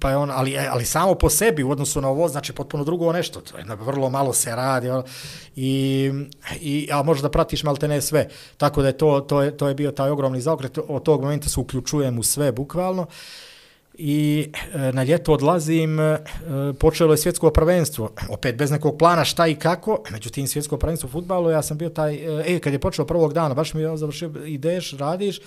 pa 0.00 0.10
je 0.10 0.16
on 0.16 0.30
ali 0.30 0.54
e, 0.54 0.68
ali 0.70 0.84
samo 0.84 1.14
po 1.14 1.30
sebi 1.30 1.62
u 1.62 1.70
odnosu 1.70 2.00
na 2.00 2.08
ovo 2.08 2.28
znači 2.28 2.52
potpuno 2.52 2.84
drugo 2.84 3.12
nešto 3.12 3.40
to 3.40 3.58
je 3.58 3.64
vrlo 3.64 4.10
malo 4.10 4.32
se 4.32 4.56
radi 4.56 4.90
ono, 4.90 5.04
i 5.56 6.10
i 6.60 6.88
a 6.92 7.02
možeš 7.02 7.22
da 7.22 7.30
pratiš 7.30 7.62
maltene 7.62 8.00
sve 8.00 8.28
tako 8.56 8.82
da 8.82 8.88
je 8.88 8.98
to 8.98 9.20
to 9.20 9.42
je 9.42 9.56
to 9.56 9.68
je 9.68 9.74
bio 9.74 9.90
taj 9.90 10.10
ogromni 10.10 10.40
zaokret 10.40 10.78
od 10.88 11.02
tog 11.02 11.22
momenta 11.22 11.48
se 11.48 11.60
uključujem 11.60 12.18
u 12.18 12.22
sve 12.22 12.52
bukvalno 12.52 13.06
i 14.02 14.52
e, 14.74 14.92
na 14.92 15.02
ljeto 15.02 15.32
odlazim, 15.32 16.00
e, 16.00 16.18
počelo 16.78 17.12
je 17.12 17.16
svjetsko 17.16 17.50
prvenstvo, 17.50 18.10
opet 18.28 18.56
bez 18.56 18.70
nekog 18.70 18.98
plana 18.98 19.24
šta 19.24 19.46
i 19.46 19.54
kako, 19.54 20.02
međutim 20.10 20.46
svjetsko 20.46 20.76
prvenstvo 20.76 21.06
u 21.06 21.10
futbalu, 21.10 21.50
ja 21.50 21.62
sam 21.62 21.78
bio 21.78 21.88
taj, 21.88 22.14
e, 22.14 22.44
e 22.46 22.58
kad 22.58 22.72
je 22.72 22.78
počelo 22.78 23.06
prvog 23.06 23.32
dana, 23.32 23.54
baš 23.54 23.74
mi 23.74 23.80
je 23.80 23.90
on 23.90 23.96
završio, 23.96 24.32
ideš, 24.46 24.92
radiš, 24.92 25.40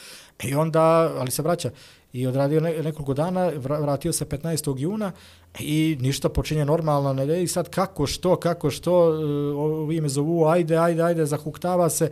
i 0.43 0.56
onda, 0.56 1.12
ali 1.18 1.32
se 1.32 1.41
vraća, 1.41 1.70
i 2.14 2.28
odradio 2.28 2.61
nekoliko 2.61 3.14
dana, 3.14 3.51
vratio 3.55 4.14
se 4.14 4.26
15. 4.26 4.80
juna 4.80 5.11
i 5.59 5.97
ništa 5.99 6.30
počinje 6.30 6.66
normalno, 6.66 7.14
ne, 7.14 7.43
i 7.43 7.47
sad 7.47 7.70
kako, 7.70 8.07
što, 8.07 8.36
kako, 8.36 8.70
što, 8.72 8.91
e, 8.91 9.26
ovi 9.55 10.01
me 10.01 10.09
zovu, 10.09 10.45
ajde, 10.45 10.78
ajde, 10.78 11.01
ajde, 11.01 11.26
zahuktava 11.26 11.89
se, 11.89 12.11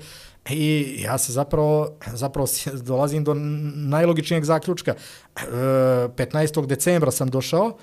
I 0.49 0.95
ja 1.03 1.17
se 1.17 1.33
zapravo, 1.33 1.97
zapravo 2.13 2.47
dolazim 2.81 3.23
do 3.23 3.33
najlogičnijeg 3.75 4.43
zaključka. 4.43 4.91
E, 4.91 5.41
15. 5.41 6.65
decembra 6.65 7.11
sam 7.11 7.29
došao, 7.29 7.77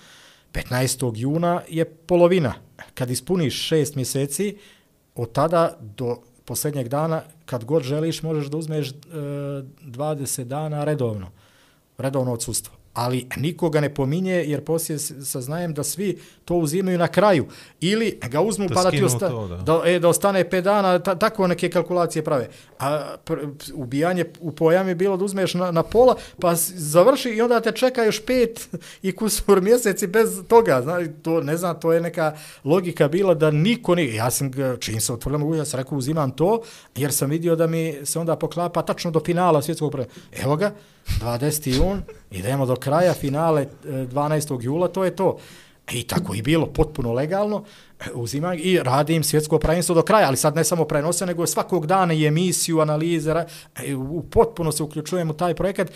15. 0.52 1.12
juna 1.16 1.62
je 1.68 1.84
polovina. 1.84 2.54
Kad 2.94 3.10
ispuniš 3.10 3.66
šest 3.68 3.94
mjeseci, 3.94 4.56
od 5.14 5.32
tada 5.32 5.78
do 5.80 6.16
posljednjeg 6.44 6.88
dana, 6.88 7.22
kad 7.46 7.64
god 7.64 7.82
želiš, 7.82 8.22
možeš 8.22 8.46
da 8.46 8.56
uzmeš 8.56 8.90
e, 8.90 8.94
20 9.82 10.44
dana 10.44 10.84
redovno. 10.84 11.30
Redovno 11.98 12.32
odsustvo. 12.32 12.74
Ali 12.94 13.26
nikoga 13.36 13.80
ne 13.80 13.94
pominje, 13.94 14.32
jer 14.32 14.64
poslije 14.64 14.98
saznajem 14.98 15.74
da 15.74 15.84
svi 15.84 16.18
to 16.44 16.54
uzimaju 16.54 16.98
na 16.98 17.08
kraju. 17.08 17.46
Ili 17.80 18.18
ga 18.30 18.40
uzmu 18.40 18.68
Da 18.68 18.74
pa 18.74 18.82
da 18.82 18.90
ti 18.90 19.04
osta, 19.04 19.28
to, 19.28 19.48
da. 19.48 19.56
da, 19.56 19.82
e, 19.84 19.98
da 19.98 20.08
ostane 20.08 20.44
5 20.50 20.60
dana, 20.60 20.98
ta, 20.98 21.14
tako 21.14 21.46
neke 21.46 21.70
kalkulacije 21.70 22.24
prave. 22.24 22.48
A 22.78 23.16
pr, 23.24 23.34
ubijanje 23.74 24.24
u 24.40 24.52
pojam 24.52 24.88
je 24.88 24.94
bilo 24.94 25.16
da 25.16 25.24
uzmeš 25.24 25.54
na, 25.54 25.70
na 25.70 25.82
pola, 25.82 26.16
pa 26.40 26.54
završi 26.74 27.28
i 27.28 27.42
onda 27.42 27.60
te 27.60 27.72
čeka 27.72 28.04
još 28.04 28.20
pet 28.26 28.68
i 29.02 29.12
kusur 29.12 29.60
mjeseci 29.60 30.06
bez 30.06 30.42
toga. 30.48 30.82
Znaš, 30.82 31.06
to, 31.22 31.40
ne 31.40 31.56
znam, 31.56 31.80
to 31.80 31.92
je 31.92 32.00
neka 32.00 32.36
logika 32.64 33.08
bila 33.08 33.34
da 33.34 33.50
niko 33.50 33.94
ni... 33.94 34.14
Ja 34.14 34.30
sam, 34.30 34.50
čim 34.80 35.00
se 35.00 35.12
otvorila 35.12 35.38
mogu, 35.38 35.54
ja 35.54 35.64
sam 35.64 35.80
rekao 35.80 35.98
uzimam 35.98 36.30
to, 36.30 36.62
jer 36.96 37.12
sam 37.12 37.30
vidio 37.30 37.56
da 37.56 37.66
mi 37.66 37.94
se 38.04 38.18
onda 38.18 38.36
poklapa 38.36 38.82
tačno 38.82 39.10
do 39.10 39.20
finala 39.20 39.62
svjetskog 39.62 39.92
prvenstva. 39.92 40.22
Evo 40.42 40.56
ga, 40.56 40.72
20. 41.20 41.76
jun, 41.76 42.02
idemo 42.30 42.66
do 42.66 42.76
kraja 42.76 43.14
finale 43.14 43.62
eh, 43.62 43.88
12. 43.88 44.62
jula, 44.62 44.88
to 44.88 45.04
je 45.04 45.16
to. 45.16 45.38
E, 45.86 45.98
I 45.98 46.02
tako 46.02 46.34
i 46.34 46.42
bilo, 46.42 46.66
potpuno 46.66 47.12
legalno, 47.12 47.64
eh, 48.00 48.04
uzimam 48.14 48.58
i 48.58 48.78
radim 48.78 49.24
svjetsko 49.24 49.58
prvenstvo 49.58 49.94
do 49.94 50.02
kraja, 50.02 50.26
ali 50.26 50.36
sad 50.36 50.56
ne 50.56 50.64
samo 50.64 50.84
prenose, 50.84 51.26
nego 51.26 51.46
svakog 51.46 51.86
dana 51.86 52.14
i 52.14 52.26
emisiju, 52.26 52.80
analize, 52.80 53.44
e, 53.76 53.94
u 53.94 54.22
potpuno 54.22 54.72
se 54.72 54.82
uključujem 54.82 55.30
u 55.30 55.34
taj 55.34 55.54
projekat. 55.54 55.90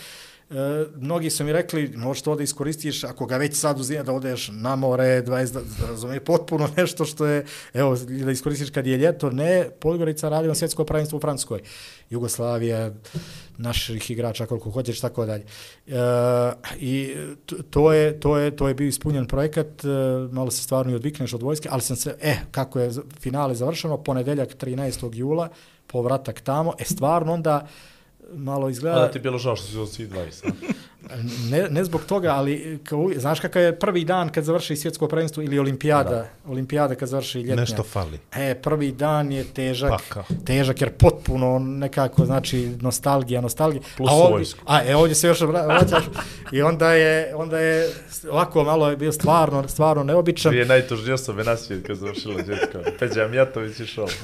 E, 0.53 0.87
mnogi 0.97 1.31
su 1.31 1.45
mi 1.45 1.53
rekli, 1.53 1.93
možeš 1.97 2.23
to 2.23 2.37
da 2.37 2.43
iskoristiš, 2.43 3.05
ako 3.05 3.27
ga 3.27 3.37
već 3.37 3.57
sad 3.57 3.81
uzima 3.81 4.03
da 4.03 4.13
odeš 4.13 4.51
na 4.53 4.77
more, 4.77 5.23
20, 5.23 5.53
da- 5.53 5.87
razumije, 5.89 6.25
potpuno 6.25 6.69
nešto 6.77 7.05
što 7.05 7.27
je, 7.27 7.45
evo, 7.75 7.97
da 8.25 8.31
iskoristiš 8.31 8.71
kad 8.71 8.87
je 8.87 8.97
ljeto, 8.97 9.31
ne, 9.31 9.69
Podgorica 9.81 10.29
radi 10.29 10.49
na 10.49 10.55
svjetsko 10.55 10.85
prvenstvo 10.85 11.17
u 11.17 11.21
Francuskoj, 11.21 11.61
Jugoslavija, 12.11 12.91
naših 13.59 14.11
igrača 14.11 14.47
koliko 14.47 14.71
hoćeš, 14.71 15.01
tako 15.01 15.27
dalje. 15.27 15.45
E, 15.87 15.93
I 16.81 17.15
to 17.71 17.93
je, 17.93 18.21
to, 18.21 18.39
je, 18.39 18.57
to 18.57 18.69
je 18.69 18.75
bio 18.75 18.89
ispunjen 18.89 19.27
projekat, 19.27 19.85
e, 19.85 19.89
malo 20.33 20.51
se 20.51 20.63
stvarno 20.63 20.93
i 20.93 20.95
odvikneš 20.95 21.35
od 21.35 21.43
vojske, 21.43 21.69
ali 21.73 21.83
sam 21.83 21.97
se, 21.97 22.17
e, 22.21 22.37
kako 22.51 22.81
je 22.81 22.91
finale 23.21 23.55
završeno, 23.55 24.03
ponedeljak 24.03 24.57
13. 24.57 25.15
jula, 25.15 25.49
povratak 25.87 26.41
tamo, 26.41 26.73
e, 26.79 26.85
stvarno 26.85 27.33
onda 27.33 27.67
malo 28.35 28.67
A 28.67 28.71
izgleda... 28.71 28.99
da 29.01 29.11
ti 29.11 29.19
je 29.19 29.23
bilo 29.23 29.39
žao 29.39 29.57
što 29.57 29.67
si 29.67 29.79
od 29.79 29.91
svih 29.91 30.11
20. 30.11 30.51
Ne, 31.51 31.69
ne 31.71 31.85
zbog 31.85 32.05
toga, 32.05 32.29
ali 32.29 32.79
kao, 32.85 33.11
znaš 33.17 33.41
kakav 33.41 33.63
je 33.63 33.79
prvi 33.79 34.05
dan 34.05 34.29
kad 34.29 34.45
završi 34.45 34.77
svjetsko 34.77 35.09
prvenstvo 35.09 35.43
ili 35.43 35.59
olimpijada, 35.59 36.11
da. 36.11 36.29
olimpijada 36.47 36.95
kad 36.95 37.09
završi 37.09 37.39
ljetnja. 37.39 37.55
Nešto 37.57 37.83
fali. 37.83 38.19
E, 38.35 38.55
prvi 38.55 38.93
dan 38.93 39.33
je 39.33 39.45
težak, 39.45 39.91
Pakao. 39.91 40.25
težak 40.45 40.81
jer 40.81 40.91
potpuno 40.91 41.59
nekako, 41.59 42.25
znači, 42.25 42.77
nostalgija, 42.81 43.41
nostalgija. 43.41 43.83
Plus 43.97 44.11
a 44.11 44.15
ovdje, 44.15 44.33
vojsku. 44.33 44.61
A, 44.67 44.83
e, 44.85 44.97
ovdje 44.97 45.15
se 45.15 45.29
još 45.29 45.41
vra- 45.41 45.67
vraćaš 45.67 46.05
i 46.53 46.63
onda 46.63 46.93
je, 46.93 47.35
onda 47.37 47.59
je 47.59 47.91
ovako 48.31 48.65
malo 48.65 48.91
je 48.91 48.97
bio 48.97 49.13
stvarno, 49.13 49.69
stvarno 49.69 50.05
neobičan. 50.05 50.51
Dvije 50.51 50.67
najtužnije 50.67 51.15
osobe 51.15 51.45
na 51.45 51.57
svijet 51.57 51.87
kad 51.87 51.97
završila 51.97 52.43
djetka. 52.43 52.79
Peđa 52.99 53.29
Mijatović 53.29 53.81
i 53.81 53.87
šol. 53.87 54.09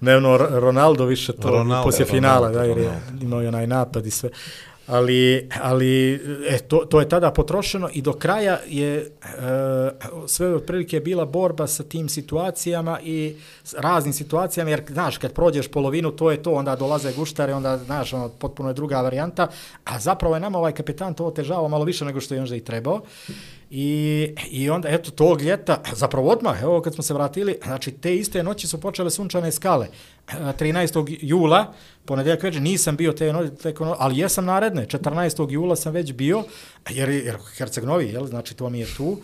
Ne, 0.00 0.12
R- 0.12 0.20
Ronaldo 0.50 1.04
više 1.04 1.32
to, 1.32 1.50
Ronaldo, 1.50 1.84
poslije 1.84 2.06
finala, 2.06 2.36
Ronaldo, 2.38 2.58
da, 2.58 2.64
jer 2.64 2.78
je 2.78 2.84
Ronaldo. 2.84 3.24
imao 3.24 3.38
onaj 3.38 3.66
napad 3.66 4.06
i 4.06 4.10
sve. 4.10 4.30
Ali, 4.86 5.48
ali 5.62 6.14
e, 6.48 6.58
to, 6.58 6.78
to 6.78 7.00
je 7.00 7.08
tada 7.08 7.30
potrošeno 7.30 7.88
i 7.92 8.02
do 8.02 8.12
kraja 8.12 8.58
je 8.68 8.96
e, 8.98 9.06
sve 10.26 10.54
otprilike 10.54 11.00
bila 11.00 11.24
borba 11.24 11.66
sa 11.66 11.82
tim 11.82 12.08
situacijama 12.08 13.00
i 13.00 13.36
s 13.64 13.74
raznim 13.74 14.12
situacijama, 14.12 14.70
jer 14.70 14.82
znaš, 14.88 15.18
kad 15.18 15.32
prođeš 15.32 15.68
polovinu, 15.68 16.10
to 16.10 16.30
je 16.30 16.42
to, 16.42 16.52
onda 16.52 16.76
dolaze 16.76 17.12
guštare, 17.12 17.54
onda, 17.54 17.78
znaš, 17.78 18.12
ono, 18.12 18.28
potpuno 18.28 18.68
je 18.68 18.74
druga 18.74 19.00
varijanta, 19.00 19.48
a 19.84 19.98
zapravo 19.98 20.34
je 20.34 20.40
nama 20.40 20.58
ovaj 20.58 20.72
kapitan 20.72 21.14
to 21.14 21.24
otežavao 21.24 21.68
malo 21.68 21.84
više 21.84 22.04
nego 22.04 22.20
što 22.20 22.34
je 22.34 22.40
onda 22.40 22.56
i 22.56 22.60
trebao. 22.60 23.00
I, 23.74 24.34
I 24.50 24.70
onda, 24.70 24.88
eto, 24.88 25.10
tog 25.10 25.42
ljeta, 25.42 25.82
zapravo 25.92 26.28
odmah, 26.28 26.62
evo 26.62 26.80
kad 26.82 26.94
smo 26.94 27.02
se 27.02 27.14
vratili, 27.14 27.58
znači 27.64 27.90
te 27.90 28.16
iste 28.16 28.42
noći 28.42 28.66
su 28.66 28.80
počele 28.80 29.10
sunčane 29.10 29.52
skale. 29.52 29.86
E, 30.28 30.34
13. 30.34 31.16
jula, 31.20 31.72
ponedeljak 32.04 32.42
večer, 32.42 32.62
nisam 32.62 32.96
bio 32.96 33.12
te 33.12 33.32
noći, 33.32 33.54
teko 33.54 33.84
no, 33.84 33.96
ali 33.98 34.18
jesam 34.18 34.44
naredne, 34.44 34.86
14. 34.86 35.50
jula 35.50 35.76
sam 35.76 35.92
već 35.92 36.12
bio, 36.12 36.44
jer, 36.90 37.08
jer 37.08 37.36
Herceg 37.56 37.84
Novi, 37.84 38.06
jel, 38.06 38.26
znači 38.26 38.54
to 38.54 38.68
mi 38.68 38.80
je 38.80 38.86
tu. 38.96 39.18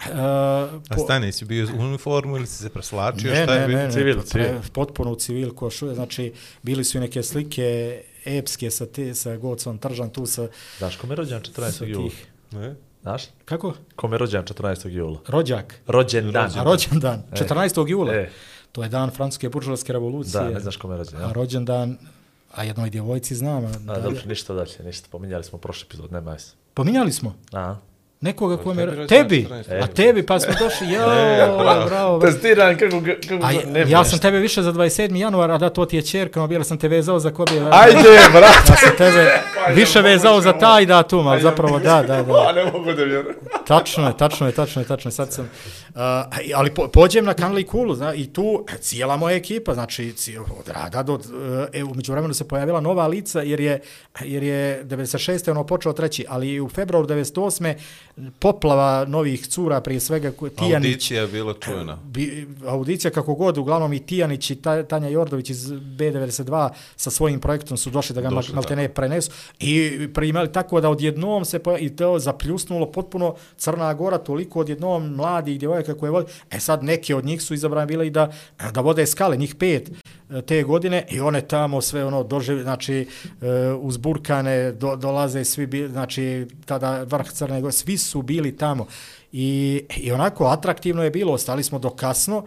E, 0.00 0.12
A 0.12 0.98
stani, 0.98 1.32
si 1.32 1.44
bio 1.44 1.66
u 1.68 1.80
uniformu 1.80 2.36
ili 2.36 2.46
si 2.46 2.54
se 2.54 2.68
preslačio? 2.70 3.30
ne, 3.30 3.42
šta 3.44 3.54
je 3.54 3.60
ne, 3.60 3.66
bio? 3.66 3.76
ne, 3.76 3.84
ne, 3.84 3.92
Civil, 3.92 4.16
pre- 4.16 4.24
civil. 4.24 4.60
potpuno 4.72 5.12
u 5.12 5.16
civil 5.16 5.50
košuje, 5.50 5.94
znači 5.94 6.32
bili 6.62 6.84
su 6.84 6.98
i 6.98 7.00
neke 7.00 7.22
slike 7.22 8.00
epske 8.24 8.70
sa, 8.70 8.86
te, 8.86 9.14
sa 9.14 9.36
Gocom 9.36 9.78
Tržan 9.78 10.10
tu 10.10 10.26
sa, 10.26 10.48
Znaš 10.78 10.96
kome 10.96 11.12
je 11.12 11.16
rođen 11.16 11.40
14. 11.40 11.70
sa 11.70 11.84
jula? 11.84 12.10
Ne? 12.52 12.74
Znaš? 13.02 13.22
kako? 13.44 13.74
Kome 13.96 14.14
je 14.14 14.18
rođen 14.18 14.42
14. 14.42 14.88
jula? 14.88 15.18
Rođak. 15.28 15.74
Rođen 15.86 16.32
dan. 16.32 16.50
A 16.56 16.64
rođendan, 16.64 17.22
E. 17.32 17.36
14. 17.38 17.88
jula. 17.88 18.14
E. 18.14 18.30
To 18.72 18.82
je 18.82 18.88
dan 18.88 19.10
francuske 19.10 19.48
buržovske 19.48 19.92
revolucije. 19.92 20.42
Da, 20.42 20.50
ne 20.50 20.60
znaš 20.60 20.76
kome 20.76 20.94
je 20.94 20.98
rođen. 20.98 21.18
A 21.18 21.22
Ja? 21.22 21.32
rođendan, 21.32 21.98
a 22.50 22.64
jednoj 22.64 22.90
djevojci 22.90 23.34
znam. 23.34 23.64
A, 23.64 23.68
A, 23.68 23.78
dalje. 23.78 24.02
dobro, 24.02 24.20
ništa 24.26 24.54
dalje, 24.54 24.72
ništa. 24.84 25.08
Pominjali 25.10 25.44
smo 25.44 25.58
prošli 25.58 25.86
epizod, 25.86 26.12
nema 26.12 26.32
jes. 26.32 26.54
Pominjali 26.74 27.12
smo. 27.12 27.34
A? 27.52 27.76
Nekoga 28.20 28.56
ko 28.56 28.74
mi 28.74 28.82
je... 28.82 28.86
tebi 28.86 28.96
ro- 28.96 29.00
rođendan 29.00 29.28
Tebi! 29.28 29.46
14. 29.50 29.82
A 29.82 29.86
tebi, 29.86 30.26
pa 30.26 30.40
smo 30.40 30.52
došli, 30.60 30.90
jao, 30.94 31.58
bravo, 31.58 31.86
bravo. 31.86 32.20
Testiran 32.20 32.78
kako, 32.78 33.00
kako 33.28 33.46
A 33.46 33.52
ja, 33.52 33.86
ja 33.88 34.04
sam 34.04 34.18
tebe 34.18 34.38
više 34.38 34.62
za 34.62 34.72
27. 34.72 35.16
januar, 35.16 35.50
a 35.50 35.58
da 35.58 35.70
to 35.70 35.84
ti 35.84 35.96
je 35.96 36.02
čerka, 36.02 36.46
bila 36.46 36.64
sam 36.64 36.78
te 36.78 36.88
vezao 36.88 37.18
za 37.18 37.30
kobje. 37.30 37.62
Ajde, 37.70 38.02
brate! 38.32 38.72
Ja 38.72 38.76
sam 38.76 38.96
tebe 38.98 39.30
više 39.80 40.00
vezao 40.00 40.40
za 40.40 40.52
taj 40.52 40.86
datum, 40.86 41.26
ali 41.26 41.42
zapravo 41.42 41.78
da, 41.78 42.02
da, 42.02 42.22
da. 42.22 42.32
A 42.48 42.52
ne 42.52 42.64
mogu 42.64 42.92
da 42.92 43.04
vjerujem. 43.04 43.36
Tačno 43.66 44.06
je, 44.06 44.16
tačno 44.16 44.46
je, 44.46 44.52
tačno 44.52 44.82
je, 44.82 44.86
tačno 44.86 45.08
je. 45.08 45.12
Sad 45.12 45.32
sam, 45.32 45.50
uh, 45.94 46.00
ali 46.54 46.74
po, 46.74 46.88
pođem 46.88 47.24
na 47.24 47.34
Kanali 47.34 47.66
Kulu, 47.66 47.94
zna, 47.94 48.14
i 48.14 48.32
tu 48.32 48.66
cijela 48.80 49.16
moja 49.16 49.36
ekipa, 49.36 49.74
znači 49.74 50.14
od 50.58 50.68
rada 50.68 51.02
do, 51.02 51.14
uh, 51.14 51.20
e, 51.72 51.84
umeđu 51.84 52.12
vremenu 52.12 52.34
se 52.34 52.48
pojavila 52.48 52.80
nova 52.80 53.06
lica, 53.06 53.42
jer 53.42 53.60
je, 53.60 53.80
jer 54.20 54.42
je 54.42 54.84
96. 54.84 55.50
ono 55.50 55.64
počeo 55.64 55.92
treći, 55.92 56.24
ali 56.28 56.60
u 56.60 56.68
februaru 56.68 57.06
98. 57.06 57.74
Poplava 58.38 59.04
novih 59.04 59.46
cura, 59.46 59.80
prije 59.80 60.00
svega 60.00 60.32
Tijanić, 60.56 60.86
Audicija 60.86 61.20
je 61.20 61.28
bila 61.28 61.54
čujena. 61.60 61.98
bi, 62.04 62.48
audicija 62.66 63.10
kako 63.10 63.34
god, 63.34 63.58
uglavnom 63.58 63.92
i 63.92 64.06
Tijanić 64.06 64.50
i 64.50 64.56
Ta, 64.56 64.82
Tanja 64.82 65.08
Jordović 65.08 65.50
iz 65.50 65.66
B92 65.70 66.68
sa 66.96 67.10
svojim 67.10 67.40
projektom 67.40 67.76
su 67.76 67.90
došli 67.90 68.14
da 68.14 68.20
ga 68.20 68.28
Došli, 68.28 68.54
mal, 68.54 68.62
maltene 68.62 68.88
prenesu 68.88 69.30
i 69.60 70.08
primali 70.14 70.52
tako 70.52 70.80
da 70.80 70.90
odjednom 70.90 71.44
se 71.44 71.60
i 71.78 71.96
to 71.96 72.18
zapljusnulo 72.18 72.92
potpuno 72.92 73.34
Crna 73.56 73.94
Gora, 73.94 74.18
toliko 74.18 74.60
odjednom 74.60 75.14
mladih 75.14 75.58
djevojaka 75.58 75.94
koje 75.94 76.10
vode. 76.10 76.32
E 76.50 76.60
sad 76.60 76.84
neke 76.84 77.14
od 77.14 77.24
njih 77.24 77.42
su 77.42 77.54
izabrane 77.54 77.86
bile 77.86 78.06
i 78.06 78.10
da, 78.10 78.32
da 78.72 78.80
vode 78.80 79.06
skale, 79.06 79.36
njih 79.36 79.54
pet 79.54 79.90
e, 80.30 80.42
te 80.42 80.62
godine 80.62 81.06
i 81.10 81.20
one 81.20 81.40
tamo 81.40 81.80
sve 81.80 82.04
ono 82.04 82.22
dožive, 82.22 82.62
znači 82.62 82.94
e, 82.96 83.06
uzburkane, 83.80 84.72
do, 84.72 84.96
dolaze 84.96 85.44
svi, 85.44 85.88
znači 85.88 86.46
tada 86.66 87.02
vrh 87.02 87.30
Crne 87.32 87.60
Gore, 87.60 87.72
svi 87.72 87.98
su 87.98 88.09
su 88.10 88.22
bili 88.22 88.56
tamo. 88.56 88.86
I, 89.32 89.82
I 89.96 90.12
onako 90.12 90.46
atraktivno 90.46 91.02
je 91.04 91.10
bilo, 91.10 91.32
ostali 91.32 91.62
smo 91.62 91.78
do 91.78 91.90
kasno. 91.90 92.44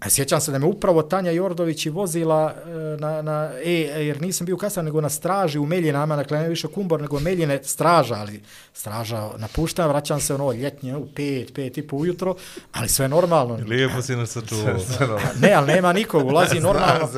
A 0.00 0.10
Sjećam 0.10 0.40
se 0.40 0.52
da 0.52 0.58
me 0.58 0.66
upravo 0.66 1.02
Tanja 1.02 1.30
Jordović 1.30 1.86
i 1.86 1.90
vozila 1.90 2.54
e, 2.66 2.70
na, 3.00 3.22
na 3.22 3.50
e, 3.64 3.72
jer 4.06 4.22
nisam 4.22 4.46
bio 4.46 4.56
kasno, 4.56 4.82
nego 4.82 5.00
na 5.00 5.08
straži 5.08 5.58
u 5.58 5.66
Meljinama, 5.66 6.16
dakle 6.16 6.38
ne 6.38 6.48
više 6.48 6.68
kumbor, 6.68 7.00
nego 7.00 7.20
Meljine 7.20 7.60
straža, 7.62 8.14
ali 8.14 8.40
straža 8.72 9.30
napuštam, 9.38 9.88
vraćam 9.88 10.20
se 10.20 10.34
ono 10.34 10.52
ljetnje 10.52 10.96
u 10.96 11.06
pet, 11.14 11.54
pet 11.54 11.78
i 11.78 11.82
po 11.82 11.96
ujutro, 11.96 12.34
ali 12.72 12.88
sve 12.88 13.08
normalno. 13.08 13.58
Lijepo 13.66 14.02
si 14.02 14.16
nas 14.16 14.30
sačuvao. 14.30 14.78
Ne, 15.40 15.52
ali 15.52 15.66
nema 15.66 15.92
nikog, 15.92 16.26
ulazi 16.26 16.60
normalno. 16.68 17.08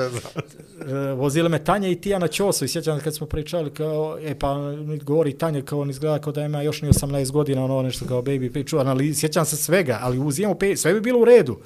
E, 0.89 1.13
Vozile 1.13 1.49
me 1.49 1.65
Tanja 1.65 1.89
i 1.89 2.01
Tijana 2.01 2.29
Ćoso 2.29 2.65
i 2.65 2.69
sjećam 2.69 2.99
se 2.99 3.05
kad 3.05 3.15
smo 3.15 3.27
pričali 3.27 3.71
kao, 3.71 4.19
e 4.21 4.35
pa 4.39 4.57
govori 5.03 5.39
Tanja 5.39 5.63
kao 5.63 5.81
on 5.81 5.91
izgleda 5.91 6.19
kao 6.19 6.33
da 6.33 6.43
ima 6.43 6.63
još 6.63 6.83
ni 6.83 6.89
18 6.89 7.31
godina, 7.31 7.65
ono 7.65 7.83
nešto 7.83 8.07
kao 8.07 8.23
baby 8.23 8.53
priču, 8.53 8.79
ali 8.79 9.15
sjećam 9.15 9.45
se 9.45 9.57
svega, 9.57 9.99
ali 10.03 10.19
uzimam 10.19 10.53
u 10.53 10.59
pet, 10.59 10.79
sve 10.79 10.95
bi 10.95 11.01
bilo 11.01 11.21
u 11.21 11.25
redu. 11.25 11.59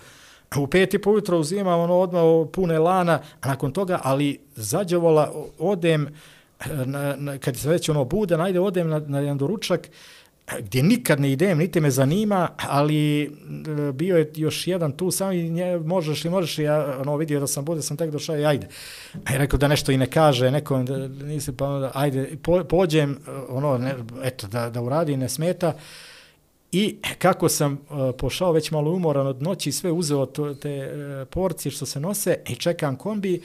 U 0.57 0.67
pet 0.67 0.95
i 0.95 0.99
po 0.99 1.11
jutro 1.11 1.39
uzimam 1.39 1.81
ono 1.81 1.95
odmah 1.95 2.23
pune 2.53 2.79
lana, 2.79 3.21
a 3.41 3.49
nakon 3.49 3.73
toga, 3.73 4.01
ali 4.03 4.39
zađevola 4.57 5.33
odem, 5.59 6.07
eh, 6.07 6.87
na, 6.87 7.17
na, 7.17 7.39
kad 7.39 7.57
se 7.57 7.69
već 7.69 7.89
ono 7.89 8.05
bude, 8.05 8.37
najde 8.37 8.61
odem 8.61 8.89
na, 8.89 8.99
na 8.99 9.21
jedan 9.21 9.39
doručak, 9.39 9.89
eh, 10.49 10.61
gdje 10.61 10.83
nikad 10.83 11.21
ne 11.21 11.33
idem, 11.33 11.59
niti 11.59 11.81
me 11.81 11.91
zanima, 11.91 12.49
ali 12.69 13.23
eh, 13.23 13.93
bio 13.93 14.17
je 14.17 14.31
još 14.35 14.67
jedan 14.67 14.93
tu, 14.93 15.11
sam 15.11 15.33
i 15.33 15.51
nje, 15.51 15.79
možeš 15.79 16.25
li, 16.25 16.31
možeš 16.31 16.59
li, 16.59 16.65
ja 16.65 16.97
ono, 17.01 17.17
vidio 17.17 17.41
da 17.41 17.47
sam 17.47 17.65
bude, 17.65 17.83
sam 17.83 17.97
tek 17.97 18.11
došao 18.11 18.39
i 18.39 18.47
ajde. 18.47 18.69
A 19.25 19.33
je 19.33 19.39
rekao 19.39 19.59
da 19.59 19.69
nešto 19.69 19.93
i 19.93 19.97
ne 19.97 20.07
kaže, 20.07 20.51
neko 20.51 20.83
da 20.83 21.09
nisi, 21.09 21.57
pa 21.57 21.67
onda, 21.67 21.91
ajde, 21.95 22.37
po, 22.43 22.65
pođem, 22.65 23.19
ono, 23.49 23.79
ne, 23.79 23.95
eto, 24.23 24.47
da, 24.47 24.71
da 24.71 24.83
uradi, 24.83 25.17
ne 25.17 25.29
smeta. 25.29 25.75
I 26.73 26.97
kako 27.19 27.49
sam 27.49 27.73
uh, 27.73 28.15
pošao 28.19 28.53
već 28.53 28.71
malo 28.71 28.91
umoran 28.91 29.27
od 29.27 29.43
noći, 29.43 29.73
sve 29.73 29.91
uzeo 29.91 30.27
to, 30.27 30.55
te 30.55 30.93
uh, 30.93 31.29
porcije 31.29 31.73
što 31.73 31.87
se 31.87 32.01
nose 32.01 32.39
i 32.49 32.55
čekam 32.55 32.97
kombi, 32.97 33.41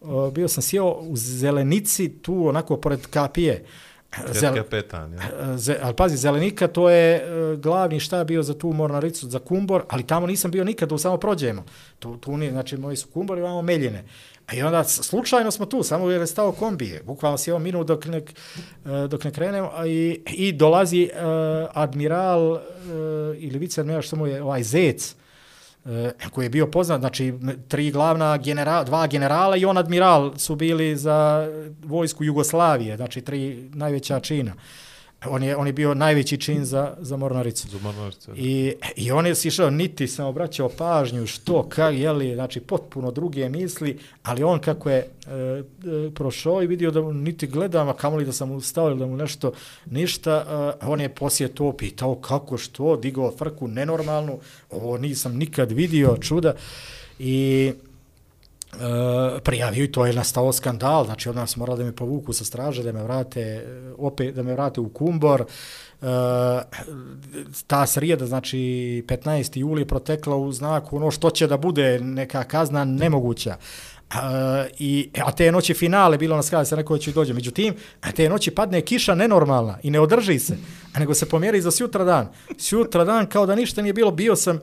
uh, 0.00 0.32
bio 0.32 0.48
sam 0.48 0.62
sjeo 0.62 0.86
u 0.86 1.16
zelenici 1.16 2.08
tu 2.22 2.48
onako 2.48 2.76
pored 2.76 3.06
kapije. 3.06 3.64
Zel... 4.32 4.64
petan, 4.70 5.12
ja. 5.12 5.56
Ze, 5.56 5.78
ali 5.82 5.94
pazi, 5.94 6.16
Zelenika 6.16 6.68
to 6.68 6.90
je 6.90 7.24
uh, 7.24 7.60
glavni 7.60 8.00
šta 8.00 8.24
bio 8.24 8.42
za 8.42 8.58
tu 8.58 8.72
mornaricu, 8.72 9.28
za 9.28 9.38
Kumbor, 9.38 9.82
ali 9.88 10.06
tamo 10.06 10.26
nisam 10.26 10.50
bio 10.50 10.64
nikad, 10.64 10.88
tu 10.88 10.98
samo 10.98 11.16
prođemo. 11.16 11.64
Tu, 11.98 12.16
tu 12.16 12.36
nije, 12.36 12.52
znači 12.52 12.76
moji 12.76 12.96
su 12.96 13.08
Kumbor 13.08 13.38
i 13.38 13.40
vamo 13.40 13.62
Meljine. 13.62 14.04
A 14.48 14.54
i 14.54 14.62
onda 14.62 14.84
slučajno 14.84 15.50
smo 15.50 15.66
tu, 15.66 15.82
samo 15.82 16.10
je 16.10 16.26
stao 16.26 16.52
kombije, 16.52 17.02
bukvalno 17.06 17.38
sjeo 17.38 17.58
minut 17.58 17.84
e, 17.84 17.88
dok 17.88 18.06
ne, 18.06 18.22
dok 19.08 19.24
ne 19.24 19.30
krenemo 19.30 19.70
i, 19.86 20.20
i 20.26 20.52
dolazi 20.52 21.10
uh, 21.12 21.20
admiral 21.74 22.52
uh, 22.52 22.60
ili 23.36 23.58
viceadmiral 23.58 24.02
što 24.02 24.16
mu 24.16 24.26
je 24.26 24.42
ovaj 24.42 24.62
Zec, 24.62 25.14
uh, 25.84 25.90
koji 26.30 26.44
je 26.44 26.50
bio 26.50 26.66
poznat, 26.66 27.00
znači 27.00 27.34
tri 27.68 27.90
glavna 27.90 28.36
generala, 28.36 28.84
dva 28.84 29.06
generala 29.06 29.56
i 29.56 29.64
on 29.64 29.78
admiral 29.78 30.32
su 30.36 30.56
bili 30.56 30.96
za 30.96 31.48
vojsku 31.84 32.24
Jugoslavije, 32.24 32.96
znači 32.96 33.20
tri 33.20 33.68
najveća 33.74 34.20
čina. 34.20 34.52
On 35.26 35.42
je, 35.42 35.56
on 35.56 35.66
je 35.66 35.72
bio 35.72 35.94
najveći 35.94 36.36
čin 36.36 36.64
za, 36.64 36.94
za 37.00 37.16
Mornaricu. 37.16 37.68
Za 37.68 37.78
Mornaricu. 37.78 38.30
I, 38.36 38.74
I 38.96 39.10
on 39.10 39.26
je 39.26 39.34
sišao, 39.34 39.70
niti 39.70 40.08
sam 40.08 40.26
obraćao 40.26 40.68
pažnju 40.68 41.26
što, 41.26 41.68
kak, 41.68 41.94
jeli, 41.94 42.34
znači 42.34 42.60
potpuno 42.60 43.10
druge 43.10 43.48
misli, 43.48 43.98
ali 44.22 44.42
on 44.42 44.58
kako 44.58 44.90
je 44.90 44.98
e, 44.98 45.30
e, 45.30 45.62
prošao 46.14 46.62
i 46.62 46.66
vidio 46.66 46.90
da 46.90 47.02
mu 47.02 47.12
niti 47.12 47.46
gledam, 47.46 47.88
a 47.88 47.92
kamoli 47.92 48.24
da 48.24 48.32
sam 48.32 48.48
mu 48.48 48.60
stavio 48.60 48.94
da 48.94 49.06
mu 49.06 49.16
nešto, 49.16 49.52
ništa, 49.86 50.46
e, 50.80 50.86
on 50.86 51.00
je 51.00 51.08
poslije 51.08 51.48
to 51.48 51.72
pitao 51.72 52.14
kako, 52.14 52.58
što, 52.58 52.96
digao 52.96 53.36
frku 53.36 53.68
nenormalnu, 53.68 54.38
ovo 54.70 54.98
nisam 54.98 55.36
nikad 55.36 55.72
vidio, 55.72 56.16
čuda. 56.20 56.54
I 57.18 57.72
Uh, 58.72 58.80
prijavio 59.42 59.84
i 59.84 59.92
to 59.92 60.06
je 60.06 60.12
nastao 60.12 60.52
skandal, 60.52 61.04
znači 61.04 61.28
odmah 61.28 61.48
su 61.48 61.60
morali 61.60 61.78
da 61.78 61.84
me 61.84 61.96
povuku 61.96 62.32
sa 62.32 62.44
straže, 62.44 62.82
da 62.82 62.92
me 62.92 63.02
vrate, 63.02 63.40
e, 63.40 63.92
opet, 63.98 64.34
da 64.34 64.42
me 64.42 64.52
vrate 64.52 64.80
u 64.80 64.88
Kumbor, 64.88 65.44
Uh, 66.00 66.06
ta 67.66 67.86
srijeda, 67.86 68.26
znači 68.26 68.58
15. 69.06 69.58
juli 69.58 69.84
protekla 69.84 70.36
u 70.36 70.52
znaku 70.52 70.96
ono 70.96 71.10
što 71.10 71.30
će 71.30 71.46
da 71.46 71.56
bude 71.56 72.00
neka 72.00 72.44
kazna 72.44 72.84
nemoguća. 72.84 73.56
Uh, 74.10 74.16
i, 74.78 75.10
a 75.24 75.32
te 75.32 75.52
noći 75.52 75.74
finale 75.74 76.18
bilo 76.18 76.36
na 76.36 76.42
skala, 76.42 76.64
se 76.64 76.76
neko 76.76 76.98
će 76.98 77.12
dođe. 77.12 77.34
Međutim, 77.34 77.74
a 78.00 78.12
te 78.12 78.28
noći 78.28 78.50
padne 78.50 78.80
kiša 78.80 79.14
nenormalna 79.14 79.78
i 79.82 79.90
ne 79.90 80.00
održi 80.00 80.38
se, 80.38 80.56
a 80.94 80.98
nego 80.98 81.14
se 81.14 81.28
pomjeri 81.28 81.60
za 81.60 81.70
sutra 81.70 82.04
dan. 82.04 82.28
Sutra 82.58 83.04
dan 83.04 83.26
kao 83.26 83.46
da 83.46 83.54
ništa 83.54 83.82
nije 83.82 83.92
bilo, 83.92 84.10
bio 84.10 84.36
sam 84.36 84.60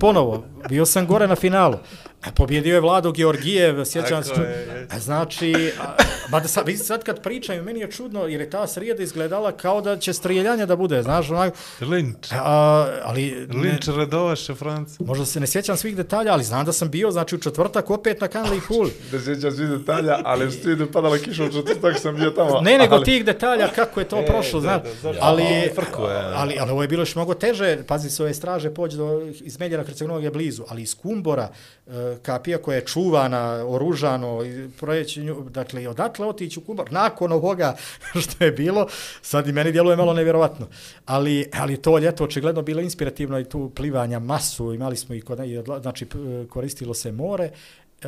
ponovo, 0.00 0.44
bio 0.68 0.86
sam 0.86 1.06
gore 1.06 1.26
na 1.26 1.36
finalu. 1.36 1.76
A 2.24 2.32
pobjedio 2.32 2.74
je 2.74 2.80
Vlado 2.80 3.12
Georgijev, 3.12 3.84
sjećam 3.84 4.24
se. 4.24 4.66
A 4.90 4.98
Znači, 4.98 5.72
a, 5.80 5.94
ba 6.30 6.40
da 6.40 6.48
sad, 6.48 6.66
vidi 6.66 6.78
sad 6.78 7.04
kad 7.04 7.22
pričaju, 7.22 7.64
meni 7.64 7.80
je 7.80 7.90
čudno, 7.90 8.26
jer 8.26 8.40
je 8.40 8.50
ta 8.50 8.66
srijeda 8.66 9.02
izgledala 9.02 9.52
kao 9.52 9.80
da 9.80 9.98
će 9.98 10.12
strijeljanje 10.12 10.66
da 10.66 10.76
bude, 10.76 11.02
znaš, 11.02 11.30
onak, 11.30 11.54
Linč. 11.80 12.32
a, 12.32 12.86
ali 13.02 13.46
ne, 13.48 13.60
Linč 13.60 13.88
redovaše 13.96 14.54
Franc. 14.54 15.00
možda 15.00 15.24
se 15.26 15.40
ne 15.40 15.46
sjećam 15.46 15.76
svih 15.76 15.96
detalja, 15.96 16.32
ali 16.32 16.44
znam 16.44 16.66
da 16.66 16.72
sam 16.72 16.90
bio, 16.90 17.10
znači, 17.10 17.34
u 17.34 17.38
četvrtak 17.38 17.90
opet 17.90 18.20
na 18.20 18.28
Kanli 18.28 18.60
Pool. 18.68 18.88
Ne 19.12 19.20
sjećam 19.20 19.52
svi 19.52 19.66
detalja, 19.66 20.18
ali 20.24 20.46
u 20.46 20.50
stidu 20.50 20.86
padala 20.92 21.18
kiša 21.18 21.44
u 21.44 21.52
četvrtak 21.52 21.98
sam 21.98 22.16
bio 22.16 22.30
tamo. 22.30 22.60
Ne, 22.60 22.78
nego 22.78 22.94
ali... 22.94 23.04
tih 23.04 23.24
detalja 23.24 23.68
kako 23.68 24.00
je 24.00 24.08
to 24.08 24.18
E, 24.20 24.26
prošlo, 24.26 24.60
zašto? 24.60 24.88
ali, 25.02 25.16
Ali 25.20 25.70
frko 25.74 26.08
je, 26.08 26.22
ali, 26.34 26.56
ali 26.60 26.70
ovo 26.70 26.82
je 26.82 26.88
bilo 26.88 27.02
još 27.02 27.14
mnogo 27.14 27.34
teže. 27.34 27.78
Pazi, 27.86 28.10
s 28.10 28.20
ove 28.20 28.34
straže 28.34 28.74
pođe 28.74 28.96
do 28.96 29.20
izmeljena 29.40 29.84
Hercegovnog 29.84 30.24
je 30.24 30.30
blizu, 30.30 30.64
ali 30.68 30.82
iz 30.82 30.94
Kumbora, 30.94 31.48
e, 31.86 32.09
kapija 32.22 32.58
koja 32.58 32.76
je 32.76 32.86
čuvana, 32.86 33.64
oružano, 33.66 34.44
i 34.44 34.68
projeći 34.80 35.22
nju, 35.22 35.46
dakle, 35.50 35.82
i 35.82 35.86
odatle 35.86 36.26
otići 36.26 36.60
u 36.60 36.62
Kumbor, 36.62 36.92
nakon 36.92 37.32
ovoga 37.32 37.76
što 38.22 38.44
je 38.44 38.52
bilo, 38.52 38.86
sad 39.22 39.48
i 39.48 39.52
meni 39.52 39.72
djeluje 39.72 39.96
malo 39.96 40.12
nevjerovatno. 40.12 40.66
Ali, 41.06 41.50
ali 41.54 41.76
to 41.76 41.98
ljeto 41.98 42.24
očigledno 42.24 42.62
bilo 42.62 42.80
inspirativno 42.80 43.40
i 43.40 43.44
tu 43.44 43.70
plivanja 43.74 44.18
masu, 44.18 44.72
imali 44.72 44.96
smo 44.96 45.14
i, 45.14 45.20
kod, 45.20 45.40
i 45.40 45.62
znači, 45.80 46.06
koristilo 46.48 46.94
se 46.94 47.12
more, 47.12 47.44
e, 47.44 48.06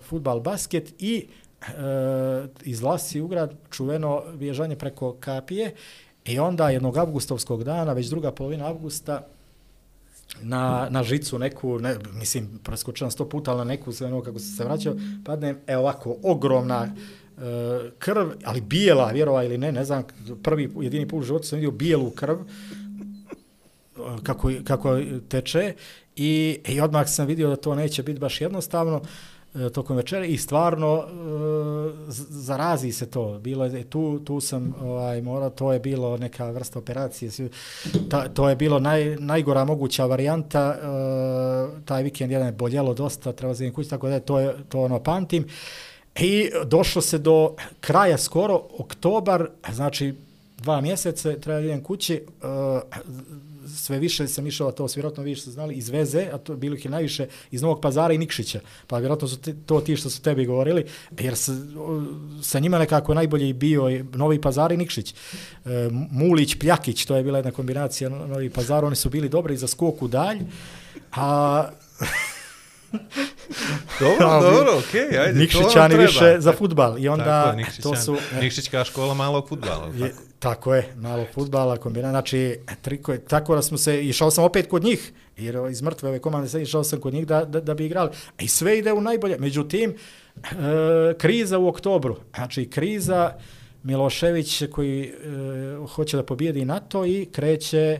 futbal, 0.00 0.40
basket 0.40 0.94
i 0.98 1.26
e, 1.60 1.72
iz 2.64 2.82
Lasi 2.82 3.20
u 3.20 3.26
grad 3.26 3.54
čuveno 3.70 4.22
vježanje 4.34 4.76
preko 4.76 5.12
kapije 5.20 5.74
i 6.24 6.38
onda 6.38 6.70
jednog 6.70 6.96
avgustovskog 6.96 7.64
dana, 7.64 7.92
već 7.92 8.06
druga 8.06 8.32
polovina 8.32 8.66
avgusta, 8.66 9.26
na, 10.42 10.88
na 10.90 11.02
žicu 11.02 11.38
neku, 11.38 11.78
ne, 11.78 11.96
mislim, 12.12 12.48
preskočila 12.64 13.10
sto 13.10 13.28
puta, 13.28 13.50
ali 13.50 13.58
na 13.58 13.64
neku, 13.64 13.92
sve 13.92 14.06
ono 14.06 14.22
kako 14.22 14.38
se 14.38 14.56
se 14.56 14.64
vraćao, 14.64 14.94
padne, 15.24 15.54
e 15.66 15.76
ovako, 15.76 16.16
ogromna 16.22 16.84
e, 16.84 16.90
krv, 17.98 18.28
ali 18.44 18.60
bijela, 18.60 19.10
vjerova 19.10 19.44
ili 19.44 19.58
ne, 19.58 19.72
ne 19.72 19.84
znam, 19.84 20.02
prvi, 20.42 20.70
jedini 20.80 21.08
put 21.08 21.22
u 21.22 21.26
životu 21.26 21.46
sam 21.46 21.56
vidio 21.56 21.70
bijelu 21.70 22.10
krv, 22.10 22.36
e, 22.36 22.42
kako, 24.22 24.50
kako 24.64 25.00
teče 25.28 25.74
i, 26.16 26.58
i 26.68 26.80
odmah 26.80 27.08
sam 27.08 27.26
vidio 27.26 27.48
da 27.48 27.56
to 27.56 27.74
neće 27.74 28.02
biti 28.02 28.20
baš 28.20 28.40
jednostavno 28.40 28.96
e, 28.96 29.31
E, 29.54 29.70
tokom 29.70 29.96
večera 29.96 30.24
i 30.24 30.36
stvarno 30.36 30.96
e, 30.96 31.04
zarazi 32.28 32.92
se 32.92 33.10
to. 33.10 33.38
Bilo 33.38 33.64
je 33.64 33.84
tu 33.84 34.20
tu 34.24 34.40
sam 34.40 34.74
ovaj 34.82 35.22
mora 35.22 35.50
to 35.50 35.72
je 35.72 35.80
bilo 35.80 36.16
neka 36.16 36.50
vrsta 36.50 36.78
operacije. 36.78 37.30
Ta, 38.10 38.28
to 38.28 38.48
je 38.48 38.56
bilo 38.56 38.78
naj, 38.78 39.16
najgora 39.16 39.64
moguća 39.64 40.06
varijanta. 40.06 40.74
E, 40.74 41.84
taj 41.84 42.02
vikend 42.02 42.32
jedan 42.32 42.46
je 42.46 42.52
boljelo 42.52 42.94
dosta, 42.94 43.32
treba 43.32 43.54
za 43.54 43.70
kući 43.74 43.90
tako 43.90 44.08
da 44.08 44.14
je 44.14 44.20
to 44.20 44.40
je 44.40 44.54
to 44.68 44.80
ono 44.80 45.02
pamtim. 45.02 45.46
I 46.20 46.50
došlo 46.66 47.02
se 47.02 47.18
do 47.18 47.54
kraja 47.80 48.18
skoro 48.18 48.62
oktobar, 48.78 49.48
znači 49.72 50.14
dva 50.56 50.80
mjeseca, 50.80 51.36
treba 51.40 51.58
jedan 51.58 51.64
idem 51.64 51.84
kući, 51.84 52.14
e, 52.14 52.22
sve 53.68 53.98
više 53.98 54.28
sam 54.28 54.46
išao, 54.46 54.72
to 54.72 54.88
su 54.88 54.96
vjerojatno 54.98 55.22
više 55.22 55.50
znali, 55.50 55.74
iz 55.74 55.88
Veze, 55.88 56.26
a 56.32 56.38
to 56.38 56.56
bilo 56.56 56.76
ih 56.76 56.84
je 56.84 56.90
najviše 56.90 57.26
iz 57.50 57.62
Novog 57.62 57.80
pazara 57.80 58.14
i 58.14 58.18
Nikšića. 58.18 58.60
Pa 58.86 58.98
vjerojatno 58.98 59.28
su 59.28 59.40
te, 59.40 59.54
to 59.66 59.80
ti 59.80 59.96
što 59.96 60.10
su 60.10 60.22
tebi 60.22 60.46
govorili, 60.46 60.84
jer 61.18 61.36
sa, 61.36 61.52
sa 62.42 62.58
njima 62.58 62.78
nekako 62.78 63.14
najbolje 63.14 63.48
i 63.48 63.52
bio 63.52 63.90
i 63.90 64.02
Novi 64.02 64.40
pazar 64.40 64.72
i 64.72 64.76
Nikšić. 64.76 65.14
Uh, 65.64 65.70
Mulić, 66.10 66.58
Pljakić, 66.58 67.04
to 67.04 67.16
je 67.16 67.22
bila 67.22 67.38
jedna 67.38 67.50
kombinacija 67.50 68.10
No- 68.10 68.26
Novi 68.26 68.50
pazar, 68.50 68.84
oni 68.84 68.96
su 68.96 69.10
bili 69.10 69.28
dobri 69.28 69.56
za 69.56 69.66
skok 69.66 70.02
u 70.02 70.08
dalj, 70.08 70.38
a 71.12 71.68
Dobro, 74.00 74.26
Ali- 74.32 74.56
dobro, 74.56 74.78
okej, 74.78 75.00
okay, 75.00 75.20
ajde. 75.20 75.38
Nikšićani 75.38 75.96
više 75.96 76.36
za 76.38 76.52
futbal. 76.52 76.98
I 76.98 77.08
onda 77.08 77.44
Tako 77.44 77.58
je, 77.58 77.66
to 77.82 77.96
su... 77.96 78.16
Nikšićka 78.40 78.84
škola 78.84 79.14
malog 79.14 79.48
futbala. 79.48 79.90
Je, 79.94 80.10
tako? 80.10 80.31
Tako 80.42 80.74
je, 80.74 80.94
malo 80.96 81.26
futbala, 81.34 81.76
kombina, 81.76 82.10
znači, 82.10 82.58
triko 82.82 83.12
je, 83.12 83.18
tako 83.18 83.54
da 83.54 83.62
smo 83.62 83.78
se, 83.78 84.04
išao 84.04 84.30
sam 84.30 84.44
opet 84.44 84.66
kod 84.66 84.84
njih, 84.84 85.12
jer 85.36 85.56
iz 85.70 85.82
mrtve 85.82 86.08
ove 86.08 86.18
komande 86.18 86.48
sad 86.48 86.60
išao 86.60 86.84
sam 86.84 87.00
kod 87.00 87.14
njih 87.14 87.26
da, 87.26 87.44
da, 87.44 87.60
da 87.60 87.74
bi 87.74 87.86
igrali. 87.86 88.10
I 88.40 88.48
sve 88.48 88.78
ide 88.78 88.92
u 88.92 89.00
najbolje. 89.00 89.38
Međutim, 89.38 89.94
e, 90.36 90.48
kriza 91.18 91.58
u 91.58 91.68
oktobru, 91.68 92.16
znači 92.34 92.70
kriza 92.70 93.32
Milošević 93.82 94.62
koji 94.72 95.04
e, 95.04 95.12
hoće 95.94 96.16
da 96.16 96.22
pobijedi 96.22 96.64
NATO 96.64 97.06
i 97.06 97.28
kreće 97.32 97.98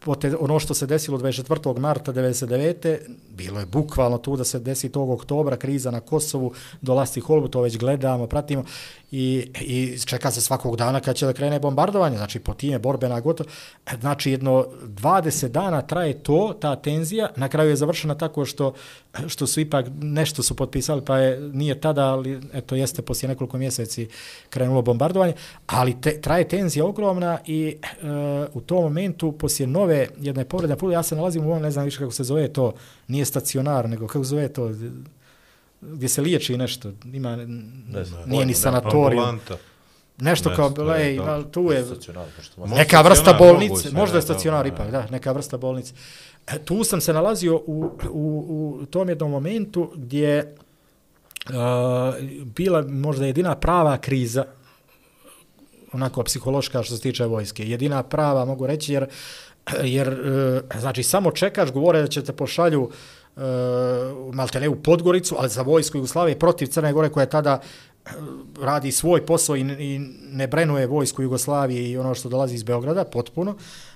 pote, 0.00 0.36
ono 0.36 0.58
što 0.58 0.74
se 0.74 0.86
desilo 0.86 1.18
24. 1.18 1.78
marta 1.78 2.12
99. 2.12 2.98
bilo 3.36 3.60
je 3.60 3.66
bukvalno 3.66 4.18
tu 4.18 4.36
da 4.36 4.44
se 4.44 4.58
desi 4.58 4.88
tog 4.88 5.10
oktobra 5.10 5.56
kriza 5.56 5.90
na 5.90 6.00
Kosovu, 6.00 6.52
dolasti 6.80 7.20
Holbu, 7.20 7.48
to 7.48 7.60
već 7.60 7.78
gledamo, 7.78 8.26
pratimo 8.26 8.64
i, 9.10 9.50
i 9.60 9.98
čeka 10.04 10.30
se 10.30 10.40
svakog 10.40 10.76
dana 10.76 11.00
kad 11.00 11.16
će 11.16 11.26
da 11.26 11.32
krene 11.32 11.60
bombardovanje, 11.60 12.16
znači 12.16 12.40
po 12.40 12.54
time 12.54 12.78
borbena 12.78 13.20
gotovo. 13.20 13.50
Znači 14.00 14.30
jedno 14.30 14.66
20 14.82 15.48
dana 15.48 15.82
traje 15.82 16.22
to, 16.22 16.56
ta 16.60 16.76
tenzija, 16.76 17.30
na 17.36 17.48
kraju 17.48 17.70
je 17.70 17.76
završena 17.76 18.14
tako 18.14 18.44
što, 18.44 18.74
što 19.26 19.46
su 19.46 19.60
ipak 19.60 19.86
nešto 20.00 20.42
su 20.42 20.56
potpisali, 20.56 21.04
pa 21.04 21.18
je, 21.18 21.40
nije 21.40 21.80
tada, 21.80 22.06
ali 22.06 22.40
eto 22.52 22.74
jeste 22.74 23.02
poslije 23.02 23.28
nekoliko 23.28 23.58
mjeseci 23.58 24.08
krenulo 24.50 24.82
bombardovanje, 24.82 25.32
ali 25.66 26.00
te, 26.00 26.20
traje 26.20 26.48
tenzija 26.48 26.84
ogromna 26.84 27.38
i 27.46 27.76
e, 27.82 28.06
u 28.54 28.60
tom 28.60 28.82
momentu 28.82 29.32
poslije 29.32 29.66
nove 29.66 30.08
jedne 30.20 30.44
povrede, 30.44 30.76
ja 30.92 31.02
se 31.02 31.16
nalazim 31.16 31.46
u 31.46 31.50
ovom, 31.50 31.62
ne 31.62 31.70
znam 31.70 31.84
više 31.84 31.98
kako 31.98 32.12
se 32.12 32.24
zove 32.24 32.48
to, 32.48 32.72
nije 33.08 33.24
stacionar, 33.24 33.88
nego 33.88 34.06
kako 34.06 34.24
se 34.24 34.28
zove 34.28 34.48
to, 34.48 34.70
gdje 35.80 36.08
se 36.08 36.20
liječi 36.20 36.56
nešto, 36.56 36.92
ima, 37.04 37.36
Ne 37.36 38.04
znam. 38.04 38.28
nije 38.28 38.46
ni 38.46 38.54
Ambulanta. 39.14 39.56
nešto 40.18 40.52
kao, 40.56 40.68
Nešto, 40.68 40.84
lej, 40.84 41.16
da. 41.16 41.22
ima, 41.22 41.42
tu 41.50 41.72
je, 41.72 41.84
neka 42.66 43.00
vrsta 43.00 43.32
bolnice, 43.32 43.90
možda 43.92 44.18
je 44.18 44.22
stacionar 44.22 44.66
ipak, 44.66 44.90
da. 44.90 45.02
da, 45.02 45.06
neka 45.10 45.32
vrsta 45.32 45.58
bolnice. 45.58 45.94
E, 46.46 46.58
Tu 46.58 46.84
sam 46.84 47.00
se 47.00 47.12
nalazio 47.12 47.56
u, 47.56 47.90
u, 48.10 48.78
u 48.82 48.86
tom 48.86 49.08
jednom 49.08 49.30
momentu 49.30 49.92
gdje 49.94 50.54
uh, 51.48 51.54
bila 52.44 52.82
možda 52.82 53.26
jedina 53.26 53.54
prava 53.54 53.98
kriza, 53.98 54.44
onako 55.92 56.22
psihološka 56.22 56.82
što 56.82 56.96
se 56.96 57.02
tiče 57.02 57.24
vojske. 57.24 57.68
Jedina 57.68 58.02
prava, 58.02 58.44
mogu 58.44 58.66
reći, 58.66 58.92
jer, 58.92 59.06
jer 59.82 60.08
uh, 60.08 60.80
znači 60.80 61.02
samo 61.02 61.30
čekaš, 61.30 61.72
govore 61.72 62.00
da 62.00 62.06
će 62.08 62.24
te 62.24 62.32
pošalju 62.32 62.82
uh, 62.82 62.90
E, 63.36 63.42
maltene 64.32 64.68
u 64.68 64.82
Podgoricu, 64.82 65.36
ali 65.38 65.48
za 65.48 65.62
vojsku 65.62 65.98
Jugoslavije 65.98 66.38
protiv 66.38 66.66
Crne 66.66 66.92
Gore 66.92 67.08
koja 67.08 67.22
je 67.22 67.30
tada 67.30 67.60
e, 67.60 68.10
radi 68.60 68.92
svoj 68.92 69.26
posao 69.26 69.56
i, 69.56 69.60
i 69.60 69.98
ne 70.32 70.46
brenuje 70.46 70.86
vojsku 70.86 71.22
Jugoslavije 71.22 71.90
i 71.90 71.98
ono 71.98 72.14
što 72.14 72.28
dolazi 72.28 72.54
iz 72.54 72.62
Beograda, 72.62 73.04
potpuno, 73.04 73.54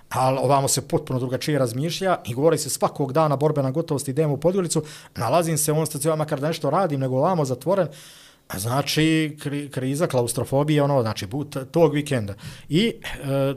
ali 0.08 0.38
ovamo 0.38 0.68
se 0.68 0.88
potpuno 0.88 1.18
drugačije 1.18 1.58
razmišlja 1.58 2.16
i 2.26 2.34
govori 2.34 2.58
se 2.58 2.70
svakog 2.70 3.12
dana 3.12 3.36
borbena 3.36 3.70
gotovost, 3.70 4.08
idem 4.08 4.30
u 4.30 4.36
Podgoricu, 4.36 4.82
nalazim 5.16 5.58
se 5.58 5.72
u 5.72 5.74
ovom 5.74 5.86
stacijama, 5.86 6.16
makar 6.16 6.40
da 6.40 6.48
nešto 6.48 6.70
radim, 6.70 7.00
nego 7.00 7.16
ovamo 7.16 7.44
zatvoren, 7.44 7.88
a 8.48 8.58
znači 8.58 9.36
kri, 9.42 9.70
kriza, 9.70 10.06
klaustrofobija, 10.06 10.84
ono, 10.84 11.02
znači 11.02 11.26
but, 11.26 11.56
tog 11.70 11.94
vikenda. 11.94 12.34
I 12.68 12.86
e, 12.86 12.94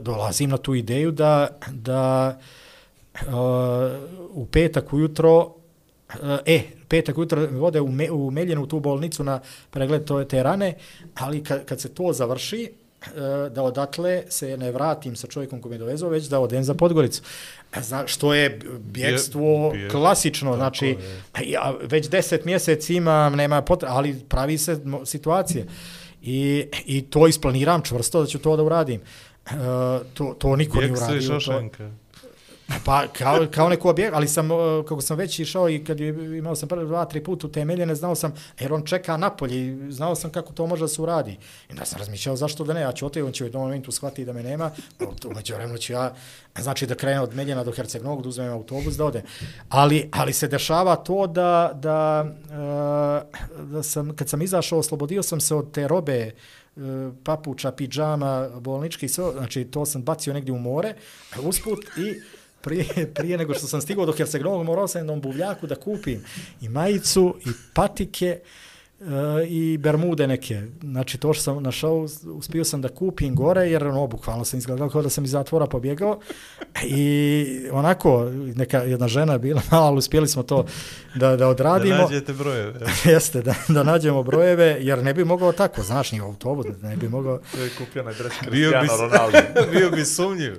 dolazim 0.00 0.50
na 0.50 0.56
tu 0.56 0.74
ideju 0.74 1.10
da, 1.10 1.48
da 1.70 2.38
e, 3.14 3.24
u 4.30 4.46
petak 4.46 4.92
ujutro 4.92 5.57
E, 6.46 6.62
petak 6.88 7.18
ujutro 7.18 7.48
vode 7.50 7.80
u, 7.80 7.88
me, 7.88 8.10
u 8.10 8.30
Meljenu, 8.30 8.62
u 8.62 8.66
tu 8.66 8.80
bolnicu 8.80 9.24
na 9.24 9.40
pregled 9.70 10.04
to, 10.04 10.24
te 10.24 10.42
rane, 10.42 10.74
ali 11.14 11.44
kad, 11.44 11.64
kad 11.64 11.80
se 11.80 11.88
to 11.88 12.12
završi, 12.12 12.70
e, 13.06 13.10
da 13.50 13.62
odatle 13.62 14.22
se 14.28 14.56
ne 14.56 14.72
vratim 14.72 15.16
sa 15.16 15.26
čovjekom 15.26 15.60
koji 15.60 15.70
me 15.70 15.78
dovezao, 15.78 16.08
već 16.10 16.24
da 16.24 16.40
odem 16.40 16.64
za 16.64 16.74
Podgoricu. 16.74 17.22
E, 17.76 17.82
Zna, 17.82 18.06
što 18.06 18.34
je 18.34 18.58
bjegstvo 18.78 19.70
Bje- 19.70 19.90
klasično, 19.90 20.56
znači, 20.56 20.96
ja 21.44 21.74
već 21.82 22.08
deset 22.08 22.44
mjeseci 22.44 22.94
imam, 22.94 23.34
nema 23.36 23.62
potrebe, 23.62 23.92
ali 23.94 24.20
pravi 24.28 24.58
se 24.58 24.80
situacije. 25.04 25.66
I, 26.22 26.66
I 26.86 27.02
to 27.02 27.26
isplaniram 27.26 27.82
čvrsto 27.82 28.20
da 28.20 28.26
ću 28.26 28.38
to 28.38 28.56
da 28.56 28.62
uradim. 28.62 29.00
E, 29.00 29.54
to, 30.14 30.34
to 30.38 30.56
niko 30.56 30.80
se 30.80 30.92
uradio. 30.92 31.28
To, 31.28 31.40
Šošenka. 31.40 31.90
Pa 32.84 33.06
kao, 33.12 33.46
kao 33.50 33.68
neko 33.68 33.90
objekt, 33.90 34.14
ali 34.14 34.28
sam, 34.28 34.50
eh, 34.50 34.54
kako 34.88 35.00
sam 35.00 35.16
već 35.16 35.38
išao 35.38 35.68
i 35.68 35.84
kad 35.84 36.00
je, 36.00 36.38
imao 36.38 36.56
sam 36.56 36.68
prvi 36.68 36.86
dva, 36.86 37.04
tri 37.04 37.24
puta 37.24 37.46
utemeljene, 37.46 37.94
znao 37.94 38.14
sam, 38.14 38.34
jer 38.60 38.72
on 38.72 38.82
čeka 38.82 39.16
napolje 39.16 39.66
i 39.66 39.92
znao 39.92 40.14
sam 40.14 40.30
kako 40.30 40.52
to 40.52 40.66
može 40.66 40.84
da 40.84 40.88
se 40.88 41.02
uradi. 41.02 41.38
I 41.70 41.74
da 41.74 41.84
sam 41.84 41.98
razmišljao 41.98 42.36
zašto 42.36 42.64
da 42.64 42.72
ne, 42.72 42.80
ja 42.80 42.92
ću 42.92 43.06
otići, 43.06 43.22
on 43.22 43.32
će 43.32 43.44
u 43.44 43.46
jednom 43.46 43.62
momentu 43.62 43.92
shvatiti 43.92 44.24
da 44.24 44.32
me 44.32 44.42
nema, 44.42 44.70
pa 44.98 45.04
umeđu 45.28 45.54
vremenu 45.54 45.78
ću 45.78 45.92
ja, 45.92 46.14
znači 46.58 46.86
da 46.86 46.94
krenem 46.94 47.22
od 47.22 47.36
Meljena 47.36 47.64
do 47.64 47.72
Herceg 47.72 48.02
da 48.02 48.10
uzmem 48.10 48.52
autobus, 48.52 48.96
da 48.96 49.04
odem. 49.04 49.22
Ali, 49.68 50.08
ali 50.12 50.32
se 50.32 50.48
dešava 50.48 50.96
to 50.96 51.26
da, 51.26 51.70
da, 51.74 52.26
eh, 52.50 53.62
da 53.62 53.82
sam, 53.82 54.16
kad 54.16 54.28
sam 54.28 54.42
izašao, 54.42 54.78
oslobodio 54.78 55.22
sam 55.22 55.40
se 55.40 55.54
od 55.54 55.72
te 55.72 55.88
robe, 55.88 56.12
eh, 56.22 56.32
papuča, 57.24 57.72
pidžama, 57.72 58.48
bolnički, 58.60 59.08
sve, 59.08 59.32
znači 59.32 59.64
to 59.64 59.86
sam 59.86 60.02
bacio 60.02 60.34
negdje 60.34 60.52
u 60.52 60.58
more, 60.58 60.94
usput 61.42 61.84
i 61.84 62.37
prije, 62.60 63.12
prije 63.14 63.38
nego 63.38 63.54
što 63.54 63.66
sam 63.66 63.80
stigao 63.80 64.06
do 64.06 64.12
Herceg-Novog, 64.12 64.64
morao 64.64 64.88
sam 64.88 65.00
jednom 65.00 65.20
buvljaku 65.20 65.66
da 65.66 65.74
kupim 65.74 66.24
i 66.60 66.68
majicu, 66.68 67.34
i 67.46 67.50
patike, 67.74 68.40
e, 69.00 69.46
i 69.48 69.78
bermude 69.78 70.26
neke. 70.26 70.62
Znači, 70.80 71.18
to 71.18 71.32
što 71.32 71.42
sam 71.42 71.62
našao, 71.62 72.06
uspio 72.24 72.64
sam 72.64 72.82
da 72.82 72.88
kupim 72.88 73.34
gore, 73.34 73.70
jer 73.70 73.86
ono, 73.86 74.06
bukvalno 74.06 74.44
sam 74.44 74.58
izgledao 74.58 74.88
kao 74.88 75.02
da 75.02 75.10
sam 75.10 75.24
iz 75.24 75.30
zatvora 75.30 75.66
pobjegao. 75.66 76.20
I 76.86 77.46
onako, 77.72 78.30
neka 78.54 78.78
jedna 78.78 79.08
žena 79.08 79.32
je 79.32 79.38
bila 79.38 79.62
mala, 79.70 79.86
ali 79.86 79.98
uspjeli 79.98 80.28
smo 80.28 80.42
to 80.42 80.64
da, 81.18 81.30
da 81.30 81.36
Da 81.36 81.48
odradimo. 81.48 81.96
nađete 81.96 82.32
brojeve. 82.32 82.80
Jeste, 83.12 83.42
da, 83.42 83.54
da 83.68 83.82
nađemo 83.82 84.22
brojeve, 84.22 84.76
jer 84.80 85.04
ne 85.04 85.14
bi 85.14 85.24
mogao 85.24 85.52
tako, 85.52 85.82
znaš, 85.82 86.12
ni 86.12 86.20
u 86.20 86.24
autobus, 86.24 86.66
ne 86.82 86.96
bi 86.96 87.08
mogao... 87.08 87.40
To 87.54 87.62
je 87.62 87.70
kupio 87.78 88.02
na 88.02 88.12
dres 88.12 88.32
Bio 88.50 88.70
bi, 88.70 88.76
Cristiano 88.78 89.12
Ronaldo. 89.12 89.38
bio 89.78 89.90
bi 89.90 90.04
sumnjiv 90.04 90.56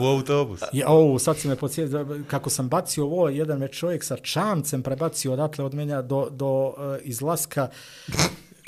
u 0.00 0.06
autobus. 0.06 0.60
Ja, 0.72 0.88
ovo, 0.88 1.18
sad 1.18 1.38
si 1.38 1.48
me 1.48 1.56
podsjetio, 1.56 2.06
kako 2.26 2.50
sam 2.50 2.68
bacio 2.68 3.04
ovo, 3.04 3.28
jedan 3.28 3.58
me 3.58 3.68
čovjek 3.68 4.04
sa 4.04 4.16
čamcem 4.16 4.82
prebacio 4.82 5.32
odatle 5.32 5.64
od 5.64 5.74
menja 5.74 6.02
do, 6.02 6.28
do 6.30 6.46
uh, 6.46 6.74
izlaska, 7.02 7.68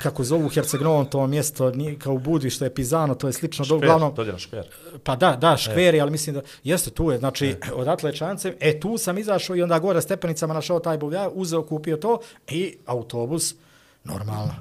kako 0.03 0.23
zovu 0.23 0.49
Herceg-Novom 0.49 1.09
to 1.09 1.27
mjesto, 1.27 1.71
nije 1.71 1.99
kao 1.99 2.13
u 2.13 2.19
Budvi, 2.19 2.49
što 2.49 2.65
je 2.65 2.73
Pizano, 2.73 3.15
to 3.15 3.27
je 3.27 3.33
slično, 3.33 3.61
do, 3.61 3.67
Šper, 3.67 3.77
uglavnom, 3.77 4.13
dođe 4.15 4.31
na 4.31 4.37
šper. 4.37 4.67
pa 5.03 5.15
da, 5.15 5.35
da, 5.35 5.57
škveri, 5.57 6.01
ali 6.01 6.11
mislim 6.11 6.35
da, 6.35 6.41
jeste 6.63 6.89
tu 6.89 7.11
je, 7.11 7.17
znači, 7.17 7.55
odatle 7.75 8.13
čamcem, 8.13 8.53
e, 8.59 8.79
tu 8.79 8.97
sam 8.97 9.17
izašao 9.17 9.55
i 9.55 9.61
onda 9.61 9.79
gore 9.79 10.01
stepenicama 10.01 10.53
našao 10.53 10.79
taj 10.79 10.97
buvlja, 10.97 11.29
uzeo, 11.29 11.63
kupio 11.63 11.97
to 11.97 12.19
i 12.47 12.75
autobus, 12.85 13.55
normalno, 14.03 14.55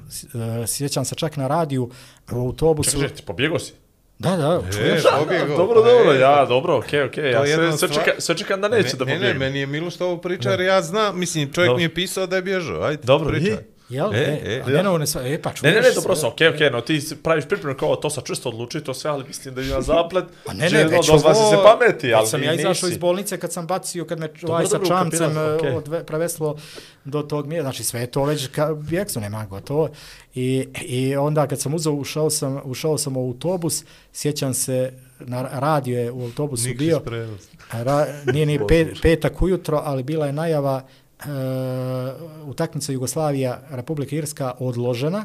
e, 0.62 0.66
sjećam 0.66 1.04
se 1.04 1.14
čak 1.14 1.36
na 1.36 1.48
radiju, 1.48 1.90
u 2.32 2.38
autobusu, 2.38 2.90
Čekaj, 2.90 3.02
čekaj, 3.02 3.16
ti 3.16 3.22
pobjegao 3.22 3.58
si? 3.58 3.72
da, 4.18 4.36
da, 4.36 4.60
E, 4.80 5.00
pobjegao. 5.18 5.56
Dobro, 5.58 5.82
Pa, 5.82 5.88
dobro, 5.88 6.12
e, 6.12 6.18
ja, 6.18 6.44
dobro, 6.46 6.78
okej, 6.78 7.02
okej. 7.02 7.32
To 7.32 7.44
je 7.44 7.50
Ja 7.50 7.56
sve, 7.56 7.78
sve, 7.78 7.88
čekam, 7.90 8.14
sve 8.18 8.36
čekam 8.36 8.60
da 8.60 8.68
neće 8.68 8.96
da 8.96 9.04
ne, 9.04 9.12
ne, 9.12 9.18
pobjegne. 9.18 9.38
meni 9.38 9.58
je 9.60 9.66
Miloš 9.66 10.00
ovo 10.00 10.16
priča, 10.16 10.50
jer 10.50 10.60
ja 10.60 10.82
znam, 10.82 11.18
mislim, 11.18 11.52
čovjek 11.52 11.68
Dobro. 11.68 11.76
mi 11.76 11.82
je 11.82 11.94
pisao 11.94 12.26
da 12.26 12.36
je 12.36 12.42
bježao, 12.42 12.82
ajde, 12.82 13.02
Dobro, 13.04 13.30
pričaj. 13.30 13.52
i? 13.52 13.71
Jel? 13.92 14.14
E, 14.14 14.18
E, 14.18 14.22
e, 14.46 14.62
a 14.62 14.66
ne, 14.66 14.82
ne, 14.82 14.98
ne, 14.98 15.06
sva- 15.06 15.24
e, 15.24 15.42
pa 15.42 15.50
Ne, 15.50 15.56
čuješ 15.56 15.74
ne, 15.74 15.80
ne, 15.80 15.90
dobro 15.90 16.14
sve. 16.14 16.16
sam, 16.16 16.30
okej, 16.30 16.48
okej, 16.48 16.70
no 16.70 16.80
ti 16.80 16.92
praviš 17.22 17.44
pripremu 17.46 17.76
kao 17.76 17.96
to 17.96 18.10
sam 18.10 18.24
čvrsto 18.24 18.48
odlučio 18.48 18.80
to 18.80 18.94
sve, 18.94 19.10
ali 19.10 19.24
mislim 19.24 19.54
da 19.54 19.62
ima 19.62 19.80
zaplet. 19.92 20.24
Pa 20.44 20.52
ne, 20.52 20.70
ne, 20.70 20.84
već 20.84 21.08
ovo- 21.08 21.34
se 21.34 21.56
pameti, 21.64 22.14
ali 22.14 22.26
sam 22.26 22.42
ja 22.42 22.54
izašao 22.54 22.88
iz 22.88 22.98
bolnice 22.98 23.38
kad 23.38 23.52
sam 23.52 23.66
bacio, 23.66 24.04
kad 24.04 24.18
me 24.18 24.28
ovaj 24.42 24.66
sa 24.66 24.72
dobro, 24.72 24.88
čamcem 24.88 25.30
okej. 25.30 25.40
okay. 25.70 25.76
odve, 25.76 26.04
preveslo 26.04 26.56
do 27.04 27.22
tog 27.22 27.46
mjesta, 27.46 27.62
znači 27.62 27.84
sve 27.84 28.00
je 28.00 28.06
to 28.06 28.24
već 28.24 28.46
ka, 28.46 28.74
bjeksu 28.74 29.20
nema 29.20 29.46
gotovo. 29.46 29.88
I, 30.34 30.68
I 30.76 31.16
onda 31.16 31.46
kad 31.46 31.60
sam 31.60 31.74
uzao, 31.74 31.92
ušao 31.94 32.30
sam, 32.30 32.60
ušao 32.64 32.98
sam 32.98 33.16
u 33.16 33.20
autobus, 33.22 33.84
sjećam 34.12 34.54
se, 34.54 34.92
na 35.18 35.48
radio 35.52 35.98
je 35.98 36.10
u 36.10 36.22
autobusu 36.22 36.64
Nikis 36.64 36.78
bio, 36.78 37.00
prenos. 37.00 37.40
ra, 37.72 38.06
nije 38.24 38.46
ni 38.46 38.58
pet, 38.68 38.88
petak 39.02 39.42
ujutro, 39.42 39.82
ali 39.84 40.02
bila 40.02 40.26
je 40.26 40.32
najava 40.32 40.82
uh, 41.26 42.48
utakmica 42.48 42.92
Jugoslavija, 42.92 43.60
Republika 43.70 44.16
Irska 44.16 44.52
odložena, 44.58 45.24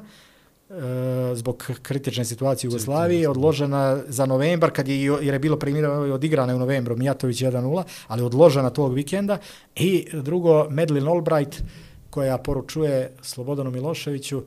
e, 0.70 1.36
zbog 1.36 1.72
kritične 1.82 2.26
situacije 2.26 2.68
u 2.68 2.72
Jugoslaviji, 2.72 3.28
odložena 3.28 4.00
za 4.08 4.26
novembar, 4.26 4.72
kad 4.72 4.88
je, 4.88 5.04
jer 5.04 5.34
je 5.34 5.40
bilo 5.40 5.60
primjerano 5.60 6.14
odigrana 6.14 6.52
je 6.52 6.56
u 6.56 6.60
novembru, 6.60 6.98
Mijatović 6.98 7.42
1-0, 7.42 7.84
ali 8.08 8.24
odložena 8.24 8.70
tog 8.70 8.94
vikenda. 8.94 9.38
I 9.76 10.08
drugo, 10.14 10.68
Madeleine 10.70 11.12
Albright, 11.12 11.64
koja 12.10 12.38
poručuje 12.38 13.12
Slobodanu 13.22 13.72
Miloševiću, 13.72 14.44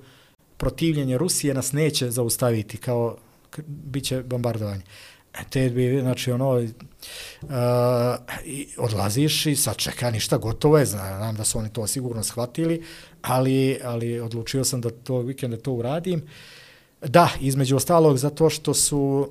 protivljenje 0.56 1.18
Rusije 1.18 1.54
nas 1.54 1.72
neće 1.72 2.10
zaustaviti, 2.10 2.76
kao 2.76 3.16
k- 3.50 3.62
bit 3.66 4.04
će 4.04 4.22
bombardovanje. 4.22 4.82
E, 4.82 4.84
E, 5.34 5.44
te 5.50 5.70
bi, 5.70 6.00
znači, 6.00 6.32
ono, 6.32 6.50
uh, 6.50 7.48
i 8.44 8.68
odlaziš 8.78 9.46
i 9.46 9.56
sad 9.56 9.76
čeka 9.76 10.10
ništa, 10.10 10.38
gotovo 10.38 10.78
je, 10.78 10.86
znam 10.86 11.36
da 11.36 11.44
su 11.44 11.58
oni 11.58 11.72
to 11.72 11.86
sigurno 11.86 12.22
shvatili, 12.22 12.84
ali, 13.22 13.80
ali 13.84 14.20
odlučio 14.20 14.64
sam 14.64 14.80
da 14.80 14.90
tog 14.90 15.26
vikenda 15.26 15.56
to 15.56 15.72
uradim. 15.72 16.22
Da, 17.06 17.30
između 17.40 17.76
ostalog, 17.76 18.18
zato 18.18 18.50
što 18.50 18.74
su 18.74 19.30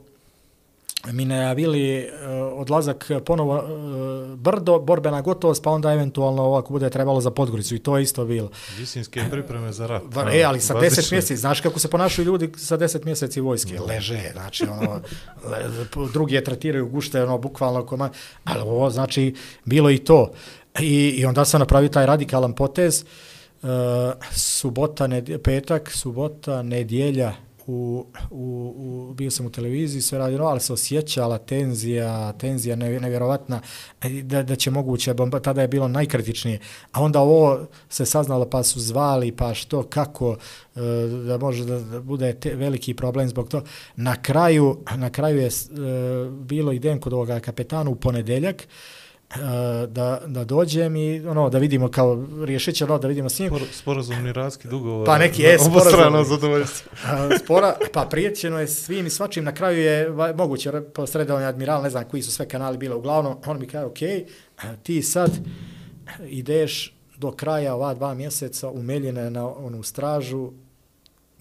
mi 1.06 1.26
najavili 1.26 2.08
uh, 2.08 2.60
odlazak 2.62 3.12
ponovo 3.26 3.56
uh, 3.56 4.38
brdo, 4.38 4.80
borbena 4.80 5.22
gotovost, 5.22 5.64
pa 5.64 5.72
onda 5.72 5.94
eventualno 5.94 6.44
ovo 6.44 6.58
ako 6.58 6.74
bude 6.74 6.90
trebalo 6.90 7.22
za 7.22 7.32
Podgoricu 7.32 7.76
i 7.76 7.80
to 7.80 7.98
je 7.98 8.04
isto 8.04 8.26
bilo. 8.26 8.50
Visinske 8.78 9.24
pripreme 9.32 9.72
za 9.72 9.88
rat. 9.88 10.04
Va, 10.06 10.32
e, 10.34 10.44
ali 10.44 10.60
sa 10.60 10.74
Bazične. 10.74 11.04
10 11.04 11.12
mjeseci, 11.12 11.38
znaš 11.38 11.62
kako 11.62 11.80
se 11.80 11.88
ponašaju 11.88 12.26
ljudi 12.26 12.52
sa 12.58 12.78
10 12.78 13.06
mjeseci 13.06 13.42
vojske, 13.42 13.80
leže, 13.80 14.32
znači 14.34 14.64
ono, 14.64 15.02
drugi 16.14 16.36
je 16.36 16.44
tretiraju 16.44 16.90
gušte, 16.90 17.24
ono, 17.24 17.38
bukvalno 17.38 17.86
koma, 17.86 18.10
ali 18.44 18.62
ovo, 18.62 18.90
znači, 18.90 19.36
bilo 19.66 19.90
i 19.92 19.98
to. 19.98 20.32
I, 20.80 21.16
i 21.18 21.26
onda 21.26 21.46
sam 21.46 21.60
napravio 21.60 21.90
taj 21.90 22.06
radikalan 22.06 22.54
potez, 22.54 23.06
uh, 23.62 23.70
subota, 24.32 25.08
ned, 25.08 25.42
petak, 25.44 25.92
subota, 25.92 26.62
nedjelja, 26.62 27.34
u, 27.70 28.06
u, 28.30 28.74
u, 28.78 29.14
bio 29.14 29.32
sam 29.32 29.46
u 29.46 29.50
televiziji, 29.50 30.02
sve 30.02 30.18
radio, 30.18 30.44
ali 30.44 30.60
se 30.60 30.74
osjećala 30.74 31.38
tenzija, 31.38 32.34
tenzija 32.34 32.76
nevjerovatna, 32.76 33.62
e, 34.02 34.10
da, 34.10 34.44
da 34.44 34.56
će 34.56 34.72
moguće, 34.72 35.14
bomba, 35.14 35.40
tada 35.40 35.62
je 35.62 35.68
bilo 35.68 35.88
najkritičnije. 35.88 36.60
A 36.92 37.02
onda 37.02 37.20
ovo 37.20 37.68
se 37.90 38.06
saznalo, 38.06 38.50
pa 38.50 38.64
su 38.64 38.80
zvali, 38.80 39.32
pa 39.32 39.54
što, 39.54 39.84
kako, 39.84 40.38
e, 40.76 40.80
da 41.28 41.38
može 41.38 41.66
da, 41.66 41.80
da 41.80 42.02
bude 42.02 42.34
te, 42.34 42.56
veliki 42.56 42.94
problem 42.94 43.30
zbog 43.30 43.50
to. 43.50 43.64
Na 43.96 44.22
kraju, 44.22 44.78
na 44.96 45.10
kraju 45.10 45.38
je 45.40 45.50
bilo 45.50 45.88
e, 45.88 46.30
bilo 46.30 46.72
idem 46.72 47.00
kod 47.00 47.14
ovoga 47.14 47.40
kapetana 47.40 47.90
u 47.90 47.96
ponedeljak, 47.96 48.68
da, 49.88 50.22
da 50.28 50.44
dođem 50.44 50.96
i 50.96 51.28
ono 51.28 51.50
da 51.50 51.58
vidimo 51.58 51.92
kao 51.92 52.26
riješit 52.44 52.76
će 52.76 52.86
ono, 52.86 52.98
da 52.98 53.08
vidimo 53.08 53.30
s 53.30 53.40
njim. 53.40 53.50
Spor, 53.50 53.62
sporazumni 53.72 54.34
raskid 54.34 54.74
ugovora. 54.74 55.06
Pa 55.06 55.18
neki 55.18 55.42
je 55.42 55.58
Obostrano 55.66 56.06
sporazum. 56.24 56.36
zadovoljstvo. 56.36 56.92
A, 57.06 57.30
spora, 57.44 57.76
pa 57.94 58.06
prijećeno 58.06 58.60
je 58.60 58.68
svim 58.68 59.06
i 59.06 59.10
svačim, 59.10 59.44
na 59.44 59.54
kraju 59.54 59.78
je 59.80 60.10
moguće 60.36 60.72
re- 60.72 60.84
posredovanje 60.84 61.46
admiral, 61.46 61.84
ne 61.84 61.90
znam 61.90 62.04
koji 62.04 62.24
su 62.24 62.32
sve 62.32 62.48
kanali 62.48 62.78
bile, 62.78 62.96
uglavnom, 62.96 63.38
on 63.46 63.60
mi 63.60 63.68
kaže, 63.68 63.86
ok, 63.86 63.98
ti 64.84 65.02
sad 65.02 65.32
ideš 66.26 66.94
do 67.18 67.32
kraja 67.32 67.76
ova 67.76 67.94
dva 67.94 68.14
mjeseca 68.14 68.70
umeljene 68.70 69.30
na 69.32 69.56
onu 69.56 69.84
stražu 69.84 70.52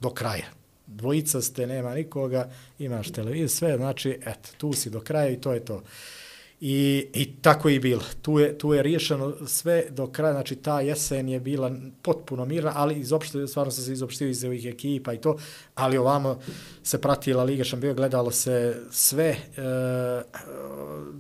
do 0.01 0.11
kraja. 0.11 0.47
Dvojica 0.87 1.43
ste, 1.43 1.67
nema 1.67 1.95
nikoga, 1.95 2.51
imaš 2.79 3.11
televiziju, 3.11 3.49
sve, 3.49 3.77
znači, 3.77 4.21
eto, 4.27 4.49
tu 4.59 4.73
si 4.73 4.91
do 4.91 5.01
kraja 5.01 5.29
i 5.29 5.41
to 5.41 5.53
je 5.53 5.65
to. 5.65 5.83
I, 6.61 7.07
i 7.15 7.35
tako 7.43 7.69
je 7.69 7.75
i 7.75 7.81
bilo. 7.81 8.03
Tu 8.23 8.39
je, 8.39 8.59
tu 8.59 8.75
je 8.75 8.83
riješeno 8.83 9.35
sve 9.47 9.85
do 9.91 10.07
kraja, 10.07 10.33
znači 10.33 10.57
ta 10.57 10.81
jesen 10.81 11.29
je 11.29 11.41
bila 11.41 11.73
potpuno 12.03 12.45
mirna, 12.45 12.73
ali 12.75 12.95
izopšte, 12.95 13.47
stvarno 13.47 13.71
se 13.71 13.93
izopštio 13.93 14.29
iz 14.29 14.45
ovih 14.45 14.67
ekipa 14.67 15.13
i 15.13 15.19
to, 15.19 15.37
ali 15.75 15.99
ovamo 15.99 16.39
se 16.83 17.01
pratila 17.01 17.45
Liga 17.45 17.65
šampiona, 17.65 17.95
gledalo 17.95 18.31
se 18.31 18.77
sve, 18.91 19.27
e, 19.27 19.37
e 19.57 20.23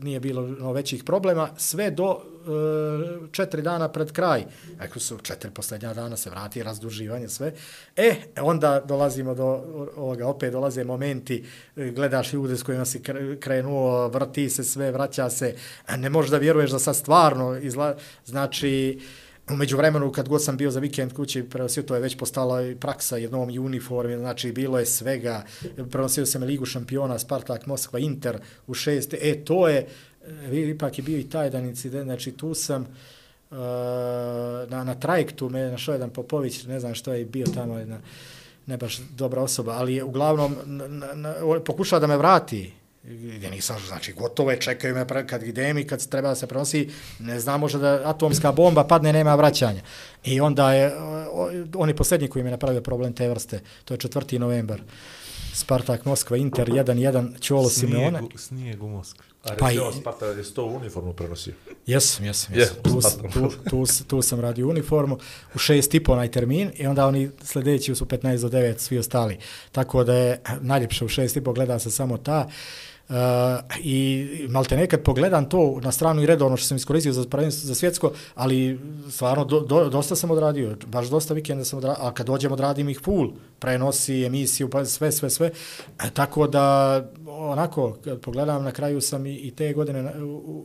nije 0.02 0.20
bilo 0.20 0.42
no, 0.42 0.72
većih 0.72 1.04
problema, 1.04 1.50
sve 1.56 1.90
do 1.90 2.22
E, 2.48 3.28
četiri 3.32 3.62
dana 3.62 3.88
pred 3.88 4.12
kraj. 4.12 4.44
Ako 4.78 5.00
su 5.00 5.18
četiri 5.18 5.50
posljednja 5.50 5.94
dana 5.94 6.16
se 6.16 6.30
vrati 6.30 6.62
razduživanje 6.62 7.28
sve. 7.28 7.52
E, 7.96 8.14
onda 8.40 8.80
dolazimo 8.80 9.34
do 9.34 9.44
ovoga, 9.96 10.26
opet 10.26 10.52
dolaze 10.52 10.84
momenti, 10.84 11.44
e, 11.76 11.90
gledaš 11.90 12.32
ljude 12.32 12.56
s 12.56 12.62
kojima 12.62 12.84
si 12.84 13.02
krenuo, 13.40 14.08
vrti 14.08 14.50
se 14.50 14.64
sve, 14.64 14.92
vraća 14.92 15.30
se, 15.30 15.54
ne 15.96 16.10
možeš 16.10 16.30
da 16.30 16.38
vjeruješ 16.38 16.70
da 16.70 16.78
sad 16.78 16.96
stvarno 16.96 17.56
izla... 17.56 17.96
Znači, 18.24 19.00
Umeđu 19.50 19.58
međuvremenu, 19.58 20.12
kad 20.12 20.28
god 20.28 20.44
sam 20.44 20.56
bio 20.56 20.70
za 20.70 20.80
vikend 20.80 21.12
kući, 21.12 21.42
prenosio, 21.42 21.82
to 21.82 21.94
je 21.94 22.00
već 22.00 22.16
postala 22.16 22.62
i 22.62 22.74
praksa 22.76 23.16
jednom 23.16 23.48
uniformi, 23.58 24.16
znači 24.16 24.52
bilo 24.52 24.78
je 24.78 24.86
svega. 24.86 25.44
Prenosio 25.90 26.26
sam 26.26 26.42
Ligu 26.42 26.64
šampiona, 26.64 27.18
Spartak, 27.18 27.66
Moskva, 27.66 27.98
Inter 27.98 28.38
u 28.66 28.74
šest. 28.74 29.14
E, 29.14 29.44
to 29.44 29.68
je, 29.68 29.86
ipak 30.52 30.98
je 30.98 31.02
bio 31.02 31.18
i 31.18 31.28
taj 31.28 31.46
jedan 31.46 31.64
incident, 31.64 32.04
znači 32.04 32.32
tu 32.32 32.54
sam, 32.54 32.82
uh, 32.82 33.58
na, 34.68 34.84
na 34.84 34.94
trajektu 34.94 35.48
me 35.48 35.70
našao 35.70 35.92
jedan 35.92 36.10
Popović, 36.10 36.64
ne 36.64 36.80
znam 36.80 36.94
što 36.94 37.12
je 37.12 37.24
bio 37.24 37.46
tamo, 37.54 37.78
jedna, 37.78 37.98
ne 38.66 38.76
baš 38.76 38.98
dobra 39.16 39.42
osoba, 39.42 39.72
ali 39.72 39.94
je 39.94 40.04
uglavnom 40.04 40.56
na, 40.64 40.88
na, 40.88 41.14
na, 41.14 41.34
pokušao 41.64 42.00
da 42.00 42.06
me 42.06 42.16
vrati, 42.16 42.72
gdje 43.04 43.50
nisam, 43.50 43.76
znači 43.86 44.12
gotovo 44.12 44.50
je, 44.50 44.60
čekaju 44.60 44.94
me 44.94 45.08
pre, 45.08 45.26
kad 45.26 45.42
idem 45.42 45.78
i 45.78 45.86
kad 45.86 46.08
treba 46.08 46.28
da 46.28 46.34
se 46.34 46.46
prenosi, 46.46 46.90
ne 47.18 47.40
znam, 47.40 47.60
može 47.60 47.78
da 47.78 48.02
atomska 48.04 48.52
bomba 48.52 48.84
padne, 48.84 49.12
nema 49.12 49.34
vraćanja. 49.34 49.80
I 50.24 50.40
onda 50.40 50.72
je, 50.72 50.92
on 51.74 51.88
je 51.88 51.96
posljednji 51.96 52.28
koji 52.28 52.42
mi 52.42 52.48
je 52.48 52.50
napravio 52.50 52.80
problem 52.80 53.12
te 53.12 53.28
vrste, 53.28 53.60
to 53.84 53.94
je 53.94 53.98
4. 53.98 54.38
novembar. 54.38 54.82
Spartak, 55.54 56.04
Moskva, 56.04 56.36
Inter, 56.36 56.68
1-1, 56.68 57.40
Čolo 57.40 57.68
Simeone. 57.68 58.20
Snijeg 58.36 58.82
u 58.82 58.88
Moskvi. 58.88 59.27
A 59.44 59.54
Pa 59.58 59.72
i- 59.72 59.78
Sparta 60.00 60.26
je 60.26 60.44
sto 60.44 60.64
uniformu 60.64 61.12
prenosio. 61.12 61.52
Jesam, 61.86 62.24
jesam, 62.24 62.54
Je, 62.54 62.60
jesam. 62.60 63.22
Tu, 63.22 63.40
tu, 63.40 63.50
tu, 63.70 64.04
tu 64.06 64.22
sam 64.22 64.40
radio 64.40 64.68
uniformu 64.68 65.18
u 65.54 65.58
šest 65.58 65.94
i 65.94 66.04
po 66.04 66.12
onaj 66.12 66.30
termin 66.30 66.70
i 66.74 66.86
onda 66.86 67.06
oni 67.06 67.30
sljedeći 67.42 67.94
su 67.94 68.04
15 68.04 68.40
do 68.40 68.48
9 68.48 68.78
svi 68.78 68.98
ostali. 68.98 69.38
Tako 69.72 70.04
da 70.04 70.14
je 70.14 70.40
najljepše 70.60 71.04
u 71.04 71.08
šest 71.08 71.36
i 71.36 71.40
po 71.40 71.52
gleda 71.52 71.78
se 71.78 71.90
samo 71.90 72.18
ta. 72.18 72.46
Uh, 72.46 72.52
i 73.80 74.26
malte 74.48 74.76
nekad 74.76 75.02
pogledam 75.02 75.48
to 75.48 75.80
na 75.82 75.92
stranu 75.92 76.22
i 76.22 76.26
redovno 76.26 76.56
što 76.56 76.66
sam 76.66 76.76
iskoristio 76.76 77.12
za, 77.12 77.22
prvenstvo- 77.22 77.66
za 77.66 77.74
svjetsko, 77.74 78.12
ali 78.34 78.80
stvarno 79.10 79.44
do, 79.44 79.60
do, 79.60 79.88
dosta 79.88 80.16
sam 80.16 80.30
odradio, 80.30 80.76
baš 80.86 81.06
dosta 81.06 81.34
vikenda 81.34 81.64
sam 81.64 81.78
odradio, 81.78 82.04
a 82.04 82.14
kad 82.14 82.26
dođem 82.26 82.52
odradim 82.52 82.88
ih 82.88 83.00
full, 83.04 83.32
prenosi, 83.58 84.24
emisiju, 84.24 84.70
pa 84.70 84.84
sve, 84.84 85.12
sve, 85.12 85.30
sve, 85.30 85.50
e, 86.04 86.10
tako 86.10 86.46
da 86.46 87.04
onako, 87.26 87.96
kad 88.04 88.20
pogledam, 88.20 88.64
na 88.64 88.72
kraju 88.72 89.00
sam 89.00 89.26
i, 89.26 89.34
i 89.34 89.50
te 89.50 89.72
godine 89.72 90.12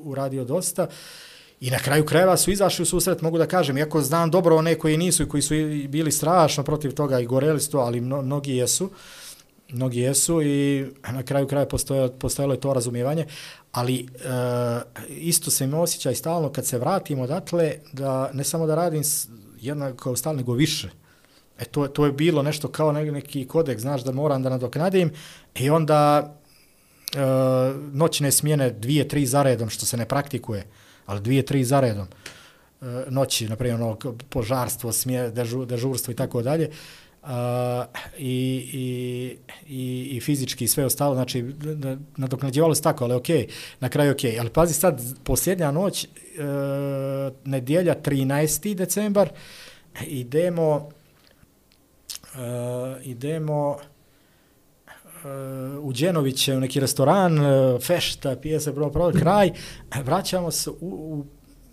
uradio 0.03 0.45
dosta, 0.45 0.87
I 1.63 1.69
na 1.71 1.79
kraju 1.79 2.03
krajeva 2.05 2.37
su 2.37 2.51
izašli 2.51 2.83
u 2.83 2.85
susret, 2.85 3.21
mogu 3.21 3.37
da 3.37 3.45
kažem, 3.47 3.77
iako 3.77 4.01
znam 4.01 4.31
dobro 4.31 4.55
one 4.57 4.75
koji 4.75 4.97
nisu 4.97 5.23
i 5.23 5.29
koji 5.29 5.41
su 5.41 5.53
bili 5.87 6.11
strašno 6.11 6.63
protiv 6.63 6.91
toga 6.91 7.19
i 7.19 7.25
goreli 7.25 7.59
su 7.59 7.71
to, 7.71 7.79
ali 7.79 8.01
mno, 8.01 8.21
mnogi 8.21 8.57
jesu, 8.57 8.89
mnogi 9.73 9.99
jesu 9.99 10.41
i 10.41 10.85
na 11.11 11.23
kraju 11.23 11.47
kraja 11.47 11.65
postojalo, 11.65 12.09
postojalo 12.09 12.53
je 12.53 12.59
to 12.59 12.73
razumijevanje, 12.73 13.25
ali 13.71 13.99
e, 13.99 14.07
isto 15.09 15.51
se 15.51 15.67
mi 15.67 15.75
osjećaj 15.75 16.15
stalno 16.15 16.51
kad 16.51 16.65
se 16.65 16.77
vratim 16.77 17.19
odatle, 17.19 17.73
da 17.93 18.29
ne 18.33 18.43
samo 18.43 18.67
da 18.67 18.75
radim 18.75 19.03
jednako 19.59 20.15
stalno, 20.15 20.37
nego 20.37 20.53
više. 20.53 20.89
E 21.59 21.65
to, 21.65 21.87
to 21.87 22.05
je 22.05 22.11
bilo 22.11 22.41
nešto 22.41 22.67
kao 22.67 22.91
neki 22.91 23.47
kodek, 23.47 23.79
znaš 23.79 24.03
da 24.03 24.11
moram 24.11 24.43
da 24.43 24.49
nadoknadim 24.49 25.11
i 25.55 25.69
onda 25.69 26.33
e, 27.15 27.19
noćne 27.91 28.31
smjene 28.31 28.69
dvije, 28.69 29.07
tri 29.07 29.25
zaredom, 29.25 29.69
što 29.69 29.85
se 29.85 29.97
ne 29.97 30.05
praktikuje, 30.05 30.65
ali 31.05 31.21
dvije, 31.21 31.45
tri 31.45 31.63
zaredom 31.63 32.07
e, 32.07 32.85
eh, 32.85 33.05
noći, 33.09 33.49
na 33.49 33.55
primjer, 33.55 33.81
ono, 33.81 33.97
požarstvo, 34.29 34.91
smje, 34.91 35.29
dežu, 35.29 35.65
dežurstvo 35.65 36.11
i 36.11 36.15
tako 36.15 36.41
dalje, 36.41 36.69
a, 37.23 37.85
i, 38.17 38.69
i, 38.73 39.37
i, 39.67 40.09
i 40.17 40.21
fizički 40.21 40.63
i 40.63 40.67
sve 40.67 40.85
ostalo, 40.85 41.15
znači, 41.15 41.41
d- 41.41 41.97
nadoknađivalo 42.17 42.75
se 42.75 42.81
tako, 42.81 43.03
ali 43.03 43.13
okej, 43.13 43.47
na 43.79 43.89
kraju 43.89 44.11
okej. 44.11 44.39
Ali 44.39 44.49
pazi 44.49 44.73
sad, 44.73 45.01
posljednja 45.23 45.71
noć, 45.71 46.03
e, 46.03 46.07
nedjelja 47.45 47.95
13. 48.01 48.75
decembar, 48.75 49.29
idemo, 50.07 50.89
e, 52.35 53.03
idemo, 53.03 53.77
e, 53.77 55.27
u 55.77 55.93
Đenoviće 55.93 56.55
u 56.55 56.59
neki 56.59 56.79
restoran, 56.79 57.37
e, 57.37 57.79
fešta, 57.79 58.35
pije 58.35 58.59
se 58.59 58.71
bro, 58.71 58.89
prvo 58.89 59.11
kraj, 59.19 59.51
vraćamo 60.03 60.51
se 60.51 60.69
u, 60.69 60.75
u 60.81 61.25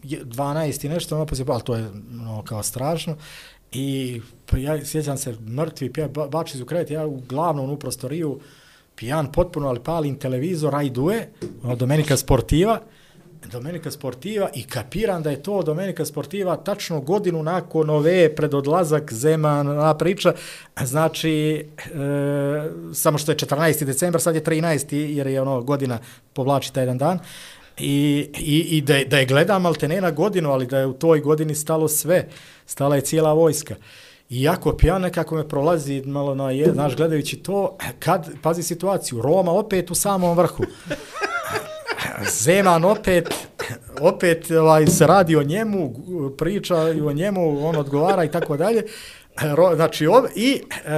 12 0.02 0.86
i 0.86 0.88
nešto, 0.88 1.16
ono 1.16 1.26
poslije, 1.26 1.46
ali 1.48 1.62
to 1.62 1.74
je 1.74 1.88
ono, 2.10 2.42
kao 2.44 2.62
strašno. 2.62 3.16
I 3.72 4.20
pa 4.46 4.58
ja 4.58 4.84
sjećam 4.84 5.18
se 5.18 5.34
mrtvi, 5.48 5.92
pija, 5.92 6.08
ba, 6.08 6.28
bači 6.28 6.58
su 6.58 6.64
krevet, 6.64 6.90
ja 6.90 7.06
u 7.06 7.20
glavnom 7.28 7.70
u 7.70 7.76
prostoriju, 7.76 8.40
pijan 8.94 9.32
potpuno, 9.32 9.68
ali 9.68 9.80
palim 9.80 10.18
televizor, 10.18 10.74
Ajdue, 10.74 11.28
ono, 11.62 11.76
Domenika 11.76 12.16
Sportiva, 12.16 12.80
Domenika 13.52 13.90
Sportiva 13.90 14.48
i 14.54 14.62
kapiram 14.62 15.22
da 15.22 15.30
je 15.30 15.42
to 15.42 15.62
Domenika 15.62 16.04
Sportiva 16.04 16.56
tačno 16.56 17.00
godinu 17.00 17.42
nakon 17.42 17.90
ove 17.90 18.34
pred 18.34 18.54
odlazak 18.54 19.12
Zeman 19.12 19.66
na 19.66 19.94
priča, 19.96 20.34
znači 20.84 21.66
e, 21.76 21.90
samo 22.94 23.18
što 23.18 23.32
je 23.32 23.36
14. 23.36 23.84
decembar, 23.84 24.20
sad 24.20 24.34
je 24.34 24.44
13. 24.44 24.94
jer 24.94 25.26
je 25.26 25.42
ono 25.42 25.62
godina 25.62 25.98
povlači 26.32 26.72
taj 26.72 26.82
jedan 26.82 26.98
dan 26.98 27.18
i, 27.80 28.30
i, 28.38 28.76
i 28.76 28.80
da, 28.80 28.96
je, 28.96 29.04
da 29.04 29.18
je 29.18 29.26
gledam 29.26 29.66
ali 29.66 30.00
na 30.00 30.10
godinu, 30.10 30.50
ali 30.50 30.66
da 30.66 30.78
je 30.78 30.86
u 30.86 30.92
toj 30.92 31.20
godini 31.20 31.54
stalo 31.54 31.88
sve, 31.88 32.28
stala 32.66 32.96
je 32.96 33.02
cijela 33.02 33.32
vojska. 33.32 33.74
I 34.28 34.42
jako 34.42 34.76
pijan 34.76 35.02
nekako 35.02 35.34
me 35.34 35.48
prolazi 35.48 36.02
malo 36.06 36.34
na 36.34 36.50
je, 36.50 36.72
znaš, 36.72 36.96
gledajući 36.96 37.36
to, 37.36 37.76
kad, 37.98 38.30
pazi 38.42 38.62
situaciju, 38.62 39.22
Roma 39.22 39.52
opet 39.52 39.90
u 39.90 39.94
samom 39.94 40.36
vrhu. 40.36 40.64
Zeman 42.44 42.84
opet, 42.84 43.34
opet 44.00 44.50
ovaj, 44.50 44.86
se 44.86 45.06
radi 45.06 45.36
o 45.36 45.42
njemu, 45.42 45.94
priča 46.38 46.90
i 46.90 47.00
o 47.00 47.12
njemu, 47.12 47.66
on 47.66 47.76
odgovara 47.76 48.24
i 48.24 48.30
tako 48.30 48.56
dalje. 48.56 48.82
Ro, 49.54 49.74
znači, 49.74 50.06
ov, 50.06 50.24
i 50.34 50.54
e, 50.54 50.90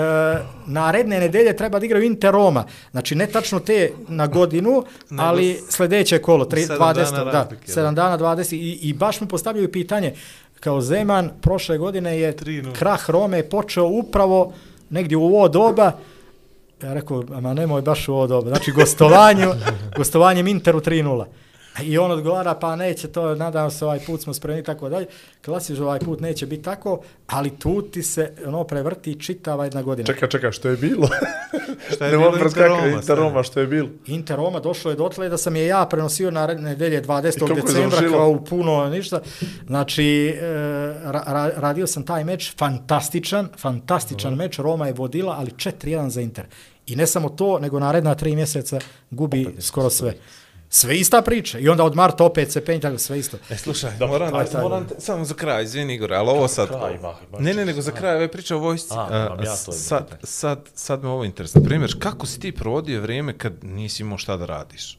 naredne 0.67 1.21
nedelje 1.21 1.57
treba 1.57 1.79
da 1.79 1.87
igraju 1.87 2.05
Inter 2.05 2.33
Roma. 2.33 2.65
Znači, 2.91 3.15
ne 3.15 3.27
tačno 3.27 3.61
te 3.61 3.91
na 4.09 4.27
godinu, 4.27 4.85
ali 5.19 5.61
sljedeće 5.71 6.19
kolo, 6.19 6.45
tri, 6.45 6.63
sedam 6.63 6.79
20, 6.79 6.95
dana 6.95 7.25
da, 7.25 7.31
razlike, 7.31 7.73
7 7.73 7.95
dana, 7.95 8.19
20, 8.19 8.55
i, 8.55 8.89
i 8.89 8.93
baš 8.93 9.21
mi 9.21 9.29
postavljaju 9.29 9.73
pitanje, 9.73 10.15
kao 10.61 10.81
Zeman, 10.81 11.31
prošle 11.41 11.79
godine 11.79 12.19
je 12.19 12.37
3:0. 12.37 12.73
krah 12.73 13.11
Rome 13.11 13.43
počeo 13.43 13.85
upravo 13.85 14.53
negdje 14.91 15.17
u 15.17 15.25
ovo 15.25 15.49
doba, 15.49 15.93
Ja 16.83 16.95
rekao, 16.95 17.25
ama 17.35 17.55
nemoj 17.55 17.83
baš 17.83 18.09
u 18.09 18.15
ovo 18.15 18.27
doba. 18.27 18.49
Znači, 18.49 18.73
gostovanju, 18.73 19.53
gostovanjem 19.97 20.47
Interu 20.47 20.81
3-0. 20.81 21.25
I 21.81 21.99
on 21.99 22.11
odgovara, 22.11 22.55
pa 22.55 22.77
neće 22.77 23.09
to, 23.09 23.35
nadam 23.35 23.71
se 23.71 23.85
ovaj 23.85 24.01
put 24.07 24.23
smo 24.23 24.35
spremni 24.35 24.61
i 24.61 24.65
tako 24.65 24.89
dalje. 24.89 25.07
Klasiš 25.45 25.79
ovaj 25.79 25.99
put 25.99 26.21
neće 26.21 26.47
biti 26.47 26.63
tako, 26.63 27.01
ali 27.27 27.51
tu 27.51 27.83
ti 27.83 28.03
se 28.03 28.33
ono 28.47 28.65
prevrti 28.65 29.21
čitava 29.21 29.65
jedna 29.65 29.83
godina. 29.83 30.07
Čekaj, 30.07 30.29
čekaj, 30.29 30.53
što 30.53 30.69
je 30.69 30.77
bilo? 30.77 31.09
Šta 31.95 32.07
je 32.07 32.11
Ne 32.11 32.17
bilo 32.17 32.31
mogu 32.31 32.37
Inter 32.37 32.41
preskakati, 32.41 32.81
Roma? 32.85 32.97
Inter 32.97 33.19
Roma, 33.19 33.43
što 33.43 33.61
je 33.61 33.67
bilo? 33.67 33.89
Inter 34.07 34.37
Roma 34.37 34.61
došlo 34.61 34.91
je 34.91 34.97
dotle 34.97 35.29
da 35.29 35.37
sam 35.37 35.57
je 35.57 35.67
ja 35.67 35.87
prenosio 35.91 36.31
na 36.31 36.47
nedelje 36.47 36.99
I 36.99 37.03
20. 37.03 37.39
kako 37.39 37.53
je 37.53 37.63
decembra 37.63 38.11
kao 38.11 38.29
u 38.29 38.45
puno 38.45 38.89
ništa. 38.89 39.21
Znači, 39.67 40.29
e, 40.29 40.45
ra, 41.05 41.23
ra, 41.27 41.51
radio 41.57 41.87
sam 41.87 42.07
taj 42.07 42.25
meč, 42.25 42.57
fantastičan, 42.57 43.49
fantastičan 43.59 44.35
meč, 44.35 44.59
Roma 44.59 44.87
je 44.87 44.93
vodila, 44.93 45.37
ali 45.39 45.51
4-1 45.51 46.09
za 46.09 46.21
Inter. 46.21 46.47
I 46.87 46.97
ne 46.97 47.07
samo 47.07 47.29
to, 47.29 47.59
nego 47.59 47.79
naredna 47.79 48.15
tri 48.15 48.37
mjeseca 48.37 48.79
gubi 49.11 49.57
skoro 49.61 49.91
sve. 49.91 50.11
Sve 50.11 50.42
ista 50.91 51.23
priča. 51.23 51.59
I 51.59 51.69
onda 51.69 51.85
od 51.85 51.97
Marta 51.97 52.25
opet 52.25 52.53
se 52.53 52.65
penje, 52.65 52.81
tako 52.81 52.99
sve 52.99 53.19
isto. 53.19 53.37
E, 53.51 53.57
slušaj, 53.57 53.91
moram, 54.01 54.35
aj, 54.35 54.45
da, 54.45 54.51
taj, 54.51 54.63
moram 54.63 54.89
te, 54.89 54.95
samo 54.99 55.25
za 55.25 55.35
kraj, 55.35 55.63
izvini 55.63 55.95
Igor, 55.95 56.13
ali 56.13 56.31
ovo 56.31 56.49
sad... 56.49 56.69
kraj, 56.69 56.99
ma, 56.99 57.15
ma, 57.33 57.39
ne, 57.39 57.55
ne, 57.55 57.65
nego 57.65 57.81
za 57.81 57.91
kraj 57.91 58.17
ove 58.17 58.29
priče 58.29 58.55
o 58.55 58.59
vojsci. 58.59 58.95
A, 58.95 59.07
A, 59.11 59.27
imam 59.27 59.45
ja 59.45 59.57
to 59.67 59.73
sad, 59.73 60.19
sad, 60.23 60.69
sad 60.75 61.03
me 61.03 61.09
ovo 61.09 61.25
interesuje. 61.25 61.65
Primjer, 61.65 61.97
kako 61.99 62.27
si 62.27 62.41
ti 62.41 62.53
provodio 62.53 63.01
vrijeme 63.01 63.39
kad 63.39 63.53
nisi 63.63 64.03
imao 64.03 64.19
šta 64.19 64.37
da 64.37 64.47
radiš? 64.47 64.99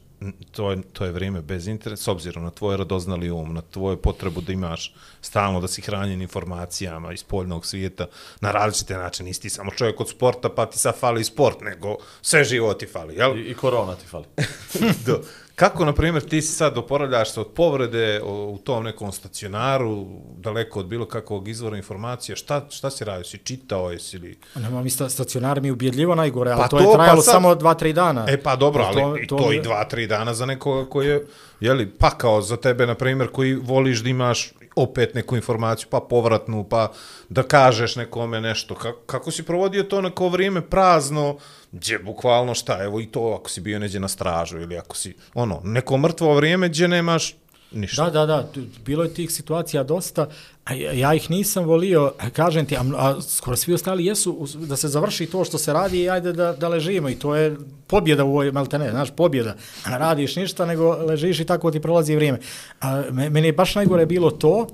To 0.52 0.70
je, 0.70 0.82
to 0.92 1.04
je 1.04 1.12
vrijeme 1.12 1.42
bez 1.42 1.66
interesa, 1.66 2.02
s 2.02 2.08
obzirom 2.08 2.44
na 2.44 2.50
tvoj 2.50 2.76
radoznali 2.76 3.30
um, 3.30 3.54
na 3.54 3.62
tvoju 3.62 3.96
potrebu 3.96 4.40
da 4.40 4.52
imaš 4.52 4.94
stalno 5.20 5.60
da 5.60 5.68
si 5.68 5.82
hranjen 5.82 6.22
informacijama 6.22 7.12
iz 7.12 7.22
poljnog 7.22 7.66
svijeta 7.66 8.06
na 8.40 8.50
različite 8.50 8.96
načine. 8.96 9.28
Nisi 9.28 9.40
ti 9.40 9.50
samo 9.50 9.70
čovjek 9.70 10.00
od 10.00 10.08
sporta 10.08 10.48
pa 10.48 10.66
ti 10.66 10.78
sad 10.78 10.98
fali 10.98 11.24
sport, 11.24 11.60
nego 11.60 11.96
sve 12.22 12.44
živo 12.44 12.74
ti 12.74 12.86
fali, 12.86 13.14
jel? 13.14 13.38
I, 13.38 13.50
I 13.50 13.54
korona 13.54 13.94
ti 13.94 14.06
fali. 14.06 14.24
Do. 15.06 15.20
Kako, 15.54 15.84
na 15.84 15.92
primjer, 15.92 16.22
ti 16.22 16.42
si 16.42 16.52
sad 16.52 16.78
oporavljaš 16.78 17.32
se 17.32 17.40
od 17.40 17.46
povrede 17.46 18.20
u 18.22 18.58
tom 18.58 18.84
nekom 18.84 19.12
stacionaru, 19.12 20.06
daleko 20.36 20.80
od 20.80 20.86
bilo 20.86 21.06
kakvog 21.06 21.48
izvora 21.48 21.76
informacija, 21.76 22.36
šta, 22.36 22.66
šta 22.70 22.90
si 22.90 23.04
radio? 23.04 23.24
Si 23.24 23.38
čitao, 23.38 23.90
jesi 23.90 24.18
li... 24.18 24.38
Nema 24.54 24.82
mi 24.82 24.90
sta, 24.90 25.08
stacionar 25.08 25.60
mi 25.60 25.68
je 25.68 25.72
ubjedljivo 25.72 26.14
najgore, 26.14 26.50
ali 26.50 26.60
Pa 26.60 26.68
to, 26.68 26.76
to, 26.76 26.82
je 26.82 26.86
pa 26.86 26.92
trajalo 26.94 27.22
sad- 27.22 27.32
samo 27.32 27.54
2-3 27.54 27.92
dana. 27.92 28.26
E 28.28 28.42
pa 28.42 28.56
dobro, 28.56 28.82
To- 28.84 28.88
ali 29.00 29.26
to 29.26 29.36
to, 29.36 29.42
to 29.42 29.48
mi 29.50 29.56
i 29.56 29.60
dva, 29.60 29.84
tri 29.84 30.06
dana 30.06 30.34
za 30.34 30.46
nekoga 30.46 30.90
koji 30.90 31.08
je, 31.08 31.26
jeli, 31.60 31.90
pakao 31.90 32.42
za 32.42 32.56
tebe, 32.56 32.86
na 32.86 32.94
primjer, 32.94 33.28
koji 33.28 33.54
voliš 33.54 34.00
da 34.00 34.08
imaš 34.08 34.52
opet 34.76 35.14
neku 35.14 35.36
informaciju, 35.36 35.88
pa 35.90 36.00
povratnu, 36.00 36.64
pa 36.64 36.92
da 37.28 37.42
kažeš 37.42 37.96
nekome 37.96 38.40
nešto. 38.40 38.74
Kako, 38.74 39.00
kako 39.06 39.30
si 39.30 39.42
provodio 39.42 39.82
to 39.82 40.00
neko 40.00 40.28
vrijeme 40.28 40.60
prazno, 40.60 41.36
gdje 41.72 41.98
bukvalno 41.98 42.54
šta, 42.54 42.82
evo 42.82 43.00
i 43.00 43.06
to 43.06 43.38
ako 43.40 43.50
si 43.50 43.60
bio 43.60 43.78
neđe 43.78 44.00
na 44.00 44.08
stražu 44.08 44.58
ili 44.58 44.78
ako 44.78 44.96
si, 44.96 45.14
ono, 45.34 45.60
neko 45.64 45.98
mrtvo 45.98 46.34
vrijeme 46.34 46.68
gdje 46.68 46.88
nemaš 46.88 47.34
ništa. 47.72 48.10
Da, 48.10 48.10
da, 48.10 48.26
da, 48.26 48.48
bilo 48.84 49.04
je 49.04 49.14
tih 49.14 49.30
situacija 49.30 49.82
dosta, 49.82 50.28
a 50.64 50.74
ja, 50.74 50.92
ja 50.92 51.14
ih 51.14 51.30
nisam 51.30 51.64
volio, 51.64 52.12
kažem 52.32 52.66
ti, 52.66 52.76
a, 52.76 52.82
a 52.96 53.20
skoro 53.22 53.56
svi 53.56 53.74
ostali 53.74 54.06
jesu 54.06 54.46
da 54.56 54.76
se 54.76 54.88
završi 54.88 55.26
to 55.26 55.44
što 55.44 55.58
se 55.58 55.72
radi 55.72 56.00
i 56.00 56.10
ajde 56.10 56.32
da, 56.32 56.52
da 56.52 56.68
ležimo 56.68 57.08
i 57.08 57.14
to 57.14 57.34
je 57.34 57.56
pobjeda 57.86 58.24
u 58.24 58.28
ovoj, 58.28 58.52
maltene, 58.52 58.90
znaš, 58.90 59.10
pobjeda. 59.10 59.54
A 59.84 59.90
ne 59.90 59.98
radiš 59.98 60.36
ništa, 60.36 60.66
nego 60.66 60.92
ležiš 60.92 61.40
i 61.40 61.44
tako 61.44 61.70
ti 61.70 61.80
prolazi 61.80 62.16
vrijeme. 62.16 62.38
A, 62.80 63.02
me- 63.10 63.30
meni 63.30 63.48
je 63.48 63.52
baš 63.52 63.74
najgore 63.74 64.06
bilo 64.06 64.30
to, 64.30 64.66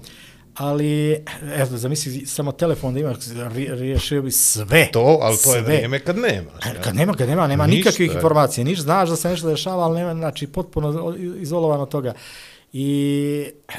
ali, 0.54 1.12
eto, 1.54 1.76
zamisli, 1.76 2.26
samo 2.26 2.52
telefon 2.52 2.94
da 2.94 3.00
imaš, 3.00 3.16
ri- 3.18 3.74
riješio 3.74 4.22
bi 4.22 4.30
sve. 4.30 4.88
To, 4.92 5.18
ali 5.22 5.36
to 5.36 5.54
je 5.54 5.54
sve. 5.54 5.62
vrijeme 5.62 5.98
kad 5.98 6.16
nema. 6.18 6.50
Kad 6.84 6.94
nema, 6.94 7.14
kad 7.14 7.28
nema, 7.28 7.46
nema 7.46 7.66
Ništa, 7.66 7.78
nikakvih 7.78 8.10
je. 8.10 8.14
informacija, 8.14 8.64
niš 8.64 8.80
znaš 8.80 9.08
da 9.08 9.16
se 9.16 9.28
nešto 9.28 9.48
dešava, 9.48 9.84
ali 9.84 9.98
nema, 9.98 10.14
znači, 10.14 10.46
potpuno 10.46 11.14
izolovan 11.40 11.80
od 11.80 11.88
toga. 11.88 12.12
I 12.72 13.44
e, 13.68 13.74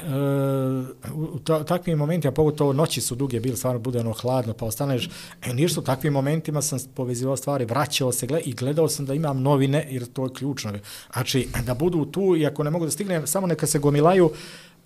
u 1.13 1.39
ta, 1.39 1.63
takvim 1.63 1.97
momentima, 1.97 2.31
pogotovo 2.31 2.73
noći 2.73 3.01
su 3.01 3.15
duge 3.15 3.39
bili, 3.39 3.57
stvarno 3.57 3.79
bude 3.79 3.99
ono 3.99 4.13
hladno, 4.13 4.53
pa 4.53 4.65
ostaneš, 4.65 5.09
e, 5.45 5.53
ništa, 5.53 5.79
u 5.79 5.83
takvim 5.83 6.13
momentima 6.13 6.61
sam 6.61 6.79
povezivao 6.93 7.37
stvari, 7.37 7.65
vraćao 7.65 8.11
se 8.11 8.27
gled, 8.27 8.41
i 8.45 8.53
gledao 8.53 8.89
sam 8.89 9.05
da 9.05 9.13
imam 9.13 9.41
novine, 9.41 9.87
jer 9.89 10.05
to 10.05 10.23
je 10.23 10.33
ključno. 10.33 10.73
Znači, 11.13 11.47
da 11.65 11.73
budu 11.73 12.05
tu 12.05 12.35
i 12.35 12.45
ako 12.45 12.63
ne 12.63 12.69
mogu 12.69 12.85
da 12.85 12.91
stignem, 12.91 13.27
samo 13.27 13.47
neka 13.47 13.67
se 13.67 13.79
gomilaju, 13.79 14.31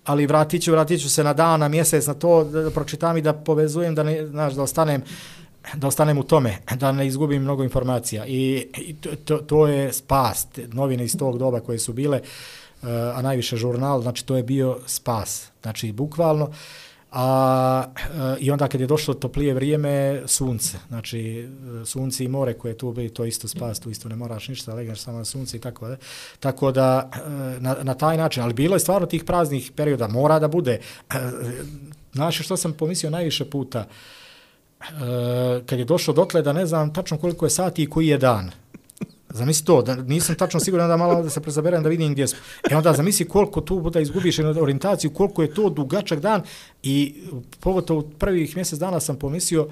ali 0.04 0.26
vratit 0.26 0.62
ću, 0.62 0.72
vratit 0.72 1.02
ću 1.02 1.10
se 1.10 1.24
na 1.24 1.32
dan, 1.32 1.60
na 1.60 1.68
mjesec, 1.68 2.06
na 2.06 2.14
to, 2.14 2.44
da, 2.44 2.62
da 2.62 2.70
pročitam 2.70 3.16
i 3.16 3.22
da 3.22 3.32
povezujem, 3.32 3.94
da, 3.94 4.02
ne, 4.02 4.26
znaš, 4.26 4.54
da 4.54 4.62
ostanem 4.62 5.02
da 5.74 5.86
ostanem 5.86 6.18
u 6.18 6.22
tome, 6.22 6.58
da 6.76 6.92
ne 6.92 7.06
izgubim 7.06 7.42
mnogo 7.42 7.64
informacija. 7.64 8.26
I, 8.26 8.66
i 8.78 8.94
to, 8.94 9.10
to, 9.24 9.36
to 9.36 9.66
je 9.66 9.92
spas, 9.92 10.44
te 10.44 10.68
novine 10.68 11.04
iz 11.04 11.16
tog 11.18 11.38
doba 11.38 11.60
koje 11.60 11.78
su 11.78 11.92
bile, 11.92 12.20
uh, 12.20 12.26
a 12.82 13.22
najviše 13.22 13.56
žurnal, 13.56 14.02
znači 14.02 14.26
to 14.26 14.36
je 14.36 14.42
bio 14.42 14.78
spas. 14.86 15.48
Znači, 15.62 15.92
bukvalno, 15.92 16.50
a 17.12 17.84
e, 17.96 18.36
i 18.40 18.50
onda 18.50 18.68
kad 18.68 18.80
je 18.80 18.86
došlo 18.86 19.14
toplije 19.14 19.54
vrijeme, 19.54 20.22
sunce. 20.26 20.78
Znači, 20.88 21.48
sunce 21.84 22.24
i 22.24 22.28
more 22.28 22.54
koje 22.54 22.78
tu 22.78 22.92
bi, 22.92 23.08
to 23.08 23.24
isto 23.24 23.48
spas, 23.48 23.80
tu 23.80 23.90
isto 23.90 24.08
ne 24.08 24.16
moraš 24.16 24.48
ništa, 24.48 24.74
legaš 24.74 25.00
samo 25.00 25.18
na 25.18 25.24
sunce 25.24 25.56
i 25.56 25.60
tako 25.60 25.88
da. 25.88 25.96
Tako 26.40 26.72
da, 26.72 27.10
e, 27.14 27.60
na, 27.60 27.76
na 27.82 27.94
taj 27.94 28.16
način, 28.16 28.42
ali 28.42 28.54
bilo 28.54 28.76
je 28.76 28.80
stvarno 28.80 29.06
tih 29.06 29.24
praznih 29.24 29.72
perioda, 29.76 30.08
mora 30.08 30.38
da 30.38 30.48
bude. 30.48 30.80
E, 31.10 31.14
znaš 32.12 32.44
što 32.44 32.56
sam 32.56 32.72
pomislio 32.72 33.10
najviše 33.10 33.50
puta, 33.50 33.86
kad 35.66 35.78
je 35.78 35.84
došlo 35.84 36.14
dotle 36.14 36.42
da 36.42 36.52
ne 36.52 36.66
znam 36.66 36.92
tačno 36.92 37.18
koliko 37.18 37.46
je 37.46 37.50
sati 37.50 37.82
i 37.82 37.90
koji 37.90 38.06
je 38.06 38.18
dan. 38.18 38.50
Zamisli 39.36 39.64
to, 39.64 39.82
da 39.82 39.94
nisam 39.94 40.34
tačno 40.34 40.60
siguran 40.60 40.88
da 40.88 40.96
malo 40.96 41.22
da 41.22 41.30
se 41.30 41.40
prezaberem 41.40 41.82
da 41.82 41.88
vidim 41.88 42.12
gdje 42.12 42.26
smo. 42.26 42.38
E 42.70 42.76
onda 42.76 42.92
zamisli 42.92 43.28
koliko 43.28 43.60
tu 43.60 43.90
da 43.90 44.00
izgubiš 44.00 44.38
orijentaciju, 44.38 45.10
koliko 45.10 45.42
je 45.42 45.54
to 45.54 45.70
dugačak 45.70 46.20
dan 46.20 46.42
i 46.82 47.14
pogotovo 47.60 48.00
u 48.00 48.10
prvih 48.10 48.56
mjesec 48.56 48.78
dana 48.78 49.00
sam 49.00 49.18
pomislio 49.18 49.68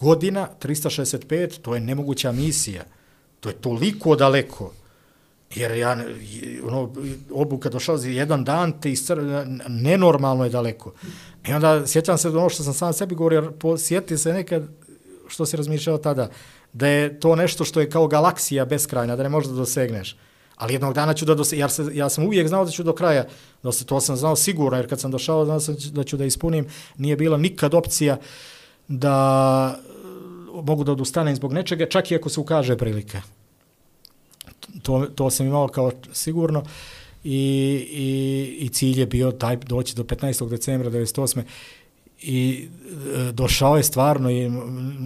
godina 0.00 0.48
365, 0.62 1.60
to 1.62 1.74
je 1.74 1.80
nemoguća 1.80 2.32
misija. 2.32 2.84
To 3.40 3.48
je 3.48 3.54
toliko 3.54 4.16
daleko. 4.16 4.72
Jer 5.54 5.72
ja, 5.72 6.04
ono, 6.64 6.90
obuka 7.32 7.68
došla 7.68 7.98
za 7.98 8.08
jedan 8.08 8.44
dan, 8.44 8.72
te 8.80 8.92
iscr... 8.92 9.18
nenormalno 9.68 10.44
je 10.44 10.50
daleko. 10.50 10.92
I 11.48 11.52
onda 11.52 11.86
sjećam 11.86 12.18
se 12.18 12.28
ono 12.28 12.48
što 12.48 12.62
sam 12.62 12.74
sam 12.74 12.92
sebi 12.92 13.14
govorio, 13.14 13.42
jer 13.42 13.52
posjeti 13.52 14.18
se 14.18 14.32
nekad 14.32 14.68
što 15.28 15.46
si 15.46 15.56
razmišljao 15.56 15.98
tada, 15.98 16.30
da 16.72 16.86
je 16.86 17.20
to 17.20 17.36
nešto 17.36 17.64
što 17.64 17.80
je 17.80 17.90
kao 17.90 18.06
galaksija 18.06 18.64
beskrajna, 18.64 19.16
da 19.16 19.22
ne 19.22 19.28
možeš 19.28 19.50
da 19.50 19.56
dosegneš. 19.56 20.16
Ali 20.56 20.74
jednog 20.74 20.94
dana 20.94 21.14
ću 21.14 21.24
da 21.24 21.34
dosegneš, 21.34 21.60
ja, 21.60 21.68
se, 21.68 21.90
ja 21.92 22.08
sam 22.08 22.24
uvijek 22.24 22.48
znao 22.48 22.64
da 22.64 22.70
ću 22.70 22.82
do 22.82 22.94
kraja, 22.94 23.26
da 23.62 23.72
se, 23.72 23.86
to 23.86 24.00
sam 24.00 24.16
znao 24.16 24.36
sigurno, 24.36 24.78
jer 24.78 24.88
kad 24.88 25.00
sam 25.00 25.10
došao, 25.10 25.44
znao 25.44 25.60
sam 25.60 25.76
da 25.92 26.04
ću 26.04 26.16
da 26.16 26.24
ispunim, 26.24 26.66
nije 26.96 27.16
bila 27.16 27.36
nikad 27.36 27.74
opcija 27.74 28.18
da 28.88 29.76
e, 29.78 30.62
mogu 30.62 30.84
da 30.84 30.92
odustanem 30.92 31.36
zbog 31.36 31.52
nečega, 31.52 31.86
čak 31.86 32.10
i 32.10 32.16
ako 32.16 32.28
se 32.28 32.40
ukaže 32.40 32.76
prilika 32.76 33.22
to, 34.82 35.06
to 35.14 35.30
sam 35.30 35.46
imao 35.46 35.68
kao 35.68 35.92
sigurno 36.12 36.62
i, 37.24 37.38
i, 37.90 38.64
i 38.64 38.68
cilj 38.68 39.00
je 39.00 39.06
bio 39.06 39.32
taj 39.32 39.56
doći 39.56 39.96
do 39.96 40.02
15. 40.02 40.48
decembra 40.48 40.90
98. 40.90 41.42
I 42.22 42.68
e, 43.28 43.32
došao 43.32 43.76
je 43.76 43.82
stvarno 43.82 44.30
i 44.30 44.48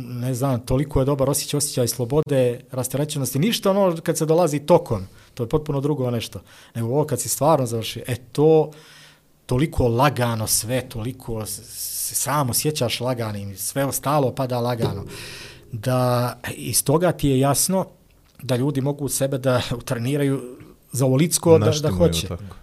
ne 0.05 0.35
znam, 0.35 0.61
toliko 0.61 1.01
je 1.01 1.05
dobar 1.05 1.31
osjećaj, 1.31 1.59
osjećaj 1.59 1.89
slobode, 1.89 2.61
rasterećenosti, 2.73 3.39
ništa 3.39 3.71
ono 3.71 3.97
kad 4.03 4.19
se 4.19 4.27
dolazi 4.27 4.59
tokom, 4.59 5.07
to 5.35 5.43
je 5.43 5.49
potpuno 5.49 5.81
drugo 5.81 6.11
nešto, 6.11 6.41
nego 6.75 6.89
ovo 6.89 7.05
kad 7.05 7.21
si 7.21 7.29
stvarno 7.29 7.67
završi, 7.67 8.03
e 8.07 8.17
to, 8.17 8.71
toliko 9.47 9.89
lagano 9.89 10.47
sve, 10.47 10.89
toliko 10.89 11.47
se 11.47 12.15
sam 12.15 12.51
osjećaš 12.51 13.01
laganim, 13.01 13.57
sve 13.57 13.85
ostalo 13.85 14.35
pada 14.35 14.61
lagano, 14.61 15.05
da 15.73 16.39
iz 16.57 16.85
toga 16.85 17.13
ti 17.13 17.29
je 17.29 17.39
jasno 17.39 17.87
da 18.43 18.57
ljudi 18.57 18.81
mogu 18.81 19.09
sebe 19.09 19.39
da 19.39 19.61
treniraju 19.85 20.57
za 20.93 21.07
ovolicko 21.07 21.59
da, 21.59 21.71
da 21.83 21.91
hoće. 21.91 22.29
tako. 22.29 22.57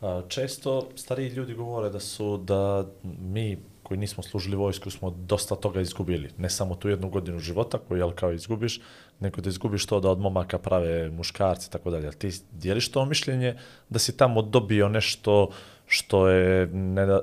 A, 0.00 0.22
Često 0.28 0.88
stariji 0.96 1.28
ljudi 1.28 1.54
govore 1.54 1.90
da 1.90 2.00
su 2.00 2.36
da 2.36 2.86
mi 3.20 3.58
koji 3.88 3.98
nismo 3.98 4.22
služili 4.22 4.56
vojsku 4.56 4.90
smo 4.90 5.10
dosta 5.10 5.56
toga 5.56 5.80
izgubili. 5.80 6.30
Ne 6.38 6.50
samo 6.50 6.74
tu 6.74 6.88
jednu 6.88 7.08
godinu 7.08 7.38
života 7.38 7.78
koju 7.78 7.98
jel 7.98 8.10
kao 8.10 8.32
izgubiš, 8.32 8.80
nego 9.20 9.40
da 9.40 9.48
izgubiš 9.48 9.86
to 9.86 10.00
da 10.00 10.10
od 10.10 10.20
momaka 10.20 10.58
prave 10.58 11.10
muškarci 11.10 11.68
i 11.68 11.72
tako 11.72 11.90
dalje. 11.90 12.12
Ti 12.12 12.30
dijeliš 12.52 12.90
to 12.90 13.04
mišljenje 13.04 13.56
da 13.88 13.98
si 13.98 14.16
tamo 14.16 14.42
dobio 14.42 14.88
nešto 14.88 15.50
što 15.86 16.28
je 16.28 16.68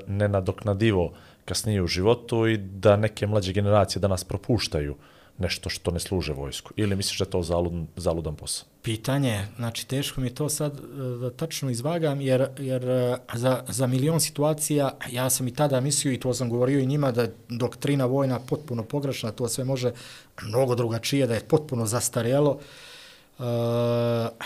nenadoknadivo 0.08 1.14
kasnije 1.46 1.82
u 1.82 1.88
životu 1.88 2.48
i 2.48 2.58
da 2.58 2.96
neke 2.98 3.28
mlađe 3.28 3.54
generacije 3.54 4.00
danas 4.00 4.24
propuštaju 4.24 4.96
nešto 5.38 5.70
što 5.70 5.92
ne 5.92 6.00
služe 6.00 6.34
vojsku. 6.34 6.72
Ili 6.76 6.96
misliš 6.96 7.20
da 7.20 7.26
je 7.26 7.30
to 7.30 7.44
zaludan, 7.44 7.88
zaludan 7.96 8.36
posao? 8.36 8.68
Pitanje, 8.82 9.48
znači 9.58 9.88
teško 9.88 10.22
mi 10.22 10.28
je 10.28 10.36
to 10.36 10.50
sad 10.50 10.80
e, 10.80 10.82
da 11.20 11.30
tačno 11.30 11.70
izvagam, 11.70 12.22
jer, 12.22 12.48
jer 12.60 12.90
e, 12.90 13.18
za, 13.34 13.64
za 13.68 13.88
milion 13.88 14.20
situacija 14.20 14.98
ja 15.12 15.30
sam 15.30 15.48
i 15.48 15.54
tada 15.54 15.82
mislio 15.82 16.14
i 16.14 16.20
to 16.20 16.34
sam 16.34 16.50
govorio 16.50 16.80
i 16.80 16.86
njima 16.86 17.12
da 17.12 17.22
je 17.22 17.34
doktrina 17.50 18.06
vojna 18.06 18.40
potpuno 18.40 18.84
pogrešna, 18.84 19.32
to 19.32 19.48
sve 19.48 19.64
može 19.64 19.92
mnogo 20.44 20.76
drugačije, 20.76 21.28
da 21.28 21.34
je 21.34 21.48
potpuno 21.48 21.86
zastarjelo 21.86 22.60
e, 23.40 23.44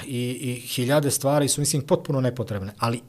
i, 0.06 0.38
i 0.42 0.54
hiljade 0.68 1.12
stvari 1.12 1.48
su 1.48 1.62
mislim 1.62 1.82
potpuno 1.82 2.22
nepotrebne, 2.22 2.74
ali 2.78 3.02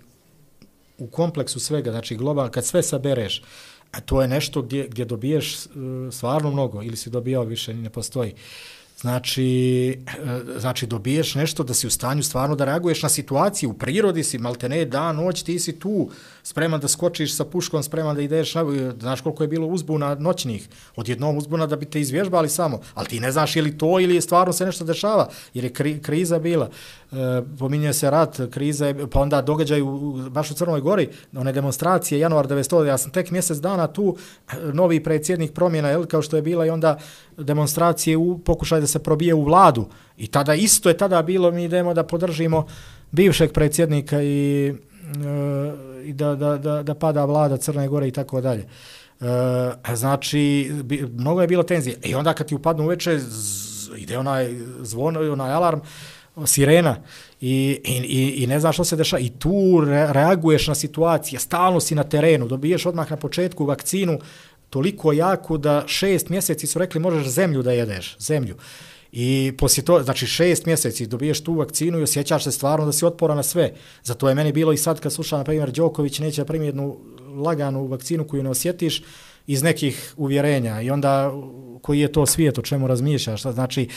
u 0.98 1.06
kompleksu 1.06 1.60
svega, 1.60 1.90
znači 1.90 2.16
globalno, 2.16 2.50
kad 2.50 2.64
sve 2.64 2.82
sabereš, 2.82 3.42
a 3.92 4.00
to 4.00 4.22
je 4.22 4.28
nešto 4.28 4.62
gdje, 4.62 4.88
gdje 4.88 5.04
dobiješ 5.04 5.54
e, 5.54 5.68
stvarno 6.10 6.50
mnogo, 6.50 6.82
ili 6.82 6.96
si 6.96 7.10
dobijao 7.10 7.44
više, 7.44 7.74
ne 7.74 7.90
postoji. 7.90 8.34
Znači, 9.00 9.98
e, 10.06 10.60
znači 10.60 10.86
dobiješ 10.86 11.34
nešto 11.34 11.62
da 11.62 11.74
si 11.74 11.86
u 11.86 11.90
stanju 11.90 12.22
stvarno 12.22 12.56
da 12.56 12.64
reaguješ 12.64 13.02
na 13.02 13.08
situaciju, 13.08 13.70
u 13.70 13.74
prirodi 13.74 14.24
si, 14.24 14.38
maltene, 14.38 14.84
dan, 14.84 15.16
noć, 15.16 15.42
ti 15.42 15.58
si 15.58 15.78
tu, 15.78 16.10
spreman 16.42 16.80
da 16.80 16.88
skočiš 16.88 17.34
sa 17.34 17.44
puškom, 17.44 17.82
spreman 17.82 18.16
da 18.16 18.22
ideš, 18.22 18.54
na, 18.54 18.64
znaš 19.00 19.20
koliko 19.20 19.44
je 19.44 19.48
bilo 19.48 19.66
uzbuna 19.66 20.14
noćnih, 20.14 20.68
odjednom 20.96 21.38
uzbuna 21.38 21.66
da 21.66 21.76
bi 21.76 21.86
te 21.86 22.00
izvježbali 22.00 22.48
samo, 22.48 22.80
ali 22.94 23.08
ti 23.08 23.20
ne 23.20 23.32
znaš 23.32 23.56
je 23.56 23.62
li 23.62 23.78
to 23.78 24.00
ili 24.00 24.14
je 24.14 24.20
stvarno 24.20 24.52
se 24.52 24.66
nešto 24.66 24.84
dešava, 24.84 25.28
jer 25.54 25.64
je 25.64 25.72
kri, 25.72 26.02
kriza 26.02 26.38
bila. 26.38 26.70
E, 27.12 27.16
pominje 27.58 27.92
se 27.92 28.10
rat, 28.10 28.40
kriza 28.50 28.86
je, 28.86 29.10
pa 29.10 29.20
onda 29.20 29.42
događaj 29.42 29.82
u, 29.82 30.12
baš 30.30 30.50
u 30.50 30.54
Crnoj 30.54 30.80
Gori, 30.80 31.08
one 31.36 31.52
demonstracije, 31.52 32.20
januar 32.20 32.46
1900, 32.46 32.84
ja 32.84 32.98
sam 32.98 33.10
tek 33.10 33.30
mjesec 33.30 33.58
dana 33.58 33.86
tu, 33.86 34.16
novi 34.72 35.02
predsjednik 35.02 35.52
promjena, 35.52 35.88
jel, 35.88 36.06
kao 36.06 36.22
što 36.22 36.36
je 36.36 36.42
bila 36.42 36.66
i 36.66 36.70
onda 36.70 36.98
demonstracije 37.36 38.16
u 38.16 38.38
pokušaj 38.38 38.80
da 38.80 38.86
se 38.86 38.98
probije 38.98 39.34
u 39.34 39.44
vladu. 39.44 39.86
I 40.16 40.26
tada 40.26 40.54
isto 40.54 40.88
je 40.88 40.96
tada 40.96 41.22
bilo, 41.22 41.50
mi 41.50 41.64
idemo 41.64 41.94
da 41.94 42.02
podržimo 42.02 42.66
bivšeg 43.10 43.52
predsjednika 43.52 44.22
i, 44.22 44.74
i 46.04 46.12
da, 46.12 46.34
da, 46.34 46.56
da, 46.56 46.82
da 46.82 46.94
pada 46.94 47.24
vlada 47.24 47.56
Crne 47.56 47.88
Gore 47.88 48.08
i 48.08 48.10
tako 48.10 48.40
dalje. 48.40 48.66
E, 49.20 49.96
znači, 49.96 50.72
bi, 50.84 51.06
mnogo 51.16 51.40
je 51.40 51.46
bilo 51.46 51.62
tenzije. 51.62 51.96
I 52.04 52.14
onda 52.14 52.32
kad 52.32 52.48
ti 52.48 52.54
upadnu 52.54 52.84
uveče, 52.84 53.18
z, 53.18 53.90
ide 53.96 54.18
onaj 54.18 54.54
zvon, 54.82 55.16
onaj 55.16 55.52
alarm, 55.52 55.80
sirena 56.46 56.96
i, 57.40 57.80
i, 57.84 58.42
i, 58.42 58.46
ne 58.46 58.60
znaš 58.60 58.76
što 58.76 58.84
se 58.84 58.96
dešava 58.96 59.20
i 59.20 59.30
tu 59.30 59.84
re, 59.84 60.12
reaguješ 60.12 60.68
na 60.68 60.74
situacije, 60.74 61.38
stalno 61.40 61.80
si 61.80 61.94
na 61.94 62.04
terenu, 62.04 62.48
dobiješ 62.48 62.86
odmah 62.86 63.10
na 63.10 63.16
početku 63.16 63.64
vakcinu 63.64 64.18
toliko 64.70 65.12
jaku 65.12 65.58
da 65.58 65.82
šest 65.86 66.28
mjeseci 66.28 66.66
su 66.66 66.78
rekli 66.78 67.00
možeš 67.00 67.26
zemlju 67.26 67.62
da 67.62 67.72
jedeš, 67.72 68.16
zemlju. 68.18 68.54
I 69.12 69.52
poslije 69.58 69.84
to, 69.84 70.02
znači 70.02 70.26
šest 70.26 70.66
mjeseci 70.66 71.06
dobiješ 71.06 71.40
tu 71.44 71.54
vakcinu 71.54 71.98
i 71.98 72.02
osjećaš 72.02 72.44
se 72.44 72.52
stvarno 72.52 72.86
da 72.86 72.92
si 72.92 73.06
otporan 73.06 73.36
na 73.36 73.42
sve. 73.42 73.72
Zato 74.02 74.28
je 74.28 74.34
meni 74.34 74.52
bilo 74.52 74.72
i 74.72 74.76
sad 74.76 75.00
kad 75.00 75.12
slušam, 75.12 75.38
na 75.38 75.44
primjer, 75.44 75.70
Đoković 75.70 76.18
neće 76.18 76.40
da 76.40 76.46
primi 76.46 76.66
jednu 76.66 76.96
laganu 77.36 77.86
vakcinu 77.86 78.24
koju 78.24 78.42
ne 78.42 78.50
osjetiš, 78.50 79.02
iz 79.46 79.62
nekih 79.62 80.14
uvjerenja 80.16 80.80
i 80.80 80.90
onda 80.90 81.32
koji 81.82 82.00
je 82.00 82.12
to 82.12 82.26
svijet, 82.26 82.58
o 82.58 82.62
čemu 82.62 82.86
razmišljaš, 82.86 83.40
šta 83.40 83.52
znači, 83.52 83.82
e, 83.82 83.88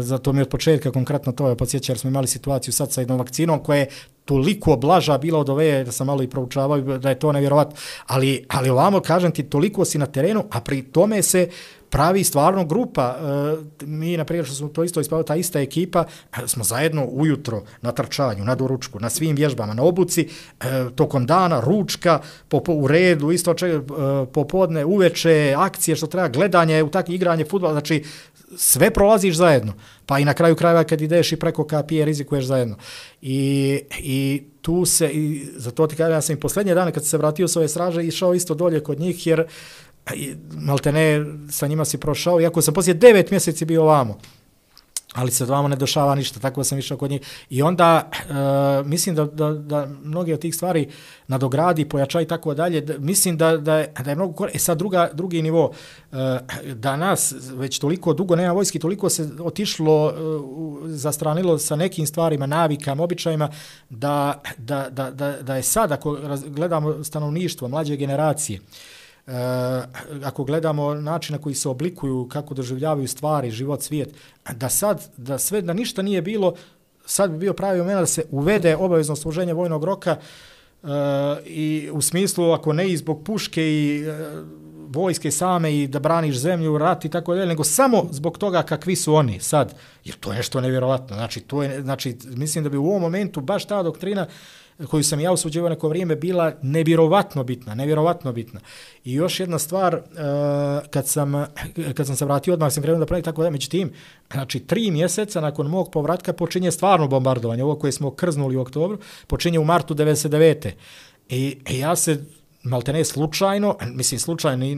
zato 0.00 0.32
mi 0.32 0.42
od 0.42 0.48
početka 0.48 0.92
konkretno 0.92 1.32
to 1.32 1.48
je 1.48 1.56
podsjeća, 1.56 1.92
jer 1.92 1.98
smo 1.98 2.10
imali 2.10 2.26
situaciju 2.26 2.72
sad 2.72 2.92
sa 2.92 3.00
jednom 3.00 3.18
vakcinom 3.18 3.62
koja 3.62 3.78
je 3.78 3.88
toliko 4.24 4.76
blaža 4.76 5.18
bila 5.18 5.38
od 5.38 5.48
ove, 5.48 5.84
da 5.84 5.92
sam 5.92 6.06
malo 6.06 6.22
i 6.22 6.28
proučavao, 6.28 6.80
da 6.80 7.08
je 7.08 7.18
to 7.18 7.32
nevjerovatno, 7.32 7.76
ali, 8.06 8.44
ali 8.48 8.70
ovamo, 8.70 9.00
kažem 9.00 9.32
ti, 9.32 9.42
toliko 9.42 9.84
si 9.84 9.98
na 9.98 10.06
terenu, 10.06 10.44
a 10.50 10.60
pri 10.60 10.82
tome 10.82 11.22
se 11.22 11.48
pravi 11.90 12.24
stvarno 12.24 12.64
grupa. 12.64 13.16
E, 13.80 13.86
mi, 13.86 14.16
na 14.16 14.24
primjer, 14.24 14.46
što 14.46 14.54
smo 14.54 14.68
to 14.68 14.84
isto 14.84 15.00
ispavili, 15.00 15.26
ta 15.26 15.36
ista 15.36 15.60
ekipa, 15.60 16.04
e, 16.36 16.48
smo 16.48 16.64
zajedno 16.64 17.06
ujutro 17.10 17.62
na 17.82 17.92
trčanju, 17.92 18.44
na 18.44 18.54
doručku, 18.54 19.00
na 19.00 19.10
svim 19.10 19.36
vježbama, 19.36 19.74
na 19.74 19.82
obuci, 19.82 20.28
e, 20.60 20.64
tokom 20.94 21.26
dana, 21.26 21.60
ručka, 21.60 22.20
po, 22.48 22.60
po, 22.60 22.72
u 22.72 22.86
redu, 22.86 23.30
isto 23.32 23.54
če, 23.54 23.66
e, 23.66 23.80
popodne, 24.32 24.84
uveče, 24.84 25.54
akcije 25.56 25.96
što 25.96 26.06
treba, 26.06 26.28
gledanje, 26.28 26.82
u 26.82 26.88
takvi 26.88 27.14
igranje 27.14 27.44
futbola, 27.44 27.72
znači 27.72 28.04
sve 28.56 28.90
prolaziš 28.90 29.36
zajedno. 29.36 29.72
Pa 30.06 30.18
i 30.18 30.24
na 30.24 30.34
kraju 30.34 30.56
krajeva 30.56 30.84
kad 30.84 31.00
ideš 31.00 31.32
i 31.32 31.36
preko 31.36 31.64
kapije 31.64 32.04
rizikuješ 32.04 32.44
zajedno. 32.44 32.76
I, 33.22 33.80
i 33.98 34.42
tu 34.62 34.84
se, 34.84 35.10
i 35.12 35.46
za 35.56 35.70
to 35.70 35.86
ti 35.86 35.96
kažem, 35.96 36.12
ja 36.12 36.20
sam 36.20 36.36
i 36.36 36.40
posljednje 36.40 36.74
dane 36.74 36.92
kad 36.92 37.04
se 37.04 37.18
vratio 37.18 37.48
s 37.48 37.56
ove 37.56 37.68
straže 37.68 38.04
išao 38.04 38.34
isto 38.34 38.54
dolje 38.54 38.80
kod 38.80 39.00
njih 39.00 39.26
jer 39.26 39.46
Pa 40.06 40.14
malte 40.54 40.92
ne, 40.92 41.24
sa 41.50 41.66
njima 41.66 41.84
si 41.84 41.98
prošao, 41.98 42.40
iako 42.40 42.62
sam 42.62 42.74
poslije 42.74 42.94
devet 42.94 43.30
mjeseci 43.30 43.64
bio 43.64 43.82
ovamo, 43.82 44.18
ali 45.14 45.30
se 45.30 45.44
vamo 45.44 45.68
ne 45.68 45.76
došava 45.76 46.14
ništa, 46.14 46.40
tako 46.40 46.64
sam 46.64 46.78
išao 46.78 46.96
kod 46.96 47.10
njih. 47.10 47.20
I 47.50 47.62
onda, 47.62 48.10
e, 48.12 48.82
mislim 48.84 49.14
da, 49.14 49.24
da, 49.24 49.50
da 49.50 49.88
mnogi 50.04 50.32
od 50.32 50.40
tih 50.40 50.54
stvari 50.54 50.88
nadogradi, 51.26 51.88
pojača 51.88 52.20
i 52.20 52.26
tako 52.26 52.54
dalje, 52.54 52.80
da, 52.80 52.98
mislim 52.98 53.36
da, 53.36 53.56
da, 53.56 53.78
je, 53.78 53.92
da 54.04 54.10
je 54.10 54.16
mnogo 54.16 54.32
kore. 54.32 54.52
E 54.54 54.58
sad, 54.58 54.78
druga, 54.78 55.10
drugi 55.12 55.42
nivo, 55.42 55.72
eh, 56.12 56.16
e, 56.16 56.74
da 56.74 56.96
nas 56.96 57.34
već 57.52 57.78
toliko 57.78 58.14
dugo 58.14 58.36
nema 58.36 58.52
vojski, 58.52 58.78
toliko 58.78 59.08
se 59.08 59.28
otišlo, 59.40 60.10
e, 60.10 60.88
zastranilo 60.88 61.58
sa 61.58 61.76
nekim 61.76 62.06
stvarima, 62.06 62.46
navikama, 62.46 63.02
običajima, 63.02 63.48
da, 63.90 64.40
da, 64.58 64.88
da, 64.90 65.10
da, 65.10 65.42
da 65.42 65.56
je 65.56 65.62
sad, 65.62 65.92
ako 65.92 66.18
gledamo 66.46 67.04
stanovništvo, 67.04 67.68
mlađe 67.68 67.96
generacije, 67.96 68.58
e, 68.58 68.95
Uh, 69.26 69.32
ako 70.24 70.44
gledamo 70.44 70.94
način 70.94 71.32
na 71.32 71.42
koji 71.42 71.54
se 71.54 71.68
oblikuju, 71.68 72.28
kako 72.30 72.54
doživljavaju 72.54 73.08
stvari, 73.08 73.50
život, 73.50 73.82
svijet, 73.82 74.14
da 74.54 74.68
sad, 74.68 75.08
da 75.16 75.38
sve, 75.38 75.62
da 75.62 75.72
ništa 75.72 76.02
nije 76.02 76.22
bilo, 76.22 76.54
sad 77.06 77.30
bi 77.30 77.38
bio 77.38 77.52
pravi 77.52 77.78
moment 77.78 77.98
da 77.98 78.06
se 78.06 78.24
uvede 78.30 78.76
obavezno 78.76 79.16
služenje 79.16 79.54
vojnog 79.54 79.84
roka 79.84 80.16
uh, 80.82 80.88
i 81.44 81.90
u 81.92 82.02
smislu, 82.02 82.52
ako 82.52 82.72
ne 82.72 82.88
i 82.88 82.96
zbog 82.96 83.24
puške 83.24 83.62
i 83.62 84.04
e, 84.06 84.42
vojske 84.88 85.30
same 85.30 85.76
i 85.78 85.86
da 85.86 85.98
braniš 85.98 86.36
zemlju, 86.36 86.78
rat 86.78 87.04
i 87.04 87.08
tako 87.08 87.34
dalje, 87.34 87.46
nego 87.46 87.64
samo 87.64 88.06
zbog 88.10 88.38
toga 88.38 88.62
kakvi 88.62 88.96
su 88.96 89.14
oni 89.14 89.40
sad, 89.40 89.74
jer 90.04 90.16
to 90.16 90.30
je 90.30 90.36
nešto 90.36 90.60
nevjerovatno. 90.60 91.16
Znači, 91.16 91.40
to 91.40 91.62
je, 91.62 91.82
znači, 91.82 92.16
mislim 92.24 92.64
da 92.64 92.70
bi 92.70 92.76
u 92.76 92.86
ovom 92.86 93.02
momentu 93.02 93.40
baš 93.40 93.64
ta 93.64 93.82
doktrina 93.82 94.22
uh, 94.22 94.65
koju 94.90 95.02
sam 95.02 95.20
ja 95.20 95.32
usuđivao 95.32 95.68
neko 95.68 95.88
vrijeme 95.88 96.16
bila 96.16 96.52
nevjerovatno 96.62 97.44
bitna, 97.44 97.74
nevjerovatno 97.74 98.32
bitna. 98.32 98.60
I 99.04 99.12
još 99.12 99.40
jedna 99.40 99.58
stvar, 99.58 99.94
e, 99.94 100.00
kad, 100.90 101.08
sam, 101.08 101.32
kad 101.94 102.06
sam 102.06 102.16
se 102.16 102.24
vratio 102.24 102.54
odmah 102.54 102.72
sam 102.72 102.82
krenuo 102.82 102.98
da 102.98 103.06
pravim 103.06 103.24
tako 103.24 103.42
da, 103.42 103.50
međutim, 103.50 103.92
znači 104.32 104.60
tri 104.60 104.90
mjeseca 104.90 105.40
nakon 105.40 105.66
mog 105.66 105.90
povratka 105.90 106.32
počinje 106.32 106.70
stvarno 106.70 107.08
bombardovanje, 107.08 107.64
ovo 107.64 107.76
koje 107.76 107.92
smo 107.92 108.10
krznuli 108.10 108.56
u 108.56 108.60
oktobru, 108.60 108.98
počinje 109.26 109.58
u 109.58 109.64
martu 109.64 109.94
99. 109.94 110.70
I, 111.28 111.58
i 111.68 111.78
ja 111.78 111.96
se 111.96 112.24
maltene 112.62 113.04
slučajno, 113.04 113.76
mislim 113.86 114.20
slučajno, 114.20 114.56
nije, 114.56 114.76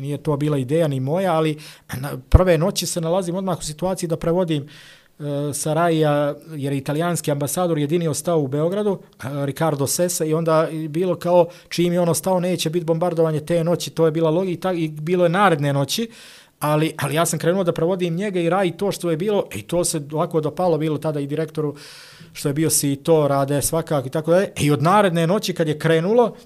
nije 0.00 0.18
to 0.18 0.36
bila 0.36 0.58
ideja 0.58 0.88
ni 0.88 1.00
moja, 1.00 1.34
ali 1.34 1.58
prve 2.28 2.58
noći 2.58 2.86
se 2.86 3.00
nalazim 3.00 3.34
odmah 3.34 3.58
u 3.58 3.62
situaciji 3.62 4.08
da 4.08 4.16
prevodim 4.16 4.62
uh, 4.62 4.68
Eh, 5.20 5.54
Saraja, 5.54 6.34
jer 6.50 6.72
je 6.72 6.78
italijanski 6.78 7.30
ambasador 7.30 7.78
jedini 7.78 8.08
ostao 8.08 8.40
u 8.40 8.48
Beogradu, 8.48 8.98
eh, 9.24 9.26
Ricardo 9.46 9.86
Sessa, 9.86 10.24
i 10.24 10.34
onda 10.34 10.68
bilo 10.88 11.16
kao 11.16 11.48
čim 11.68 11.92
je 11.92 12.00
on 12.00 12.08
ostao, 12.08 12.40
neće 12.40 12.70
biti 12.70 12.84
bombardovanje 12.84 13.40
te 13.40 13.64
noći, 13.64 13.90
to 13.90 14.04
je 14.04 14.12
bila 14.12 14.30
logika 14.30 14.72
i 14.72 14.88
bilo 14.88 15.24
je 15.24 15.28
naredne 15.28 15.72
noći, 15.72 16.10
ali, 16.60 16.92
ali 16.98 17.14
ja 17.14 17.26
sam 17.26 17.38
krenuo 17.38 17.64
da 17.64 17.72
provodim 17.72 18.14
njega 18.14 18.40
i 18.40 18.50
raj 18.50 18.76
to 18.76 18.92
što 18.92 19.10
je 19.10 19.16
bilo, 19.16 19.44
e, 19.50 19.58
i 19.58 19.62
to 19.62 19.84
se 19.84 20.00
ovako 20.12 20.40
dopalo 20.40 20.78
bilo 20.78 20.98
tada 20.98 21.20
i 21.20 21.26
direktoru 21.26 21.74
što 22.32 22.48
je 22.48 22.54
bio 22.54 22.70
si 22.70 22.96
to 22.96 23.28
rade 23.28 23.62
svakako 23.62 24.06
i 24.06 24.10
tako 24.10 24.30
da 24.30 24.42
e, 24.42 24.52
i 24.60 24.70
od 24.70 24.82
naredne 24.82 25.26
noći 25.26 25.54
kad 25.54 25.68
je 25.68 25.78
krenulo, 25.78 26.36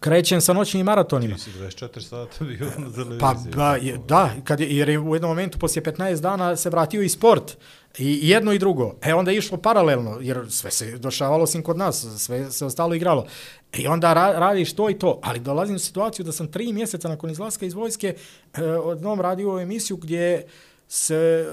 krećem 0.00 0.40
sa 0.40 0.52
noćnim 0.52 0.86
maratonima. 0.86 1.34
Ti 1.34 1.40
si 1.40 1.50
24 1.50 2.00
sata 2.00 2.44
bio 2.44 2.66
na 2.78 2.92
televiziji. 2.92 3.20
Pa, 3.20 3.34
ba, 3.56 3.76
je, 3.76 3.98
da, 4.08 4.30
kad 4.44 4.60
je, 4.60 4.76
jer 4.76 4.88
je 4.88 4.98
u 4.98 5.14
jednom 5.14 5.30
momentu 5.30 5.58
poslije 5.58 5.82
15 5.82 6.20
dana 6.20 6.56
se 6.56 6.70
vratio 6.70 7.02
i 7.02 7.08
sport. 7.08 7.56
I 7.98 8.28
jedno 8.28 8.52
i 8.52 8.58
drugo. 8.58 8.94
E 9.02 9.14
onda 9.14 9.30
je 9.30 9.38
išlo 9.38 9.58
paralelno, 9.58 10.18
jer 10.20 10.46
sve 10.50 10.70
se 10.70 10.98
došavalo 10.98 11.46
sim 11.46 11.62
kod 11.62 11.76
nas, 11.76 12.06
sve 12.18 12.50
se 12.50 12.64
ostalo 12.64 12.94
igralo. 12.94 13.26
I 13.72 13.86
onda 13.86 14.12
ra 14.12 14.32
radiš 14.32 14.72
to 14.72 14.90
i 14.90 14.98
to. 14.98 15.20
Ali 15.22 15.40
dolazim 15.40 15.76
u 15.76 15.78
situaciju 15.78 16.24
da 16.24 16.32
sam 16.32 16.52
tri 16.52 16.72
mjeseca 16.72 17.08
nakon 17.08 17.30
izlaska 17.30 17.66
iz 17.66 17.74
vojske 17.74 18.14
e, 18.54 18.62
odnom 18.62 19.20
radio 19.20 19.60
emisiju 19.60 19.96
gdje 19.96 20.46
se 20.88 21.14
e, 21.14 21.44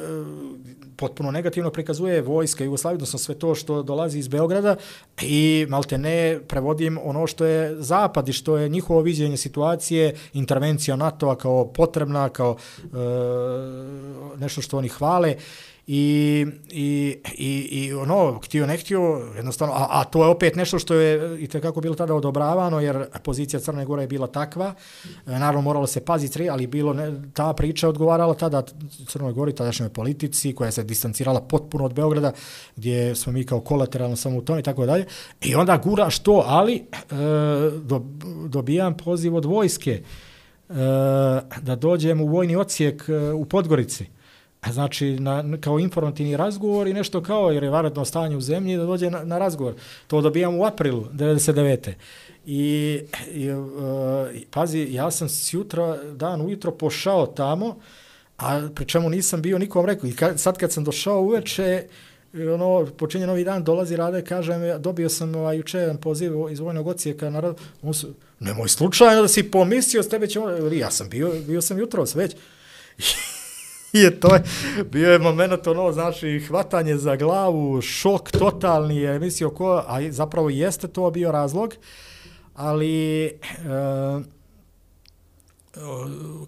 potpuno 0.96 1.32
negativno 1.32 1.72
prikazuje 1.72 2.22
vojska 2.22 2.64
Jugoslavije, 2.64 2.96
odnosno 2.96 3.20
sve 3.20 3.36
to 3.36 3.56
što 3.56 3.84
dolazi 3.84 4.20
iz 4.20 4.28
Beograda. 4.28 4.76
I 5.22 5.66
malte 5.70 5.98
ne 5.98 6.40
prevodim 6.48 7.00
ono 7.04 7.28
što 7.28 7.46
je 7.46 7.76
zapad 7.82 8.30
i 8.30 8.34
što 8.34 8.58
je 8.58 8.70
njihovo 8.70 9.02
viđenje 9.02 9.38
situacije, 9.38 10.16
intervencija 10.34 10.96
NATO-a 10.96 11.36
kao 11.36 11.66
potrebna, 11.66 12.30
kao 12.30 12.58
e, 12.84 12.88
nešto 14.38 14.62
što 14.62 14.78
oni 14.78 14.88
hvale 14.88 15.36
i, 15.88 16.46
i, 16.72 17.18
i, 17.38 17.68
i 17.72 17.94
ono, 17.94 18.40
htio 18.44 18.68
ne 18.68 18.78
htio, 18.78 19.02
jednostavno, 19.36 19.74
a, 19.74 19.88
a 19.90 20.04
to 20.04 20.24
je 20.24 20.30
opet 20.30 20.56
nešto 20.56 20.80
što 20.80 20.94
je 20.94 21.44
i 21.44 21.48
tekako 21.48 21.82
bilo 21.82 21.96
tada 21.96 22.14
odobravano, 22.14 22.80
jer 22.80 23.06
pozicija 23.24 23.60
Crne 23.60 23.86
Gore 23.86 24.04
je 24.04 24.08
bila 24.08 24.28
takva, 24.28 24.74
e, 25.28 25.32
naravno 25.32 25.62
moralo 25.62 25.88
se 25.88 26.06
paziti, 26.06 26.50
ali 26.50 26.68
bilo 26.68 26.94
ne, 26.94 27.14
ta 27.34 27.54
priča 27.54 27.90
odgovarala 27.90 28.34
tada 28.34 28.64
Crnoj 29.08 29.34
Gori, 29.34 29.56
tadašnjoj 29.56 29.90
politici, 29.90 30.56
koja 30.56 30.72
se 30.72 30.84
distancirala 30.84 31.42
potpuno 31.42 31.86
od 31.86 31.94
Beograda, 31.94 32.32
gdje 32.76 33.16
smo 33.16 33.34
mi 33.34 33.44
kao 33.44 33.60
kolateralno 33.60 34.16
samo 34.16 34.38
u 34.38 34.42
tom 34.42 34.60
i 34.60 34.64
tako 34.64 34.86
dalje, 34.86 35.06
i 35.42 35.56
onda 35.56 35.78
gura 35.78 36.10
što, 36.10 36.44
ali 36.48 36.76
e, 36.76 36.84
do, 37.76 38.02
dobijam 38.48 38.98
poziv 38.98 39.36
od 39.36 39.46
vojske 39.46 39.92
e, 39.92 40.74
da 41.62 41.76
dođem 41.76 42.22
u 42.22 42.28
vojni 42.28 42.56
ocijek 42.56 43.10
e, 43.10 43.32
u 43.32 43.46
Podgorici, 43.46 44.06
znači 44.72 45.20
na, 45.20 45.58
kao 45.62 45.80
informativni 45.80 46.38
razgovor 46.38 46.88
i 46.88 46.94
nešto 46.94 47.24
kao, 47.24 47.52
jer 47.52 47.64
je 47.64 47.70
varadno 47.70 48.06
stanje 48.06 48.38
u 48.38 48.42
zemlji, 48.42 48.78
da 48.78 48.86
dođe 48.86 49.10
na, 49.10 49.24
na 49.24 49.38
razgovor. 49.38 49.74
To 50.08 50.22
dobijam 50.22 50.60
u 50.60 50.66
aprilu 50.66 51.06
99. 51.14 51.92
I, 52.46 53.02
i 53.32 53.52
uh, 53.52 53.68
pazi, 54.52 54.88
ja 54.92 55.12
sam 55.12 55.30
s 55.30 55.54
jutra, 55.54 55.98
dan 56.04 56.42
ujutro 56.42 56.72
pošao 56.72 57.28
tamo, 57.28 57.76
a 58.38 58.70
pri 58.76 58.86
čemu 58.86 59.10
nisam 59.10 59.42
bio 59.42 59.58
nikom 59.58 59.86
rekao. 59.86 60.10
I 60.10 60.16
ka, 60.16 60.38
sad 60.38 60.58
kad 60.58 60.72
sam 60.72 60.84
došao 60.84 61.22
uveče, 61.22 61.84
ono, 62.54 62.86
počinje 62.98 63.28
novi 63.28 63.44
dan, 63.44 63.64
dolazi 63.64 63.96
rade, 63.96 64.22
kažem, 64.22 64.82
dobio 64.82 65.10
sam 65.10 65.36
ovaj, 65.36 65.58
juče 65.58 65.78
jedan 65.78 65.98
poziv 65.98 66.34
iz 66.52 66.60
vojnog 66.60 66.88
ocijeka, 66.88 67.30
narod, 67.30 67.58
on 67.82 67.94
su, 67.94 68.14
nemoj 68.40 68.70
slučajno 68.70 69.22
da 69.22 69.28
si 69.28 69.52
pomislio, 69.52 70.04
s 70.04 70.10
tebe 70.10 70.28
će 70.28 70.40
on, 70.40 70.74
ja 70.74 70.92
sam 70.92 71.10
bio, 71.10 71.32
bio 71.48 71.62
sam 71.62 71.80
jutro 71.80 72.06
već. 72.16 72.36
je 73.94 74.20
to 74.20 74.36
je, 74.36 74.44
bio 74.92 75.12
je 75.12 75.20
moment 75.20 75.68
ono, 75.68 75.92
znači, 75.92 76.40
hvatanje 76.40 76.98
za 76.98 77.16
glavu, 77.16 77.82
šok 77.82 78.32
totalni 78.32 78.98
je 78.98 79.20
mislio 79.20 79.50
ko, 79.50 79.84
a 79.88 80.12
zapravo 80.12 80.50
jeste 80.50 80.88
to 80.88 81.12
bio 81.12 81.32
razlog, 81.32 81.76
ali 82.54 83.26
e, 83.26 83.32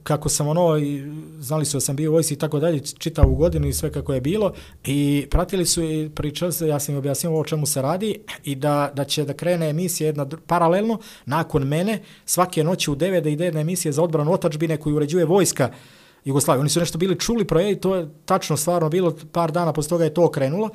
kako 0.04 0.30
sam 0.30 0.48
ono, 0.48 0.80
znali 1.40 1.66
su 1.66 1.78
da 1.78 1.82
sam 1.82 1.96
bio 1.96 2.12
u 2.12 2.14
vojsi 2.14 2.34
i 2.34 2.38
tako 2.38 2.60
dalje, 2.60 2.80
čitao 2.80 3.30
u 3.30 3.36
godinu 3.36 3.68
i 3.68 3.74
sve 3.74 3.92
kako 3.92 4.14
je 4.14 4.22
bilo 4.22 4.54
i 4.84 5.28
pratili 5.32 5.66
su 5.66 5.84
i 5.84 6.10
pričali 6.16 6.52
se, 6.52 6.68
ja 6.68 6.80
sam 6.80 6.94
im 6.94 7.00
objasnio 7.00 7.40
o 7.40 7.44
čemu 7.44 7.66
se 7.66 7.82
radi 7.82 8.20
i 8.44 8.56
da, 8.56 8.92
da 8.94 9.04
će 9.04 9.24
da 9.24 9.34
krene 9.34 9.70
emisija 9.70 10.08
jedna 10.08 10.28
paralelno 10.48 11.00
nakon 11.26 11.64
mene 11.64 12.02
svake 12.26 12.64
noći 12.64 12.92
u 12.92 12.96
9 12.96 13.20
da 13.22 13.30
ide 13.30 13.46
jedna 13.46 13.60
emisija 13.60 13.92
za 13.92 14.04
odbranu 14.04 14.34
otačbine 14.34 14.78
koju 14.78 14.96
uređuje 14.96 15.26
vojska 15.26 15.70
Jugoslavije. 16.26 16.60
Oni 16.60 16.70
su 16.70 16.80
nešto 16.80 16.98
bili 16.98 17.20
čuli 17.20 17.46
projekt, 17.46 17.82
to 17.82 17.96
je 17.96 18.10
tačno 18.26 18.58
stvarno 18.58 18.90
bilo, 18.90 19.16
par 19.32 19.52
dana 19.52 19.74
posle 19.74 19.90
toga 19.90 20.04
je 20.04 20.14
to 20.14 20.32
krenulo 20.32 20.70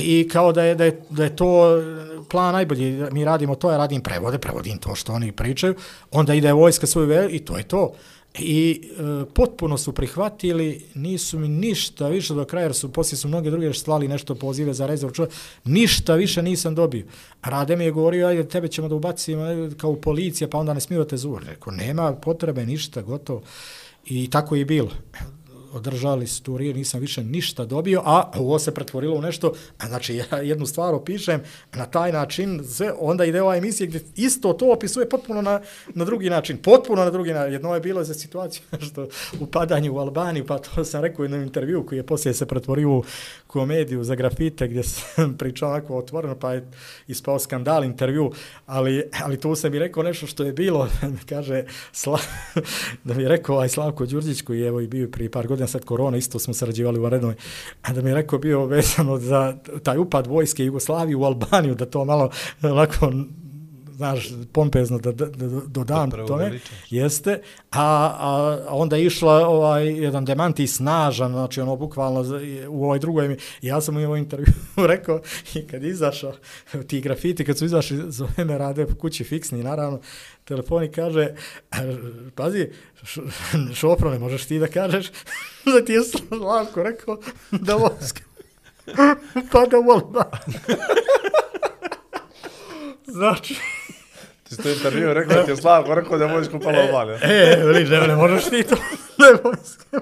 i 0.00 0.28
kao 0.28 0.52
da 0.52 0.62
je, 0.62 0.74
da 0.74 0.84
je, 0.84 1.00
da 1.10 1.24
je 1.24 1.36
to 1.36 1.78
eh, 1.78 1.82
plan 2.30 2.52
najbolji, 2.52 3.02
mi 3.12 3.24
radimo 3.24 3.54
to, 3.54 3.70
ja 3.70 3.76
radim 3.76 4.00
prevode, 4.00 4.38
prevodim 4.38 4.78
to 4.78 4.94
što 4.94 5.12
oni 5.12 5.32
pričaju, 5.32 5.74
onda 6.10 6.34
ide 6.34 6.52
vojska 6.52 6.86
svoju 6.86 7.06
veru 7.06 7.28
i 7.30 7.38
to 7.38 7.56
je 7.56 7.62
to. 7.62 7.92
i 8.38 8.82
e, 8.82 9.24
potpuno 9.34 9.78
su 9.78 9.92
prihvatili, 9.92 10.84
nisu 10.94 11.38
mi 11.38 11.48
ništa 11.48 12.08
više 12.08 12.34
do 12.34 12.44
kraja, 12.44 12.64
jer 12.64 12.74
su, 12.74 12.92
poslije 12.92 13.18
su 13.18 13.28
mnoge 13.28 13.50
druge 13.50 13.72
slali 13.72 14.08
nešto 14.08 14.34
pozive 14.34 14.74
za 14.74 14.86
rezerv 14.86 15.12
čovjek, 15.12 15.34
ništa 15.64 16.14
više 16.14 16.42
nisam 16.42 16.74
dobio. 16.74 17.04
Rade 17.42 17.76
mi 17.76 17.84
je 17.84 17.90
govorio, 17.90 18.26
ajde, 18.26 18.48
tebe 18.48 18.68
ćemo 18.68 18.88
da 18.88 18.94
ubacimo 18.94 19.46
eh, 19.46 19.70
kao 19.76 19.78
kao 19.78 19.96
policija, 19.96 20.48
pa 20.48 20.58
onda 20.58 20.74
ne 20.74 20.80
smiju 20.80 21.04
te. 21.04 21.16
Rekao, 21.46 21.72
nema 21.72 22.12
potrebe, 22.12 22.66
ništa, 22.66 23.02
gotovo. 23.02 23.42
I 24.06 24.30
tako 24.30 24.54
je 24.54 24.60
i 24.60 24.64
bilo 24.64 24.90
održali 25.74 26.26
su 26.26 26.42
turije, 26.42 26.74
nisam 26.74 27.00
više 27.00 27.24
ništa 27.24 27.64
dobio, 27.64 28.02
a 28.04 28.30
ovo 28.36 28.58
se 28.58 28.74
pretvorilo 28.74 29.16
u 29.16 29.22
nešto, 29.22 29.52
a 29.78 29.86
znači 29.86 30.16
ja 30.16 30.38
jednu 30.38 30.66
stvar 30.66 30.94
opišem 30.94 31.40
na 31.72 31.86
taj 31.86 32.12
način, 32.12 32.64
sve, 32.64 32.92
onda 32.98 33.24
ide 33.24 33.42
ova 33.42 33.56
emisija 33.56 33.86
gdje 33.86 34.04
isto 34.16 34.52
to 34.52 34.72
opisuje 34.72 35.08
potpuno 35.08 35.42
na, 35.42 35.60
na 35.94 36.04
drugi 36.04 36.30
način, 36.30 36.56
potpuno 36.56 37.04
na 37.04 37.10
drugi 37.10 37.32
način. 37.32 37.52
Jedno 37.52 37.74
je 37.74 37.80
bilo 37.80 38.04
za 38.04 38.14
situaciju 38.14 38.62
što 38.86 39.08
upadanje 39.40 39.90
u 39.90 39.98
Albaniju, 39.98 40.46
pa 40.46 40.58
to 40.58 40.84
sam 40.84 41.02
rekao 41.02 41.22
u 41.22 41.24
jednom 41.24 41.42
intervju 41.42 41.86
koji 41.86 41.98
je 41.98 42.06
poslije 42.06 42.34
se 42.34 42.46
pretvorio 42.46 42.90
u 42.90 43.04
komediju 43.46 44.04
za 44.04 44.14
grafite 44.14 44.68
gdje 44.68 44.82
sam 44.82 45.34
pričao 45.38 45.70
onako 45.70 45.96
otvoreno, 45.96 46.34
pa 46.34 46.52
je 46.52 46.70
ispao 47.08 47.38
skandal 47.38 47.84
intervju, 47.84 48.32
ali, 48.66 49.02
ali 49.24 49.40
tu 49.40 49.54
sam 49.54 49.74
i 49.74 49.78
rekao 49.78 50.02
nešto 50.02 50.26
što 50.26 50.44
je 50.44 50.52
bilo, 50.52 50.88
kaže, 51.30 51.64
sla, 51.92 52.18
da 53.04 53.14
mi 53.14 53.22
je 53.22 53.28
rekao 53.28 53.54
ovaj 53.54 53.68
Slavko 53.68 54.06
Đurđić 54.06 54.42
koji 54.42 54.60
je 54.60 54.68
evo 54.68 54.80
i 54.80 54.86
bio 54.86 55.08
prije 55.08 55.30
par 55.30 55.46
godina 55.46 55.63
godina 55.64 55.66
sad 55.66 55.84
korona, 55.84 56.16
isto 56.16 56.38
smo 56.38 56.54
sarađivali 56.54 56.98
u 56.98 57.06
Arenoj, 57.06 57.34
a 57.82 57.92
da 57.92 58.02
mi 58.02 58.10
je 58.10 58.14
rekao 58.14 58.38
bio 58.38 58.66
vezano 58.66 59.18
za 59.18 59.56
taj 59.82 59.98
upad 59.98 60.26
vojske 60.26 60.64
Jugoslavije 60.64 61.16
u 61.16 61.24
Albaniju, 61.24 61.74
da 61.74 61.86
to 61.86 62.04
malo 62.04 62.30
onako 62.62 63.12
znaš, 63.96 64.28
pompezno 64.52 64.98
da, 64.98 65.12
da, 65.12 65.26
da 65.26 65.60
dodam 65.66 66.10
da 66.10 66.26
tome, 66.26 66.60
jeste, 66.90 67.40
a, 67.70 68.16
a, 68.18 68.58
onda 68.68 68.96
je 68.96 69.06
išla 69.06 69.48
ovaj, 69.48 69.86
jedan 69.86 70.24
demanti 70.24 70.66
snažan, 70.66 71.32
znači 71.32 71.60
ono 71.60 71.76
bukvalno 71.76 72.24
u 72.68 72.84
ovoj 72.84 72.98
drugoj, 72.98 73.36
ja 73.62 73.80
sam 73.80 73.96
u 73.96 74.00
ovoj 74.00 74.18
intervju 74.18 74.46
rekao, 74.76 75.20
i 75.54 75.66
kad 75.66 75.84
izašao 75.84 76.32
ti 76.86 77.00
grafiti, 77.00 77.44
kad 77.44 77.58
su 77.58 77.64
izašli, 77.64 78.02
zove 78.08 78.44
me 78.44 78.58
rade 78.58 78.86
po 78.86 78.94
kući 78.94 79.24
fiksni, 79.24 79.62
naravno, 79.62 80.00
telefoni 80.44 80.90
kaže, 80.90 81.28
pazi, 82.34 82.68
šopro, 83.74 84.10
ne 84.10 84.18
možeš 84.18 84.46
ti 84.46 84.58
da 84.58 84.66
kažeš 84.66 85.10
da 85.74 85.84
ti 85.84 85.92
je 85.92 86.00
Slavko 86.04 86.82
rekao 86.82 87.18
da 87.50 87.74
vojska 87.74 88.20
pa 89.52 89.66
da 89.66 89.76
volba. 89.76 90.30
znači, 93.06 93.56
Ti 94.56 94.62
ste 94.62 94.72
intervju 94.72 95.14
rekao 95.14 95.42
ti 95.42 95.50
je 95.50 95.56
Slavko 95.56 95.94
rekao 95.94 96.18
da 96.18 96.26
vojsko 96.26 96.58
palo 96.58 96.76
u 96.78 96.80
Albaniju. 96.80 97.18
E, 97.22 97.56
veli, 97.64 97.84
ne, 97.84 98.00
ne 98.00 98.16
možeš 98.16 98.44
ti 98.44 98.62
to 98.62 98.74
je 99.24 99.38
vojska. 99.44 100.00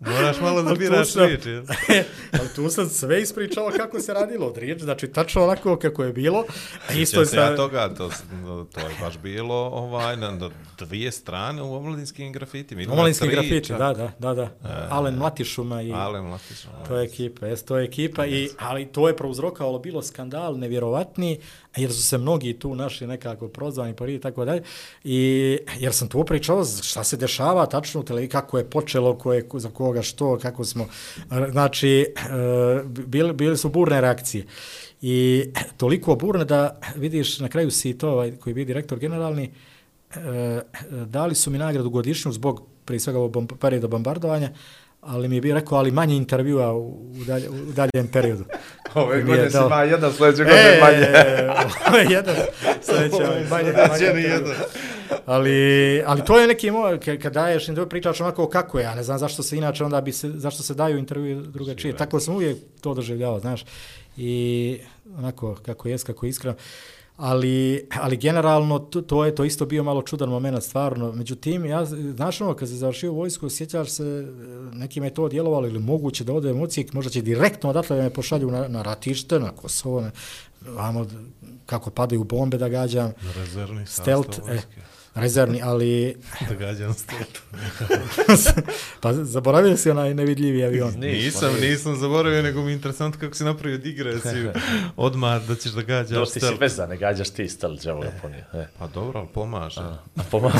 Moraš 0.00 0.40
malo 0.40 0.62
da 0.62 0.74
biraš 0.74 1.14
riječi. 1.14 1.48
jel? 1.48 1.64
Ali 2.40 2.48
tu 2.56 2.70
sam 2.70 2.88
sve 2.88 3.22
ispričao 3.22 3.70
kako 3.76 4.00
se 4.00 4.14
radilo 4.14 4.46
od 4.46 4.56
riječ, 4.56 4.82
znači 4.82 5.08
tačno 5.08 5.44
onako 5.44 5.76
kako 5.76 6.04
je 6.04 6.12
bilo. 6.12 6.44
A 6.88 6.92
isto 6.92 7.24
se 7.24 7.36
ja 7.36 7.48
sa... 7.48 7.56
toga, 7.56 7.94
to, 7.94 8.10
to 8.74 8.80
je 8.80 8.96
baš 9.00 9.18
bilo 9.18 9.54
ovaj, 9.54 10.16
na, 10.16 10.50
dvije 10.78 11.12
strane 11.12 11.62
u 11.62 11.74
omladinskim 11.74 12.32
grafitima. 12.32 12.80
ili 12.80 12.86
na 12.86 12.92
Omladinski 12.92 13.26
tri 13.26 13.34
grafiti, 13.34 13.68
čak. 13.68 13.78
da, 13.78 13.92
da, 13.92 14.12
da, 14.18 14.34
da. 14.34 14.50
Alen 14.90 15.14
Mlatišuma 15.14 15.82
i... 15.82 15.92
Ale 15.92 16.22
Mlatić. 16.22 16.66
ovaj. 16.74 16.88
To 16.88 16.98
je 16.98 17.04
ekipa, 17.04 17.46
jes, 17.46 17.64
to 17.64 17.78
je 17.78 17.84
ekipa, 17.84 18.26
i, 18.26 18.50
ali 18.58 18.86
to 18.86 19.08
je 19.08 19.16
prouzrokovalo 19.16 19.78
bilo 19.78 20.02
skandal 20.02 20.58
nevjerovatni, 20.58 21.40
jer 21.78 21.92
su 21.92 22.02
se 22.02 22.18
mnogi 22.18 22.58
tu 22.58 22.74
našli 22.74 23.06
nekako 23.06 23.48
prozvani, 23.48 23.92
pa 23.92 24.04
po 24.04 24.06
i 24.06 24.20
tako 24.20 24.44
dalje, 24.44 24.62
i 25.04 25.58
jer 25.78 25.92
sam 25.94 26.08
tu 26.08 26.24
pričao 26.24 26.64
šta 26.64 27.04
se 27.04 27.16
dešava 27.16 27.66
tačno 27.66 28.00
u 28.00 28.04
televiziji, 28.04 28.30
kako 28.30 28.58
je 28.58 28.70
počelo, 28.70 29.18
ko 29.18 29.32
je, 29.32 29.48
za 29.54 29.70
koga 29.70 30.02
što, 30.02 30.38
kako 30.38 30.64
smo, 30.64 30.86
znači, 31.50 31.90
e, 31.90 32.82
bili, 32.84 33.32
bili 33.32 33.56
su 33.56 33.68
burne 33.68 34.00
reakcije. 34.00 34.46
I 35.02 35.44
toliko 35.76 36.14
burne 36.14 36.44
da 36.44 36.80
vidiš 36.96 37.38
na 37.38 37.48
kraju 37.48 37.70
si 37.70 37.98
to, 37.98 38.10
ovaj, 38.10 38.36
koji 38.36 38.50
je 38.50 38.54
bio 38.54 38.64
direktor 38.64 38.98
generalni, 38.98 39.50
e, 40.14 40.60
dali 41.06 41.34
su 41.34 41.50
mi 41.50 41.58
nagradu 41.58 41.90
godišnju 41.90 42.32
zbog 42.32 42.62
prije 42.84 43.00
svega 43.00 43.18
ovog 43.18 43.32
bomb, 43.32 43.52
perioda 43.60 43.88
bombardovanja, 43.88 44.50
ali 45.08 45.28
mi 45.28 45.34
je 45.34 45.40
bio 45.40 45.54
rekao, 45.54 45.78
ali 45.78 45.90
manje 45.90 46.16
intervjua 46.16 46.72
u, 46.74 46.96
dalje, 47.26 47.48
u 47.48 47.72
daljem 47.72 48.08
periodu. 48.12 48.44
Ove 48.94 49.14
Mi 49.14 49.20
je 49.20 49.26
godine 49.26 49.50
si 49.50 49.56
dao- 49.56 49.66
ima 49.66 49.82
jedan, 49.82 50.12
sljedeće 50.12 50.44
godine 50.44 50.78
manje. 50.80 51.06
E, 51.14 51.50
ovo 51.88 51.96
je 51.96 52.06
jedan, 52.10 52.34
sljedeće, 52.82 53.16
manje, 53.50 53.72
manje 53.72 54.06
intervju. 54.06 54.54
Ali, 55.26 55.56
ali 56.06 56.24
to 56.24 56.38
je 56.38 56.46
neki 56.46 56.70
moj, 56.70 56.98
ka- 56.98 57.18
kad 57.18 57.32
daješ 57.32 57.68
intervju, 57.68 57.88
pričaš 57.88 58.20
onako 58.20 58.48
kako 58.48 58.78
je, 58.78 58.84
ja 58.84 58.94
ne 58.94 59.02
znam 59.02 59.18
zašto 59.18 59.42
se 59.42 59.56
inače 59.56 59.84
onda 59.84 60.00
bi 60.00 60.12
se, 60.12 60.30
zašto 60.30 60.62
se 60.62 60.74
daju 60.74 60.98
intervju 60.98 61.40
drugačije. 61.42 61.96
Tako 61.96 62.20
sam 62.20 62.34
uvijek 62.34 62.56
to 62.80 62.94
doživljavao, 62.94 63.40
znaš. 63.40 63.64
I 64.16 64.78
onako 65.18 65.56
kako 65.56 65.88
jest, 65.88 66.06
kako 66.06 66.26
je 66.26 66.30
iskreno. 66.30 66.56
Ali, 67.18 67.86
ali 68.00 68.16
generalno 68.16 68.78
to, 68.78 69.02
to 69.02 69.24
je 69.24 69.34
to 69.34 69.44
isto 69.44 69.66
bio 69.66 69.82
malo 69.82 70.02
čudan 70.02 70.28
moment 70.28 70.64
stvarno. 70.64 71.12
Međutim, 71.12 71.66
ja, 71.66 71.84
znaš 71.84 72.40
ono, 72.40 72.54
kad 72.54 72.68
se 72.68 72.74
završio 72.74 73.12
vojsku, 73.12 73.48
sjećaš 73.50 73.90
se, 73.90 74.32
nekim 74.72 75.04
je 75.04 75.14
to 75.14 75.28
djelovalo 75.28 75.66
ili 75.66 75.78
moguće 75.78 76.24
da 76.24 76.32
ode 76.32 76.50
emocije, 76.50 76.86
možda 76.92 77.10
će 77.10 77.22
direktno 77.22 77.70
odatle 77.70 77.96
da 77.96 78.02
me 78.02 78.10
pošalju 78.10 78.50
na, 78.50 78.68
na 78.68 78.82
ratište, 78.82 79.38
na 79.38 79.50
Kosovo, 79.50 80.00
na, 80.00 80.10
vamo, 80.66 81.06
kako 81.66 81.90
padaju 81.90 82.24
bombe 82.24 82.58
da 82.58 82.68
gađam, 82.68 83.12
Rezervni 83.36 83.86
stelt, 83.86 84.26
sastav 84.26 84.48
e, 84.48 84.52
vojske. 84.52 84.80
Rezervni, 85.20 85.60
ali 85.62 86.16
Da 86.48 86.54
gađam 86.54 86.94
stelt. 86.94 87.38
pa 89.00 89.12
zaboravio 89.12 89.76
si 89.76 89.90
onaj 89.90 90.14
nevidljivi 90.14 90.64
avion. 90.64 90.94
Nisam, 90.96 91.54
nisam 91.60 91.96
zaboravio, 91.96 92.42
nego 92.42 92.62
mi 92.62 92.70
je 92.70 92.74
interesantno 92.74 93.20
kako 93.20 93.34
si 93.34 93.44
napravio 93.44 93.78
digresiju. 93.78 94.52
Odmah 94.96 95.42
da 95.46 95.54
ćeš 95.54 95.72
da 95.72 95.82
gađaš 95.82 96.10
Dobro, 96.10 96.26
ti 96.26 96.40
si 96.40 96.54
veza, 96.60 96.86
ne 96.86 96.96
gađaš 96.96 97.30
ti 97.30 97.48
stel 97.48 97.76
džavo 97.76 98.04
Japonije. 98.04 98.44
E. 98.54 98.66
Pa 98.78 98.86
dobro, 98.86 99.20
ali 99.20 99.28
pomaže. 99.34 99.80
A 99.80 100.22
pomaže. 100.30 100.56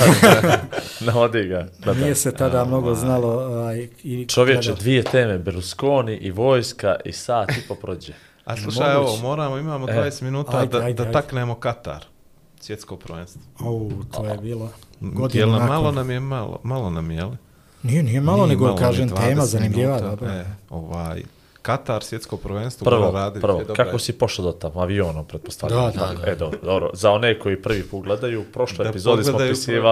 Navodi 1.06 1.46
ga. 1.48 1.68
Da, 1.78 1.92
da. 1.92 1.94
Nije 1.94 2.14
se 2.14 2.32
tada 2.32 2.64
mnogo 2.64 2.94
znalo. 2.94 3.28
Ovaj, 3.28 3.88
i 4.02 4.26
Čovječe, 4.26 4.72
dvije 4.72 5.02
teme, 5.02 5.38
Berlusconi 5.38 6.16
i 6.16 6.30
vojska 6.30 6.96
i 7.04 7.12
sat 7.12 7.50
i 7.50 7.68
po 7.68 7.74
prođe. 7.74 8.12
A 8.44 8.56
slušaj, 8.56 8.94
evo, 8.94 9.16
moramo, 9.16 9.58
imamo 9.58 9.88
E, 9.88 9.92
20 9.92 10.22
minuta 10.22 10.58
ajde, 10.58 10.78
da, 10.78 10.84
ajde, 10.84 10.94
da 10.94 11.02
ajde. 11.02 11.12
taknemo 11.12 11.54
Katar. 11.54 12.04
Svjetsko 12.60 12.96
prvenstvo. 12.96 13.40
Au, 13.60 13.90
to 14.12 14.24
je 14.24 14.38
bilo 14.38 14.68
Jel 15.00 15.10
godinu 15.12 15.46
nam 15.46 15.52
nakon. 15.52 15.68
malo 15.68 15.92
nam 15.92 16.10
je 16.10 16.20
malo, 16.20 16.58
malo 16.62 16.90
nam 16.90 17.10
je, 17.10 17.16
jel? 17.16 17.30
Nije, 17.82 18.02
nije 18.02 18.20
malo, 18.20 18.36
Nije 18.38 18.48
nego 18.48 18.64
malo, 18.64 18.76
kažem 18.78 19.08
tema 19.08 19.20
20 19.20 19.44
zanimljiva. 19.44 19.94
minuta. 19.94 20.10
dobro. 20.10 20.28
E, 20.28 20.44
ovaj, 20.70 21.22
Katar, 21.62 22.02
svjetsko 22.02 22.36
prvenstvo, 22.36 22.84
Prvo, 22.84 23.10
Radić 23.10 23.40
prvo, 23.40 23.58
je 23.58 23.64
dobra- 23.64 23.76
kako 23.76 23.98
si 23.98 24.12
pošao 24.12 24.44
do 24.44 24.52
tamo, 24.52 24.80
avionom, 24.80 25.24
pretpostavljam. 25.24 25.80
Da, 25.82 25.90
da, 25.90 26.06
Tako, 26.06 26.26
E, 26.26 26.34
dobro, 26.36 26.58
dobro, 26.62 26.90
za 26.94 27.10
one 27.10 27.38
koji 27.38 27.62
prvi 27.62 27.82
put 27.82 28.04
gledaju, 28.04 28.40
u 28.40 28.44
prošloj 28.44 28.84
Da 28.84 28.90
epizodi 28.90 29.24
smo 29.24 29.32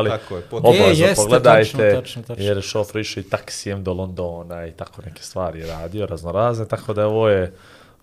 tako 0.09 0.37
je, 0.37 0.43
pod- 0.43 0.59
obavezno 0.61 0.85
E, 0.87 0.99
jeste, 0.99 1.15
pogledajte, 1.17 1.71
tačno, 1.71 2.01
tačno, 2.01 2.23
tačno. 2.25 2.45
jer 2.45 2.57
je 2.57 2.63
šofer 2.63 2.97
išao 2.97 3.21
i 3.21 3.25
taksijem 3.25 3.85
do 3.85 3.93
Londona 3.93 4.67
i 4.67 4.73
tako 4.73 5.03
neke 5.03 5.23
stvari 5.23 5.63
radio, 5.63 6.07
raznorazne, 6.07 6.67
tako 6.67 6.95
da 6.95 7.07
ovo 7.07 7.29
je 7.29 7.55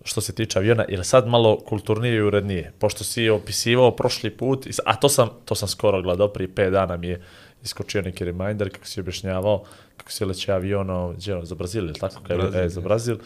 što 0.04 0.20
se 0.20 0.34
tiče 0.34 0.58
aviona, 0.58 0.84
ili 0.88 1.04
sad 1.04 1.26
malo 1.26 1.60
kulturnije 1.60 2.14
i 2.16 2.20
urednije, 2.22 2.72
pošto 2.78 3.04
si 3.04 3.28
opisivao 3.28 3.90
prošli 3.90 4.30
put, 4.30 4.66
a 4.84 4.96
to 4.96 5.08
sam, 5.08 5.28
to 5.44 5.54
sam 5.54 5.68
skoro 5.68 6.02
gledao, 6.02 6.28
prije 6.28 6.48
5 6.48 6.70
dana 6.70 6.96
mi 6.96 7.08
je 7.08 7.22
iskočio 7.62 8.02
neki 8.02 8.24
reminder 8.24 8.70
kako 8.72 8.86
si 8.86 9.00
objašnjavao 9.00 9.64
kako 9.96 10.12
si 10.12 10.24
leće 10.24 10.52
avionom, 10.52 11.14
gdje 11.14 11.34
ono, 11.34 11.44
za 11.44 11.54
Brazil, 11.54 11.84
ili 11.84 11.94
tako? 11.94 12.20
Kaj, 12.26 12.36
Brazil, 12.36 12.60
e, 12.60 12.68
za 12.68 12.80
je. 12.80 12.84
Brazil. 12.84 13.16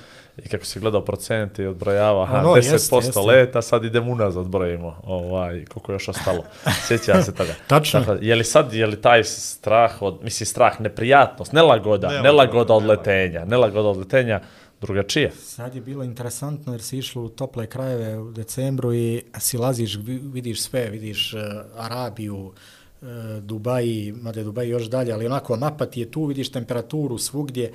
I 0.44 0.48
kako 0.48 0.64
si 0.64 0.80
gledao 0.80 1.04
procente 1.04 1.62
i 1.62 1.66
odbrojava, 1.66 2.22
aha, 2.22 2.38
Ono, 2.38 2.54
10% 2.54 2.72
jeste, 2.72 2.96
jeste. 2.96 3.20
leta, 3.20 3.62
sad 3.62 3.84
idemo 3.84 4.12
unazad, 4.12 4.46
brojimo, 4.46 5.00
ovaj, 5.04 5.64
koliko 5.64 5.92
je 5.92 5.94
još 5.94 6.08
ostalo. 6.08 6.44
Sjećam 6.86 7.22
se 7.22 7.34
toga. 7.34 7.54
Tačno. 7.66 8.00
Dakle, 8.00 8.18
je 8.20 8.34
li 8.34 8.44
sad, 8.44 8.72
je 8.72 8.86
li 8.86 9.00
taj 9.00 9.24
strah 9.24 10.02
od, 10.02 10.18
misli 10.22 10.46
strah, 10.46 10.80
neprijatnost, 10.80 11.52
nelagoda, 11.52 12.08
Nelagoda, 12.08 12.22
nelagoda 12.22 12.74
od 12.74 12.82
nelagoda. 12.82 13.00
letenja, 13.00 13.44
nelagoda 13.44 13.88
od 13.88 13.96
letenja, 13.96 14.40
drugačije. 14.80 15.30
Sad 15.32 15.74
je 15.74 15.80
bilo 15.80 16.04
interesantno 16.04 16.72
jer 16.72 16.82
si 16.82 16.98
išlo 16.98 17.22
u 17.22 17.28
tople 17.28 17.66
krajeve 17.66 18.18
u 18.18 18.30
decembru 18.32 18.94
i 18.94 19.22
silaziš, 19.38 19.96
vi- 19.96 20.20
vidiš 20.24 20.62
sve, 20.62 20.90
vidiš 20.90 21.34
uh, 21.34 21.40
Arabiju, 21.76 22.36
uh, 22.36 23.08
Dubaji, 23.40 24.14
mada 24.14 24.40
je 24.40 24.44
Dubaji 24.44 24.68
još 24.68 24.84
dalje, 24.84 25.12
ali 25.12 25.26
onako 25.26 25.56
mapa 25.56 25.86
ti 25.86 26.00
je 26.00 26.10
tu, 26.10 26.24
vidiš 26.24 26.48
temperaturu 26.50 27.18
svugdje 27.18 27.72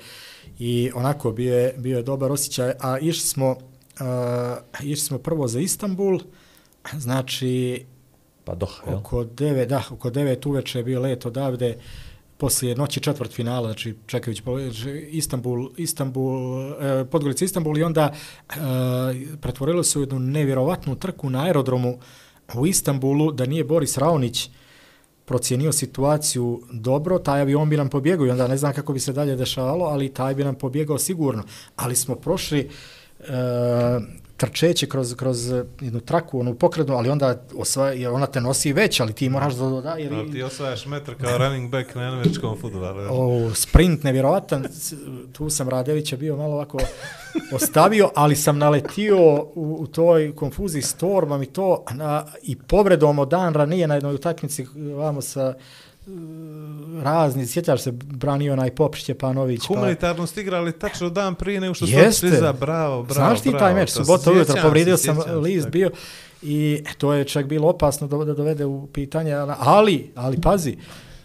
i 0.58 0.90
onako 0.94 1.32
bio 1.32 1.58
je, 1.58 1.74
bio 1.76 1.96
je 1.96 2.02
dobar 2.02 2.32
osjećaj, 2.32 2.72
a 2.80 2.98
išli 2.98 3.22
smo, 3.22 3.50
uh, 3.50 3.56
išli 4.82 4.96
smo 4.96 5.18
prvo 5.18 5.48
za 5.48 5.60
Istanbul, 5.60 6.20
znači 6.94 7.84
Pa 8.44 8.54
Doha, 8.54 8.82
jel? 8.86 8.98
oko 8.98 9.24
9, 9.24 9.66
da, 9.66 9.82
oko 9.90 10.10
9 10.10 10.48
uveče 10.48 10.78
je 10.78 10.84
bio 10.84 11.00
let 11.00 11.26
odavde, 11.26 11.76
poslije 12.38 12.74
noći 12.74 13.00
četvrt 13.00 13.32
finala, 13.32 13.68
znači 13.68 13.94
čekajući 14.06 14.42
znači 14.42 15.08
Istanbul, 15.10 15.70
Istanbul, 15.76 16.72
e, 16.72 17.04
Podgorica 17.04 17.44
Istanbul 17.44 17.78
i 17.78 17.82
onda 17.82 18.12
e, 18.12 18.54
pretvorilo 19.40 19.82
se 19.82 19.98
u 19.98 20.02
jednu 20.02 20.18
nevjerovatnu 20.18 20.96
trku 20.96 21.30
na 21.30 21.44
aerodromu 21.44 21.98
u 22.54 22.66
Istanbulu, 22.66 23.32
da 23.32 23.46
nije 23.46 23.64
Boris 23.64 23.98
Raonić 23.98 24.50
procijenio 25.24 25.72
situaciju 25.72 26.62
dobro, 26.72 27.18
taj 27.18 27.40
avion 27.40 27.70
bi 27.70 27.76
nam 27.76 27.88
pobjegao 27.88 28.26
i 28.26 28.30
onda 28.30 28.48
ne 28.48 28.56
znam 28.56 28.72
kako 28.72 28.92
bi 28.92 29.00
se 29.00 29.12
dalje 29.12 29.36
dešavalo, 29.36 29.84
ali 29.84 30.14
taj 30.14 30.34
bi 30.34 30.44
nam 30.44 30.54
pobjegao 30.54 30.98
sigurno. 30.98 31.42
Ali 31.76 31.96
smo 31.96 32.14
prošli 32.14 32.60
e, 32.60 33.24
trčeći 34.46 34.88
kroz, 34.88 35.14
kroz 35.14 35.50
jednu 35.80 36.00
traku, 36.00 36.40
onu 36.40 36.54
pokretnu, 36.54 36.96
ali 36.96 37.10
onda 37.10 37.42
osvaja, 37.56 38.12
ona 38.12 38.26
te 38.26 38.40
nosi 38.40 38.72
već, 38.72 39.00
ali 39.00 39.12
ti 39.12 39.28
moraš 39.28 39.54
da... 39.54 39.80
da 39.80 39.94
jer, 39.94 40.32
ti 40.32 40.42
osvajaš 40.42 40.86
metar 40.86 41.14
kao 41.14 41.38
running 41.38 41.70
back 41.70 41.94
na 41.94 42.02
američkom 42.02 42.60
futbolu. 42.60 42.84
o, 43.10 43.54
sprint 43.54 44.02
nevjerovatan, 44.02 44.66
tu 45.32 45.50
sam 45.50 45.68
Radevića 45.68 46.16
bio 46.16 46.36
malo 46.36 46.54
ovako 46.54 46.78
ostavio, 47.52 48.10
ali 48.14 48.36
sam 48.36 48.58
naletio 48.58 49.18
u, 49.54 49.76
u 49.80 49.86
toj 49.86 50.34
konfuziji 50.34 50.82
s 50.82 50.94
Tormom 50.94 51.42
i 51.42 51.46
to 51.46 51.84
na, 51.94 52.26
i 52.42 52.56
povredom 52.56 53.18
od 53.18 53.28
dan 53.28 53.54
ranije 53.54 53.86
na 53.86 53.94
jednoj 53.94 54.14
utakmici 54.14 54.66
vamo 54.96 55.22
sa 55.22 55.40
e, 55.40 55.54
razni, 57.00 57.46
sjećaš 57.46 57.82
se, 57.82 57.92
branio 57.92 58.52
onaj 58.52 58.70
Pop 58.70 58.96
Šćepanović. 58.96 59.60
pa- 59.60 59.66
Humanitarno 59.66 60.26
ste 60.26 60.40
igrali 60.40 60.72
tačno 60.72 61.10
dan 61.10 61.34
prije 61.34 61.60
nego 61.60 61.74
što 61.74 61.86
su 61.86 61.92
Jeste. 61.92 62.08
otišli 62.26 62.30
za 62.30 62.52
bravo, 62.52 63.02
bravo, 63.02 63.14
Znaš 63.26 63.40
ti 63.40 63.48
bravo. 63.48 63.58
taj 63.60 63.74
meč, 63.74 63.90
subota 63.90 64.30
ujutro, 64.32 64.54
povridio 64.62 64.96
sam 64.96 65.16
sjećam 65.16 65.38
list 65.38 65.60
tako. 65.60 65.72
bio 65.72 65.90
i 66.42 66.84
to 66.98 67.12
je 67.12 67.24
čak 67.24 67.46
bilo 67.46 67.68
opasno 67.68 68.06
da, 68.06 68.16
da 68.18 68.34
dovede 68.34 68.64
u 68.64 68.86
pitanje, 68.86 69.32
ali, 69.58 70.10
ali 70.14 70.40
pazi, 70.40 70.76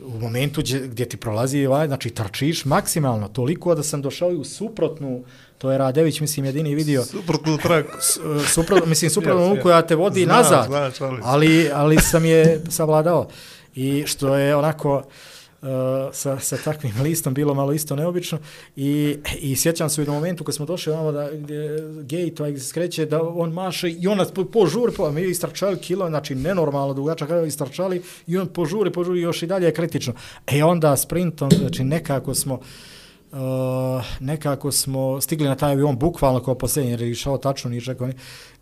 u 0.01 0.19
momentu 0.19 0.61
gdje, 0.61 0.80
gdje 0.80 1.06
ti 1.06 1.18
prolazi, 1.18 1.65
ovaj, 1.65 1.88
znači 1.88 2.10
trčiš 2.10 2.65
maksimalno, 2.65 3.27
toliko 3.27 3.76
da 3.76 3.84
sam 3.84 4.01
došao 4.01 4.31
i 4.31 4.35
u 4.35 4.43
suprotnu, 4.43 5.23
to 5.57 5.72
je 5.72 5.77
Radević, 5.77 6.19
mislim, 6.19 6.45
jedini 6.45 6.76
vidio, 6.76 7.03
Suprotnu 7.03 7.57
traku. 7.57 7.89
s- 8.01 8.19
suprot, 8.47 8.85
mislim, 8.85 9.11
suprotnu 9.11 9.41
yes, 9.43 9.53
jes. 9.53 9.64
koja 9.64 9.81
te 9.81 9.95
vodi 9.95 10.23
Znam, 10.23 10.38
nazad, 10.38 10.65
znam, 10.65 10.91
šalim 10.91 11.15
se. 11.15 11.22
ali, 11.26 11.69
ali 11.73 11.97
sam 11.97 12.26
je 12.26 12.61
savladao. 12.69 13.27
I 13.75 14.03
što 14.07 14.35
je 14.35 14.55
onako 14.55 14.95
uh, 14.95 15.69
sa, 16.11 16.39
sa 16.39 16.57
takvim 16.57 16.93
listom 17.03 17.33
bilo 17.33 17.53
malo 17.53 17.73
isto 17.73 17.95
neobično 17.95 18.37
i, 18.75 19.17
i 19.39 19.55
sjećam 19.55 19.89
se 19.89 20.01
u 20.01 20.03
jednom 20.03 20.15
momentu 20.15 20.43
kad 20.43 20.55
smo 20.55 20.65
došli 20.65 20.93
ovamo 20.93 21.11
da 21.11 21.29
gdje 21.31 21.79
gej 22.03 22.35
to 22.35 22.59
skreće 22.59 23.05
da 23.05 23.23
on 23.23 23.51
maše 23.53 23.89
i 23.89 24.07
on 24.07 24.17
nas 24.17 24.31
po, 24.31 24.45
požuri, 24.45 24.93
po, 24.93 25.11
mi 25.11 25.21
istračali 25.21 25.79
kilo, 25.79 26.07
znači 26.07 26.35
nenormalno 26.35 26.93
dugačak, 26.93 27.27
kada 27.27 27.45
istračali 27.45 28.01
i 28.27 28.37
on 28.37 28.47
požuri, 28.47 28.91
požuri 28.91 29.21
još 29.21 29.43
i 29.43 29.47
dalje 29.47 29.65
je 29.65 29.73
kritično. 29.73 30.13
E 30.47 30.63
onda 30.63 30.97
sprintom, 30.97 31.51
znači 31.51 31.83
nekako 31.83 32.35
smo 32.35 32.53
Uh, 32.53 32.65
Uh, 33.31 33.39
nekako 34.19 34.72
smo 34.72 35.22
stigli 35.22 35.47
na 35.47 35.56
taj 35.56 35.72
avion 35.72 35.97
bukvalno 35.97 36.43
kao 36.43 36.56
posljednji, 36.56 36.91
jer 36.91 37.01
je 37.01 37.11
išao 37.11 37.38
tačno, 37.38 37.69
nije 37.69 37.81
čekao. 37.81 38.10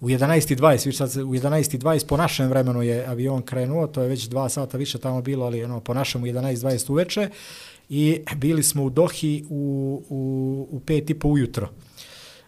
U 0.01 0.07
11.20, 0.07 0.85
viš 0.85 0.97
sad, 0.97 1.09
u 1.09 1.29
11.20 1.29 2.07
po 2.07 2.17
našem 2.17 2.49
vremenu 2.49 2.81
je 2.81 3.05
avion 3.05 3.41
krenuo, 3.41 3.87
to 3.87 4.01
je 4.01 4.07
već 4.07 4.23
dva 4.23 4.49
sata 4.49 4.77
više 4.77 4.97
tamo 4.97 5.21
bilo, 5.21 5.45
ali 5.45 5.63
ono, 5.63 5.79
po 5.79 5.93
našem 5.93 6.23
u 6.23 6.25
11.20 6.25 6.91
uveče 6.91 7.29
i 7.89 8.21
bili 8.35 8.63
smo 8.63 8.83
u 8.83 8.89
Dohi 8.89 9.45
u, 9.49 10.03
u, 10.09 10.67
u 10.71 10.79
pet 10.79 11.09
i 11.09 11.19
po 11.19 11.27
ujutro. 11.27 11.69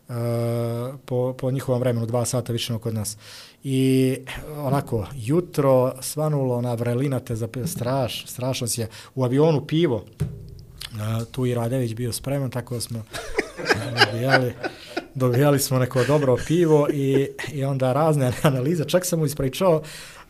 Uh, 0.09 0.15
po, 1.05 1.33
po 1.37 1.51
njihovom 1.51 1.79
vremenu, 1.81 2.05
dva 2.05 2.25
sata 2.25 2.53
više 2.53 2.73
nego 2.73 2.83
kod 2.83 2.93
nas. 2.93 3.17
I 3.63 4.15
eh, 4.27 4.51
onako, 4.57 5.07
jutro 5.15 5.93
svanulo 6.01 6.61
na 6.61 6.73
vrelinate 6.73 7.35
za 7.35 7.47
straš, 7.65 8.25
strašno 8.27 8.67
si 8.67 8.81
je. 8.81 8.89
U 9.15 9.23
avionu 9.23 9.65
pivo, 9.65 10.05
A, 10.99 11.25
tu 11.31 11.45
i 11.45 11.53
Radević 11.53 11.93
bio 11.93 12.13
spreman, 12.13 12.51
tako 12.51 12.75
da 12.75 12.81
smo 12.81 13.03
dobijali, 14.05 14.53
dobijali 15.15 15.59
smo 15.59 15.79
neko 15.79 16.03
dobro 16.03 16.37
pivo 16.47 16.87
i, 16.93 17.27
i 17.53 17.63
onda 17.63 17.93
razne 17.93 18.33
analize. 18.43 18.85
Čak 18.85 19.05
sam 19.05 19.19
mu 19.19 19.25
ispričao 19.25 19.81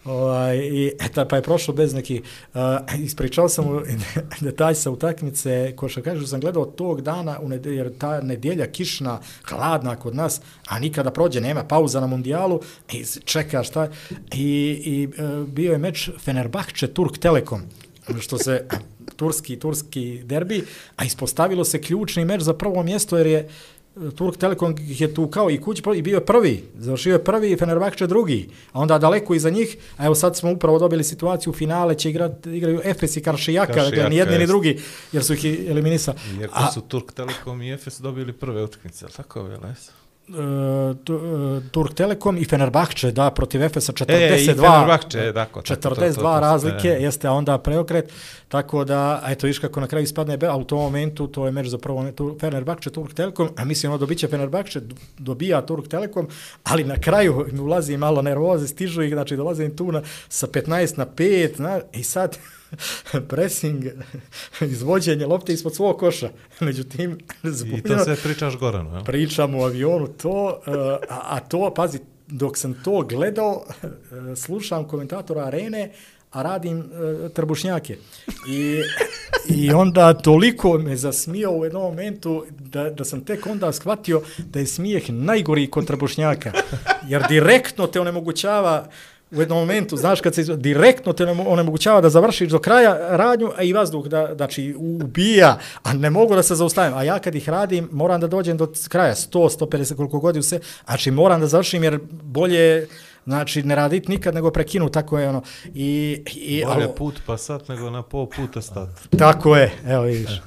Ovaj, 0.06 0.58
i 0.58 0.92
eto, 1.00 1.26
pa 1.26 1.36
je 1.36 1.42
prošlo 1.42 1.74
bez 1.74 1.94
neki 1.94 2.22
uh, 2.54 2.62
ispričao 3.00 3.50
sam 3.50 3.66
mu 3.66 3.82
detalj 4.42 4.76
sa 4.76 4.92
utakmice 4.92 5.74
ko 5.76 5.90
što 5.90 6.02
kažu 6.02 6.28
sam 6.28 6.40
gledao 6.40 6.66
tog 6.66 7.02
dana 7.02 7.40
u 7.42 7.50
nedelj, 7.50 7.76
jer 7.76 7.98
ta 7.98 8.22
nedjelja 8.22 8.68
kišna 8.68 9.20
hladna 9.50 9.96
kod 9.96 10.16
nas 10.16 10.42
a 10.68 10.80
nikada 10.80 11.12
prođe 11.12 11.42
nema 11.42 11.64
pauza 11.64 12.00
na 12.00 12.08
mundijalu 12.08 12.62
i 12.94 13.06
čeka 13.26 13.64
šta 13.64 13.88
i, 14.34 14.82
i 14.86 15.08
uh, 15.08 15.48
bio 15.48 15.72
je 15.72 15.78
meč 15.78 16.10
Fenerbahče 16.20 16.88
Turk 16.88 17.18
Telekom 17.18 17.62
ono 18.10 18.22
što 18.22 18.38
se 18.38 18.68
turski 19.20 19.60
turski 19.60 20.22
derbi, 20.24 20.64
a 20.96 21.06
ispostavilo 21.06 21.66
se 21.66 21.82
ključni 21.82 22.26
meč 22.26 22.42
za 22.42 22.54
prvo 22.54 22.84
mjesto 22.84 23.18
jer 23.18 23.28
je 23.28 23.40
e, 23.40 23.48
Turk 24.16 24.38
Telekom 24.38 24.76
je 24.80 25.14
tu 25.14 25.28
kao 25.28 25.50
i 25.52 25.62
kući 25.62 25.84
i 25.96 26.02
bio 26.02 26.16
je 26.16 26.26
prvi, 26.26 26.64
završio 26.78 27.14
je 27.14 27.24
prvi 27.24 27.52
i 27.52 27.58
Fenerbahče 27.58 28.08
drugi, 28.08 28.50
a 28.72 28.80
onda 28.80 28.98
daleko 28.98 29.36
iza 29.36 29.50
njih, 29.50 29.78
a 29.98 30.06
evo 30.06 30.16
sad 30.16 30.38
smo 30.38 30.52
upravo 30.52 30.80
dobili 30.80 31.04
situaciju 31.04 31.52
u 31.52 31.54
finale, 31.54 31.96
će 31.96 32.10
igrat, 32.10 32.46
igraju 32.46 32.82
Efes 32.84 33.18
i 33.18 33.22
Karšijaka, 33.22 33.74
Karšijaka, 33.74 33.96
dakle 33.96 34.10
ni 34.10 34.16
jedni 34.16 34.38
ni 34.38 34.48
drugi, 34.48 34.80
jer 35.12 35.24
su 35.24 35.34
ih 35.34 35.46
eliminisali. 35.70 36.18
Iako 36.42 36.54
A, 36.58 36.72
su 36.72 36.82
Turk 36.82 37.12
Telekom 37.12 37.62
i 37.62 37.74
Efes 37.74 38.00
dobili 38.00 38.34
prve 38.34 38.64
utakmice, 38.64 39.06
ali 39.06 39.14
tako 39.14 39.40
je, 39.40 39.58
les? 39.58 39.92
e, 40.30 41.04
tu, 41.04 41.20
Turk 41.72 41.94
Telekom 41.94 42.38
i 42.38 42.46
Fenerbahče, 42.46 43.12
da, 43.12 43.32
protiv 43.32 43.64
Efesa 43.64 43.94
42. 43.94 44.14
E, 44.14 44.42
i 44.42 44.46
Fenerbahče, 44.46 45.32
dakle. 45.32 45.62
42 45.62 46.40
razlike, 46.40 46.88
E. 46.88 47.02
jeste, 47.02 47.30
onda 47.30 47.58
preokret, 47.58 48.12
tako 48.50 48.84
da, 48.86 49.24
eto, 49.28 49.48
viš 49.48 49.60
kako 49.60 49.80
na 49.80 49.88
kraju 49.88 50.04
ispadne, 50.04 50.38
Be- 50.38 50.48
a 50.48 50.56
u 50.56 50.64
tom 50.64 50.80
momentu 50.80 51.28
to 51.28 51.46
je 51.46 51.52
meč 51.52 51.68
za 51.68 51.78
prvo 51.78 52.06
Fenerbahče, 52.40 52.90
Turk 52.90 53.14
Telekom, 53.14 53.50
a 53.56 53.66
mislim, 53.66 53.92
ono 53.92 53.98
dobiće 53.98 54.28
Fenerbahče, 54.28 54.82
dobija 55.18 55.62
Turk 55.66 55.88
Telekom, 55.88 56.28
ali 56.64 56.84
na 56.84 56.96
kraju 56.98 57.46
mi 57.52 57.60
ulazi 57.60 57.98
malo 57.98 58.22
nervoze, 58.22 58.68
stižu 58.68 59.02
ih, 59.02 59.14
znači 59.14 59.36
dolaze 59.36 59.66
im 59.66 59.76
tu 59.76 59.92
na, 59.92 60.02
sa 60.30 60.48
15 60.48 60.98
na 60.98 61.06
5, 61.06 61.60
na, 61.60 61.80
i 61.94 62.04
sad 62.04 62.38
pressing, 63.30 63.86
izvođenje 64.62 65.26
lopte 65.26 65.54
ispod 65.54 65.76
svog 65.76 66.00
koša. 66.00 66.30
Međutim, 66.60 67.18
I 67.44 67.50
zbunjeno, 67.50 67.98
to 67.98 68.04
sve 68.04 68.16
pričaš 68.16 68.58
Goranu, 68.58 68.94
jel? 68.94 69.04
pričam 69.04 69.56
u 69.56 69.64
avionu 69.64 70.08
to, 70.08 70.62
uh, 70.68 70.74
a, 71.10 71.22
a 71.36 71.40
to, 71.40 71.74
pazi, 71.76 72.00
dok 72.28 72.58
sam 72.58 72.74
to 72.84 73.02
gledao, 73.02 73.64
uh, 73.84 73.90
slušam 74.36 74.88
komentatora 74.88 75.46
arene, 75.46 75.92
a 76.32 76.42
radim 76.42 76.80
e, 77.26 77.30
trbušnjake. 77.30 77.98
I, 78.50 78.82
I 79.50 79.72
onda 79.72 80.14
toliko 80.14 80.78
me 80.78 80.96
zasmio 80.96 81.52
u 81.52 81.64
jednom 81.64 81.82
momentu 81.84 82.46
da, 82.50 82.90
da 82.90 83.06
sam 83.06 83.22
tek 83.22 83.48
onda 83.48 83.72
shvatio 83.74 84.22
da 84.38 84.60
je 84.60 84.66
smijeh 84.66 85.10
najgori 85.10 85.68
kod 85.68 85.88
trbušnjaka. 85.88 86.52
Jer 87.08 87.24
direktno 87.30 87.88
te 87.88 88.00
onemogućava 88.02 88.88
u 89.32 89.40
jednom 89.40 89.58
momentu, 89.58 89.98
znaš, 89.98 90.22
kad 90.22 90.36
se 90.36 90.42
izva- 90.42 90.56
direktno 90.56 91.14
te 91.14 91.26
onemogućava 91.26 92.02
da 92.02 92.10
završiš 92.10 92.50
do 92.50 92.60
kraja 92.60 93.18
radnju, 93.18 93.52
a 93.58 93.64
i 93.64 93.74
vazduh 93.74 94.08
da, 94.08 94.34
znači, 94.36 94.76
ubija, 94.78 95.60
a 95.84 95.94
ne 95.94 96.10
mogu 96.10 96.36
da 96.36 96.44
se 96.44 96.56
zaustavim. 96.56 96.98
A 96.98 97.04
ja 97.04 97.20
kad 97.20 97.36
ih 97.36 97.50
radim, 97.50 97.90
moram 97.92 98.22
da 98.22 98.28
dođem 98.28 98.58
do 98.58 98.68
kraja, 98.90 99.16
100, 99.16 99.60
150, 99.60 99.96
koliko 99.96 100.20
god 100.20 100.46
se, 100.46 100.60
znači 100.86 101.12
moram 101.12 101.40
da 101.42 101.48
završim, 101.48 101.84
jer 101.84 102.00
bolje, 102.12 102.88
znači, 103.24 103.64
ne 103.64 103.76
radit 103.76 104.08
nikad, 104.08 104.34
nego 104.34 104.52
prekinu, 104.52 104.90
tako 104.90 105.20
je 105.20 105.30
ono. 105.30 105.42
I, 105.66 106.22
i, 106.36 106.64
Bolje 106.66 106.76
ali- 106.76 106.96
put 106.98 107.20
pa 107.26 107.38
sat 107.38 107.68
nego 107.68 107.90
na 107.90 108.04
pol 108.04 108.28
puta 108.28 108.62
stat. 108.62 108.90
tako 109.18 109.56
je, 109.56 109.72
evo 109.86 110.04
vidiš. 110.04 110.42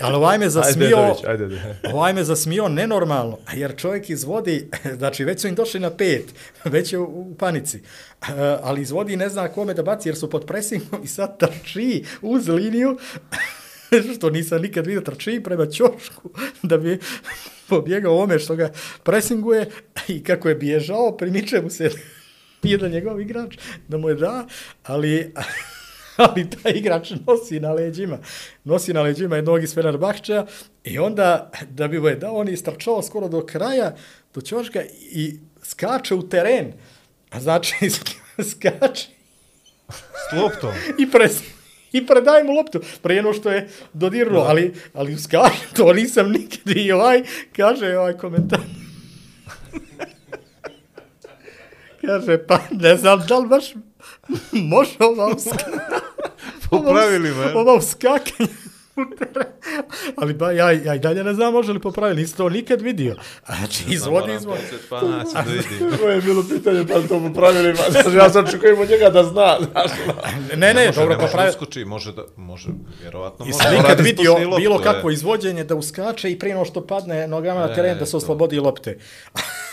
Ali 0.00 0.16
ovaj 0.16 0.38
me 0.38 0.48
zasmio, 0.60 0.88
Dedović, 0.88 1.24
ajde, 1.24 1.44
ajde. 1.44 1.80
ovaj 1.84 2.12
me 2.12 2.24
zasmio 2.24 2.68
nenormalno, 2.68 3.38
jer 3.54 3.76
čovjek 3.76 4.10
izvodi, 4.10 4.68
znači 4.96 5.24
već 5.24 5.40
su 5.40 5.48
im 5.48 5.54
došli 5.54 5.80
na 5.80 5.90
pet, 5.90 6.24
već 6.64 6.92
je 6.92 6.98
u, 6.98 7.04
u 7.04 7.34
panici, 7.34 7.82
E, 8.22 8.32
ali 8.62 8.82
izvodi 8.82 9.16
ne 9.16 9.28
zna 9.28 9.48
kome 9.48 9.74
da 9.74 9.82
baci 9.82 10.08
jer 10.08 10.16
su 10.16 10.30
pod 10.30 10.46
presingom 10.46 11.00
i 11.04 11.08
sad 11.08 11.38
trči 11.38 12.04
uz 12.22 12.48
liniju, 12.48 12.98
što 14.16 14.30
nisam 14.30 14.62
nikad 14.62 14.86
vidio, 14.86 15.00
trči 15.00 15.40
prema 15.44 15.66
ćošku 15.66 16.30
da 16.62 16.78
bi 16.78 16.98
pobjegao 17.70 18.22
ome 18.22 18.38
što 18.38 18.56
ga 18.56 18.72
presinguje 19.02 19.70
i 20.08 20.24
kako 20.24 20.48
je 20.48 20.54
bježao, 20.54 21.16
primiče 21.16 21.62
mu 21.62 21.70
se 21.70 21.90
jedan 22.62 22.90
njegov 22.90 23.20
igrač 23.20 23.58
da 23.88 23.96
mu 23.96 24.08
je 24.08 24.14
da, 24.14 24.46
ali 24.82 25.32
ali 26.16 26.50
taj 26.50 26.72
igrač 26.72 27.12
nosi 27.26 27.60
na 27.60 27.72
leđima, 27.72 28.18
nosi 28.64 28.92
na 28.92 29.02
leđima 29.02 29.36
jednog 29.36 29.62
iz 29.62 29.74
Fenerbahčeja 29.74 30.46
i 30.84 30.98
onda 30.98 31.50
da 31.70 31.88
bi 31.88 32.00
mu 32.00 32.08
je 32.08 32.16
dao, 32.16 32.34
on 32.34 32.48
je 32.48 32.54
istrčao 32.54 33.02
skoro 33.02 33.28
do 33.28 33.46
kraja, 33.46 33.96
do 34.34 34.40
ćoška 34.40 34.82
i 35.00 35.34
skače 35.62 36.14
u 36.14 36.28
teren. 36.28 36.72
A 37.30 37.40
znači, 37.40 37.90
skače 38.50 39.08
S 40.30 40.36
loptom. 40.36 40.70
i 40.98 41.10
pres 41.10 41.42
i 41.96 42.06
predaj 42.06 42.44
mu 42.44 42.52
loptu, 42.52 42.80
prije 43.02 43.22
no 43.22 43.32
što 43.32 43.50
je 43.50 43.68
dodirnuo, 43.92 44.42
ali, 44.42 44.74
ali 44.94 45.18
skače, 45.18 45.66
to 45.76 45.92
nisam 45.92 46.30
nikad 46.30 46.76
i 46.76 46.92
ovaj, 46.92 47.22
kaže 47.56 47.98
ovaj 47.98 48.16
komentar. 48.16 48.60
kaže, 52.06 52.46
pa 52.46 52.58
ne 52.70 52.96
znam 52.96 53.24
da 53.28 53.38
li 53.38 53.48
baš 53.48 53.64
može 54.52 54.96
ova 54.98 55.26
uska... 55.26 55.70
Po 56.70 56.82
pravilima? 56.82 57.52
Ova 57.54 57.74
Ali 60.16 60.34
ba, 60.34 60.52
ja, 60.52 60.70
ja 60.70 60.94
i 60.94 60.98
dalje 60.98 61.24
ne 61.24 61.34
znam 61.34 61.52
može 61.52 61.72
li 61.72 61.80
popraviti, 61.80 62.20
nisi 62.20 62.36
to 62.36 62.48
nikad 62.48 62.80
vidio. 62.80 63.16
Znači, 63.46 63.84
izvodi, 63.88 64.34
izvodi. 64.34 64.60
Pa 64.90 65.00
nas 65.00 65.32
da 65.32 65.40
vidim. 65.40 65.98
To 65.98 66.08
je 66.08 66.20
bilo 66.20 66.44
pitanje, 66.48 66.86
pa 66.86 66.94
to 67.08 67.20
popravili. 67.28 67.68
ma, 67.68 67.82
Znaš, 67.90 68.14
ja 68.14 68.30
sam 68.30 68.46
čekujem 68.50 68.80
od 68.80 68.90
njega 68.90 69.10
da 69.10 69.24
zna. 69.24 69.56
Znaš, 69.72 69.90
Ne, 70.56 70.74
ne, 70.74 70.86
može, 70.86 71.00
dobro, 71.00 71.16
ne 71.16 71.86
može 71.86 72.10
može 72.10 72.12
da, 72.12 72.22
može, 72.36 72.68
vjerovatno 73.02 73.46
može. 73.46 73.58
Da 73.64 73.70
nikad 73.70 74.00
vidio 74.00 74.32
loptu, 74.34 74.56
bilo 74.56 74.78
kakvo 74.78 75.10
izvođenje 75.10 75.64
da 75.64 75.74
uskače 75.74 76.30
i 76.30 76.38
prije 76.38 76.54
no 76.54 76.64
što 76.64 76.86
padne 76.86 77.28
nogama 77.28 77.60
na 77.60 77.74
teren 77.74 77.98
da 77.98 78.06
se 78.06 78.10
to. 78.10 78.16
oslobodi 78.16 78.58
lopte. 78.58 78.98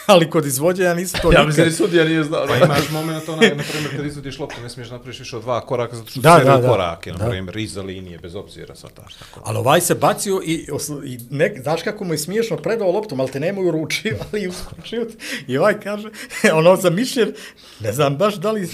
Ali 0.13 0.29
kod 0.29 0.45
izvođenja 0.45 0.93
nisi 0.93 1.17
to 1.21 1.27
Ja 1.27 1.29
nikad. 1.29 1.45
mislim 1.47 1.65
da 1.65 1.69
ni 1.69 1.75
sudija 1.75 2.05
nije 2.05 2.23
znao. 2.23 2.47
Pa 2.47 2.55
imaš 2.55 2.89
moment 2.89 3.29
onaj, 3.29 3.55
na 3.55 3.63
primjer, 3.71 3.95
kad 3.95 4.05
izvodiš 4.05 4.39
loptu, 4.39 4.61
ne 4.61 4.69
smiješ 4.69 4.89
napraviš 4.89 5.19
više 5.19 5.35
od 5.37 5.41
dva 5.41 5.61
koraka, 5.61 5.95
zato 5.95 6.09
što 6.09 6.19
Da, 6.21 6.41
da, 6.45 6.57
da, 6.57 6.67
korake, 6.69 7.11
na 7.11 7.29
primjer, 7.29 7.57
iza 7.57 7.81
linije, 7.81 8.17
bez 8.17 8.35
obzira, 8.35 8.75
sad 8.75 8.91
taš 8.93 9.13
tako. 9.13 9.41
Ali 9.45 9.57
ovaj 9.57 9.81
se 9.81 9.95
bacio 9.95 10.41
i, 10.45 10.67
i 11.05 11.17
nek, 11.29 11.61
znaš 11.61 11.81
kako 11.83 12.03
mu 12.03 12.13
je 12.13 12.17
smiješno 12.17 12.57
predao 12.57 12.91
loptu, 12.91 13.15
ali 13.19 13.31
te 13.31 13.39
nemoj 13.39 13.67
uručio, 13.67 14.17
ali 14.33 14.47
uskočio. 14.47 15.07
I 15.47 15.57
ovaj 15.57 15.79
kaže, 15.79 16.09
ono 16.59 16.75
za 16.75 16.89
mišljen, 16.89 17.33
ne 17.79 17.93
znam 17.93 18.17
baš 18.17 18.35
da 18.35 18.51
li 18.51 18.69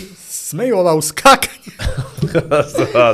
smeju 0.54 0.78
ova 0.78 0.94
uskakanja. 0.96 1.74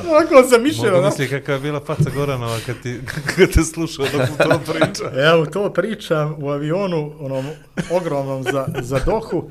Ovako 0.06 0.48
za 0.50 0.58
mišljen, 0.58 0.92
Mogu 0.92 1.06
misli 1.06 1.30
kakva 1.30 1.54
je 1.54 1.60
bila 1.60 1.80
faca 1.80 2.10
Goranova 2.10 2.58
kad, 2.66 2.76
ti, 2.84 3.00
kad 3.28 3.52
te 3.52 3.64
slušao 3.64 4.06
dok 4.08 4.22
mu 4.22 4.38
to 4.40 4.74
priča. 4.74 5.04
Evo, 5.30 5.46
to 5.46 5.70
pričam 5.72 6.36
u 6.40 6.50
avionu, 6.50 7.14
onom 7.20 7.46
ogromnom 7.92 8.44
za, 8.44 8.68
za 8.82 9.00
dohu. 9.00 9.50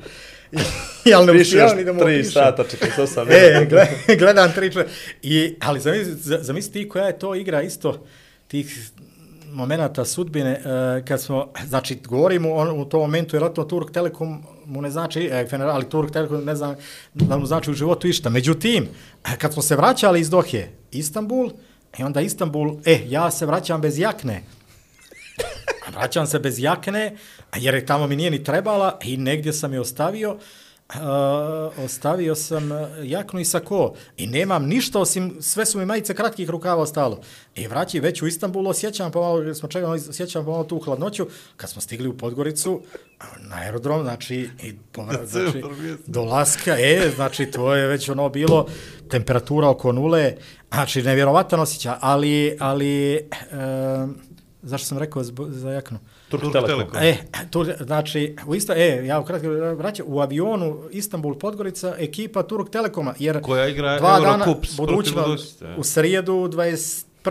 I, 1.05 1.13
ali 1.13 1.25
ne 1.27 1.41
uspijavam 1.41 1.77
ni 1.77 1.83
da 1.83 1.93
mu 1.93 1.99
3 1.99 2.03
opišem. 2.05 2.31
sata, 2.31 2.63
48 2.97 3.25
E, 3.29 3.53
minuta. 3.53 3.69
gled, 4.05 4.19
gledam 4.19 4.51
tri 4.51 4.71
čovjeka. 4.71 4.91
I, 5.21 5.55
ali 5.59 5.79
zamisli, 5.79 6.13
za- 6.13 6.39
zamisli 6.41 6.71
ti 6.73 6.89
koja 6.89 7.05
je 7.05 7.19
to 7.19 7.35
igra 7.35 7.61
isto 7.61 8.05
tih 8.47 8.89
momenata 9.47 10.05
sudbine, 10.05 10.59
uh, 10.59 11.05
kad 11.05 11.21
smo, 11.21 11.47
znači, 11.65 11.97
govorimo 11.97 12.53
on, 12.53 12.69
u 12.71 12.85
tom 12.85 13.01
momentu, 13.01 13.31
vjerojatno 13.31 13.63
Turk 13.63 13.91
Telekom 13.91 14.43
mu 14.69 14.81
ne 14.81 14.89
znači, 14.89 15.29
e, 15.31 15.47
Fener, 15.49 15.67
ali 15.67 15.89
Turk 15.89 16.11
Telekom 16.11 16.45
ne 16.45 16.55
znam 16.55 16.75
da 17.13 17.37
mu 17.37 17.45
znači 17.45 17.71
u 17.71 17.73
životu 17.73 18.07
išta. 18.07 18.29
Međutim, 18.29 18.87
e, 19.25 19.37
kad 19.37 19.53
smo 19.53 19.61
se 19.61 19.75
vraćali 19.75 20.19
iz 20.19 20.29
Dohe, 20.29 20.67
Istanbul, 20.91 21.49
i 21.97 22.03
onda 22.03 22.21
Istanbul, 22.21 22.77
e, 22.85 23.01
ja 23.07 23.31
se 23.31 23.45
vraćam 23.45 23.81
bez 23.81 23.99
jakne. 23.99 24.43
Vraćam 25.93 26.27
se 26.27 26.39
bez 26.39 26.59
jakne, 26.59 27.15
jer 27.55 27.73
je 27.73 27.85
tamo 27.85 28.07
mi 28.07 28.15
nije 28.15 28.31
ni 28.31 28.43
trebala 28.43 28.99
i 29.03 29.17
negdje 29.17 29.53
sam 29.53 29.73
je 29.73 29.79
ostavio. 29.79 30.37
Uh, 30.95 31.85
ostavio 31.85 32.35
sam 32.35 32.71
uh, 32.71 32.77
jaknu 33.03 33.39
i 33.39 33.45
sako 33.45 33.93
i 34.17 34.27
nemam 34.27 34.65
ništa 34.65 34.99
osim, 34.99 35.37
sve 35.41 35.65
su 35.65 35.79
mi 35.79 35.85
majice 35.85 36.13
kratkih 36.13 36.49
rukava 36.49 36.81
ostalo. 36.81 37.21
I 37.55 37.67
vraći 37.67 37.99
već 37.99 38.21
u 38.21 38.27
Istanbulu, 38.27 38.69
osjećam 38.69 39.11
pomalo, 39.11 39.41
jer 39.41 39.55
smo 39.55 39.69
čekali, 39.69 40.01
osjećam 40.09 40.45
pomalo 40.45 40.63
tu 40.63 40.79
hladnoću, 40.79 41.27
kad 41.57 41.69
smo 41.69 41.81
stigli 41.81 42.07
u 42.07 42.17
Podgoricu, 42.17 42.81
na 43.39 43.55
aerodrom, 43.55 44.03
znači, 44.03 44.49
i 44.63 44.75
povrat, 44.91 45.27
znači, 45.31 45.63
do 46.07 46.23
Laska, 46.23 46.75
e, 46.79 47.11
znači, 47.15 47.45
to 47.45 47.75
je 47.75 47.87
već 47.87 48.09
ono 48.09 48.29
bilo, 48.29 48.67
temperatura 49.09 49.69
oko 49.69 49.91
nule, 49.91 50.35
znači, 50.71 51.03
nevjerovatan 51.03 51.59
osjećaj, 51.59 51.95
ali, 51.99 52.57
ali, 52.59 53.19
um, 53.51 54.17
zašto 54.61 54.87
sam 54.87 54.97
rekao 54.97 55.23
za 55.49 55.71
jaknu? 55.71 55.99
Turk 56.29 56.41
Turk 56.41 56.53
Telekom. 56.53 56.67
Telekom. 56.67 57.01
E, 57.01 57.17
tu, 57.51 57.65
znači, 57.79 58.35
u 58.47 58.55
isto, 58.55 58.73
e, 58.73 59.05
ja 59.05 59.19
ukratko 59.19 59.47
vraćam, 59.49 60.05
u 60.09 60.19
avionu 60.19 60.79
Istanbul 60.91 61.35
Podgorica, 61.35 61.95
ekipa 61.97 62.43
Turk 62.43 62.69
Telekoma, 62.69 63.13
jer 63.19 63.41
Koja 63.41 63.67
igra 63.67 63.97
dva 63.97 64.17
Eurocup 64.17 64.31
dana 64.31 64.45
protiv 64.87 65.15
budućnosti, 65.15 65.65
e. 65.65 65.75
u 65.77 65.83
srijedu 65.83 66.47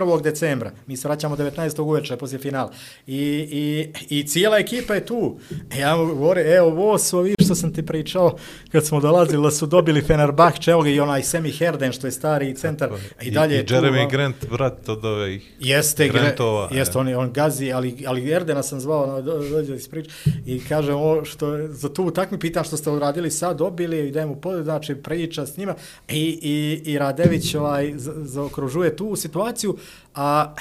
21. 0.01 0.21
decembra. 0.23 0.71
Mi 0.87 0.97
se 0.97 1.07
vraćamo 1.07 1.37
19. 1.37 1.49
uveče 1.81 2.17
poslije 2.17 2.39
finala. 2.39 2.71
I, 3.07 3.17
i, 3.51 3.87
I 4.11 4.23
cijela 4.23 4.57
ekipa 4.57 4.95
je 4.95 5.05
tu. 5.05 5.37
E, 5.71 5.79
Ja 5.79 5.95
mu 5.97 6.05
govorim, 6.07 6.47
evo, 6.47 6.67
ovo 6.69 6.97
su 6.97 7.17
ovi 7.17 7.35
što 7.39 7.55
sam 7.55 7.73
ti 7.73 7.85
pričao 7.85 8.35
kad 8.71 8.85
smo 8.85 8.99
dolazili 8.99 9.43
da 9.43 9.51
su 9.51 9.65
dobili 9.65 10.01
Fenerbahče, 10.01 10.71
evo 10.71 10.81
ga 10.81 10.89
i 10.89 10.99
onaj 10.99 11.23
Semi 11.23 11.51
Herden 11.51 11.91
što 11.91 12.07
je 12.07 12.11
stari 12.11 12.55
centar, 12.55 12.89
a 13.19 13.23
i 13.23 13.31
dalje 13.31 13.53
I, 13.53 13.57
je 13.57 13.61
i 13.61 13.65
tu. 13.65 13.73
Jeremy 13.73 14.05
a- 14.05 14.09
Grant, 14.09 14.35
brat 14.49 14.89
od 14.89 15.05
ove 15.05 15.35
ih. 15.35 15.53
Jeste, 15.59 16.03
Grantova, 16.05 16.25
Grantova, 16.25 16.69
jeste, 16.71 16.91
e. 16.91 16.99
on, 16.99 17.07
je- 17.07 17.17
on 17.17 17.31
gazi, 17.31 17.71
ali, 17.71 18.03
ali 18.05 18.31
Erdena 18.31 18.63
sam 18.63 18.79
zvao, 18.79 19.07
no, 19.07 19.21
do, 19.21 19.39
dođe 19.41 19.75
iz 19.75 19.87
priče 19.87 20.09
i 20.45 20.61
kaže 20.61 20.93
ovo 20.93 21.25
što, 21.25 21.53
je- 21.53 21.67
za 21.69 21.89
tu 21.89 22.03
utakmi 22.03 22.39
pitam 22.39 22.63
što 22.63 22.77
ste 22.77 22.89
uradili 22.89 23.31
sad, 23.31 23.57
dobili 23.57 23.99
i 23.99 24.11
dajem 24.11 24.29
mu 24.29 24.35
pod, 24.35 24.63
znači 24.63 24.95
priča 24.95 25.45
s 25.45 25.57
njima 25.57 25.75
i, 26.09 26.39
i, 26.41 26.81
i 26.85 26.97
Radević 26.99 27.55
ovaj, 27.55 27.93
za- 27.95 28.13
zaokružuje 28.17 28.95
tu 28.95 29.15
situaciju, 29.15 29.77
a 30.15 30.53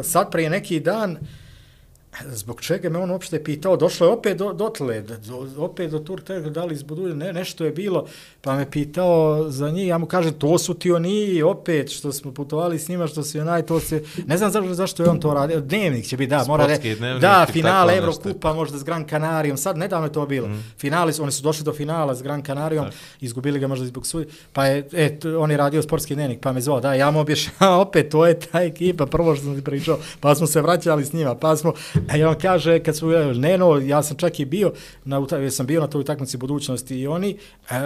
e, 0.00 0.02
sad 0.02 0.30
prije 0.30 0.50
neki 0.50 0.80
dan, 0.80 1.18
zbog 2.24 2.60
čega 2.60 2.88
me 2.88 2.98
on 2.98 3.10
uopšte 3.10 3.44
pitao, 3.44 3.76
došlo 3.76 4.06
je 4.06 4.12
opet 4.12 4.36
do, 4.38 4.52
dotle, 4.52 5.00
do, 5.02 5.48
opet 5.56 5.90
do 5.90 5.98
Turka, 5.98 6.40
da 6.40 6.64
li 6.64 6.74
izbudulje, 6.74 7.14
ne, 7.14 7.32
nešto 7.32 7.64
je 7.64 7.70
bilo, 7.70 8.06
pa 8.40 8.56
me 8.56 8.70
pitao 8.70 9.44
za 9.50 9.70
njih, 9.70 9.88
ja 9.88 9.98
mu 9.98 10.06
kažem, 10.06 10.32
to 10.32 10.58
su 10.58 10.74
ti 10.74 10.92
oni, 10.92 11.42
opet, 11.42 11.90
što 11.90 12.12
smo 12.12 12.32
putovali 12.32 12.78
s 12.78 12.88
njima, 12.88 13.06
što 13.06 13.22
su 13.22 13.40
onaj, 13.40 13.62
to 13.62 13.80
se, 13.80 14.02
ne 14.26 14.36
znam 14.36 14.50
zašto, 14.50 14.74
zašto 14.74 15.02
je 15.02 15.08
on 15.08 15.20
to 15.20 15.34
radio, 15.34 15.60
dnevnik 15.60 16.06
će 16.06 16.16
biti, 16.16 16.30
da, 16.30 16.44
mora 16.46 16.64
Sportski 16.64 16.94
re, 16.94 17.18
da, 17.18 17.46
finale 17.52 17.94
tako 17.94 18.06
nešto. 18.06 18.20
Evrokupa, 18.22 18.52
možda 18.52 18.78
s 18.78 18.84
Gran 18.84 19.08
Canarijom, 19.08 19.56
sad 19.56 19.78
nedavno 19.78 20.06
je 20.06 20.12
to 20.12 20.26
bilo, 20.26 20.48
mm. 20.48 20.64
finali, 20.78 21.12
oni 21.20 21.32
su 21.32 21.42
došli 21.42 21.64
do 21.64 21.72
finala 21.72 22.14
s 22.14 22.22
Gran 22.22 22.42
Canarijom, 22.42 22.86
izgubili 23.20 23.58
ga 23.58 23.66
možda 23.66 23.86
zbog 23.86 24.06
suj, 24.06 24.26
pa 24.52 24.66
je, 24.66 24.88
e, 24.92 25.18
t- 25.18 25.36
on 25.36 25.50
je 25.50 25.56
radio 25.56 25.82
sportski 25.82 26.14
dnevnik, 26.14 26.40
pa 26.40 26.52
me 26.52 26.60
zvao, 26.60 26.80
da, 26.80 26.94
ja 26.94 27.10
mu 27.10 27.20
objašnjava, 27.20 27.76
opet, 27.86 28.08
to 28.10 28.26
je 28.26 28.40
ta 28.40 28.62
ekipa, 28.62 29.06
prvo 29.06 29.36
što 29.36 29.44
sam 29.44 29.56
ti 29.56 29.64
pričao, 29.64 29.98
pa 30.20 30.34
smo 30.34 30.46
se 30.46 30.62
vraćali 30.62 31.04
s 31.04 31.12
njima, 31.12 31.34
pa 31.34 31.56
smo, 31.56 31.72
a 32.08 32.28
on 32.28 32.34
kaže, 32.42 32.78
kad 32.78 32.96
su, 32.96 33.08
Neno, 33.34 33.78
ja 33.78 34.02
sam 34.02 34.16
čak 34.16 34.40
i 34.40 34.44
bio, 34.44 34.72
na, 35.04 35.26
jer 35.30 35.52
sam 35.52 35.66
bio 35.66 35.80
na 35.80 35.86
toj 35.86 36.00
utakmici 36.00 36.36
budućnosti 36.36 37.00
i 37.00 37.06
oni, 37.06 37.30
e, 37.30 37.36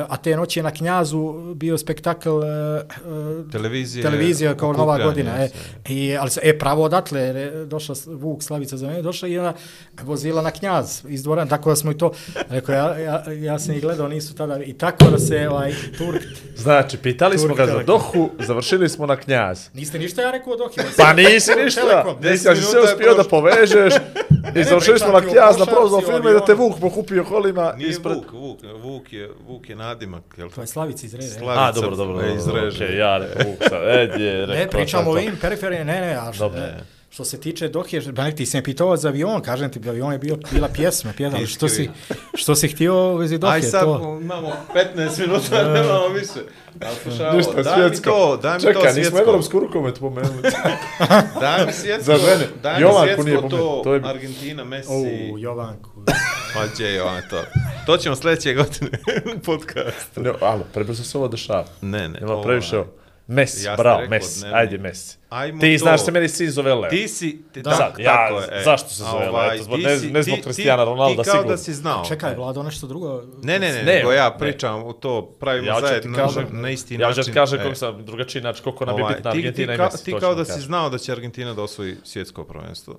a 0.09 0.17
te 0.17 0.37
noći 0.37 0.59
je 0.59 0.63
na 0.63 0.71
Knjazu 0.71 1.55
bio 1.55 1.79
spektakl 1.79 2.29
e, 2.29 2.47
e, 2.47 3.51
Televizije, 3.53 4.03
televizija 4.03 4.55
kao 4.55 4.73
nova 4.73 4.99
godina. 4.99 5.45
E, 5.45 5.51
i, 5.89 6.17
ali 6.17 6.31
e, 6.43 6.59
pravo 6.59 6.85
odatle, 6.85 7.51
došla 7.67 7.95
Vuk 8.07 8.43
Slavica 8.43 8.77
za 8.77 8.87
mene, 8.87 9.03
došla 9.03 9.29
i 9.29 9.39
ona 9.39 9.55
vozila 10.03 10.43
na 10.43 10.51
Knjaz 10.51 11.03
iz 11.09 11.23
dvorana, 11.23 11.49
tako 11.49 11.71
da 11.71 11.77
smo 11.77 11.91
i 11.91 11.99
to, 11.99 12.13
rekao, 12.49 12.75
ja, 12.75 12.99
ja, 12.99 13.25
ja 13.33 13.59
sam 13.59 13.75
ih 13.75 13.83
gledao, 13.83 14.09
nisu 14.09 14.35
tada, 14.35 14.63
i 14.65 14.73
tako 14.73 15.05
da 15.11 15.19
se 15.19 15.49
ovaj, 15.49 15.73
Turk, 15.99 16.23
Znači, 16.57 16.97
pitali 16.97 17.39
smo 17.39 17.55
ga 17.55 17.67
za. 17.67 17.83
Dohu, 17.83 18.31
završili 18.39 18.89
smo 18.89 19.07
na 19.07 19.17
Knjaz. 19.17 19.69
niste 19.75 19.99
ništa 19.99 20.23
ja 20.23 20.31
rekao 20.31 20.57
dok 20.57 20.77
je. 20.77 20.85
Pa 20.97 21.13
nisi 21.13 21.51
ništa, 21.65 22.05
nisi, 22.23 22.49
ali 22.49 22.57
si 22.57 22.63
sve 22.63 22.81
je 22.81 22.85
uspio 22.85 23.15
da 23.15 23.25
povežeš 23.25 23.95
i 24.61 24.65
završili 24.65 24.99
smo 24.99 25.13
na 25.13 25.21
Knjaz 25.21 25.59
na 25.59 25.67
prozor 25.67 26.03
i 26.21 26.33
da 26.33 26.45
te. 26.45 26.55
Vuk 26.55 26.81
pokupio 26.81 27.25
kolima 27.25 27.73
Nije 27.77 27.91
ispred... 27.91 28.17
Vuk, 28.17 28.33
Vuk, 28.33 28.59
Vuk 28.83 29.13
je, 29.13 29.31
Vuk 29.47 29.71
je 29.71 29.77
nadimak, 29.77 30.23
jel? 30.37 30.51
To 30.51 30.61
je 30.61 30.67
Slavica 30.67 31.07
iz 31.07 31.15
Rede. 31.15 31.27
Slavica 31.29 31.65
A, 31.65 31.73
dobro, 31.73 31.97
dobro, 31.97 32.17
me 32.17 32.23
dobro, 32.23 32.43
dobro, 32.45 32.67
izreže. 32.67 32.85
okej, 32.85 32.99
ja 32.99 33.19
rekao 33.19 33.51
Vuk 33.51 33.69
sad, 33.69 33.83
ed 33.89 34.21
je, 34.21 34.41
rekao, 34.41 34.55
Ne, 34.55 34.65
to, 34.65 34.71
pričamo 34.71 35.05
to, 35.05 35.11
o 35.11 35.15
to. 35.15 35.19
ovim 35.19 35.37
periferije, 35.41 35.85
ne, 35.85 36.01
ne, 36.01 36.15
a 36.15 36.33
što, 36.33 36.45
Dobro. 36.45 36.61
ne, 36.61 37.00
što 37.11 37.25
se 37.25 37.41
tiče 37.41 37.69
Dohije, 37.69 38.03
ba, 38.05 38.31
ti 38.31 38.47
si 38.47 38.57
me 38.57 38.63
pitao 38.63 38.97
za 38.97 39.09
avion, 39.09 39.43
kažem 39.43 39.71
ti, 39.71 39.89
avion 39.89 40.13
je 40.13 40.19
bio, 40.19 40.37
bila 40.51 40.69
pjesma, 40.69 41.13
pjesma, 41.13 41.39
ali 41.39 41.47
što 41.47 41.69
si, 41.69 41.91
što 42.35 42.55
si 42.55 42.69
htio 42.69 42.95
u 43.05 43.17
vezi 43.17 43.39
Dohije, 43.39 43.55
Aj 43.57 43.63
sad 43.63 43.81
to? 43.83 44.19
imamo 44.23 44.53
15 44.97 45.21
minuta, 45.21 45.65
nemamo 45.65 46.09
više. 46.09 46.41
Ali 46.81 46.97
slušaj, 46.97 47.27
ovo, 47.27 47.37
Ništa, 47.37 47.53
daj 47.55 47.77
mi 47.77 47.83
svjetsko. 47.83 48.11
to, 48.11 48.37
daj 48.37 48.55
mi 48.55 48.61
to 48.61 48.67
Čekaj, 48.69 48.83
nismo 48.85 48.95
svjetsko. 49.03 49.19
evropsku 49.21 49.61
rukomet 49.61 49.99
pomenuli. 50.01 50.43
Daj 51.41 51.67
mi 51.67 51.73
svjetsko, 51.73 52.05
Za 52.05 52.19
žene. 52.19 52.47
daj 52.63 52.75
mi 52.75 52.83
Jovanku 52.83 53.05
svjetsko 53.05 53.23
nije 53.25 53.49
to, 53.51 53.81
to 53.85 53.95
je- 53.95 54.01
Argentina, 54.05 54.65
Messi, 54.65 54.91
U, 55.33 55.39
Jovanku. 55.39 55.91
pa 56.55 56.67
gdje 56.67 56.87
je 56.87 57.03
ona 57.03 57.21
to. 57.23 57.41
To 57.87 57.97
ćemo 57.97 58.17
sljedeće 58.17 58.55
godine 58.55 58.91
u 59.37 59.41
podcastu. 59.41 60.21
Ne, 60.21 60.33
alo, 60.41 60.63
prebrzo 60.75 61.05
se 61.05 61.19
ovo 61.19 61.29
dešava. 61.29 61.65
Ne, 61.81 62.09
ne. 62.09 62.19
Ima 62.21 62.43
previše 62.43 62.77
aj. 62.77 62.79
ovo. 62.79 62.89
Messi, 63.31 63.67
Ja 63.67 63.77
bravo, 63.77 64.01
rekao, 64.01 64.11
Messi, 64.11 64.41
dnevno. 64.41 64.57
ajde 64.57 64.79
Messi. 64.79 65.19
Ajmo 65.31 65.61
Ti 65.61 65.73
to. 65.75 65.79
znaš 65.79 66.05
se 66.05 66.11
meni 66.11 66.29
sin 66.29 66.51
zove 66.51 66.75
Leo. 66.75 66.91
Ti 66.91 67.09
si, 67.09 67.43
ti, 67.53 67.63
Da. 67.63 67.71
Sad, 67.71 67.95
ja, 67.99 68.05
tako 68.19 68.41
je, 68.43 68.49
e. 68.53 68.63
zašto 68.65 68.89
se 68.89 69.03
zove 69.03 69.29
ovaj, 69.29 69.49
Leo? 69.51 69.63
Zbog- 69.65 69.79
ne- 69.79 70.11
ne 70.11 70.23
zbog 70.23 70.37
ti- 70.37 70.43
Cristiana 70.43 70.83
ti- 70.83 70.87
Ronalda, 70.87 71.11
Ti 71.13 71.25
kao 71.25 71.35
sigurno. 71.35 71.51
da 71.51 71.57
si 71.57 71.75
znao. 71.75 72.05
Čekaj, 72.05 72.35
Vlado, 72.35 72.63
nešto 72.63 72.87
drugo? 72.87 73.23
Ne, 73.43 73.59
ne, 73.59 73.69
ne, 73.69 73.83
Ne, 73.83 73.95
nego 73.95 74.13
ja 74.13 74.29
ne. 74.29 74.39
pričam 74.39 74.83
u 74.83 74.93
to, 74.93 75.23
pravimo 75.31 75.67
Ja 75.67 75.75
ću 75.75 75.81
ti 75.81 75.87
zajedno 75.89 76.17
kažem, 76.19 76.47
na, 76.53 76.71
isti 76.71 76.95
ja 76.95 76.99
ću 77.03 77.07
način. 77.09 77.25
ti 77.25 77.33
kažem 77.33 77.61
e. 77.61 77.63
kako 77.63 77.75
sam 77.75 78.05
drugačiji 78.05 78.43
način, 78.43 78.63
koliko 78.65 78.85
nam 78.85 78.99
je 78.99 79.05
Ovaj, 79.05 79.15
bitna 79.15 79.31
ti, 79.31 79.37
Argentina 79.39 79.67
ti, 79.69 79.75
i 79.75 79.85
Messi. 79.85 80.05
ti 80.05 80.11
kao 80.13 80.33
ću 80.33 80.39
da 80.39 80.45
si 80.45 80.61
znao 80.61 80.91
da 80.91 80.99
će 80.99 81.13
Argentina 81.13 81.55
da 81.55 81.63
osvoji 81.63 81.97
svjetsko 82.05 82.45
prvenstvo. 82.45 82.99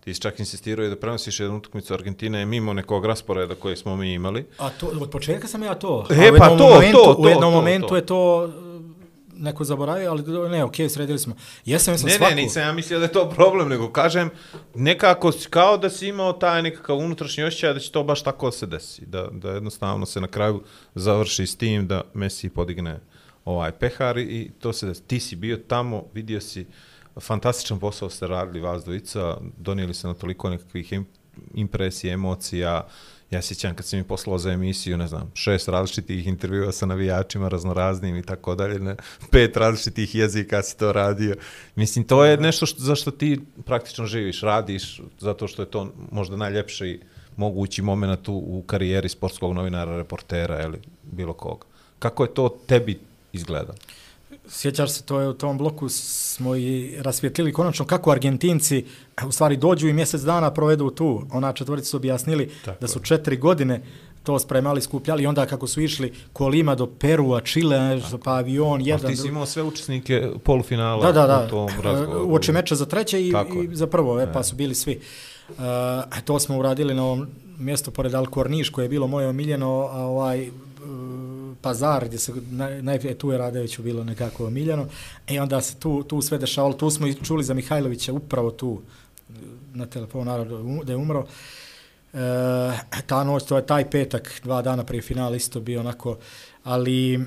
Ti 0.00 0.14
si 0.14 0.20
čak 0.20 0.38
insistirao 0.38 0.86
i 0.86 0.90
da 0.90 0.96
prenosiš 0.96 1.40
jednu 1.40 1.56
utakmicu 1.56 1.94
Argentine 1.94 2.46
mimo 2.46 2.72
nekog 2.72 3.06
rasporeda 3.06 3.54
koje 3.54 3.76
smo 3.76 3.96
mi 3.96 4.12
imali. 4.12 4.46
A 4.58 4.68
to, 4.70 4.86
od 5.00 5.10
početka 5.10 5.48
sam 5.48 5.62
ja 5.62 5.74
to. 5.74 6.06
E, 6.12 6.30
pa 6.38 6.48
to, 6.48 6.56
to, 6.56 6.64
to, 6.94 7.16
U 7.18 7.28
jednom 7.28 7.42
to, 7.42 7.50
momentu 7.50 7.88
to. 7.88 7.96
je 7.96 8.06
to 8.06 8.52
neko 9.42 9.64
zaboravio, 9.64 10.10
ali 10.10 10.48
ne, 10.50 10.64
okej, 10.64 10.88
sredili 10.88 11.18
smo. 11.18 11.34
Jesam, 11.64 11.94
jesam 11.94 12.06
Ne, 12.08 12.12
svaku. 12.16 12.34
ne, 12.34 12.42
nisam 12.42 12.62
ja 12.62 12.72
mislio 12.72 12.98
da 12.98 13.04
je 13.04 13.12
to 13.12 13.30
problem, 13.30 13.68
nego 13.68 13.92
kažem, 13.92 14.30
nekako 14.74 15.32
kao 15.50 15.78
da 15.78 15.90
si 15.90 16.08
imao 16.08 16.32
taj 16.32 16.62
nekakav 16.62 16.96
unutrašnji 16.98 17.44
osjećaj 17.44 17.74
da 17.74 17.80
će 17.80 17.92
to 17.92 18.02
baš 18.04 18.22
tako 18.22 18.50
se 18.50 18.66
desi. 18.66 19.06
Da, 19.06 19.28
da 19.32 19.50
jednostavno 19.50 20.06
se 20.06 20.20
na 20.20 20.26
kraju 20.26 20.62
završi 20.94 21.46
s 21.46 21.56
tim 21.56 21.86
da 21.86 22.02
Messi 22.14 22.48
podigne 22.48 23.00
ovaj 23.44 23.72
pehar 23.72 24.18
i 24.18 24.50
to 24.60 24.72
se 24.72 24.86
desi. 24.86 25.02
Ti 25.02 25.20
si 25.20 25.36
bio 25.36 25.56
tamo, 25.68 26.04
vidio 26.14 26.40
si 26.40 26.66
fantastičan 27.20 27.78
posao 27.78 28.10
ste 28.10 28.26
radili 28.26 28.60
vas 28.60 28.84
dvojica, 28.84 29.36
donijeli 29.58 29.94
ste 29.94 30.06
na 30.08 30.14
toliko 30.14 30.50
nekakvih 30.50 30.92
im, 30.92 31.06
impresija, 31.54 32.12
emocija, 32.12 32.86
Ja 33.32 33.42
sjećam 33.42 33.74
kad 33.74 33.86
si 33.86 33.96
mi 33.96 34.04
poslao 34.04 34.38
za 34.38 34.52
emisiju, 34.52 34.96
ne 34.96 35.08
znam, 35.08 35.30
šest 35.34 35.68
različitih 35.68 36.26
intervjua 36.26 36.72
sa 36.72 36.86
navijačima 36.86 37.48
raznoraznim 37.48 38.16
i 38.16 38.22
tako 38.22 38.54
dalje, 38.54 38.78
ne, 38.78 38.96
pet 39.30 39.56
različitih 39.56 40.14
jezika 40.14 40.62
si 40.62 40.78
to 40.78 40.92
radio. 40.92 41.36
Mislim, 41.76 42.04
to 42.04 42.24
je 42.24 42.36
nešto 42.36 42.66
što, 42.66 42.82
za 42.82 42.94
što 42.94 43.10
ti 43.10 43.40
praktično 43.64 44.06
živiš, 44.06 44.40
radiš, 44.40 45.00
zato 45.18 45.48
što 45.48 45.62
je 45.62 45.70
to 45.70 45.92
možda 46.10 46.36
najljepši 46.36 47.00
mogući 47.36 47.82
moment 47.82 48.28
u, 48.28 48.34
u 48.34 48.62
karijeri 48.66 49.08
sportskog 49.08 49.54
novinara, 49.54 49.96
reportera 49.96 50.62
ili 50.62 50.78
bilo 51.02 51.32
koga. 51.32 51.66
Kako 51.98 52.24
je 52.24 52.34
to 52.34 52.58
tebi 52.66 53.00
izgledalo? 53.32 53.78
Sjećaš 54.52 54.90
se, 54.90 55.02
to 55.02 55.20
je 55.20 55.28
u 55.28 55.32
tom 55.32 55.58
bloku 55.58 55.88
smo 55.88 56.56
i 56.56 56.94
rasvjetlili 56.98 57.52
konačno 57.52 57.86
kako 57.86 58.10
Argentinci 58.10 58.84
u 59.26 59.32
stvari 59.32 59.56
dođu 59.56 59.88
i 59.88 59.92
mjesec 59.92 60.20
dana 60.20 60.50
provedu 60.50 60.90
tu. 60.90 61.22
Ona 61.32 61.52
četvorica 61.52 61.88
su 61.88 61.96
objasnili 61.96 62.50
Tako 62.64 62.80
da 62.80 62.88
su 62.88 63.00
četiri 63.00 63.36
godine 63.36 63.82
to 64.22 64.38
spremali, 64.38 64.80
skupljali 64.80 65.22
i 65.22 65.26
onda 65.26 65.46
kako 65.46 65.66
su 65.66 65.80
išli 65.80 66.12
kolima 66.32 66.74
do 66.74 66.86
Perua, 66.86 67.40
Čile, 67.40 68.00
pa 68.24 68.30
avion, 68.32 68.80
jedan... 68.80 69.06
Ali 69.06 69.14
ti 69.14 69.22
si 69.22 69.28
imao 69.28 69.46
sve 69.46 69.62
učesnike 69.62 70.30
polufinala 70.44 71.06
da, 71.06 71.12
da, 71.12 71.26
da. 71.26 71.44
u 71.46 71.48
tom 71.48 71.68
razgovoru. 71.82 72.28
U 72.28 72.34
oči 72.34 72.52
meča 72.52 72.74
za 72.74 72.86
treće 72.86 73.20
i, 73.20 73.28
i 73.70 73.76
za 73.76 73.86
prvo, 73.86 74.20
e, 74.20 74.32
pa 74.32 74.42
su 74.42 74.56
bili 74.56 74.74
svi. 74.74 75.00
Uh, 75.48 75.54
to 76.24 76.38
smo 76.38 76.58
uradili 76.58 76.94
na 76.94 77.04
ovom 77.04 77.26
mjestu 77.58 77.90
pored 77.90 78.14
Alkorniš 78.14 78.70
koje 78.70 78.84
je 78.84 78.88
bilo 78.88 79.06
moje 79.06 79.28
omiljeno, 79.28 79.88
a 79.92 79.98
ovaj 79.98 80.50
pazar 81.62 82.04
gdje 82.04 82.18
se 82.18 82.32
najprije 82.82 83.12
e, 83.12 83.18
tu 83.18 83.30
je 83.30 83.38
Radeviću 83.38 83.82
bilo 83.82 84.04
nekako 84.04 84.46
omiljeno 84.46 84.86
i 85.28 85.38
onda 85.38 85.60
se 85.60 85.74
tu, 85.74 86.02
tu 86.02 86.22
sve 86.22 86.38
dešavalo, 86.38 86.74
tu 86.74 86.90
smo 86.90 87.06
i 87.06 87.14
čuli 87.14 87.44
za 87.44 87.54
Mihajlovića 87.54 88.12
upravo 88.12 88.50
tu 88.50 88.80
e, 89.30 89.32
na 89.74 89.86
telefonu 89.86 90.24
naravno 90.24 90.56
um, 90.56 90.80
da 90.84 90.92
je 90.92 90.96
umro. 90.96 91.26
E, 92.14 92.18
ta 93.06 93.24
noć, 93.24 93.44
to 93.44 93.56
je 93.56 93.66
taj 93.66 93.90
petak, 93.90 94.40
dva 94.44 94.62
dana 94.62 94.84
prije 94.84 95.02
finala 95.02 95.36
isto 95.36 95.60
bio 95.60 95.80
onako, 95.80 96.18
ali 96.64 97.20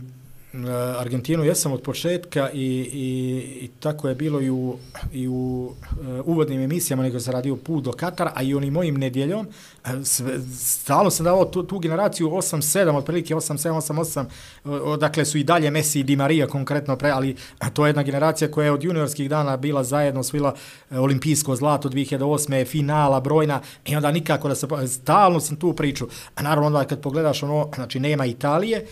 Eh, 0.64 1.02
Argentinu 1.02 1.44
jesam 1.44 1.72
od 1.72 1.82
početka 1.82 2.50
i, 2.54 2.90
i, 2.94 3.66
i 3.66 3.68
tako 3.80 4.10
je 4.10 4.16
bilo 4.16 4.42
i 4.42 4.50
u, 4.50 4.78
i 5.14 5.28
u 5.28 5.72
eh, 5.82 6.22
uvodnim 6.26 6.62
emisijama 6.62 7.04
nego 7.04 7.20
se 7.20 7.32
radio 7.32 7.56
put 7.56 7.84
do 7.84 7.92
Katara, 7.92 8.32
a 8.36 8.44
i 8.44 8.54
onim 8.54 8.74
mojim 8.74 8.96
nedjeljom. 8.96 9.48
Eh, 9.86 9.90
sve, 10.04 10.40
stalno 10.58 11.10
sam 11.10 11.24
davao 11.24 11.46
tu, 11.46 11.64
tu 11.64 11.80
generaciju 11.80 12.30
8-7, 12.30 12.98
otprilike 12.98 13.36
8-7, 13.36 14.26
8-8, 14.64 14.82
odakle 14.84 15.26
su 15.26 15.38
i 15.38 15.44
dalje 15.44 15.72
Messi 15.72 16.00
i 16.00 16.04
Di 16.04 16.16
Maria 16.16 16.48
konkretno, 16.48 16.96
pre, 16.98 17.10
ali 17.10 17.36
to 17.74 17.86
je 17.86 17.90
jedna 17.90 18.04
generacija 18.04 18.52
koja 18.52 18.66
je 18.66 18.72
od 18.72 18.84
juniorskih 18.84 19.30
dana 19.30 19.58
bila 19.58 19.84
zajedno, 19.84 20.24
svila 20.24 20.56
olimpijsko 20.92 21.56
zlato 21.56 21.90
2008. 21.90 22.66
finala 22.66 23.20
brojna 23.20 23.62
i 23.86 23.96
onda 23.96 24.12
nikako 24.12 24.48
da 24.48 24.56
se, 24.56 24.68
stalno 24.88 25.40
sam 25.40 25.58
tu 25.58 25.74
priču. 25.74 26.08
A 26.36 26.44
naravno 26.44 26.68
onda 26.68 26.84
kad 26.84 27.02
pogledaš 27.02 27.44
ono, 27.44 27.70
znači 27.76 28.00
nema 28.00 28.26
Italije, 28.26 28.86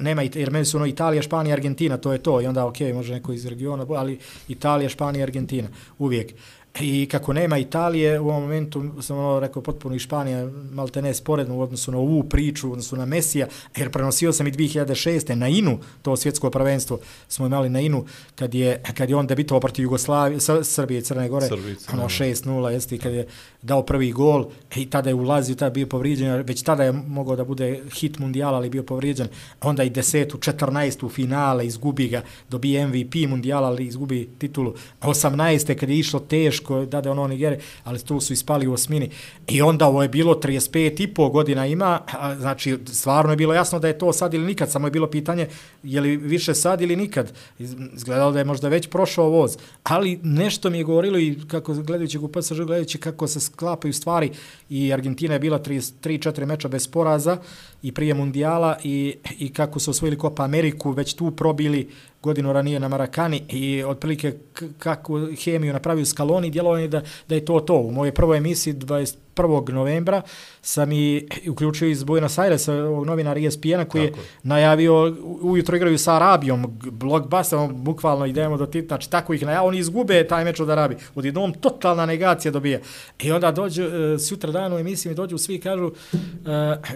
nema, 0.00 0.22
jer 0.22 0.50
meni 0.50 0.64
su 0.64 0.76
ono 0.76 0.86
Italija, 0.86 1.22
Španija, 1.22 1.52
Argentina, 1.52 1.96
to 1.96 2.12
je 2.12 2.18
to, 2.18 2.40
i 2.40 2.46
onda 2.46 2.66
ok, 2.66 2.80
može 2.94 3.12
neko 3.12 3.32
iz 3.32 3.46
regiona, 3.46 3.86
ali 3.88 4.18
Italija, 4.48 4.88
Španija, 4.88 5.22
Argentina, 5.22 5.68
uvijek. 5.98 6.32
I 6.80 7.08
kako 7.10 7.32
nema 7.32 7.58
Italije, 7.58 8.20
u 8.20 8.28
ovom 8.28 8.42
momentu 8.42 9.02
sam 9.02 9.18
ono 9.18 9.40
rekao 9.40 9.62
potpuno 9.62 9.94
i 9.94 9.98
Španija, 9.98 10.48
malte 10.72 11.02
ne 11.02 11.14
sporedno 11.14 11.56
u 11.56 11.60
odnosu 11.60 11.92
na 11.92 11.98
ovu 11.98 12.22
priču, 12.22 12.68
u 12.68 12.72
odnosu 12.72 12.96
na 12.96 13.06
Mesija, 13.06 13.46
jer 13.76 13.90
prenosio 13.90 14.32
sam 14.32 14.46
i 14.46 14.52
2006. 14.52 15.34
na 15.34 15.48
Inu, 15.48 15.78
to 16.02 16.16
svjetsko 16.16 16.50
prvenstvo 16.50 16.98
smo 17.28 17.46
imali 17.46 17.68
na 17.68 17.80
Inu, 17.80 18.04
kad 18.34 18.54
je, 18.54 18.82
kad 18.96 19.10
je 19.10 19.16
on 19.16 19.26
debitovao 19.26 19.60
protiv 19.60 19.82
Jugoslavije, 19.82 20.40
Srbije 20.62 20.98
i 20.98 21.02
Crne 21.02 21.28
Gore, 21.28 21.46
Srbice, 21.46 21.90
ono 21.92 22.04
6-0, 22.04 22.68
jeste, 22.68 22.98
kad 22.98 23.12
je 23.12 23.26
dao 23.62 23.82
prvi 23.82 24.12
gol, 24.12 24.46
i 24.76 24.90
tada 24.90 25.10
je 25.10 25.14
ulazio, 25.14 25.54
tada 25.54 25.66
je 25.66 25.70
bio 25.70 25.86
povrijeđen, 25.86 26.42
već 26.46 26.62
tada 26.62 26.84
je 26.84 26.92
mogao 26.92 27.36
da 27.36 27.44
bude 27.44 27.80
hit 27.94 28.18
mundijala, 28.18 28.56
ali 28.56 28.70
bio 28.70 28.82
povrijeđen, 28.82 29.28
onda 29.60 29.82
i 29.82 29.90
desetu, 29.90 30.38
14. 30.38 31.04
u 31.04 31.08
finale, 31.08 31.66
izgubi 31.66 32.08
ga, 32.08 32.22
dobije 32.50 32.86
MVP 32.86 33.14
mundijala, 33.28 33.68
ali 33.68 33.86
izgubi 33.86 34.28
titulu, 34.38 34.74
18. 35.00 35.74
kad 35.74 35.88
je 35.88 35.98
išlo 35.98 36.20
teško, 36.20 36.84
dade 36.84 37.10
ono 37.10 37.26
Nigere, 37.26 37.58
ali 37.84 37.98
tu 37.98 38.20
su 38.20 38.32
ispali 38.32 38.66
u 38.66 38.72
osmini. 38.72 39.10
I 39.48 39.62
onda 39.62 39.86
ovo 39.86 40.02
je 40.02 40.08
bilo 40.08 40.34
35 40.34 41.02
i 41.02 41.14
pol 41.14 41.28
godina 41.28 41.66
ima, 41.66 42.00
a, 42.18 42.36
znači 42.36 42.78
stvarno 42.92 43.32
je 43.32 43.36
bilo 43.36 43.54
jasno 43.54 43.78
da 43.78 43.88
je 43.88 43.98
to 43.98 44.12
sad 44.12 44.34
ili 44.34 44.46
nikad, 44.46 44.70
samo 44.70 44.86
je 44.86 44.90
bilo 44.90 45.06
pitanje 45.06 45.48
je 45.82 46.00
li 46.00 46.16
više 46.16 46.54
sad 46.54 46.80
ili 46.80 46.96
nikad. 46.96 47.32
Izgledalo 47.94 48.32
da 48.32 48.38
je 48.38 48.44
možda 48.44 48.68
već 48.68 48.88
prošao 48.88 49.28
voz, 49.28 49.56
ali 49.82 50.20
nešto 50.22 50.70
mi 50.70 50.78
je 50.78 50.84
govorilo 50.84 51.18
i 51.18 51.36
kako 51.48 51.74
gledajući 51.74 52.18
u 52.18 52.28
PSG, 52.28 52.56
gledajući 52.56 52.98
kako 52.98 53.26
se 53.26 53.49
sklapaju 53.52 53.92
stvari 53.92 54.30
i 54.68 54.92
Argentina 54.92 55.34
je 55.34 55.40
bila 55.40 55.58
3-4 55.58 56.46
meča 56.46 56.68
bez 56.68 56.88
poraza 56.88 57.38
i 57.82 57.92
prije 57.92 58.14
mundijala 58.14 58.76
i, 58.84 59.14
i 59.38 59.52
kako 59.52 59.80
su 59.80 59.90
osvojili 59.90 60.18
Copa 60.20 60.44
Ameriku, 60.44 60.90
već 60.90 61.14
tu 61.14 61.30
probili 61.30 61.88
godinu 62.22 62.52
ranije 62.52 62.80
na 62.80 62.88
Marakani 62.88 63.42
i 63.48 63.84
otprilike 63.84 64.34
kako 64.78 65.20
hemiju 65.44 65.72
napravio 65.72 66.04
Skaloni, 66.06 66.50
djelovanje 66.50 66.88
da, 66.88 67.02
da 67.28 67.34
je 67.34 67.44
to 67.44 67.60
to. 67.60 67.76
U 67.76 67.90
mojoj 67.90 68.14
prvoj 68.14 68.36
emisiji 68.36 68.74
1. 69.36 69.72
novembra 69.72 70.22
sam 70.62 70.92
i 70.92 71.28
uključio 71.48 71.88
iz 71.88 72.04
Buenos 72.04 72.38
Airesa 72.38 72.74
ovog 72.74 73.06
novinara 73.06 73.40
ESPN-a 73.40 73.84
koji 73.84 74.02
je 74.02 74.12
najavio, 74.42 75.16
ujutro 75.42 75.76
igraju 75.76 75.98
sa 75.98 76.14
Arabijom, 76.14 76.78
blockbuster, 76.90 77.58
bukvalno 77.72 78.26
idemo 78.26 78.56
do 78.56 78.66
titla, 78.66 78.96
znači 78.96 79.10
tako 79.10 79.34
ih 79.34 79.42
najavio, 79.42 79.68
oni 79.68 79.78
izgube 79.78 80.26
taj 80.26 80.44
meč 80.44 80.60
od 80.60 80.70
Arabije. 80.70 80.98
Od 81.14 81.24
jednom 81.24 81.52
totalna 81.52 82.06
negacija 82.06 82.52
dobije. 82.52 82.82
I 83.22 83.32
onda 83.32 83.52
dođu, 83.52 83.82
uh, 83.82 84.20
sutra 84.20 84.52
dan 84.52 84.72
u 84.72 84.78
emisiji 84.78 85.10
mi 85.10 85.16
dođu, 85.16 85.38
svi 85.38 85.60
kažu, 85.60 85.86
uh, 85.86 85.92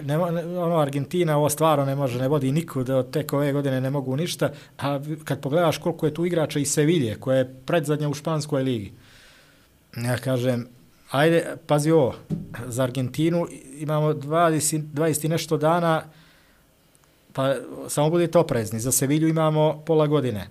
ne, 0.03 0.17
ne, 0.31 0.57
ono, 0.59 0.77
Argentina 0.77 1.37
ovo 1.37 1.49
stvarno 1.49 1.85
ne 1.85 1.95
može, 1.95 2.19
ne 2.19 2.27
vodi 2.27 2.51
niko 2.51 2.83
da 2.83 3.03
tek 3.03 3.33
ove 3.33 3.53
godine 3.53 3.81
ne 3.81 3.89
mogu 3.89 4.15
ništa, 4.15 4.51
a 4.77 4.99
kad 5.23 5.41
pogledaš 5.41 5.77
koliko 5.77 6.05
je 6.05 6.13
tu 6.13 6.25
igrača 6.25 6.59
iz 6.59 6.71
Sevilje, 6.71 7.15
koja 7.19 7.37
je 7.37 7.55
predzadnja 7.65 8.09
u 8.09 8.13
Španskoj 8.13 8.63
ligi, 8.63 8.91
ja 10.03 10.17
kažem, 10.17 10.67
ajde, 11.11 11.55
pazi 11.67 11.91
ovo, 11.91 12.15
za 12.67 12.83
Argentinu 12.83 13.47
imamo 13.77 14.13
20, 14.13 14.83
20 14.93 15.29
nešto 15.29 15.57
dana, 15.57 16.03
pa 17.33 17.55
samo 17.87 18.09
budite 18.09 18.37
oprezni, 18.37 18.79
za 18.79 18.91
Sevilju 18.91 19.27
imamo 19.27 19.83
pola 19.85 20.07
godine. 20.07 20.47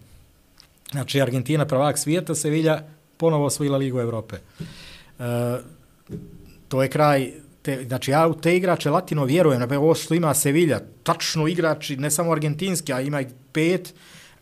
Znači, 0.92 1.20
Argentina 1.20 1.66
prvak 1.66 1.98
svijeta, 1.98 2.34
Sevilja 2.34 2.82
ponovo 3.16 3.44
osvojila 3.44 3.78
Ligu 3.78 4.00
Evrope. 4.00 4.36
E, 4.36 5.58
to 6.68 6.82
je 6.82 6.88
kraj, 6.88 7.32
te, 7.62 7.84
znači 7.86 8.10
ja 8.10 8.28
u 8.28 8.34
te 8.34 8.56
igrače 8.56 8.90
latino 8.90 9.24
vjerujem, 9.24 9.62
ovo 9.72 9.94
što 9.94 10.14
ima 10.14 10.34
Sevilja, 10.34 10.80
tačno 11.02 11.48
igrači, 11.48 11.96
ne 11.96 12.10
samo 12.10 12.32
argentinski, 12.32 12.92
a 12.92 13.00
ima 13.00 13.22
pet, 13.52 13.94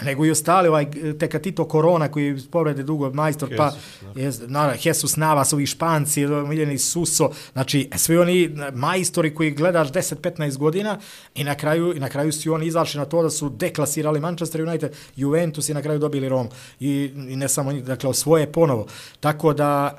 nego 0.05 0.27
i 0.27 0.31
ostali, 0.31 0.69
ovaj 0.69 0.87
Tekatito 1.19 1.65
Korona 1.65 2.09
koji 2.09 2.37
povrede 2.51 2.83
dugo 2.83 3.11
majstor, 3.11 3.57
pa 3.57 3.73
je, 4.15 4.33
naravno, 4.47 4.81
Jesus 4.85 5.17
Navas, 5.17 5.53
ovi 5.53 5.67
Španci, 5.67 6.27
Miljeni 6.27 6.79
Suso, 6.79 7.31
znači 7.53 7.91
svi 7.97 8.17
oni 8.19 8.51
majstori 8.75 9.35
koji 9.35 9.51
gledaš 9.51 9.93
10-15 9.93 10.57
godina 10.57 10.99
i 11.35 11.45
na 11.45 11.55
kraju, 11.55 11.97
i 11.97 12.01
na 12.01 12.09
kraju 12.09 12.33
su 12.33 12.53
oni 12.53 12.67
izašli 12.67 12.99
na 12.99 13.05
to 13.05 13.23
da 13.23 13.31
su 13.31 13.49
deklasirali 13.49 14.21
Manchester 14.21 14.63
United, 14.63 14.93
Juventus 15.17 15.69
i 15.69 15.75
na 15.75 15.83
kraju 15.83 15.99
dobili 15.99 16.29
Rom. 16.29 16.49
I, 16.81 17.13
i 17.29 17.37
ne 17.37 17.49
samo, 17.49 17.73
dakle, 17.73 18.11
osvoje 18.11 18.53
ponovo. 18.53 18.87
Tako 19.21 19.53
da, 19.53 19.97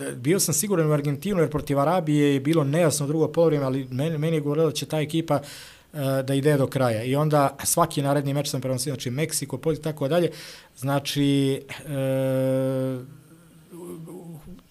e, 0.00 0.14
bio 0.14 0.40
sam 0.40 0.54
siguran 0.54 0.90
u 0.90 0.92
Argentinu, 0.92 1.40
jer 1.40 1.50
protiv 1.50 1.78
Arabije 1.78 2.34
je 2.34 2.40
bilo 2.40 2.64
nejasno 2.64 3.06
drugo 3.06 3.28
polovrijeme, 3.28 3.66
ali 3.66 3.86
meni, 3.90 4.18
meni 4.18 4.36
je 4.36 4.40
govorilo 4.40 4.66
da 4.66 4.72
će 4.72 4.86
ta 4.86 5.00
ekipa 5.00 5.40
da 6.24 6.34
ide 6.34 6.56
do 6.56 6.66
kraja. 6.66 7.02
I 7.04 7.16
onda 7.16 7.56
svaki 7.64 8.02
naredni 8.02 8.34
meč 8.34 8.50
sam 8.50 8.60
prenosio, 8.60 8.94
znači 8.94 9.10
Meksiko, 9.10 9.58
Polj, 9.58 9.80
tako 9.80 10.08
dalje. 10.08 10.30
Znači, 10.76 11.60
e, 11.88 12.98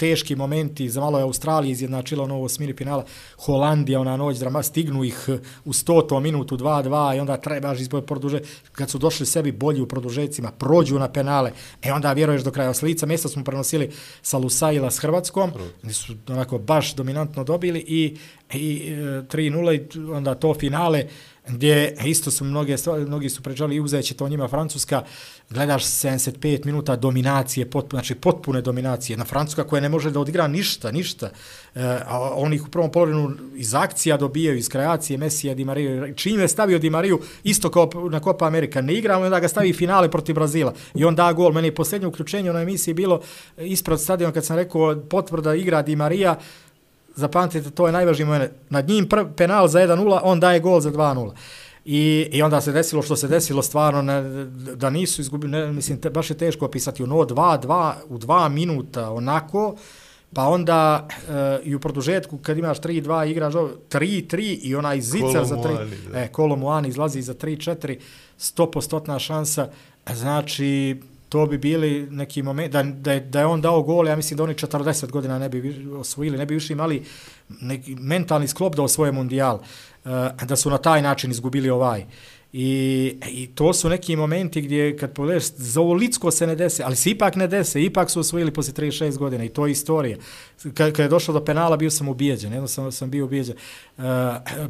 teški 0.04 0.36
momenti, 0.36 0.90
za 0.90 1.02
malo 1.02 1.18
je 1.18 1.24
Australija 1.24 1.72
izjednačila 1.72 2.24
ono 2.24 2.42
osmini 2.42 2.74
penala, 2.76 3.06
Holandija, 3.46 4.00
ona 4.00 4.18
noć, 4.18 4.38
drama, 4.38 4.64
stignu 4.64 5.04
ih 5.04 5.26
eh, 5.28 5.38
u 5.66 5.74
100. 5.74 6.20
minutu, 6.20 6.58
2-2 6.58 7.16
i 7.16 7.20
onda 7.20 7.38
trebaš 7.38 7.80
izboj 7.80 8.02
produže, 8.06 8.40
kad 8.72 8.90
su 8.90 8.98
došli 8.98 9.26
sebi 9.26 9.52
bolji 9.52 9.82
u 9.82 9.88
produžecima, 9.88 10.52
prođu 10.52 11.00
na 11.00 11.08
penale, 11.08 11.52
e 11.82 11.94
onda 11.94 12.14
vjeruješ 12.14 12.44
do 12.44 12.52
kraja. 12.52 12.74
Slica 12.74 13.06
mjesta 13.06 13.30
smo 13.30 13.44
prenosili 13.44 13.92
sa 14.22 14.38
Lusaila 14.38 14.92
s 14.92 15.00
Hrvatskom, 15.00 15.52
gdje 15.82 15.94
su 15.94 16.14
onako 16.28 16.58
baš 16.58 16.96
dominantno 16.96 17.44
dobili 17.44 17.80
i, 17.80 18.18
i 18.54 18.92
eh, 18.92 18.96
3-0 19.32 19.74
i 19.74 20.12
onda 20.12 20.36
to 20.36 20.54
finale, 20.54 21.08
gdje 21.48 21.96
isto 22.06 22.32
su 22.32 22.46
mnoge 22.46 22.78
stvari, 22.78 23.06
mnogi 23.06 23.30
su 23.30 23.42
pređali 23.42 23.76
i 23.76 23.80
uzeće 23.80 24.14
to 24.14 24.30
njima 24.30 24.48
Francuska, 24.48 25.04
gledaš 25.50 25.86
75 25.86 26.66
minuta 26.66 26.96
dominacije, 26.96 27.70
potpune, 27.70 28.00
znači 28.00 28.16
potpune 28.16 28.62
dominacije, 28.62 29.18
na 29.18 29.26
Francuska 29.26 29.64
koja 29.64 29.82
ne 29.82 29.90
može 29.90 30.12
da 30.12 30.20
odigra 30.20 30.48
ništa, 30.48 30.92
ništa, 30.92 31.30
e, 31.76 31.82
a 32.06 32.34
oni 32.36 32.56
ih 32.56 32.68
u 32.68 32.72
prvom 32.72 32.92
polovinu 32.92 33.36
iz 33.56 33.76
akcija 33.76 34.18
dobijaju, 34.18 34.58
iz 34.58 34.70
kreacije 34.70 35.18
Mesija, 35.18 35.54
Di 35.54 35.66
Mariju, 35.66 36.14
čim 36.16 36.40
je 36.40 36.48
stavio 36.48 36.80
Di 36.80 36.90
Mariju, 36.90 37.20
isto 37.44 37.72
kao 37.72 37.90
na 38.12 38.20
Copa 38.20 38.48
Amerika, 38.48 38.82
ne 38.82 38.94
igra, 38.94 39.18
onda 39.18 39.40
ga 39.40 39.48
stavi 39.48 39.74
finale 39.74 40.12
protiv 40.12 40.36
Brazila. 40.36 40.74
I 40.96 41.06
on 41.06 41.16
da 41.16 41.34
gol, 41.34 41.52
meni 41.52 41.68
je 41.68 41.76
posljednje 41.76 42.08
uključenje 42.08 42.54
na 42.54 42.62
emisiji 42.62 42.94
bilo 42.94 43.22
ispred 43.58 44.00
stadiona 44.00 44.34
kad 44.34 44.46
sam 44.46 44.56
rekao 44.56 45.04
potvrda 45.10 45.56
igra 45.56 45.82
Di 45.82 45.96
Marija, 45.96 46.40
zapamtite, 47.16 47.70
to 47.70 47.88
je 47.88 47.94
najvažniji 47.94 48.26
moment. 48.26 48.52
Nad 48.70 48.88
njim 48.88 49.10
prv, 49.10 49.26
penal 49.36 49.68
za 49.68 49.80
1-0, 49.80 50.20
on 50.24 50.40
daje 50.40 50.60
gol 50.60 50.80
za 50.80 50.92
2-0. 50.92 51.32
I, 51.86 52.30
I 52.32 52.42
onda 52.42 52.62
se 52.62 52.72
desilo 52.72 53.02
što 53.02 53.16
se 53.16 53.28
desilo 53.28 53.62
stvarno, 53.62 54.02
ne, 54.02 54.46
da 54.76 54.90
nisu 54.90 55.22
izgubili, 55.22 55.52
ne, 55.52 55.72
mislim, 55.72 56.02
te, 56.02 56.10
baš 56.10 56.30
je 56.30 56.38
teško 56.38 56.66
opisati, 56.66 57.04
ono 57.04 57.16
2-2 57.16 57.94
u 58.10 58.18
2 58.18 58.50
minuta, 58.50 59.12
onako, 59.12 59.76
pa 60.34 60.48
onda 60.48 61.08
e, 61.30 61.60
i 61.64 61.76
u 61.76 61.80
produžetku 61.80 62.38
kad 62.38 62.58
imaš 62.58 62.80
3-2 62.80 63.32
igraš 63.32 63.54
3-3 63.54 64.60
i 64.62 64.76
onaj 64.76 65.02
zicar 65.02 65.46
za 65.46 65.56
3, 65.56 65.88
e, 66.16 66.28
Kolo 66.28 66.56
Muani 66.56 66.88
izlazi 66.88 67.22
za 67.22 67.34
3-4, 67.34 68.00
100% 68.40 69.20
šansa, 69.20 69.70
znači 70.14 71.00
to 71.34 71.46
bi 71.46 71.58
bili 71.58 72.08
neki 72.12 72.44
moment, 72.44 72.72
da, 72.72 72.84
da, 72.84 73.12
je, 73.12 73.20
da 73.20 73.40
je 73.40 73.46
on 73.46 73.62
dao 73.62 73.82
gol, 73.82 74.08
ja 74.08 74.16
mislim 74.16 74.38
da 74.38 74.44
oni 74.44 74.54
40 74.54 75.12
godina 75.12 75.40
ne 75.40 75.50
bi 75.50 75.88
osvojili, 75.98 76.38
ne 76.38 76.46
bi 76.46 76.54
više 76.54 76.74
imali 76.74 77.04
neki 77.50 77.96
mentalni 77.96 78.48
sklop 78.48 78.76
da 78.76 78.84
osvoje 78.84 79.12
mundijal, 79.12 79.60
e, 80.06 80.46
da 80.46 80.56
su 80.56 80.70
na 80.70 80.78
taj 80.78 81.02
način 81.02 81.32
izgubili 81.32 81.70
ovaj. 81.70 82.06
I, 82.54 83.18
I 83.32 83.48
to 83.48 83.74
su 83.74 83.90
neki 83.90 84.16
momenti 84.16 84.62
gdje 84.62 84.98
kad 84.98 85.14
pogledaš, 85.14 85.44
za 85.44 85.82
ovo 85.82 85.94
litsko 85.94 86.32
se 86.32 86.48
ne 86.48 86.56
dese, 86.56 86.84
ali 86.84 86.96
se 86.96 87.10
ipak 87.10 87.36
ne 87.36 87.48
dese, 87.48 87.84
ipak 87.84 88.10
su 88.10 88.20
osvojili 88.20 88.52
poslije 88.52 88.74
36 88.92 89.18
godina 89.18 89.44
i 89.44 89.50
to 89.50 89.66
je 89.66 89.72
istorija. 89.72 90.18
Kad, 90.64 90.74
kad 90.74 91.00
je 91.00 91.08
došlo 91.08 91.34
do 91.34 91.46
penala 91.46 91.78
bio 91.78 91.92
sam 91.92 92.08
ubijeđen, 92.08 92.54
jedno 92.54 92.68
sam 92.68 92.92
sam 92.92 93.10
bio 93.10 93.26
ubijeđen. 93.26 93.56
Uh, 93.98 94.04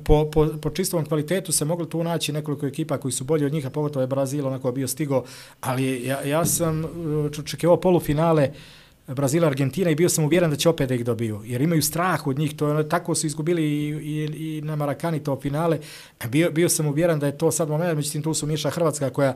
po, 0.03 0.31
po, 0.31 0.47
po 0.61 0.69
čistom 0.69 1.05
kvalitetu 1.05 1.51
se 1.51 1.65
moglo 1.65 1.85
tu 1.85 2.03
naći 2.03 2.33
nekoliko 2.33 2.65
ekipa 2.65 2.97
koji 2.97 3.11
su 3.11 3.23
bolji 3.23 3.45
od 3.45 3.53
njih, 3.53 3.65
a 3.65 3.69
pogotovo 3.69 4.03
je 4.03 4.07
Brazil 4.07 4.47
onako 4.47 4.71
bio 4.71 4.87
stigo, 4.87 5.23
ali 5.61 6.03
ja, 6.03 6.21
ja 6.21 6.45
sam 6.45 6.83
eh, 6.83 7.45
čekio 7.45 7.77
polufinale, 7.77 8.49
uh, 8.49 8.55
Brazila, 9.07 9.47
Argentina 9.47 9.89
i 9.89 9.95
bio 9.95 10.09
sam 10.09 10.25
uvjeren 10.25 10.49
da 10.49 10.55
će 10.55 10.69
opet 10.69 10.89
da 10.89 10.95
ih 10.95 11.05
dobiju, 11.05 11.41
jer 11.45 11.61
imaju 11.61 11.81
strah 11.81 12.27
od 12.27 12.39
njih, 12.39 12.55
to 12.55 12.65
je, 12.65 12.71
ono, 12.71 12.83
tako 12.83 13.15
su 13.15 13.27
izgubili 13.27 13.63
i, 13.63 13.89
i, 13.89 14.57
i 14.57 14.61
na 14.61 14.75
Marakani 14.75 15.23
to 15.23 15.39
finale, 15.41 15.79
bio, 16.29 16.51
bio 16.51 16.69
sam 16.69 16.85
uvjeren 16.87 17.19
da 17.19 17.25
je 17.25 17.37
to 17.37 17.51
sad 17.51 17.69
moment, 17.69 17.95
međutim 17.95 18.21
tu 18.21 18.33
su 18.33 18.47
Miša 18.47 18.69
Hrvatska 18.69 19.09
koja 19.09 19.35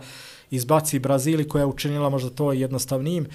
izbaci 0.51 0.99
Brazili, 0.99 1.47
koja 1.47 1.61
je 1.61 1.65
učinila 1.65 2.09
možda 2.09 2.29
to 2.29 2.53
jednostavnijim, 2.53 3.27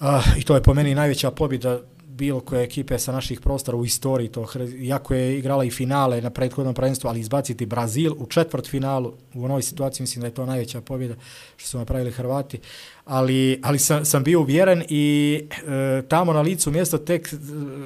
uh, 0.00 0.06
i 0.38 0.42
to 0.42 0.54
je 0.54 0.62
po 0.62 0.74
meni 0.74 0.94
najveća 0.94 1.30
pobjeda 1.30 1.80
bilo 2.18 2.40
koje 2.40 2.64
ekipe 2.64 2.98
sa 2.98 3.12
naših 3.12 3.40
prostora 3.40 3.76
u 3.76 3.84
istoriji, 3.84 4.28
to, 4.28 4.46
jako 4.78 5.14
je 5.14 5.38
igrala 5.38 5.64
i 5.64 5.70
finale 5.70 6.20
na 6.20 6.30
prethodnom 6.30 6.74
prvenstvu, 6.74 7.08
ali 7.08 7.20
izbaciti 7.20 7.66
Brazil 7.66 8.12
u 8.18 8.26
četvrt 8.26 8.68
finalu, 8.68 9.12
u 9.34 9.44
onoj 9.44 9.62
situaciji 9.62 10.02
mislim 10.02 10.20
da 10.20 10.26
je 10.26 10.34
to 10.34 10.46
najveća 10.46 10.80
pobjeda 10.80 11.14
što 11.56 11.68
su 11.68 11.78
napravili 11.78 12.10
Hrvati, 12.10 12.60
ali, 13.04 13.60
ali 13.62 13.78
sam, 13.78 14.04
sam 14.04 14.24
bio 14.24 14.40
uvjeren 14.40 14.82
i 14.88 15.40
e, 15.50 16.02
tamo 16.08 16.32
na 16.32 16.40
licu 16.40 16.70
mjesto 16.70 16.98
tek 16.98 17.32
e, 17.32 17.36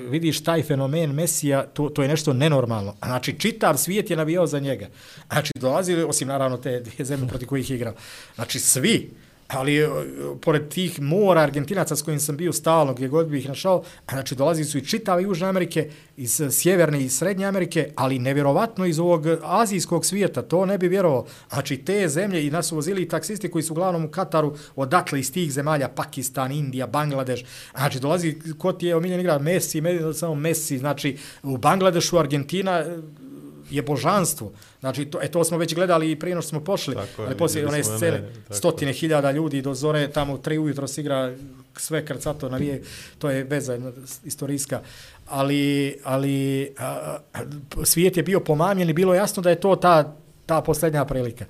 vidiš 0.08 0.42
taj 0.42 0.62
fenomen 0.62 1.12
Mesija, 1.12 1.66
to, 1.66 1.88
to 1.88 2.02
je 2.02 2.08
nešto 2.08 2.32
nenormalno. 2.32 2.94
Znači, 3.04 3.38
čitav 3.38 3.76
svijet 3.76 4.10
je 4.10 4.16
navijao 4.16 4.46
za 4.46 4.58
njega. 4.58 4.88
Znači, 5.32 5.52
dolazili, 5.60 6.02
osim 6.02 6.28
naravno 6.28 6.56
te 6.56 6.80
dvije 6.80 7.04
zemlje 7.04 7.28
proti 7.28 7.46
kojih 7.46 7.70
igrao. 7.70 7.94
Znači, 8.34 8.58
svi, 8.60 9.10
ali 9.52 9.76
e, 9.76 9.88
pored 10.40 10.68
tih 10.68 11.00
mora 11.00 11.40
Argentinaca 11.40 11.96
s 11.96 12.02
kojim 12.02 12.20
sam 12.20 12.36
bio 12.36 12.52
stalno, 12.52 12.94
gdje 12.94 13.08
god 13.08 13.26
bih 13.28 13.48
našao, 13.48 13.82
znači 14.10 14.34
dolazili 14.34 14.64
su 14.64 14.78
i 14.78 14.86
čitave 14.86 15.22
Južne 15.22 15.48
Amerike, 15.48 15.90
iz 16.16 16.40
e, 16.40 16.50
Sjeverne 16.50 17.02
i 17.02 17.08
Srednje 17.08 17.46
Amerike, 17.46 17.92
ali 17.96 18.18
nevjerovatno 18.18 18.86
iz 18.86 18.98
ovog 18.98 19.26
azijskog 19.42 20.06
svijeta, 20.06 20.42
to 20.42 20.66
ne 20.66 20.78
bi 20.78 20.88
vjerovao. 20.88 21.26
Znači 21.50 21.76
te 21.76 22.08
zemlje 22.08 22.46
i 22.46 22.50
nas 22.50 22.66
su 22.66 22.74
vozili 22.74 23.02
i 23.02 23.08
taksisti 23.08 23.50
koji 23.50 23.62
su 23.62 23.72
uglavnom 23.72 24.04
u 24.04 24.10
Kataru, 24.10 24.54
odatle 24.76 25.20
iz 25.20 25.32
tih 25.32 25.52
zemalja, 25.52 25.88
Pakistan, 25.88 26.52
Indija, 26.52 26.86
Bangladeš, 26.86 27.44
znači 27.76 28.00
dolazi, 28.00 28.38
ko 28.58 28.72
ti 28.72 28.86
je 28.86 28.96
omiljen 28.96 29.20
igra, 29.20 29.38
Messi, 29.38 29.82
samo 30.14 30.34
Messi, 30.34 30.78
znači 30.78 31.16
u 31.42 31.56
Bangladešu, 31.56 32.18
Argentina, 32.18 32.84
je 33.72 33.82
božanstvo. 33.82 34.52
Znači, 34.80 35.04
to, 35.04 35.18
e, 35.22 35.28
to 35.28 35.44
smo 35.44 35.58
već 35.58 35.74
gledali 35.74 36.10
i 36.10 36.18
prije 36.18 36.36
što 36.36 36.42
smo 36.42 36.60
pošli, 36.60 36.94
tako 36.94 37.22
ali 37.22 37.36
poslije 37.36 37.66
one 37.66 37.84
scene, 37.84 38.10
mene, 38.10 38.28
stotine 38.50 38.92
hiljada 38.92 39.30
ljudi 39.30 39.62
do 39.62 39.74
zore, 39.74 40.10
tamo 40.10 40.38
tri 40.38 40.58
ujutro 40.58 40.86
se 40.86 41.00
igra 41.00 41.34
sve 41.76 42.04
krcato 42.04 42.48
navije, 42.48 42.82
to 43.18 43.30
je 43.30 43.44
veza 43.44 43.78
istorijska. 44.24 44.80
Ali, 45.28 45.96
ali 46.04 46.68
a, 46.78 47.18
svijet 47.84 48.16
je 48.16 48.22
bio 48.22 48.40
pomamljen 48.40 48.90
i 48.90 48.92
bilo 48.92 49.14
jasno 49.14 49.42
da 49.42 49.50
je 49.50 49.60
to 49.60 49.76
ta, 49.76 50.16
ta 50.46 50.60
posljednja 50.60 51.04
prilika 51.04 51.44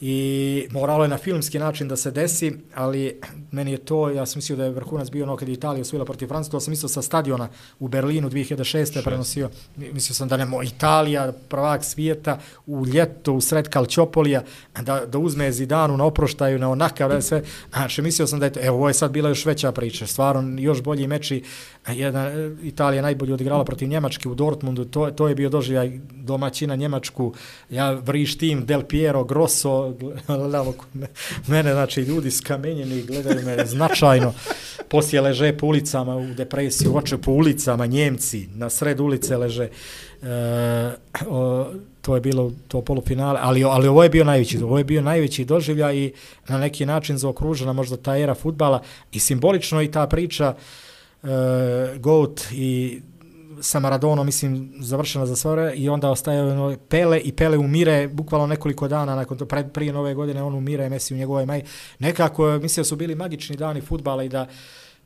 i 0.00 0.66
moralo 0.70 1.04
je 1.04 1.08
na 1.08 1.18
filmski 1.18 1.58
način 1.58 1.88
da 1.88 1.96
se 1.96 2.10
desi, 2.10 2.52
ali 2.74 3.20
meni 3.50 3.72
je 3.72 3.78
to, 3.78 4.10
ja 4.10 4.26
sam 4.26 4.38
mislio 4.38 4.56
da 4.56 4.64
je 4.64 4.70
vrhunac 4.70 5.10
bio 5.10 5.24
ono 5.24 5.36
kad 5.36 5.48
je 5.48 5.54
Italija 5.54 5.82
osvojila 5.82 6.04
protiv 6.04 6.26
Francuske, 6.26 6.52
to 6.52 6.60
sam 6.60 6.70
mislio 6.70 6.88
sa 6.88 7.02
stadiona 7.02 7.48
u 7.78 7.88
Berlinu 7.88 8.30
2006. 8.30 8.96
je 8.96 9.02
prenosio, 9.02 9.50
mislio 9.76 10.14
sam 10.14 10.28
da 10.28 10.36
nemo 10.36 10.62
Italija, 10.62 11.32
prvak 11.48 11.84
svijeta, 11.84 12.38
u 12.66 12.86
ljeto, 12.86 13.32
u 13.32 13.40
sred 13.40 13.68
Kalčopolija, 13.68 14.42
da, 14.82 15.06
da 15.06 15.18
uzme 15.18 15.52
Zidanu 15.52 15.96
na 15.96 16.04
oproštaju, 16.04 16.58
na 16.58 16.70
onakav, 16.70 17.10
da 17.10 17.20
sve, 17.20 17.42
znači 17.70 18.02
mislio 18.02 18.26
sam 18.26 18.40
da 18.40 18.46
je 18.46 18.52
to, 18.52 18.60
evo, 18.62 18.76
ovo 18.76 18.88
je 18.88 18.94
sad 18.94 19.10
bila 19.10 19.28
još 19.28 19.46
veća 19.46 19.72
priča, 19.72 20.06
stvarno 20.06 20.60
još 20.60 20.82
bolji 20.82 21.06
meči, 21.06 21.42
jedna, 21.88 22.30
Italija 22.62 23.02
najbolje 23.02 23.34
odigrala 23.34 23.64
protiv 23.64 23.88
Njemačke 23.88 24.28
u 24.28 24.34
Dortmundu, 24.34 24.84
to, 24.84 25.10
to 25.10 25.28
je 25.28 25.34
bio 25.34 25.48
doživljaj 25.48 26.00
domaćina 26.12 26.76
Njemačku, 26.76 27.34
ja 27.70 27.90
vrištim 27.92 28.66
Del 28.66 28.82
Piero, 28.82 29.24
Grosso, 29.24 29.89
gledamo 30.26 30.74
mene, 31.46 31.72
znači 31.72 32.00
ljudi 32.00 32.30
skamenjeni 32.30 33.02
gledaju 33.02 33.46
mene 33.46 33.66
značajno, 33.66 34.34
poslije 34.88 35.20
leže 35.20 35.56
po 35.56 35.66
ulicama 35.66 36.16
u 36.16 36.34
depresiji, 36.34 36.88
oče 36.94 37.18
po 37.18 37.32
ulicama, 37.32 37.86
Njemci, 37.86 38.48
na 38.54 38.70
sred 38.70 39.00
ulice 39.00 39.36
leže, 39.36 39.68
e, 40.22 40.28
o, 41.26 41.66
to 42.00 42.14
je 42.14 42.20
bilo 42.20 42.52
to 42.68 42.82
polufinale, 42.82 43.40
ali, 43.42 43.64
ali 43.64 43.88
ovo 43.88 44.02
je 44.02 44.08
bio 44.08 44.24
najveći, 44.24 44.62
ovo 44.62 44.78
je 44.78 44.84
bio 44.84 45.02
najveći 45.02 45.44
doživlja 45.44 45.92
i 45.92 46.12
na 46.48 46.58
neki 46.58 46.86
način 46.86 47.18
zaokružena 47.18 47.72
možda 47.72 47.96
ta 47.96 48.18
era 48.18 48.34
futbala 48.34 48.82
i 49.12 49.20
simbolično 49.20 49.82
i 49.82 49.90
ta 49.90 50.06
priča 50.06 50.54
e, 51.22 51.28
Goat 51.98 52.40
i 52.52 53.00
sa 53.60 53.80
Maradonom, 53.80 54.26
mislim, 54.26 54.72
završena 54.80 55.26
za 55.26 55.36
sve 55.36 55.72
i 55.76 55.88
onda 55.88 56.10
ostaje 56.10 56.42
ono, 56.42 56.76
Pele 56.88 57.20
i 57.20 57.32
Pele 57.32 57.58
umire 57.58 58.08
bukvalno 58.08 58.46
nekoliko 58.46 58.88
dana 58.88 59.14
nakon 59.14 59.38
to, 59.38 59.46
pred, 59.46 59.72
prije 59.72 59.92
nove 59.92 60.14
godine, 60.14 60.42
on 60.42 60.54
umire, 60.54 60.88
Messi 60.88 61.14
u 61.14 61.16
njegovoj 61.16 61.46
maj. 61.46 61.62
Nekako, 61.98 62.58
mislim 62.62 62.84
su 62.84 62.96
bili 62.96 63.14
magični 63.14 63.56
dani 63.56 63.80
futbala 63.80 64.24
i 64.24 64.28
da 64.28 64.46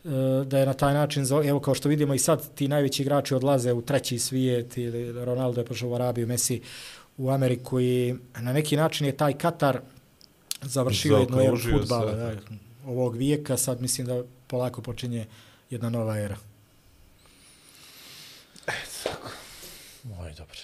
e, 0.05 0.45
da 0.45 0.59
je 0.59 0.67
na 0.67 0.73
taj 0.73 0.95
način, 0.95 1.27
evo 1.45 1.61
kao 1.61 1.75
što 1.75 1.89
vidimo 1.89 2.15
i 2.15 2.19
sad 2.19 2.55
ti 2.55 2.69
najveći 2.69 3.03
igrači 3.03 3.35
odlaze 3.35 3.73
u 3.73 3.83
treći 3.83 4.19
svijet 4.19 4.79
ili 4.79 5.25
Ronaldo 5.25 5.61
je 5.61 5.65
prošao 5.65 5.89
u 5.89 5.95
Arabiju, 5.95 6.27
Messi 6.27 6.61
u 7.17 7.31
Ameriku 7.31 7.81
i 7.81 8.15
na 8.41 8.53
neki 8.53 8.77
način 8.77 9.07
je 9.07 9.17
taj 9.17 9.33
Katar 9.33 9.81
završio 10.63 11.17
jednu 11.17 11.41
eru 11.41 11.59
futbala 11.59 12.13
da, 12.13 12.33
ovog 12.87 13.17
vijeka, 13.17 13.57
sad 13.57 13.81
mislim 13.81 14.07
da 14.07 14.23
polako 14.47 14.83
počinje 14.83 15.27
jedna 15.71 15.91
nova 15.91 16.19
era. 16.19 16.37
Moj 20.05 20.33
dobri. 20.39 20.61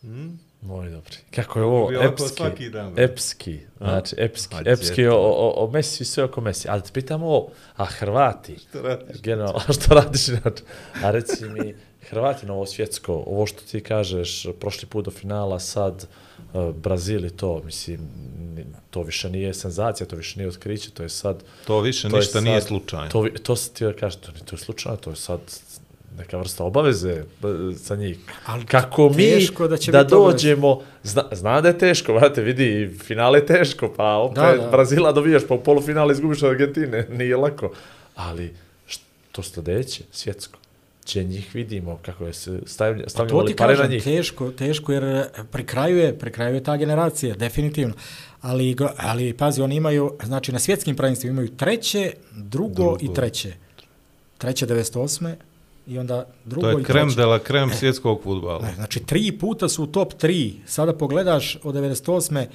Hmm? 0.00 0.40
Moj 0.62 0.90
dobri. 0.90 1.16
Kako 1.34 1.58
je 1.58 1.64
ovo 1.64 1.90
epski, 1.92 2.70
dan, 2.70 2.94
epski, 2.96 3.60
znači 3.78 4.16
epski, 4.18 4.54
Hađe, 4.54 4.70
epski 4.70 5.06
o, 5.06 5.16
o, 5.16 5.64
o 5.64 5.70
Messi 5.70 6.04
sve 6.04 6.24
oko 6.24 6.40
Messi. 6.40 6.68
Ali 6.68 6.82
te 6.82 6.88
pitamo 6.92 7.26
ovo, 7.26 7.48
a 7.76 7.84
Hrvati, 7.84 8.58
što 8.58 8.82
radiš? 8.82 9.22
General, 9.22 9.56
a 9.56 9.72
što 9.72 9.94
radiš? 9.94 10.24
Znači, 10.24 10.62
a 11.02 11.10
reci 11.10 11.44
mi, 11.44 11.74
Hrvati 12.08 12.46
na 12.46 12.52
ovo 12.52 12.66
svjetsko, 12.66 13.24
ovo 13.26 13.46
što 13.46 13.62
ti 13.62 13.80
kažeš, 13.80 14.46
prošli 14.60 14.88
put 14.88 15.04
do 15.04 15.10
finala, 15.10 15.58
sad 15.58 16.06
uh, 16.52 16.74
Brazil 16.74 17.24
i 17.24 17.30
to, 17.30 17.62
mislim, 17.64 18.08
to 18.90 19.02
više 19.02 19.30
nije 19.30 19.54
senzacija, 19.54 20.06
to 20.06 20.16
više 20.16 20.38
nije 20.38 20.48
otkriće, 20.48 20.90
to 20.90 21.02
je 21.02 21.08
sad... 21.08 21.44
To 21.66 21.80
više 21.80 22.08
to 22.08 22.16
ništa 22.16 22.32
sad, 22.32 22.44
nije 22.44 22.60
slučajno. 22.60 23.08
To, 23.08 23.28
to 23.42 23.56
se 23.56 23.70
ti 23.70 23.84
kaže, 24.00 24.18
to, 24.18 24.32
to 24.44 24.56
je 24.56 24.60
slučajno, 24.60 24.96
to 24.96 25.10
je 25.10 25.16
sad 25.16 25.40
neka 26.18 26.38
vrsta 26.38 26.64
obaveze 26.64 27.24
sa 27.76 27.96
njih. 27.96 28.18
Ali 28.46 28.66
Kako 28.66 29.08
mi 29.08 29.48
da, 29.68 29.76
će 29.76 29.92
da 29.92 30.04
dođemo, 30.04 30.80
zna, 31.02 31.24
zna 31.32 31.60
da 31.60 31.68
je 31.68 31.78
teško, 31.78 32.14
vrate, 32.14 32.42
vidi, 32.42 32.98
finale 32.98 33.38
je 33.38 33.46
teško, 33.46 33.92
pa 33.96 34.16
opet 34.16 34.36
da, 34.36 34.56
da. 34.56 34.70
Brazila 34.70 35.12
dobijaš, 35.12 35.42
pa 35.48 35.54
u 35.54 35.62
polufinale 35.62 36.12
izgubiš 36.12 36.42
od 36.42 36.50
Argentine, 36.50 37.06
nije 37.18 37.36
lako. 37.36 37.72
Ali 38.14 38.54
što 38.86 39.42
sljedeće, 39.42 40.04
svjetsko? 40.10 40.58
će 41.04 41.24
njih 41.24 41.54
vidimo 41.54 41.98
kako 42.02 42.26
je 42.26 42.32
se 42.32 42.58
stavlja, 42.66 42.98
Pa 42.98 43.04
to 43.04 43.10
stavljali 43.10 43.46
ti 43.46 43.56
pare 43.56 43.72
na 43.72 43.76
kažem, 43.76 43.92
njih. 43.92 44.04
teško, 44.04 44.50
teško 44.50 44.92
jer 44.92 45.04
e, 45.04 45.28
pri 45.50 45.66
kraju 45.66 45.98
je, 45.98 46.18
pri 46.18 46.32
kraju 46.32 46.54
je 46.54 46.62
ta 46.62 46.76
generacija, 46.76 47.34
definitivno. 47.34 47.94
Ali, 48.40 48.76
ali 48.96 49.32
pazi, 49.32 49.62
oni 49.62 49.76
imaju, 49.76 50.12
znači 50.24 50.52
na 50.52 50.58
svjetskim 50.58 50.96
prvenstvima 50.96 51.32
imaju 51.32 51.48
treće, 51.56 52.12
drugo, 52.30 52.74
drugo. 52.74 52.98
i 53.00 53.14
treće. 53.14 53.52
Treće 54.38 54.66
98. 54.66 55.34
I 55.86 55.98
onda 55.98 56.26
drugo 56.44 56.72
To 56.72 56.78
je 56.78 56.84
krem 56.84 57.08
de 57.16 57.26
la 57.26 57.38
krem 57.38 57.70
svjetskog 57.70 58.20
futbala. 58.22 58.62
Ne, 58.62 58.74
Znači, 58.74 59.00
tri 59.00 59.32
puta 59.32 59.68
su 59.68 59.82
u 59.84 59.86
top 59.86 60.12
3. 60.12 60.52
Sada 60.66 60.92
pogledaš 60.92 61.58
od 61.62 61.74
98. 61.74 62.46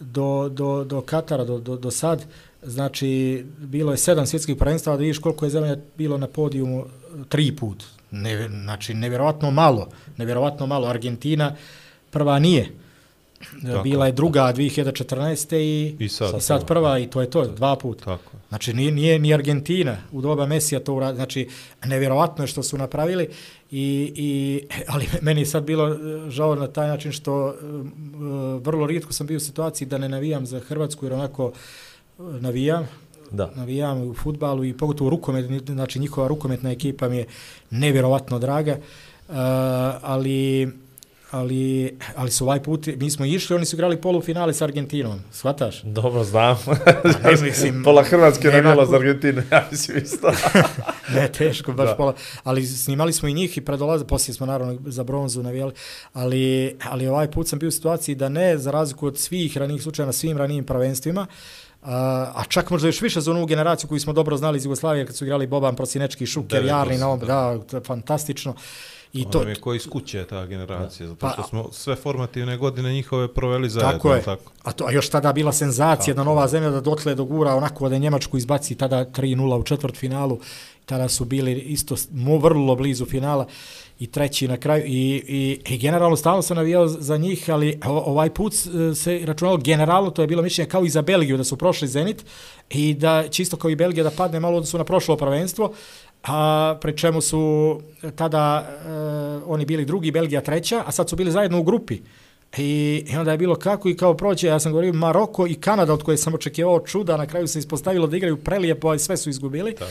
do, 0.00 0.48
do, 0.48 0.84
do 0.84 1.00
Katara, 1.00 1.44
do, 1.44 1.58
do, 1.58 1.76
do 1.76 1.90
sad, 1.90 2.24
znači, 2.62 3.44
bilo 3.58 3.92
je 3.92 3.98
sedam 3.98 4.26
svjetskih 4.26 4.56
prvenstava, 4.56 4.96
da 4.96 5.00
vidiš 5.00 5.18
koliko 5.18 5.46
je 5.46 5.50
zemlja 5.50 5.76
bilo 5.96 6.18
na 6.18 6.26
podijumu 6.26 6.80
e, 6.80 6.84
tri 7.28 7.56
put. 7.56 7.84
Ne, 8.10 8.48
znači, 8.48 8.94
nevjerovatno 8.94 9.50
malo. 9.50 9.88
Nevjerovatno 10.16 10.66
malo. 10.66 10.88
Argentina 10.88 11.56
prva 12.10 12.38
nije. 12.38 12.83
Tako. 13.62 13.82
Bila 13.82 14.06
je 14.06 14.12
druga 14.12 14.52
2014. 14.56 15.56
i, 15.56 15.96
I 15.98 16.08
sad. 16.08 16.38
i 16.38 16.40
sad 16.40 16.66
prva 16.66 16.98
i 16.98 17.06
to 17.06 17.20
je 17.20 17.30
to, 17.30 17.46
dva 17.46 17.76
puta. 17.76 18.04
Tako. 18.04 18.30
Znači, 18.48 18.72
nije, 18.72 18.92
nije 18.92 19.18
ni 19.18 19.34
Argentina 19.34 19.96
u 20.12 20.20
doba 20.20 20.46
Mesija 20.46 20.80
to 20.80 20.94
uradila. 20.94 21.16
Znači, 21.16 21.48
nevjerovatno 21.84 22.44
je 22.44 22.48
što 22.48 22.62
su 22.62 22.78
napravili, 22.78 23.28
i, 23.70 24.12
i, 24.16 24.62
ali 24.88 25.08
meni 25.22 25.40
je 25.40 25.46
sad 25.46 25.64
bilo 25.64 25.88
e, 25.88 25.96
žao 26.30 26.54
na 26.54 26.66
taj 26.66 26.88
način 26.88 27.12
što 27.12 27.48
e, 27.48 27.54
vrlo 28.62 28.86
rijetko 28.86 29.12
sam 29.12 29.26
bio 29.26 29.36
u 29.36 29.40
situaciji 29.40 29.88
da 29.88 29.98
ne 29.98 30.08
navijam 30.08 30.46
za 30.46 30.60
Hrvatsku, 30.60 31.06
jer 31.06 31.12
onako 31.12 31.52
navijam, 32.18 32.88
Da. 33.30 33.50
navijam 33.56 34.02
u 34.02 34.14
futbalu 34.14 34.64
i 34.64 34.76
pogotovo 34.76 35.08
u 35.08 35.10
rukomet, 35.10 35.46
znači 35.66 35.98
njihova 35.98 36.28
rukometna 36.28 36.70
ekipa 36.70 37.08
mi 37.08 37.16
je 37.16 37.26
nevjerovatno 37.70 38.38
draga, 38.38 38.72
uh, 39.28 39.34
ali 40.02 40.68
ali, 41.34 41.94
ali 42.16 42.30
su 42.30 42.44
ovaj 42.44 42.62
put, 42.62 42.86
mi 42.96 43.10
smo 43.10 43.24
išli, 43.24 43.56
oni 43.56 43.64
su 43.64 43.76
igrali 43.76 43.96
polufinale 43.96 44.54
s 44.54 44.62
Argentinom, 44.62 45.20
shvataš? 45.32 45.82
Dobro, 45.82 46.24
znam. 46.24 46.56
Ne, 47.24 47.32
mislim, 47.48 47.82
Pola 47.84 48.02
Hrvatske 48.02 48.48
nema 48.48 48.56
navijela 48.58 48.84
ku- 48.84 48.90
za 48.90 48.96
Argentinu, 48.96 49.42
ja 49.52 49.68
mislim 49.70 49.98
isto. 49.98 50.32
ne, 51.14 51.28
teško, 51.28 51.72
baš 51.72 51.88
Da. 51.88 51.96
pola. 51.96 52.14
Ali 52.44 52.66
snimali 52.66 53.12
smo 53.12 53.28
i 53.28 53.34
njih 53.34 53.58
i 53.58 53.60
predolaze, 53.60 54.04
poslije 54.04 54.34
smo 54.34 54.46
naravno 54.46 54.78
za 54.86 55.04
bronzu 55.04 55.42
navijali, 55.42 55.72
ali, 56.12 56.76
ali 56.82 57.06
ovaj 57.06 57.30
put 57.30 57.48
sam 57.48 57.58
bio 57.58 57.68
u 57.68 57.72
situaciji 57.72 58.14
da 58.14 58.28
ne, 58.28 58.58
za 58.58 58.70
razliku 58.70 59.06
od 59.06 59.18
svih 59.18 59.56
ranijih 59.56 59.82
slučaja 59.82 60.06
na 60.06 60.12
svim 60.12 60.38
ranijim 60.38 60.64
prvenstvima, 60.64 61.26
a, 61.82 61.92
a 62.34 62.44
čak 62.48 62.70
možda 62.70 62.88
još 62.88 63.00
više 63.00 63.20
za 63.20 63.30
onu 63.30 63.46
generaciju 63.46 63.88
koju 63.88 64.00
smo 64.00 64.12
dobro 64.12 64.36
znali 64.36 64.56
iz 64.56 64.64
Jugoslavije 64.64 65.06
kad 65.06 65.16
su 65.16 65.24
igrali 65.24 65.46
Boban 65.46 65.76
Prosinečki, 65.76 66.26
Šuker, 66.26 66.64
Jarni, 66.64 66.94
osam, 66.94 67.00
na 67.00 67.06
ovom, 67.06 67.20
da. 67.20 67.76
je 67.76 67.84
fantastično. 67.84 68.54
I 69.14 69.24
To 69.30 69.42
je 69.42 69.54
koji 69.54 69.76
iz 69.76 69.86
kuće 69.86 70.24
ta 70.24 70.46
generacija, 70.46 71.06
zato 71.06 71.26
Pa- 71.26 71.32
što 71.32 71.42
smo 71.42 71.68
sve 71.72 71.96
formativne 71.96 72.56
godine 72.56 72.92
njihove 72.92 73.34
proveli 73.34 73.70
zajedno. 73.70 73.92
Tako 73.92 74.14
je. 74.14 74.22
Tako. 74.22 74.52
A, 74.62 74.72
to, 74.72 74.84
a 74.84 74.92
još 74.92 75.08
tada 75.08 75.32
bila 75.32 75.52
senzacija, 75.52 76.12
jedna 76.12 76.24
nova 76.24 76.48
zemlja 76.48 76.70
da 76.70 76.80
dotle 76.80 77.14
dogura 77.14 77.54
onako 77.54 77.88
da 77.88 77.94
je 77.94 77.98
Njemačku 77.98 78.36
izbaci 78.36 78.74
tada 78.74 79.04
3-0 79.04 79.60
u 79.60 79.62
četvrt 79.62 79.96
finalu. 79.96 80.40
Tada 80.86 81.08
su 81.08 81.24
bili 81.24 81.52
isto 81.52 81.94
mo, 82.12 82.38
vrlo 82.38 82.76
blizu 82.76 83.06
finala 83.06 83.46
i 83.98 84.06
treći 84.06 84.48
na 84.48 84.56
kraju. 84.56 84.84
I, 84.86 85.22
i, 85.28 85.60
i 85.74 85.78
generalno 85.78 86.16
stalno 86.16 86.42
sam 86.42 86.56
navijao 86.56 86.88
za 86.88 87.16
njih, 87.16 87.50
ali 87.50 87.80
ovaj 87.84 88.30
put 88.30 88.52
e, 88.54 88.94
se 88.94 89.20
računalo 89.24 89.56
generalno, 89.56 90.10
to 90.10 90.22
je 90.22 90.28
bilo 90.28 90.42
mišljenje 90.42 90.68
kao 90.68 90.84
i 90.84 90.90
za 90.90 91.02
Belgiju, 91.02 91.36
da 91.36 91.44
su 91.44 91.56
prošli 91.56 91.88
Zenit 91.88 92.24
i 92.70 92.94
da 92.94 93.28
čisto 93.28 93.56
kao 93.56 93.70
i 93.70 93.76
Belgija 93.76 94.04
da 94.04 94.10
padne 94.10 94.40
malo 94.40 94.56
odnosu 94.56 94.78
na 94.78 94.84
prošlo 94.84 95.16
prvenstvo, 95.16 95.72
a 96.26 96.76
pri 96.80 96.96
čemu 96.96 97.20
su 97.20 97.80
tada 98.16 98.66
e, 98.68 98.88
oni 99.46 99.64
bili 99.64 99.84
drugi, 99.84 100.10
Belgija 100.10 100.40
treća, 100.40 100.82
a 100.86 100.92
sad 100.92 101.08
su 101.08 101.16
bili 101.16 101.30
zajedno 101.30 101.60
u 101.60 101.62
grupi. 101.62 101.98
I, 102.58 103.04
I 103.08 103.16
onda 103.16 103.32
je 103.32 103.38
bilo 103.38 103.54
kako 103.54 103.88
i 103.88 103.96
kao 103.96 104.14
proće, 104.14 104.46
ja 104.46 104.60
sam 104.60 104.72
govorio 104.72 104.92
Maroko 104.92 105.46
i 105.46 105.54
Kanada 105.54 105.92
od 105.92 106.02
koje 106.02 106.16
sam 106.16 106.34
očekivao 106.34 106.80
čuda, 106.80 107.16
na 107.16 107.26
kraju 107.26 107.46
se 107.46 107.58
ispostavilo 107.58 108.06
da 108.06 108.16
igraju 108.16 108.36
prelijepo, 108.36 108.88
ali 108.88 108.98
sve 108.98 109.16
su 109.16 109.30
izgubili. 109.30 109.74
Tako. 109.74 109.90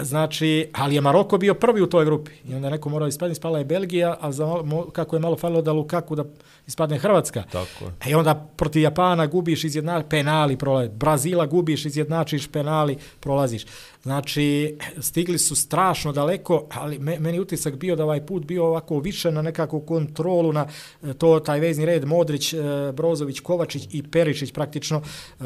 E, 0.00 0.04
znači, 0.04 0.70
ali 0.72 0.94
je 0.94 1.00
Maroko 1.00 1.38
bio 1.38 1.54
prvi 1.54 1.82
u 1.82 1.86
toj 1.86 2.04
grupi. 2.04 2.30
I 2.48 2.54
onda 2.54 2.66
je 2.66 2.70
neko 2.70 2.88
morao 2.88 3.08
ispadne, 3.08 3.32
ispala 3.32 3.58
je 3.58 3.64
Belgija, 3.64 4.16
a 4.20 4.32
za, 4.32 4.46
malo- 4.46 4.64
mo, 4.64 4.90
kako 4.90 5.16
je 5.16 5.20
malo 5.20 5.36
falilo 5.36 5.62
da 5.62 5.72
Lukaku 5.72 6.16
da 6.16 6.24
ispadne 6.70 6.98
Hrvatska. 6.98 7.42
Tako 7.52 7.84
je. 7.84 8.10
I 8.10 8.14
onda 8.14 8.34
protiv 8.56 8.82
Japana 8.82 9.26
gubiš 9.26 9.64
izjedna 9.64 10.02
penali 10.02 10.56
prolaziš. 10.56 10.92
Brazila 10.94 11.46
gubiš, 11.46 11.84
izjednačiš 11.84 12.48
penali, 12.48 12.96
prolaziš. 13.20 13.66
Znači, 14.02 14.76
stigli 15.00 15.38
su 15.38 15.56
strašno 15.56 16.12
daleko, 16.12 16.66
ali 16.72 16.98
me, 16.98 17.18
meni 17.18 17.40
utisak 17.40 17.76
bio 17.76 17.96
da 17.96 18.04
ovaj 18.04 18.26
put 18.26 18.44
bio 18.44 18.64
ovako 18.66 18.98
više 19.00 19.32
na 19.32 19.42
nekakvu 19.42 19.80
kontrolu 19.80 20.52
na 20.52 20.66
e, 21.02 21.14
to 21.14 21.40
taj 21.40 21.60
vezni 21.60 21.86
red 21.86 22.04
Modrić, 22.04 22.52
e, 22.52 22.58
Brozović, 22.92 23.40
Kovačić 23.40 23.88
i 23.90 24.02
Perišić 24.02 24.52
praktično. 24.52 25.02
e, 25.40 25.44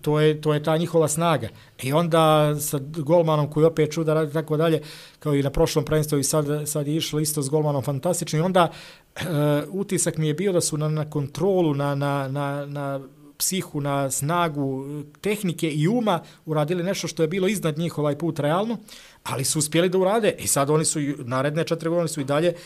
To 0.00 0.20
je, 0.20 0.40
to 0.40 0.54
je 0.54 0.62
ta 0.62 0.76
njihova 0.76 1.08
snaga. 1.08 1.48
I 1.82 1.92
onda 1.92 2.54
sa 2.60 2.78
golmanom 2.80 3.50
koji 3.50 3.66
opet 3.66 3.92
čuda 3.92 4.14
radi 4.14 4.32
tako 4.32 4.56
dalje, 4.56 4.82
kao 5.26 5.34
i 5.34 5.42
na 5.42 5.50
prošlom 5.50 5.84
prvenstvu 5.84 6.18
i 6.18 6.24
sad, 6.24 6.46
sad 6.68 6.86
je 6.86 6.96
išlo 6.96 7.20
isto 7.20 7.42
s 7.42 7.48
golmanom 7.48 7.82
fantastično. 7.82 8.38
I 8.38 8.42
onda 8.42 8.70
e, 8.70 9.22
utisak 9.70 10.16
mi 10.18 10.28
je 10.28 10.34
bio 10.34 10.52
da 10.52 10.60
su 10.60 10.78
na, 10.78 10.88
na 10.88 11.10
kontrolu, 11.10 11.74
na, 11.74 11.94
na, 11.94 12.28
na, 12.28 12.66
na 12.66 13.00
psihu, 13.38 13.80
na 13.80 14.10
snagu 14.10 14.86
eh, 14.86 15.02
tehnike 15.20 15.70
i 15.70 15.88
uma 15.88 16.20
uradili 16.46 16.82
nešto 16.82 17.08
što 17.08 17.22
je 17.22 17.28
bilo 17.28 17.48
iznad 17.48 17.78
njih 17.78 17.98
ovaj 17.98 18.18
put 18.18 18.38
realno, 18.38 18.78
ali 19.22 19.44
su 19.44 19.58
uspjeli 19.58 19.88
da 19.88 19.98
urade 19.98 20.34
i 20.38 20.46
sad 20.46 20.70
oni 20.70 20.84
su 20.84 21.00
naredne 21.18 21.64
četiri 21.64 21.88
godine 21.88 22.08
su 22.08 22.20
i 22.20 22.24
dalje 22.24 22.48
e, 22.48 22.56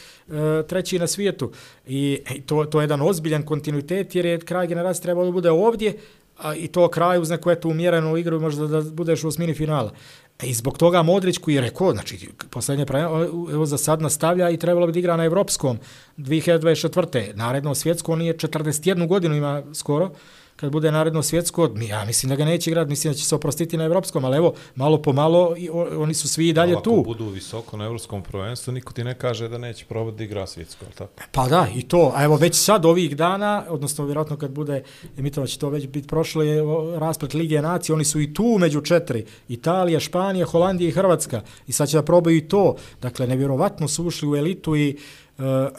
treći 0.68 0.98
na 0.98 1.06
svijetu 1.06 1.50
i, 1.86 2.20
i 2.34 2.40
to, 2.40 2.64
to 2.64 2.80
je 2.80 2.84
jedan 2.84 3.02
ozbiljan 3.02 3.42
kontinuitet 3.42 4.14
jer 4.14 4.26
je 4.26 4.38
kraj 4.38 4.66
generacije 4.66 5.02
trebao 5.02 5.24
da 5.24 5.30
bude 5.30 5.50
ovdje 5.50 5.96
a, 6.42 6.54
i 6.54 6.68
to 6.68 6.88
kraj 6.88 7.18
uz 7.18 7.30
neku 7.30 7.50
eto 7.50 7.68
umjerenu 7.68 8.16
igru 8.16 8.40
možda 8.40 8.66
da 8.66 8.80
budeš 8.80 9.24
u 9.24 9.28
osmini 9.28 9.54
finala. 9.54 9.90
E, 9.90 10.19
E, 10.42 10.46
I 10.46 10.54
zbog 10.54 10.78
toga 10.78 11.02
Modrić 11.02 11.38
koji 11.38 11.54
je 11.54 11.60
rekao, 11.60 11.92
znači 11.92 12.28
poslednje 12.50 12.86
prvenstvo, 12.86 13.48
evo 13.52 13.66
za 13.66 13.78
sad 13.78 14.02
nastavlja 14.02 14.50
i 14.50 14.56
trebalo 14.56 14.86
bi 14.86 14.92
da 14.92 14.98
igra 14.98 15.16
na 15.16 15.24
evropskom 15.24 15.78
2024. 16.16 17.34
Naredno 17.34 17.74
svjetsko, 17.74 18.12
on 18.12 18.22
je 18.22 18.36
41 18.36 19.06
godinu 19.06 19.34
ima 19.34 19.62
skoro, 19.74 20.10
kad 20.60 20.72
bude 20.72 20.92
naredno 20.92 21.22
svjetsko, 21.22 21.70
ja 21.80 22.04
mislim 22.04 22.30
da 22.30 22.36
ga 22.36 22.44
neće 22.44 22.70
igrati, 22.70 22.88
mislim 22.90 23.12
da 23.12 23.18
će 23.18 23.24
se 23.24 23.34
oprostiti 23.34 23.76
na 23.76 23.84
evropskom, 23.84 24.24
ali 24.24 24.36
evo, 24.36 24.52
malo 24.74 24.98
po 24.98 25.12
malo, 25.12 25.54
i 25.56 25.70
o- 25.70 26.02
oni 26.02 26.14
su 26.14 26.28
svi 26.28 26.48
i 26.48 26.52
dalje 26.52 26.68
Ali 26.68 26.76
ako 26.76 26.82
tu. 26.84 27.02
budu 27.02 27.26
visoko 27.26 27.76
na 27.76 27.84
evropskom 27.84 28.22
prvenstvu, 28.22 28.72
niko 28.72 28.92
ti 28.92 29.04
ne 29.04 29.14
kaže 29.14 29.48
da 29.48 29.58
neće 29.58 29.84
probati 29.84 30.16
da 30.16 30.24
igra 30.24 30.46
svjetsko, 30.46 30.84
ali 30.84 30.94
tako? 30.94 31.12
Pa 31.32 31.48
da, 31.48 31.66
i 31.74 31.82
to. 31.82 32.12
A 32.14 32.24
evo 32.24 32.36
već 32.36 32.54
sad 32.56 32.84
ovih 32.84 33.16
dana, 33.16 33.64
odnosno 33.68 34.04
vjerojatno 34.04 34.36
kad 34.36 34.50
bude 34.50 34.82
emitovano 35.18 35.46
će 35.46 35.58
to 35.58 35.68
već 35.68 35.86
biti 35.86 36.08
prošlo 36.08 36.42
je 36.42 36.62
rasplet 36.96 37.34
Lige 37.34 37.62
nacije, 37.62 37.94
oni 37.94 38.04
su 38.04 38.20
i 38.20 38.34
tu 38.34 38.56
među 38.58 38.80
četiri. 38.80 39.24
Italija, 39.48 40.00
Španija, 40.00 40.46
Holandija 40.46 40.88
i 40.88 40.92
Hrvatska. 40.92 41.42
I 41.66 41.72
sad 41.72 41.88
će 41.88 41.96
da 41.96 42.02
probaju 42.02 42.36
i 42.36 42.48
to. 42.48 42.76
Dakle, 43.02 43.26
nevjerovatno 43.26 43.88
su 43.88 44.04
ušli 44.04 44.28
u 44.28 44.36
elitu 44.36 44.76
i 44.76 44.96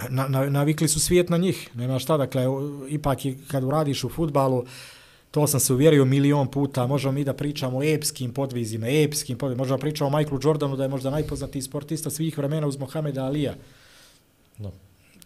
na, 0.09 0.27
na, 0.27 0.49
navikli 0.49 0.87
su 0.87 0.99
svijet 0.99 1.29
na 1.29 1.37
njih. 1.37 1.69
Nema 1.75 1.99
šta, 1.99 2.17
dakle, 2.17 2.45
ipak 2.89 3.19
kad 3.47 3.63
uradiš 3.63 4.03
u 4.03 4.09
futbalu, 4.09 4.65
to 5.31 5.47
sam 5.47 5.59
se 5.59 5.73
uvjerio 5.73 6.05
milion 6.05 6.47
puta, 6.47 6.87
možemo 6.87 7.11
mi 7.11 7.23
da 7.23 7.33
pričamo 7.33 7.77
o 7.77 7.83
epskim 7.83 8.33
podvizima, 8.33 8.87
epskim 8.89 9.37
podvizima, 9.37 9.61
možemo 9.61 9.77
da 9.77 9.81
pričamo 9.81 10.07
o 10.07 10.17
Michaelu 10.17 10.39
Jordanu 10.43 10.75
da 10.75 10.83
je 10.83 10.89
možda 10.89 11.09
najpoznatiji 11.09 11.61
sportista 11.61 12.09
svih 12.09 12.37
vremena 12.37 12.67
uz 12.67 12.77
Mohameda 12.77 13.25
Alija. 13.25 13.53
No. 14.57 14.71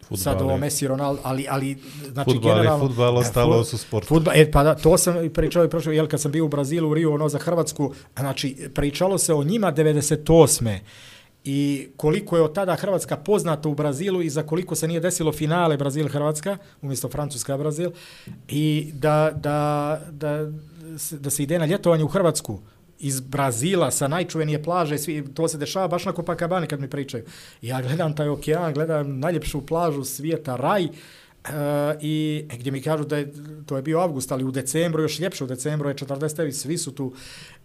Futbal 0.02 0.18
Sad 0.18 0.42
ovo 0.42 0.58
Messi, 0.58 0.88
Ronaldo, 0.88 1.22
ali, 1.24 1.46
ali 1.50 1.78
znači 2.12 2.32
Futbal 2.32 2.52
je 2.52 2.56
generalno... 2.56 2.88
futbal, 2.88 3.16
e, 3.16 3.20
ostalo 3.20 3.58
fu- 3.58 3.64
su 3.64 3.78
sport. 3.78 4.08
Futbal, 4.08 4.34
e, 4.36 4.52
pa 4.52 4.64
da, 4.64 4.76
to 4.76 4.98
sam 4.98 5.30
pričao 5.34 5.66
i 5.66 5.70
prošlo, 5.70 5.92
jel 5.92 6.08
kad 6.08 6.22
sam 6.22 6.32
bio 6.32 6.46
u 6.46 6.48
Brazilu, 6.48 6.90
u 6.90 6.94
Rio, 6.94 7.14
ono 7.14 7.30
za 7.30 7.40
Hrvatsku, 7.40 7.94
znači 8.18 8.70
pričalo 8.74 9.18
se 9.18 9.34
o 9.34 9.44
njima 9.44 9.74
98. 9.74 10.80
I 11.46 11.88
koliko 11.98 12.38
je 12.38 12.44
od 12.44 12.54
tada 12.54 12.76
Hrvatska 12.76 13.18
poznata 13.18 13.70
u 13.70 13.76
Brazilu 13.76 14.22
i 14.22 14.30
za 14.30 14.44
koliko 14.44 14.76
se 14.76 14.88
nije 14.88 15.00
desilo 15.00 15.32
finale 15.32 15.78
Brazil-Hrvatska, 15.78 16.58
umjesto 16.82 17.10
Francuska-Brazil, 17.10 17.92
i 18.48 18.92
da, 18.94 19.32
da, 19.36 20.02
da, 20.12 20.52
da 21.12 21.30
se 21.30 21.44
ide 21.44 21.60
na 21.60 21.66
ljetovanje 21.66 22.04
u 22.04 22.08
Hrvatsku 22.08 22.60
iz 23.00 23.20
Brazila 23.20 23.92
sa 23.92 24.08
najčuvenije 24.08 24.64
plaže, 24.64 24.98
svi, 24.98 25.34
to 25.34 25.48
se 25.48 25.58
dešava 25.58 25.88
baš 25.88 26.06
na 26.06 26.12
Copacabani 26.12 26.68
kad 26.68 26.80
mi 26.80 26.90
pričaju. 26.90 27.24
Ja 27.62 27.82
gledam 27.82 28.16
taj 28.16 28.28
okean, 28.28 28.74
gledam 28.74 29.20
najljepšu 29.20 29.66
plažu 29.66 30.04
svijeta, 30.04 30.56
raj, 30.56 30.88
Uh, 30.88 31.25
i 32.02 32.46
gdje 32.54 32.72
mi 32.72 32.82
kažu 32.82 33.04
da 33.04 33.18
je, 33.18 33.34
to 33.66 33.76
je 33.76 33.82
bio 33.82 34.00
avgust, 34.00 34.32
ali 34.32 34.44
u 34.44 34.52
decembru, 34.52 35.02
još 35.02 35.20
ljepše 35.20 35.44
u 35.44 35.48
decembru 35.48 35.90
je 35.90 35.96
40 35.96 36.52
svi 36.52 36.78
su 36.78 36.92
tu 36.92 37.14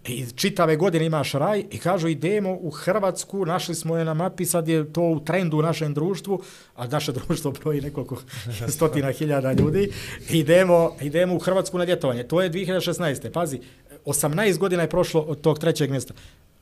i 0.09 0.27
čitave 0.37 0.77
godine 0.77 1.07
imaš 1.07 1.33
raj 1.33 1.65
i 1.71 1.79
kažu 1.79 2.09
idemo 2.09 2.59
u 2.61 2.71
Hrvatsku, 2.71 3.47
našli 3.47 3.75
smo 3.75 3.97
je 3.97 4.05
na 4.05 4.15
mapi, 4.15 4.45
sad 4.45 4.69
je 4.69 4.93
to 4.93 5.03
u 5.03 5.21
trendu 5.21 5.59
u 5.59 5.63
našem 5.63 5.95
društvu, 5.95 6.43
a 6.77 6.87
naše 6.87 7.13
društvo 7.27 7.51
broji 7.51 7.81
nekoliko 7.81 8.17
stotina 8.77 9.13
hiljada 9.13 9.53
ljudi, 9.53 9.93
idemo, 10.31 10.97
idemo 11.01 11.35
u 11.35 11.39
Hrvatsku 11.39 11.79
na 11.79 11.85
ljetovanje. 11.85 12.23
To 12.23 12.43
je 12.43 12.51
2016. 12.51 13.31
Pazi, 13.31 13.61
18 14.05 14.59
godina 14.59 14.83
je 14.83 14.91
prošlo 14.91 15.21
od 15.21 15.41
tog 15.41 15.59
trećeg 15.59 15.91
mjesta. 15.91 16.15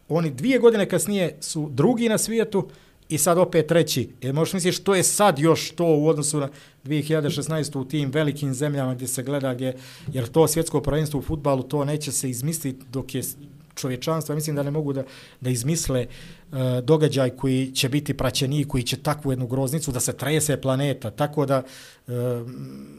Oni 0.09 0.31
dvije 0.31 0.59
godine 0.59 0.89
kasnije 0.89 1.37
su 1.41 1.69
drugi 1.73 2.09
na 2.09 2.19
svijetu 2.19 2.69
i 3.09 3.19
sad 3.19 3.39
opet 3.39 3.67
treći. 3.67 4.09
E, 4.23 4.33
možeš 4.33 4.53
misliš 4.53 4.77
što 4.77 4.95
je 4.95 5.03
sad 5.03 5.39
još 5.39 5.71
to 5.71 5.85
u 5.85 6.09
odnosu 6.09 6.41
na 6.41 6.49
2016. 6.85 7.79
u 7.79 7.85
tim 7.85 8.11
velikim 8.11 8.55
zemljama 8.55 8.95
gdje 8.95 9.09
se 9.09 9.23
gleda, 9.23 9.55
gdje, 9.55 9.77
jer 10.13 10.27
to 10.27 10.49
svjetsko 10.49 10.81
prvenstvo 10.81 11.21
u 11.21 11.23
futbalu, 11.23 11.63
to 11.63 11.85
neće 11.85 12.13
se 12.13 12.31
izmisliti 12.31 12.85
dok 12.93 13.15
je 13.15 13.23
čovječanstvo, 13.75 14.35
mislim 14.35 14.57
da 14.57 14.63
ne 14.63 14.71
mogu 14.71 14.93
da, 14.93 15.05
da 15.41 15.51
izmisle 15.51 16.07
uh, 16.07 16.38
događaj 16.83 17.31
koji 17.31 17.73
će 17.75 17.89
biti 17.89 18.15
praćeni, 18.15 18.65
koji 18.65 18.83
će 18.83 18.97
takvu 18.97 19.33
jednu 19.33 19.47
groznicu 19.47 19.93
da 19.93 20.01
se 20.01 20.13
trese 20.13 20.61
planeta, 20.61 21.11
tako 21.11 21.47
da 21.47 21.63
uh, 22.07 22.15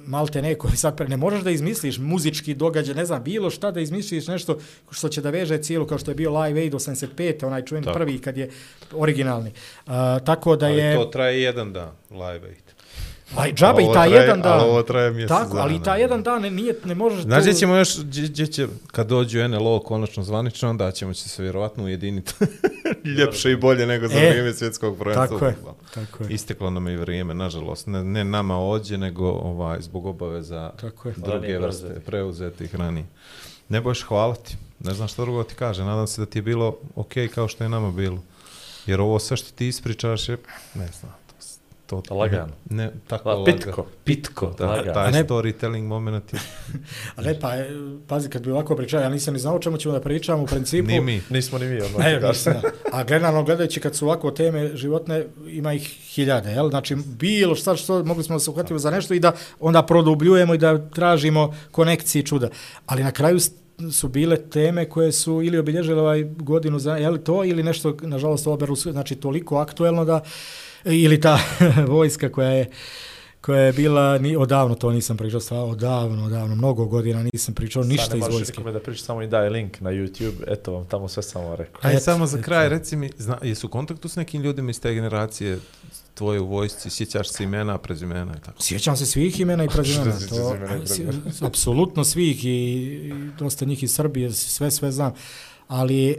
malte 0.05 0.41
neko 0.41 0.69
sad 0.75 0.97
pre, 0.97 1.07
ne 1.07 1.17
možeš 1.17 1.41
da 1.41 1.51
izmisliš 1.51 1.97
muzički 1.97 2.53
događaj, 2.53 2.95
ne 2.95 3.05
znam, 3.05 3.23
bilo 3.23 3.49
šta 3.49 3.71
da 3.71 3.79
izmisliš 3.79 4.27
nešto 4.27 4.59
što 4.91 5.09
će 5.09 5.21
da 5.21 5.29
veže 5.29 5.57
cijelu, 5.57 5.87
kao 5.87 5.97
što 5.97 6.11
je 6.11 6.15
bio 6.15 6.41
Live 6.41 6.61
Aid 6.61 6.73
85, 6.73 7.45
onaj 7.45 7.65
čuven 7.65 7.83
prvi 7.83 8.19
kad 8.19 8.37
je 8.37 8.49
originalni. 8.93 9.49
Uh, 9.85 9.93
tako 10.25 10.55
da 10.55 10.65
Ali 10.65 10.77
je... 10.77 10.95
to 10.95 11.05
traje 11.05 11.41
jedan 11.41 11.73
dan, 11.73 11.91
live 12.11 12.47
aid. 12.47 12.68
Aj, 13.35 13.53
džaba 13.53 13.81
i 13.81 13.85
taj 13.85 14.09
traje- 14.09 14.11
jedan 14.13 14.41
dan. 14.41 14.59
ovo 14.61 14.83
traje 14.83 15.11
mjesec 15.11 15.29
Tako, 15.29 15.57
ali 15.57 15.75
i 15.75 15.83
taj 15.83 16.01
jedan 16.01 16.23
dan 16.23 16.41
ne, 16.41 16.51
nije, 16.51 16.75
ne 16.85 16.95
možeš... 16.95 17.21
Znaš 17.21 17.37
tu- 17.37 17.41
gdje 17.41 17.53
ćemo 17.53 17.75
još, 17.75 17.99
gdje, 17.99 18.21
gdje 18.23 18.47
će, 18.47 18.67
kad 18.87 19.07
dođu 19.07 19.47
NLO 19.47 19.79
konačno 19.79 20.23
zvanično, 20.23 20.69
onda 20.69 20.91
ćemo 20.91 21.13
će 21.13 21.29
se 21.29 21.43
vjerovatno 21.43 21.83
ujediniti 21.83 22.33
ljepše 23.17 23.51
i 23.51 23.57
bolje 23.57 23.85
nego 23.85 24.07
za 24.07 24.13
E, 24.15 24.29
vrijeme 24.29 24.53
svjetskog 24.53 24.97
prvenstva. 24.97 25.25
tako 25.29 25.45
je, 25.45 25.55
tako 25.95 26.23
je. 26.23 26.29
Isteklo 26.29 26.69
nam 26.69 26.87
je 26.87 26.93
i 26.93 26.97
vrijeme, 26.97 27.33
nažalost. 27.33 27.87
Ne, 27.87 28.03
ne 28.03 28.23
nama 28.23 28.59
ođe, 28.61 28.97
nego 28.97 29.25
ovaj, 29.25 29.81
zbog 29.81 30.05
obaveza 30.05 30.71
Tako 30.71 31.07
je. 31.07 31.15
druge 31.17 31.57
vrste, 31.57 31.81
preuzetih. 31.81 32.03
preuzetih 32.05 32.75
ranije. 32.75 33.05
Ne 33.69 33.81
boješ 33.81 34.03
hvala 34.03 34.35
ti. 34.35 34.57
Ne 34.79 34.93
znam 34.93 35.07
što 35.07 35.21
drugo 35.21 35.43
ti 35.43 35.55
kaže. 35.55 35.83
Nadam 35.83 36.07
se 36.07 36.21
da 36.21 36.25
ti 36.25 36.37
je 36.37 36.43
bilo 36.43 36.67
ok 36.95 37.11
kao 37.35 37.47
što 37.47 37.63
je 37.63 37.69
nama 37.69 37.91
bilo. 37.91 38.21
Jer 38.85 39.01
ovo 39.01 39.19
sve 39.19 39.37
što 39.37 39.51
ti 39.51 39.67
ispričaš 39.67 40.29
je, 40.29 40.37
ne 40.73 40.87
znam, 40.89 41.13
to, 41.91 42.03
Lagano. 42.11 42.53
Ne, 42.69 42.91
tako 43.07 43.29
La, 43.29 43.35
lagano. 43.35 43.57
pitko, 43.57 43.85
pitko, 44.03 44.55
Da, 44.57 44.65
lagano. 44.67 44.93
taj 44.93 45.11
ne- 45.11 45.23
storytelling 45.23 45.83
moment 45.83 46.33
je 46.33 46.39
A 47.15 47.21
ne, 47.21 47.39
pa, 47.39 47.55
e, 47.55 47.69
pazi, 48.07 48.29
kad 48.29 48.41
bi 48.41 48.51
ovako 48.51 48.75
pričali, 48.75 49.03
ja 49.03 49.09
nisam 49.09 49.33
ni 49.33 49.39
znao 49.39 49.55
o 49.55 49.59
čemu 49.59 49.77
ćemo 49.77 49.93
da 49.93 50.01
pričamo 50.01 50.43
u 50.43 50.45
principu. 50.45 50.87
ni 50.87 50.99
mi. 51.01 51.21
Nismo 51.29 51.59
ni 51.59 51.65
mi, 51.65 51.81
ono. 51.81 51.97
Ne, 51.97 52.19
nisam. 52.19 52.53
A 52.91 53.03
gledano 53.03 53.43
gledajući 53.43 53.79
kad 53.79 53.95
su 53.95 54.05
ovako 54.05 54.31
teme 54.31 54.75
životne, 54.75 55.25
ima 55.47 55.73
ih 55.73 55.81
hiljade, 56.05 56.51
jel? 56.51 56.69
Znači, 56.69 56.95
bilo 56.95 57.55
šta 57.55 57.75
što 57.75 58.03
mogli 58.03 58.23
smo 58.23 58.35
da 58.35 58.39
se 58.39 58.49
uhvatimo 58.49 58.79
za 58.79 58.91
nešto 58.91 59.13
i 59.13 59.19
da 59.19 59.31
onda 59.59 59.83
produbljujemo 59.83 60.53
i 60.53 60.57
da 60.57 60.89
tražimo 60.89 61.55
konekcije 61.71 62.23
čuda. 62.23 62.49
Ali 62.85 63.03
na 63.03 63.11
kraju 63.11 63.39
su 63.91 64.07
bile 64.07 64.37
teme 64.37 64.89
koje 64.89 65.11
su 65.11 65.41
ili 65.41 65.57
obilježile 65.57 66.01
ovaj 66.01 66.23
godinu 66.23 66.79
za, 66.79 66.97
jel 66.97 67.17
to, 67.17 67.43
ili 67.43 67.63
nešto, 67.63 67.97
nažalost, 68.01 68.47
oberu, 68.47 68.75
znači, 68.75 69.15
toliko 69.15 69.57
aktuelno 69.57 70.05
da, 70.05 70.21
ili 70.85 71.21
ta 71.21 71.39
vojska 71.87 72.31
koja 72.31 72.49
je 72.49 72.69
koja 73.41 73.61
je 73.61 73.73
bila, 73.73 74.17
ni, 74.17 74.35
odavno 74.35 74.75
to 74.75 74.91
nisam 74.91 75.17
pričao, 75.17 75.39
stvarno, 75.39 75.65
odavno, 75.65 76.25
odavno, 76.25 76.55
mnogo 76.55 76.85
godina 76.85 77.23
nisam 77.33 77.53
pričao 77.53 77.83
ništa 77.83 78.03
Sad 78.03 78.13
ne 78.13 78.17
iz 78.17 78.21
možeš 78.21 78.35
vojske. 78.35 78.51
nikome 78.51 78.71
da 78.71 78.79
pričaš, 78.79 79.03
samo 79.03 79.21
i 79.21 79.27
daje 79.27 79.49
link 79.49 79.79
na 79.79 79.89
YouTube, 79.91 80.43
eto 80.47 80.73
vam 80.73 80.85
tamo 80.85 81.07
sve 81.07 81.23
samo 81.23 81.55
rekao. 81.55 81.91
Aj, 81.91 81.99
samo 81.99 82.25
za 82.25 82.37
eto. 82.37 82.45
kraj, 82.45 82.69
reci 82.69 82.95
mi, 82.95 83.09
zna, 83.17 83.37
jesu 83.43 83.67
u 83.67 83.69
kontaktu 83.69 84.09
s 84.09 84.15
nekim 84.15 84.41
ljudima 84.41 84.69
iz 84.69 84.81
te 84.81 84.93
generacije 84.93 85.59
tvoje 86.13 86.39
u 86.39 86.47
vojsci, 86.47 86.89
sjećaš 86.89 87.29
se 87.29 87.43
imena, 87.43 87.77
prezimena 87.77 88.35
i 88.37 88.45
tako? 88.45 88.61
Sjećam 88.61 88.97
se 88.97 89.05
svih 89.05 89.39
imena 89.39 89.63
i 89.63 89.67
prezimena. 89.75 90.19
to, 90.29 90.55
apsolutno 91.41 92.03
svih 92.03 92.45
i, 92.45 92.49
i 92.49 93.13
dosta 93.39 93.65
njih 93.65 93.83
iz 93.83 93.93
Srbije, 93.93 94.31
sve, 94.31 94.71
sve 94.71 94.91
znam. 94.91 95.13
Ali 95.67 96.09
e, 96.09 96.15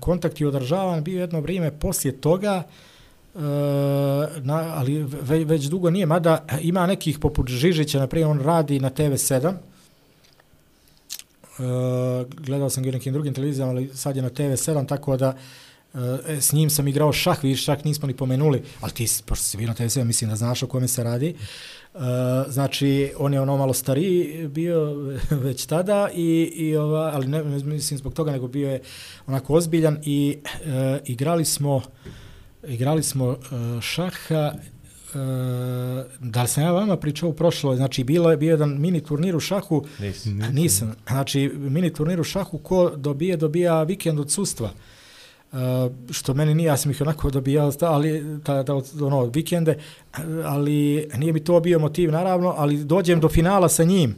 kontakt 0.00 0.40
je 0.40 0.48
održavan 0.48 1.04
bio 1.04 1.20
jedno 1.20 1.40
vrijeme 1.40 1.78
poslije 1.78 2.20
toga, 2.20 2.62
e, 2.68 2.91
Eh, 3.34 3.40
na, 4.40 4.74
ali 4.74 5.02
ve, 5.02 5.44
već 5.44 5.64
dugo 5.64 5.90
nije, 5.90 6.06
mada 6.06 6.44
ima 6.60 6.86
nekih 6.86 7.18
poput 7.18 7.48
Žižića, 7.48 7.98
na 7.98 8.06
primjer 8.06 8.30
on 8.30 8.40
radi 8.40 8.80
na 8.80 8.90
TV7, 8.90 9.52
Uh, 11.58 11.64
eh, 11.64 12.24
gledao 12.46 12.70
sam 12.70 12.82
ga 12.82 12.88
u 12.88 12.92
nekim 12.92 13.12
drugim 13.12 13.34
televizijama, 13.34 13.72
ali 13.72 13.90
sad 13.94 14.16
je 14.16 14.22
na 14.22 14.30
TV7, 14.30 14.88
tako 14.88 15.16
da 15.16 15.36
eh, 15.94 16.40
s 16.40 16.52
njim 16.52 16.70
sam 16.70 16.88
igrao 16.88 17.12
šah, 17.12 17.42
vidiš, 17.42 17.64
čak 17.64 17.84
nismo 17.84 18.06
ni 18.06 18.16
pomenuli, 18.16 18.62
ali 18.80 18.92
ti, 18.92 19.06
pošto 19.26 19.44
si 19.44 19.56
bio 19.56 19.68
na 19.68 19.74
TV7, 19.74 20.04
mislim 20.04 20.30
da 20.30 20.36
znaš 20.36 20.62
o 20.62 20.66
kome 20.66 20.88
se 20.88 21.04
radi. 21.04 21.34
E, 21.94 21.98
znači, 22.48 23.12
on 23.18 23.34
je 23.34 23.40
ono 23.40 23.56
malo 23.56 23.72
stariji 23.72 24.48
bio 24.48 24.94
već 25.44 25.66
tada, 25.66 26.08
i, 26.14 26.52
i 26.54 26.76
ova, 26.76 27.10
ali 27.14 27.26
ne, 27.26 27.44
mislim 27.64 27.98
zbog 27.98 28.14
toga, 28.14 28.32
nego 28.32 28.48
bio 28.48 28.70
je 28.70 28.80
onako 29.26 29.54
ozbiljan 29.54 29.98
i 30.04 30.38
e, 30.64 31.00
igrali 31.04 31.44
smo 31.44 31.82
igrali 32.68 33.02
smo 33.02 33.30
e, 33.30 33.36
šaha 33.80 34.34
e, 34.34 34.54
da 36.20 36.42
li 36.42 36.48
sam 36.48 36.64
ja 36.64 36.72
vama 36.72 36.96
pričao 36.96 37.28
u 37.28 37.32
prošloj, 37.32 37.76
znači 37.76 38.04
bilo 38.04 38.30
je 38.30 38.36
bio 38.36 38.50
jedan 38.50 38.80
mini 38.80 39.00
turnir 39.00 39.36
u 39.36 39.40
šahu, 39.40 39.84
Nisi. 39.98 40.30
Nisam. 40.30 40.54
Nisam. 40.54 40.94
Znači, 41.08 41.52
mini 41.54 41.92
turnir 41.92 42.20
u 42.20 42.24
šahu, 42.24 42.58
ko 42.58 42.92
dobije, 42.96 43.36
dobija 43.36 43.82
vikend 43.82 44.20
od 44.20 44.30
sustva. 44.30 44.70
Uh, 45.52 45.58
što 46.10 46.34
meni 46.34 46.54
nije, 46.54 46.66
ja 46.66 46.76
sam 46.76 46.90
ih 46.90 47.00
onako 47.00 47.30
dobijao, 47.30 47.72
ali 47.80 48.40
ta, 48.44 48.64
ta, 48.64 48.74
ono, 49.00 49.24
vikende, 49.24 49.78
ali 50.44 51.08
nije 51.18 51.32
mi 51.32 51.44
to 51.44 51.60
bio 51.60 51.78
motiv, 51.78 52.12
naravno, 52.12 52.54
ali 52.56 52.84
dođem 52.84 53.20
do 53.20 53.28
finala 53.28 53.68
sa 53.68 53.84
njim. 53.84 54.16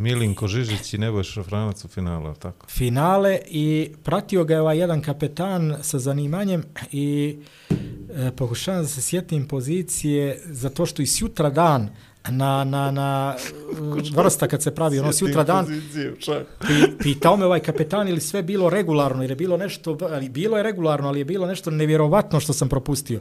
Milinko 0.00 0.48
Žižić 0.48 0.94
i 0.94 0.98
Nebojša 0.98 1.32
Šafranac 1.32 1.84
u 1.84 1.88
li 1.88 2.34
tako? 2.38 2.66
finale 2.68 3.38
i 3.46 3.90
pratio 4.02 4.44
ga 4.44 4.54
je 4.54 4.60
ovaj 4.60 4.78
jedan 4.78 5.02
kapetan 5.02 5.76
sa 5.82 5.98
zanimanjem 5.98 6.62
i 6.92 7.36
e, 7.70 8.30
pokušavam 8.36 8.82
da 8.82 8.88
se 8.88 9.02
sjetim 9.02 9.48
pozicije 9.48 10.40
zato 10.44 10.86
što 10.86 11.02
i 11.02 11.06
sutra 11.06 11.50
dan 11.50 11.88
na, 12.28 12.64
na, 12.64 12.90
na 12.90 13.36
vrsta 14.16 14.48
kad 14.48 14.62
se 14.62 14.74
pravi 14.74 14.98
ono 14.98 15.12
sutra 15.12 15.44
dan 15.44 15.66
pi, 16.60 16.98
pitao 16.98 17.36
me 17.36 17.44
ovaj 17.44 17.60
kapetan 17.60 18.08
ili 18.08 18.20
sve 18.20 18.42
bilo 18.42 18.70
regularno 18.70 19.22
jer 19.22 19.30
je 19.30 19.36
bilo 19.36 19.56
nešto 19.56 19.98
ali 20.00 20.28
bilo 20.28 20.56
je 20.56 20.62
regularno 20.62 21.08
ali 21.08 21.18
je 21.18 21.24
bilo 21.24 21.46
nešto 21.46 21.70
nevjerovatno 21.70 22.40
što 22.40 22.52
sam 22.52 22.68
propustio 22.68 23.20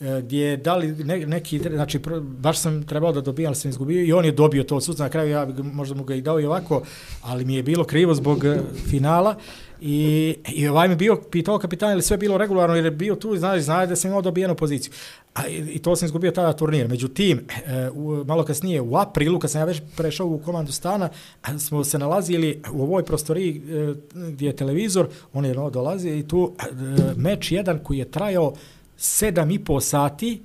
E, 0.00 0.22
gdje 0.22 0.44
je 0.44 0.56
dali 0.56 1.04
ne, 1.04 1.26
neki, 1.26 1.58
znači 1.58 1.98
pr- 1.98 2.20
baš 2.20 2.58
sam 2.58 2.82
trebao 2.82 3.12
da 3.12 3.20
dobijam, 3.20 3.48
ali 3.48 3.56
sam 3.56 3.68
izgubio 3.68 4.04
i 4.04 4.12
on 4.12 4.24
je 4.24 4.32
dobio 4.32 4.62
to 4.62 4.76
od 4.76 4.84
suca, 4.84 5.02
na 5.02 5.08
kraju 5.08 5.30
ja 5.30 5.46
bi 5.46 5.62
možda 5.62 5.94
mu 5.94 6.04
ga 6.04 6.14
i 6.14 6.20
dao 6.20 6.40
i 6.40 6.46
ovako, 6.46 6.82
ali 7.22 7.44
mi 7.44 7.54
je 7.54 7.62
bilo 7.62 7.84
krivo 7.84 8.14
zbog 8.14 8.44
e, 8.44 8.60
finala 8.90 9.36
i, 9.80 10.36
i 10.54 10.68
ovaj 10.68 10.88
mi 10.88 10.96
bio 10.96 11.16
pitao 11.30 11.58
kapitan 11.58 11.92
ili 11.92 12.02
sve 12.02 12.16
bilo 12.16 12.38
regularno 12.38 12.76
jer 12.76 12.84
je 12.84 12.90
bio 12.90 13.14
tu 13.14 13.34
i 13.34 13.38
znaš, 13.38 13.60
znaš 13.60 13.88
da 13.88 13.96
sam 13.96 14.08
imao 14.08 14.22
dobijenu 14.22 14.54
poziciju. 14.54 14.92
A, 15.34 15.46
i, 15.48 15.56
I 15.56 15.78
to 15.78 15.96
sam 15.96 16.06
izgubio 16.06 16.30
tada 16.30 16.52
turnir. 16.52 16.88
Međutim, 16.88 17.46
e, 17.66 17.90
u, 17.90 18.24
malo 18.24 18.44
kasnije, 18.44 18.80
u 18.80 18.96
aprilu, 18.96 19.38
kad 19.38 19.50
sam 19.50 19.60
ja 19.60 19.64
već 19.64 19.82
prešao 19.96 20.26
u 20.26 20.38
komandu 20.38 20.72
stana, 20.72 21.08
a, 21.42 21.58
smo 21.58 21.84
se 21.84 21.98
nalazili 21.98 22.62
u 22.72 22.82
ovoj 22.82 23.04
prostoriji 23.04 23.56
e, 23.56 23.94
gdje 24.14 24.46
je 24.46 24.56
televizor, 24.56 25.08
on 25.32 25.44
je 25.44 25.54
no, 25.54 25.70
dolazi 25.70 26.10
i 26.10 26.28
tu 26.28 26.52
e, 26.58 26.64
meč 27.16 27.52
jedan 27.52 27.78
koji 27.78 27.98
je 27.98 28.10
trajao 28.10 28.54
sedam 28.96 29.50
i 29.50 29.64
po 29.64 29.80
sati, 29.80 30.42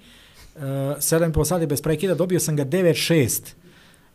uh, 0.56 0.62
sedam 1.00 1.30
i 1.30 1.34
po 1.34 1.46
sati 1.46 1.68
bez 1.68 1.82
prekida, 1.82 2.16
dobio 2.16 2.40
sam 2.40 2.56
ga 2.56 2.66
9-6. 2.66 3.42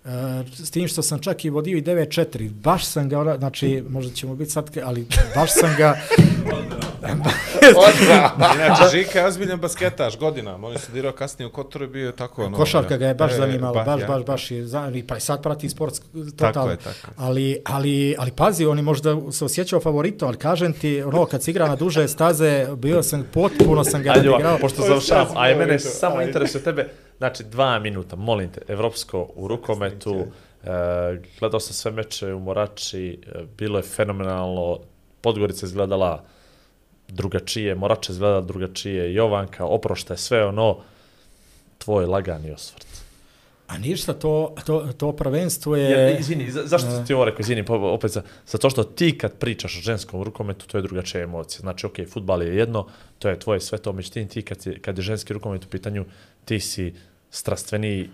Uh, 0.05 0.11
e, 0.11 0.45
s 0.65 0.71
tim 0.71 0.89
što 0.89 1.03
sam 1.03 1.19
čak 1.19 1.45
i 1.45 1.51
vodio 1.51 1.79
i 1.79 1.83
9-4. 1.83 2.51
Baš 2.51 2.85
sam 2.87 3.09
ga, 3.09 3.37
znači, 3.39 3.85
možda 3.89 4.15
ćemo 4.15 4.35
biti 4.35 4.51
sad, 4.51 4.79
ali 4.85 5.07
baš 5.35 5.51
sam 5.53 5.75
ga... 5.79 5.95
Inače, 8.55 8.83
Žika 8.93 9.19
je 9.19 9.27
ozbiljan 9.27 9.61
basketaš 9.61 10.19
godinama. 10.19 10.67
On 10.67 10.73
je 10.73 10.79
studirao 10.79 11.13
kasnije 11.13 11.47
u 11.47 11.53
Kotoru 11.53 11.85
i 11.85 11.89
bio 11.89 12.07
je 12.07 12.17
tako 12.17 12.45
ono... 12.45 12.57
Košarka 12.57 12.97
ga 12.97 13.07
je 13.07 13.15
baš 13.15 13.35
E, 13.35 13.37
zanimala, 13.37 13.85
baš, 13.85 14.01
ja. 14.01 14.07
baš, 14.07 14.25
baš 14.25 14.51
je, 14.51 14.67
i 14.95 15.07
pa 15.07 15.17
i 15.17 15.21
sad 15.21 15.43
prati 15.43 15.69
sport 15.69 15.95
totalno. 16.37 16.53
Tako 16.53 16.71
je, 16.71 16.77
tako 16.77 16.89
je. 16.89 17.15
Ali, 17.17 17.63
ali, 17.65 18.17
ali 18.19 18.31
pazi, 18.31 18.67
on 18.67 18.79
je 18.79 18.83
možda 18.83 19.33
se 19.33 19.45
osjećao 19.45 19.81
favoritom, 19.81 20.29
ali 20.29 20.37
kažem 20.37 20.73
ti, 20.73 21.03
ono, 21.03 21.27
kad 21.27 21.43
se 21.43 21.51
igra 21.51 21.69
na 21.69 21.77
duže 21.77 22.09
staze, 22.09 22.67
bio 22.77 23.03
sam, 23.03 23.27
potpuno 23.33 23.85
sam 23.85 24.03
ga 24.03 24.11
Ajde, 24.11 24.31
ovako, 24.31 24.59
pošto 24.61 24.83
završavam, 24.83 25.37
a 25.37 25.51
i 25.51 25.55
mene 25.55 25.79
samo 25.79 26.23
interesuje 26.23 26.65
tebe, 26.65 26.89
znači 27.19 27.45
dva 27.45 27.79
minuta, 27.79 28.17
molim 28.17 28.51
te, 28.51 28.61
Evropsko 28.69 29.29
u 29.35 29.49
rukometu, 29.49 30.27
e, 30.65 30.69
gledao 31.39 31.61
sam 31.61 31.75
sve 31.75 31.91
meče 31.91 32.35
u 32.35 32.41
Morači, 32.41 33.21
e, 33.27 33.45
bilo 33.59 33.79
je 33.79 33.83
fenomenalno, 33.83 34.79
Podgorica 35.21 35.67
izgledala 35.67 36.25
drugačije, 37.15 37.75
Morače 37.75 38.13
izgledala 38.13 38.41
drugačije, 38.41 39.15
Jovanka, 39.15 39.65
oproštaj, 39.65 40.17
sve 40.17 40.45
ono, 40.47 40.77
tvoj 41.79 42.07
lagani 42.07 42.51
osvrt. 42.51 42.87
A 43.67 43.79
ništa, 43.79 44.13
to, 44.13 44.55
to, 44.67 44.93
to 44.97 45.13
prvenstvo 45.13 45.77
je... 45.77 45.91
Jer, 45.91 46.21
izvini, 46.21 46.51
za, 46.51 46.63
zašto 46.67 47.03
ti 47.07 47.15
ovo 47.15 47.25
rekao, 47.25 47.41
izvini, 47.41 47.65
opet 47.69 48.11
za, 48.11 48.23
zato 48.47 48.71
što 48.71 48.85
ti 48.85 49.19
kad 49.19 49.39
pričaš 49.39 49.79
o 49.79 49.81
ženskom 49.81 50.23
rukometu, 50.23 50.67
to 50.67 50.79
je 50.79 50.83
drugačija 50.83 51.23
emocija. 51.23 51.61
Znači, 51.61 51.87
ok, 51.87 51.97
futbal 52.13 52.43
je 52.43 52.57
jedno, 52.57 52.87
to 53.19 53.29
je 53.29 53.39
tvoje 53.39 53.61
sve 53.61 53.79
to, 53.79 53.93
međutim 53.93 54.29
ti 54.29 54.43
kad, 54.43 54.61
si, 54.61 54.79
kad 54.81 54.99
je 54.99 55.03
ženski 55.03 55.33
rukomet 55.33 55.65
u 55.65 55.69
pitanju, 55.69 56.05
ti 56.45 56.61
si 56.61 56.95
strastveniji, 57.31 58.11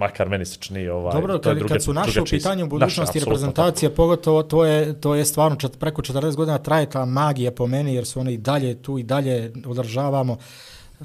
makar 0.00 0.28
meni 0.28 0.46
se 0.46 0.56
čini 0.60 0.88
ovaj... 0.88 1.12
Dobro, 1.12 1.38
to 1.38 1.48
je 1.48 1.54
kad, 1.54 1.58
druga, 1.58 1.74
kad 1.74 1.82
su 1.82 1.92
naše 1.92 2.20
u 2.20 2.24
pitanju 2.24 2.66
budućnosti 2.66 3.18
apsolutno 3.18 3.32
reprezentacije, 3.32 3.94
pogotovo 3.94 4.42
to 4.42 4.64
je, 4.64 5.00
to 5.00 5.14
je 5.14 5.24
stvarno 5.24 5.56
čet, 5.56 5.78
preko 5.78 6.02
40 6.02 6.36
godina 6.36 6.58
traje 6.58 6.90
ta 6.90 7.04
magija 7.04 7.50
po 7.50 7.66
meni, 7.66 7.94
jer 7.94 8.06
su 8.06 8.20
one 8.20 8.34
i 8.34 8.38
dalje 8.38 8.82
tu 8.82 8.98
i 8.98 9.02
dalje 9.02 9.52
održavamo. 9.66 10.36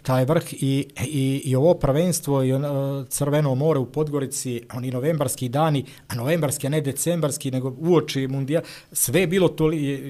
Taj 0.02 0.26
vrh 0.26 0.54
i, 0.54 0.88
i, 1.08 1.42
i 1.46 1.56
ovo 1.56 1.74
prvenstvo 1.74 2.44
i 2.44 2.54
ono, 2.54 3.06
Crveno 3.10 3.56
more 3.56 3.80
u 3.80 3.86
Podgorici, 3.86 4.62
oni 4.74 4.92
novembarski 4.92 5.50
dani, 5.50 5.86
a 6.08 6.16
novembarski, 6.16 6.68
a 6.68 6.70
ne 6.70 6.82
decembarski, 6.82 7.52
nego 7.52 7.76
uoči 7.78 8.28
mundija, 8.28 8.62
sve 8.92 9.20
je 9.20 9.28
bilo 9.28 9.48
to 9.48 9.66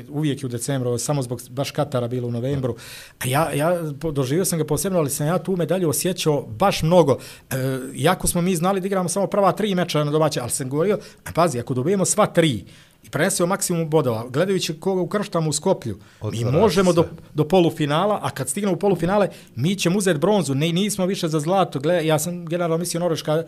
uvijek 0.10 0.44
je 0.44 0.46
u 0.46 0.50
decembru, 0.50 0.98
samo 0.98 1.22
zbog 1.22 1.42
baš 1.50 1.72
Katara 1.72 2.08
bilo 2.08 2.28
u 2.28 2.32
novembru. 2.32 2.76
A 3.20 3.28
ja, 3.28 3.52
ja 3.52 3.82
doživio 4.12 4.46
sam 4.46 4.60
ga 4.60 4.66
posebno, 4.66 5.00
ali 5.00 5.10
sam 5.10 5.28
ja 5.28 5.38
tu 5.38 5.56
medalju 5.56 5.90
osjećao 5.90 6.42
baš 6.42 6.84
mnogo. 6.84 7.18
E, 7.52 7.56
jako 7.94 8.28
smo 8.28 8.42
mi 8.42 8.56
znali 8.56 8.82
da 8.82 8.88
igramo 8.88 9.10
samo 9.10 9.28
prva 9.28 9.52
tri 9.52 9.76
meča 9.76 10.04
na 10.04 10.12
domaće, 10.12 10.40
ali 10.40 10.50
sam 10.50 10.70
govorio, 10.70 11.00
a 11.26 11.32
pazi, 11.36 11.60
ako 11.60 11.74
dobijemo 11.74 12.06
sva 12.06 12.26
tri, 12.26 12.66
i 13.06 13.10
prenesemo 13.10 13.48
maksimum 13.48 13.90
bodova, 13.90 14.26
gledajući 14.30 14.80
koga 14.80 15.02
ukrštamo 15.02 15.50
u 15.50 15.54
Skoplju, 15.54 15.98
mi 16.24 16.28
Otvara 16.28 16.60
možemo 16.60 16.92
se. 16.92 16.96
do, 16.96 17.06
do 17.34 17.48
polufinala, 17.48 18.20
a 18.24 18.30
kad 18.30 18.50
stignemo 18.50 18.74
u 18.74 18.80
polufinale, 18.80 19.30
mi 19.56 19.76
ćemo 19.76 19.98
uzeti 19.98 20.20
bronzu, 20.20 20.56
ne, 20.56 20.72
nismo 20.72 21.06
više 21.06 21.28
za 21.28 21.40
zlato. 21.40 21.80
Gle, 21.80 22.06
ja 22.06 22.20
sam 22.20 22.46
generalno 22.46 22.78
mislio 22.78 23.00
Norveška, 23.00 23.44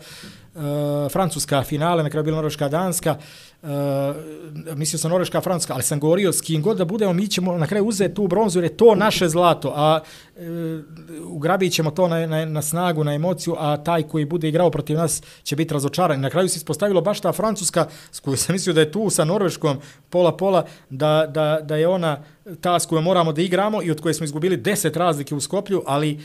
uh, 0.54 0.62
Francuska 1.12 1.62
finale, 1.62 2.02
na 2.02 2.10
kraju 2.10 2.24
bila 2.24 2.36
Norveška, 2.36 2.68
Danska, 2.68 3.10
uh, 3.10 3.24
Eh, 3.62 4.14
mislio 4.74 4.98
sam 4.98 5.10
Norveška, 5.10 5.40
Francuska, 5.40 5.74
ali 5.74 5.82
sam 5.82 6.00
govorio 6.00 6.32
s 6.32 6.40
kim 6.40 6.62
god 6.62 6.76
da 6.76 6.84
budemo, 6.84 7.12
mi 7.12 7.28
ćemo 7.28 7.58
na 7.58 7.66
kraju 7.66 7.84
uzeti 7.84 8.14
tu 8.14 8.26
bronzu 8.26 8.58
jer 8.58 8.64
je 8.64 8.76
to 8.76 8.94
naše 8.94 9.28
zlato, 9.28 9.72
a 9.76 10.00
eh, 10.36 10.48
uh, 11.20 11.32
ugrabit 11.32 11.72
ćemo 11.72 11.90
to 11.90 12.08
na, 12.08 12.26
na, 12.26 12.44
na 12.44 12.62
snagu, 12.62 13.04
na 13.04 13.14
emociju, 13.14 13.56
a 13.58 13.76
taj 13.76 14.02
koji 14.02 14.24
bude 14.24 14.48
igrao 14.48 14.70
protiv 14.70 14.96
nas 14.96 15.22
će 15.42 15.56
biti 15.56 15.74
razočaran. 15.74 16.20
Na 16.20 16.30
kraju 16.30 16.48
se 16.48 16.56
ispostavilo 16.56 17.00
baš 17.00 17.20
ta 17.20 17.32
Francuska, 17.32 17.86
s 18.10 18.20
kojoj 18.20 18.36
sam 18.36 18.52
mislio 18.52 18.74
da 18.74 18.80
je 18.80 18.92
tu 18.92 19.10
sa 19.10 19.24
Norveškom 19.24 19.78
pola-pola, 20.10 20.64
da, 20.90 21.26
da, 21.28 21.60
da 21.62 21.76
je 21.76 21.88
ona 21.88 22.22
ta 22.60 22.78
s 22.78 22.86
kojom 22.86 23.04
moramo 23.04 23.32
da 23.32 23.42
igramo 23.42 23.82
i 23.82 23.90
od 23.90 24.00
koje 24.00 24.14
smo 24.14 24.24
izgubili 24.24 24.58
10 24.58 24.96
razlike 24.96 25.34
u 25.34 25.40
Skoplju, 25.40 25.82
ali 25.86 26.20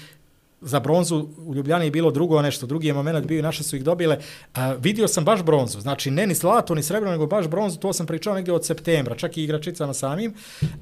za 0.64 0.80
bronzu 0.80 1.28
u 1.46 1.56
Ljubljani 1.56 1.86
je 1.86 1.92
bilo 1.92 2.12
drugo 2.12 2.42
nešto, 2.42 2.66
drugi 2.66 2.88
je 2.88 2.94
moment 2.94 3.26
bio 3.26 3.40
i 3.40 3.42
naše 3.42 3.64
su 3.64 3.76
ih 3.76 3.84
dobile. 3.84 4.18
A, 4.54 4.74
vidio 4.74 5.08
sam 5.08 5.26
baš 5.26 5.44
bronzu, 5.44 5.80
znači 5.80 6.12
ne 6.12 6.28
ni 6.28 6.34
zlato 6.34 6.76
ni 6.76 6.84
srebro, 6.84 7.12
nego 7.12 7.28
baš 7.28 7.48
bronzu, 7.48 7.78
to 7.80 7.94
sam 7.94 8.06
pričao 8.06 8.34
negdje 8.34 8.54
od 8.54 8.66
septembra, 8.66 9.16
čak 9.16 9.38
i 9.38 9.44
igračicama 9.44 9.94
samim, 9.94 10.34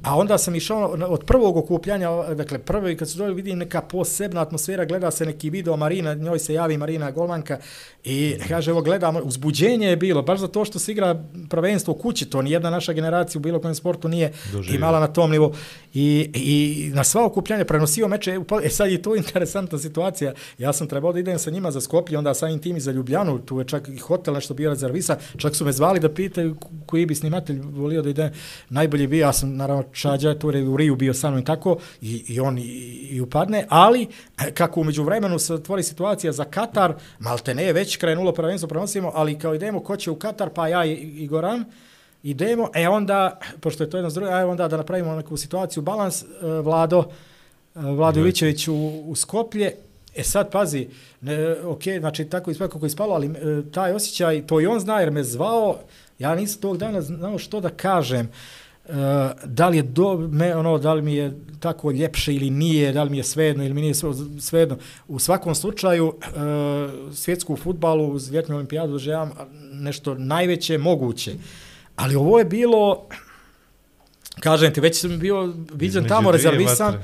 a 0.03 0.18
onda 0.18 0.38
sam 0.38 0.56
išao 0.56 0.98
od 1.08 1.24
prvog 1.26 1.58
okupljanja, 1.58 2.10
dakle 2.34 2.60
prvi 2.60 2.98
kad 2.98 3.10
su 3.10 3.18
došli 3.18 3.34
vidim 3.34 3.58
neka 3.58 3.82
posebna 3.82 4.41
atmosfera, 4.41 4.86
gleda 4.86 5.12
se 5.12 5.26
neki 5.26 5.49
video 5.49 5.78
Marina, 5.78 6.14
njoj 6.14 6.40
se 6.40 6.53
javi 6.53 6.78
Marina 6.78 7.12
Golmanka 7.12 7.60
i 8.03 8.36
kaže 8.48 8.72
evo 8.72 8.82
gledamo, 8.82 9.20
uzbuđenje 9.24 9.88
je 9.88 9.98
bilo, 9.98 10.22
baš 10.22 10.40
za 10.40 10.48
to 10.48 10.66
što 10.66 10.80
se 10.80 10.91
igra 10.91 11.24
prvenstvo 11.49 11.94
u 11.94 11.98
kući, 11.98 12.26
to 12.26 12.41
nijedna 12.41 12.70
naša 12.70 12.94
generacija 12.94 13.40
u 13.40 13.41
bilo 13.41 13.60
kojem 13.60 13.76
sportu 13.76 14.08
nije 14.08 14.34
Doživjela. 14.52 14.78
imala 14.78 14.99
na 14.99 15.08
tom 15.08 15.32
nivou. 15.32 15.53
I, 15.93 16.30
I 16.34 16.91
na 16.93 17.03
sva 17.03 17.26
okupljanja 17.26 17.65
prenosio 17.65 18.07
meče, 18.07 18.39
e 18.63 18.69
sad 18.69 18.91
je 18.91 19.01
to 19.01 19.15
interesantna 19.22 19.77
situacija, 19.77 20.34
ja 20.57 20.73
sam 20.73 20.88
trebao 20.88 21.13
da 21.13 21.19
idem 21.19 21.39
sa 21.39 21.51
njima 21.51 21.72
za 21.72 21.81
Skoplje, 21.81 22.18
onda 22.18 22.34
samim 22.34 22.59
tim 22.59 22.77
i 22.77 22.80
za 22.80 22.91
Ljubljanu, 22.91 23.39
tu 23.39 23.59
je 23.59 23.65
čak 23.65 23.88
i 23.88 23.97
hotel 23.97 24.34
nešto 24.34 24.53
bio 24.53 24.69
rezervisa, 24.69 25.18
čak 25.38 25.55
su 25.55 25.65
me 25.65 25.72
zvali 25.72 25.99
da 25.99 26.13
pitaju 26.13 26.55
koji 26.85 27.05
bi 27.05 27.15
snimatelj 27.15 27.59
volio 27.73 28.01
da 28.01 28.09
ide, 28.09 28.31
najbolji 28.69 29.07
bio, 29.07 29.22
ja 29.22 29.34
sam 29.34 29.55
naravno 29.55 29.84
Čađa, 29.91 30.39
tu 30.39 30.51
je 30.51 30.68
u 30.68 30.77
Riju 30.77 30.95
bio 30.95 31.13
sa 31.13 31.30
mnom 31.30 31.41
i 31.41 31.45
tako, 31.45 31.77
i, 32.01 32.23
i 32.27 32.39
on 32.39 32.57
i, 32.57 32.61
i 33.11 33.22
upadne, 33.22 33.65
ali 33.69 34.07
e, 34.39 34.51
kako 34.51 34.81
umeđu 34.81 35.03
vremenu 35.03 35.39
se 35.39 35.53
otvori 35.53 35.84
situacija 35.84 36.31
za 36.34 36.43
Katar, 36.43 36.93
malte 37.19 37.55
ne, 37.55 37.73
već 37.73 37.97
krenulo 37.97 38.31
prvenstvo, 38.31 38.69
prenosimo, 38.69 39.11
ali 39.15 39.39
kao 39.39 39.55
idemo, 39.55 39.80
ko 39.80 39.97
će 39.97 40.11
u 40.11 40.15
Katar, 40.15 40.49
pa 40.49 40.68
ja 40.68 40.85
i, 40.85 40.93
i 40.93 41.27
Goran, 41.27 41.65
idemo, 42.23 42.69
e 42.76 42.89
onda, 42.89 43.39
pošto 43.60 43.84
je 43.84 43.89
to 43.89 43.98
jedno 43.98 44.10
s 44.10 44.14
drugim, 44.14 44.34
a 44.34 44.45
onda 44.45 44.68
da 44.68 44.77
napravimo 44.77 45.15
neku 45.15 45.38
situaciju, 45.38 45.84
balans, 45.84 46.23
e, 46.23 46.26
Vlado, 46.64 47.03
e, 47.76 47.80
Vlado 47.80 48.19
Ivićević 48.19 48.68
u, 48.68 49.03
u 49.06 49.15
Skoplje, 49.15 49.76
e 50.15 50.23
sad 50.23 50.52
pazi, 50.52 50.88
ne, 51.22 51.61
ok, 51.64 51.84
znači 51.99 52.26
tako 52.26 52.52
ispalo 52.52 52.69
kako 52.69 52.85
je 52.85 52.88
ispalo, 52.88 53.14
ali 53.14 53.27
e, 53.27 53.72
taj 53.72 53.93
osjećaj, 53.93 54.48
to 54.48 54.61
i 54.61 54.65
on 54.65 54.80
zna 54.80 54.99
jer 54.99 55.11
me 55.11 55.23
zvao, 55.23 55.77
ja 56.19 56.35
nisam 56.35 56.61
tog 56.61 56.77
dana 56.77 57.02
znao 57.02 57.38
što 57.38 57.60
da 57.60 57.69
kažem, 57.69 58.30
Uh, 58.89 58.95
da 59.45 59.69
li 59.69 59.77
je 59.77 59.84
do, 59.84 60.18
me, 60.18 60.56
ono, 60.56 60.77
da 60.77 60.93
li 60.93 61.02
mi 61.02 61.15
je 61.15 61.34
tako 61.60 61.91
ljepše 61.91 62.34
ili 62.34 62.49
nije, 62.49 62.91
da 62.93 63.03
li 63.03 63.10
mi 63.10 63.18
je 63.18 63.23
svejedno 63.23 63.64
ili 63.64 63.73
mi 63.73 63.81
nije 63.81 63.93
svejedno. 64.39 64.77
U 65.07 65.19
svakom 65.19 65.56
slučaju, 65.56 66.07
uh, 66.07 66.14
svjetsku 67.14 67.56
futbalu 67.56 68.07
uz 68.14 68.31
ljetnu 68.31 68.56
olimpijadu 68.56 68.98
želim 68.98 69.30
nešto 69.73 70.14
najveće 70.14 70.77
moguće. 70.77 71.31
Ali 71.95 72.15
ovo 72.15 72.39
je 72.39 72.45
bilo, 72.45 73.07
kažem 74.39 74.73
ti, 74.73 74.81
već 74.81 74.99
sam 74.99 75.19
bio 75.19 75.53
viđen 75.73 76.07
tamo 76.07 76.31
rezervisan. 76.31 76.95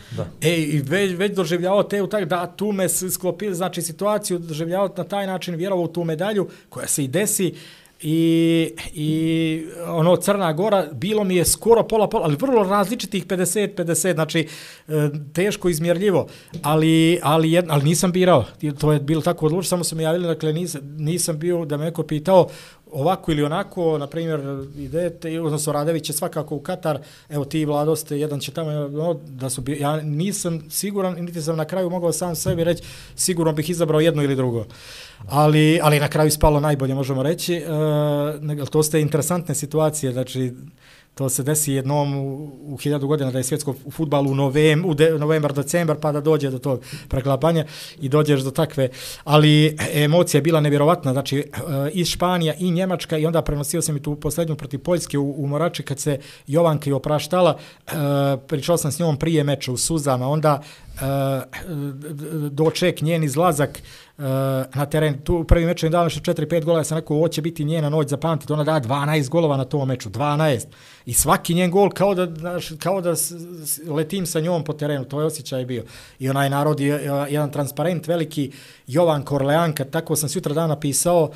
E, 0.42 0.58
i 0.58 0.82
već, 0.82 1.18
već 1.18 1.36
doživljavao 1.36 1.84
te 1.84 2.02
u 2.02 2.08
tak, 2.08 2.26
da 2.26 2.48
tu 2.48 2.72
me 2.72 2.90
sklopili, 2.90 3.56
znači 3.56 3.82
situaciju 3.82 4.40
doživljavao 4.40 4.94
na 4.98 5.04
taj 5.04 5.28
način, 5.28 5.56
vjerovao 5.56 5.86
u 5.86 5.88
tu 5.88 6.04
medalju 6.04 6.50
koja 6.70 6.88
se 6.88 7.04
i 7.04 7.08
desi. 7.08 7.54
I, 8.02 8.72
i 8.94 9.66
ono 9.88 10.16
Crna 10.16 10.54
Gora 10.54 10.88
bilo 10.94 11.24
mi 11.24 11.36
je 11.36 11.46
skoro 11.46 11.84
pola 11.84 12.10
pola, 12.10 12.26
ali 12.26 12.36
vrlo 12.36 12.64
različitih 12.64 13.26
50-50, 13.26 14.14
znači 14.14 14.48
e, 14.88 15.10
teško 15.34 15.70
izmjerljivo, 15.70 16.28
ali, 16.62 17.20
ali, 17.24 17.52
jed, 17.52 17.66
ali 17.70 17.84
nisam 17.84 18.12
birao, 18.12 18.46
to 18.80 18.94
je 18.94 19.00
bilo 19.00 19.22
tako 19.22 19.46
odlučno, 19.46 19.70
samo 19.70 19.84
su 19.84 19.96
mi 19.96 20.04
javili, 20.04 20.28
dakle 20.28 20.54
nisam, 20.54 20.82
nisam 20.98 21.40
bio 21.40 21.66
da 21.66 21.78
me 21.78 21.86
neko 21.86 22.04
pitao 22.04 22.48
ovako 22.92 23.32
ili 23.32 23.44
onako, 23.44 23.98
na 23.98 24.08
primjer, 24.08 24.40
idete, 24.78 25.42
odnosno 25.42 25.74
Radević 25.74 26.10
je 26.10 26.14
svakako 26.14 26.56
u 26.56 26.60
Katar, 26.60 27.00
evo 27.30 27.46
ti 27.46 27.66
vladoste, 27.66 28.20
jedan 28.20 28.40
će 28.40 28.52
tamo, 28.52 28.72
no, 28.72 29.14
da 29.26 29.50
su, 29.50 29.62
bi- 29.62 29.80
ja 29.80 30.02
nisam 30.02 30.66
siguran, 30.70 31.16
niti 31.16 31.42
sam 31.42 31.58
na 31.58 31.66
kraju 31.66 31.90
mogao 31.90 32.12
sam 32.12 32.36
sebi 32.36 32.64
reći, 32.64 32.84
sigurno 33.16 33.52
bih 33.54 33.70
izabrao 33.70 34.00
jedno 34.00 34.24
ili 34.24 34.36
drugo. 34.36 34.66
Ali, 35.30 35.80
ali 35.84 36.00
na 36.00 36.08
kraju 36.08 36.32
spalo 36.32 36.60
najbolje, 36.60 36.96
možemo 36.96 37.24
reći. 37.24 37.56
E, 37.56 37.64
nego- 38.42 38.66
to 38.66 38.84
ste 38.84 39.02
interesantne 39.02 39.56
situacije, 39.56 40.12
znači, 40.12 40.54
to 41.18 41.30
se 41.30 41.44
desi 41.44 41.74
jednom 41.74 42.16
u, 42.16 42.52
u 42.64 42.78
hiljadu 42.78 43.08
godina 43.08 43.32
da 43.32 43.38
je 43.38 43.44
svjetsko 43.44 43.76
u 43.86 43.92
futbalu 43.92 44.32
u, 44.32 44.36
novem, 44.36 44.86
u 44.86 44.94
de, 44.94 45.12
novembar, 45.12 45.54
decembar, 45.54 45.98
pa 46.02 46.12
da 46.12 46.22
dođe 46.22 46.50
do 46.50 46.60
tog 46.60 46.82
preklapanja 47.08 47.66
i 48.00 48.10
dođeš 48.10 48.42
do 48.42 48.52
takve. 48.52 48.90
Ali 49.24 49.66
e, 49.66 49.76
emocija 49.94 50.38
je 50.40 50.42
bila 50.42 50.62
nevjerovatna, 50.62 51.14
znači 51.14 51.38
e, 51.38 51.44
i 51.94 52.06
Španija 52.06 52.54
i 52.60 52.72
Njemačka 52.72 53.18
i 53.18 53.26
onda 53.26 53.42
prenosio 53.42 53.82
sam 53.82 53.98
i 53.98 54.02
tu 54.02 54.16
posljednju 54.16 54.56
protiv 54.56 54.80
Poljske 54.80 55.18
u, 55.18 55.44
u 55.44 55.48
Morači 55.48 55.84
kad 55.84 56.00
se 56.00 56.20
Jovanka 56.48 56.90
i 56.90 56.94
opraštala, 56.94 57.58
e, 57.58 57.92
pričao 58.48 58.78
sam 58.78 58.92
s 58.92 59.00
njom 59.00 59.18
prije 59.18 59.44
meča 59.44 59.72
u 59.72 59.78
suzama, 59.78 60.28
onda 60.28 60.62
e, 60.62 61.00
doček 62.50 63.02
njen 63.02 63.24
izlazak 63.24 63.82
Eh, 64.20 64.66
na 64.74 64.86
teren. 64.86 65.20
Tu 65.24 65.36
u 65.36 65.44
prvi 65.44 65.66
meč 65.66 65.84
je 65.84 65.90
dala 65.90 66.04
nešto 66.04 66.34
4-5 66.34 66.64
gola, 66.66 66.80
ja 66.80 66.84
sam 66.84 66.98
rekao 66.98 67.18
ovo 67.18 67.28
će 67.28 67.42
biti 67.42 67.66
njena 67.66 67.90
noć 67.90 68.08
za 68.08 68.18
pamtit, 68.18 68.52
ona 68.52 68.64
da 68.64 68.80
12 68.80 69.30
golova 69.30 69.58
na 69.58 69.66
tom 69.66 69.88
meču, 69.88 70.10
12. 70.10 70.66
I 71.06 71.14
svaki 71.14 71.54
njen 71.54 71.72
gol 71.72 71.90
kao 71.90 72.16
da, 72.16 72.28
kao 72.80 73.02
da 73.02 73.14
letim 73.88 74.26
sa 74.26 74.40
njom 74.40 74.64
po 74.64 74.74
terenu, 74.74 75.06
to 75.06 75.20
je 75.20 75.26
osjećaj 75.26 75.66
bio. 75.66 75.84
I 76.20 76.30
onaj 76.30 76.50
narod 76.50 76.80
je 76.80 76.96
eh, 76.96 77.26
jedan 77.30 77.52
transparent 77.52 78.08
veliki 78.08 78.52
Jovan 78.88 79.24
Korleanka, 79.24 79.86
tako 79.86 80.16
sam 80.16 80.30
sutra 80.30 80.54
dan 80.54 80.70
napisao, 80.70 81.24
Uh, 81.24 81.36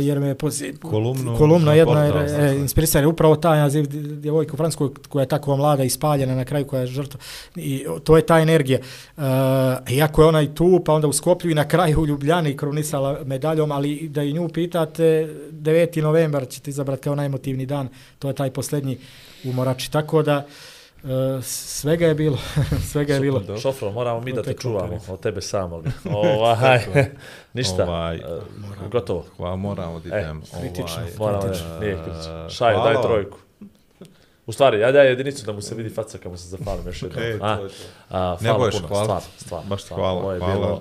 jer 0.00 0.20
me 0.20 0.34
pozi... 0.34 0.72
Kolumnu 0.82 1.36
kolumna 1.38 1.66
na 1.66 1.74
jedna 1.74 2.04
je, 2.04 2.46
je 2.46 2.58
inspirisana 2.58 3.02
je 3.02 3.06
upravo 3.06 3.36
taj 3.36 3.58
naziv 3.58 3.86
djevojka 4.20 4.52
u 4.54 4.56
Francuskoj 4.56 4.88
koja 5.08 5.22
je 5.22 5.28
tako 5.28 5.56
mlada 5.56 5.84
i 5.84 5.90
spaljena 5.90 6.34
na 6.34 6.44
kraju 6.44 6.66
koja 6.66 6.80
je 6.80 6.86
žrtva. 6.86 7.20
I 7.56 7.86
to 8.04 8.16
je 8.16 8.26
ta 8.26 8.40
energija. 8.40 8.78
Uh, 9.16 9.22
iako 9.90 10.22
je 10.22 10.28
ona 10.28 10.42
i 10.42 10.54
tu 10.54 10.82
pa 10.84 10.92
onda 10.92 11.08
u 11.08 11.12
Skoplju 11.12 11.50
i 11.50 11.54
na 11.54 11.68
kraju 11.68 12.00
u 12.00 12.06
Ljubljani 12.06 12.56
krunisala 12.56 13.20
medaljom 13.24 13.72
ali 13.72 14.08
da 14.08 14.22
i 14.22 14.32
nju 14.32 14.48
pitate 14.48 15.28
9. 15.52 16.02
novembar 16.02 16.48
ćete 16.48 16.70
izabrati 16.70 17.02
kao 17.02 17.14
najmotivni 17.14 17.66
dan. 17.66 17.88
To 18.18 18.28
je 18.28 18.34
taj 18.34 18.50
posljednji 18.50 18.98
u 19.44 19.52
Morači. 19.52 19.92
Tako 19.92 20.22
da 20.22 20.38
uh, 20.38 20.73
svega 21.42 22.06
je 22.06 22.14
bilo 22.14 22.38
svega 22.90 23.14
je 23.14 23.20
bilo 23.20 23.40
Super, 23.40 23.58
Šofro, 23.58 23.92
moramo 23.92 24.20
mi 24.20 24.32
da 24.32 24.42
te 24.42 24.52
čuvamo 24.54 24.98
od 25.08 25.20
tebe 25.20 25.40
samog. 25.40 25.84
Ovaj, 26.14 26.80
ništa, 27.52 27.84
Ovaj, 27.84 28.16
e, 28.16 28.20
gotovo. 28.90 29.24
Hvala, 29.36 29.56
moramo 29.56 30.00
da 30.00 30.16
E, 30.16 30.20
idem. 30.20 30.42
kritično. 30.52 30.96
Ovaj, 30.98 31.10
Moramo, 31.18 31.40
Kritično. 31.42 31.68
ne, 31.70 31.80
nije 31.80 31.92
e, 31.92 31.96
kritično. 31.96 32.48
Hvala 32.58 32.84
daj 32.84 33.02
trojku. 33.02 33.38
U 34.46 34.52
stvari, 34.52 34.80
ja 34.80 34.92
daj 34.92 35.08
jedinicu 35.08 35.46
da 35.46 35.52
mu 35.52 35.60
se 35.60 35.74
vidi 35.74 35.90
faca 35.90 36.18
kad 36.18 36.32
mu 36.32 36.38
se 36.38 36.48
zapalim 36.48 36.86
još 36.86 37.02
jednom. 37.02 37.22
E, 37.22 37.38
A, 37.42 37.56
to 37.56 37.62
je 37.62 37.68
to. 37.68 37.74
a, 38.10 38.36
Ne 38.40 38.48
hvala 38.48 38.58
boješ, 38.58 38.74
hvala. 38.78 39.04
stvarno, 39.04 39.20
stvarno. 39.38 39.68
Baš 39.68 39.82
stvarno. 39.82 40.04
Ovo 40.06 40.20
hvala, 40.20 40.38
hvala. 40.38 40.80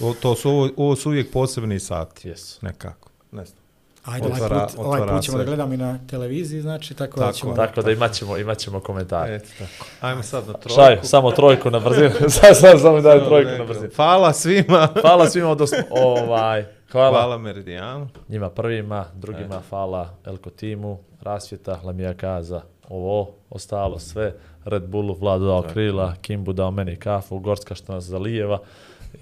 bilo- 0.00 0.14
to 0.14 0.34
su, 0.34 0.50
ovo, 0.50 0.68
ovo 0.76 0.96
su 0.96 1.08
uvijek 1.08 1.32
posebni 1.32 1.80
sati. 1.80 2.28
Jesu. 2.28 2.58
Nekako. 2.62 3.10
Ne 3.32 3.44
znam. 3.44 3.61
Ajde, 4.04 4.26
ovaj 4.26 4.40
Otvara- 4.40 4.66
put, 4.66 4.86
ovaj 4.86 5.00
put 5.00 5.22
ćemo 5.22 5.38
se. 5.38 5.38
da 5.38 5.44
gledamo 5.44 5.74
i 5.74 5.76
na 5.76 5.98
televiziji, 6.06 6.60
znači, 6.60 6.94
tako, 6.94 7.20
da 7.20 7.26
Tako, 7.26 7.38
ćemo... 7.38 7.54
Tako 7.54 7.82
da 7.82 7.90
imat 7.90 8.12
ćemo, 8.12 8.38
imat 8.38 8.58
ćemo 8.58 8.80
komentare. 8.80 9.34
Eto 9.34 9.48
tako. 9.58 9.86
Ajmo 10.00 10.22
sad 10.22 10.46
na 10.46 10.52
trojku. 10.52 10.80
Šaju, 10.80 10.98
samo 11.02 11.30
trojku 11.30 11.70
na 11.70 11.80
brzinu. 11.80 12.10
sad, 12.40 12.56
sad, 12.56 12.80
samo 12.80 13.00
daj 13.00 13.24
trojku 13.24 13.50
na 13.58 13.64
brzinu. 13.64 13.90
Hvala 13.96 14.32
svima. 14.32 14.88
Hvala 15.02 15.26
svima 15.28 15.50
od 15.50 15.60
osmo. 15.60 15.78
Ovaj, 15.90 16.64
hvala. 16.92 17.10
Hvala 17.10 17.38
Meridijanu. 17.38 18.08
Njima 18.28 18.50
prvima, 18.50 19.06
drugima 19.14 19.62
hvala 19.68 20.14
Elko 20.26 20.50
timu, 20.50 20.98
Rasvjeta, 21.20 21.80
Lamija 21.84 22.14
Kaza 22.14 22.62
ovo, 22.88 23.30
ostalo 23.50 23.98
sve, 23.98 24.34
Red 24.64 24.82
Bullu 24.86 25.14
Vladu 25.14 25.46
dao 25.46 25.62
krila, 25.62 26.14
Kimbu 26.22 26.52
dao 26.52 26.70
meni 26.70 26.96
kafu, 26.96 27.38
Gorska 27.38 27.74
što 27.74 27.92
nas 27.92 28.04
zalijeva 28.04 28.58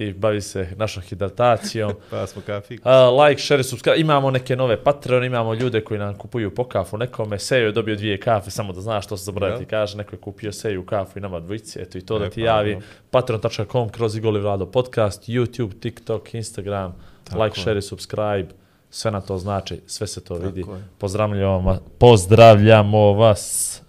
i 0.00 0.12
bavi 0.12 0.40
se 0.40 0.68
našom 0.76 1.02
hidratacijom. 1.02 1.92
Pa 2.10 2.26
smo 2.26 2.42
kafik. 2.46 2.80
Uh, 2.80 2.90
like, 3.26 3.42
share, 3.42 3.62
subscribe. 3.62 4.00
Imamo 4.00 4.30
neke 4.30 4.56
nove 4.56 4.84
Patreon, 4.84 5.24
imamo 5.24 5.54
ljude 5.54 5.84
koji 5.84 6.00
nam 6.00 6.14
kupuju 6.14 6.54
po 6.54 6.64
kafu. 6.64 6.98
Nekome 6.98 7.38
Sejo 7.38 7.66
je 7.66 7.72
dobio 7.72 7.96
dvije 7.96 8.20
kafe, 8.20 8.50
samo 8.50 8.72
da 8.72 8.80
znaš 8.80 9.04
što 9.06 9.16
se 9.16 9.24
zaboraviti. 9.24 9.62
Ja. 9.64 9.68
Kaže, 9.68 9.96
neko 9.96 10.16
je 10.16 10.20
kupio 10.20 10.52
Seju 10.52 10.86
kafu 10.86 11.18
i 11.18 11.22
nama 11.22 11.40
dvojici. 11.40 11.78
Eto 11.82 11.98
i 11.98 12.00
to 12.00 12.18
da 12.18 12.24
E, 12.24 12.30
ti 12.30 12.40
pa, 12.40 12.46
javi. 12.46 12.74
no. 12.74 12.80
Patreon.com, 13.10 13.88
kroz 13.88 14.16
Igoli 14.16 14.40
Vlado 14.40 14.66
podcast, 14.66 15.28
YouTube, 15.28 15.80
TikTok, 15.80 16.34
Instagram. 16.34 16.94
Tako 17.24 17.42
like, 17.44 17.60
je. 17.60 17.62
share, 17.62 17.82
subscribe. 17.82 18.46
Sve 18.90 19.10
na 19.10 19.20
to 19.20 19.38
znači, 19.38 19.80
sve 19.86 20.06
se 20.06 20.24
to 20.24 20.34
vidi. 20.34 20.60
je. 20.60 20.66
Pozdravljamo, 20.98 21.78
pozdravljamo 21.98 23.12
vas 23.12 23.82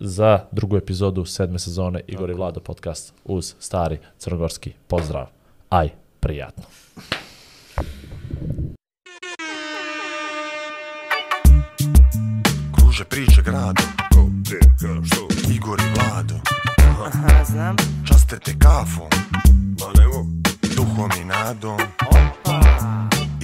za 0.00 0.40
drugu 0.52 0.76
epizodu 0.76 1.24
sedme 1.24 1.58
sezone 1.58 2.00
Igor 2.06 2.30
i 2.30 2.34
Vlado 2.34 2.60
podcast 2.60 3.14
uz 3.24 3.54
stari 3.58 3.98
crnogorski 4.18 4.72
pozdrav. 4.88 5.35
Aj, 5.70 5.88
prijatno. 6.20 6.64
Kruže 12.74 13.04
priče 13.04 13.42
grado. 13.42 13.82
Igor 15.50 15.80
i 15.80 15.90
Vlado. 15.94 16.34
Aha, 17.06 17.44
znam. 17.44 17.76
Častete 18.08 18.54
kafom. 18.58 19.08
Ma 19.80 20.00
nemo 20.00 20.26
Duhom 20.76 21.10
i 21.20 21.24
nadom. 21.24 21.78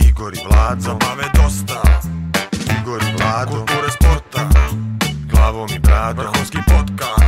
Igor 0.08 0.34
i 0.34 0.40
Vlado. 0.48 0.80
Zabave 0.80 1.24
dosta. 1.34 1.82
Igor 2.80 3.02
i 3.02 3.16
Vlado. 3.16 3.50
Kulture 3.50 3.90
sporta. 3.90 4.48
Glavom 5.30 5.68
i 5.76 5.78
bradom. 5.78 6.24
Vrhunski 6.24 6.58
podcast 6.66 7.21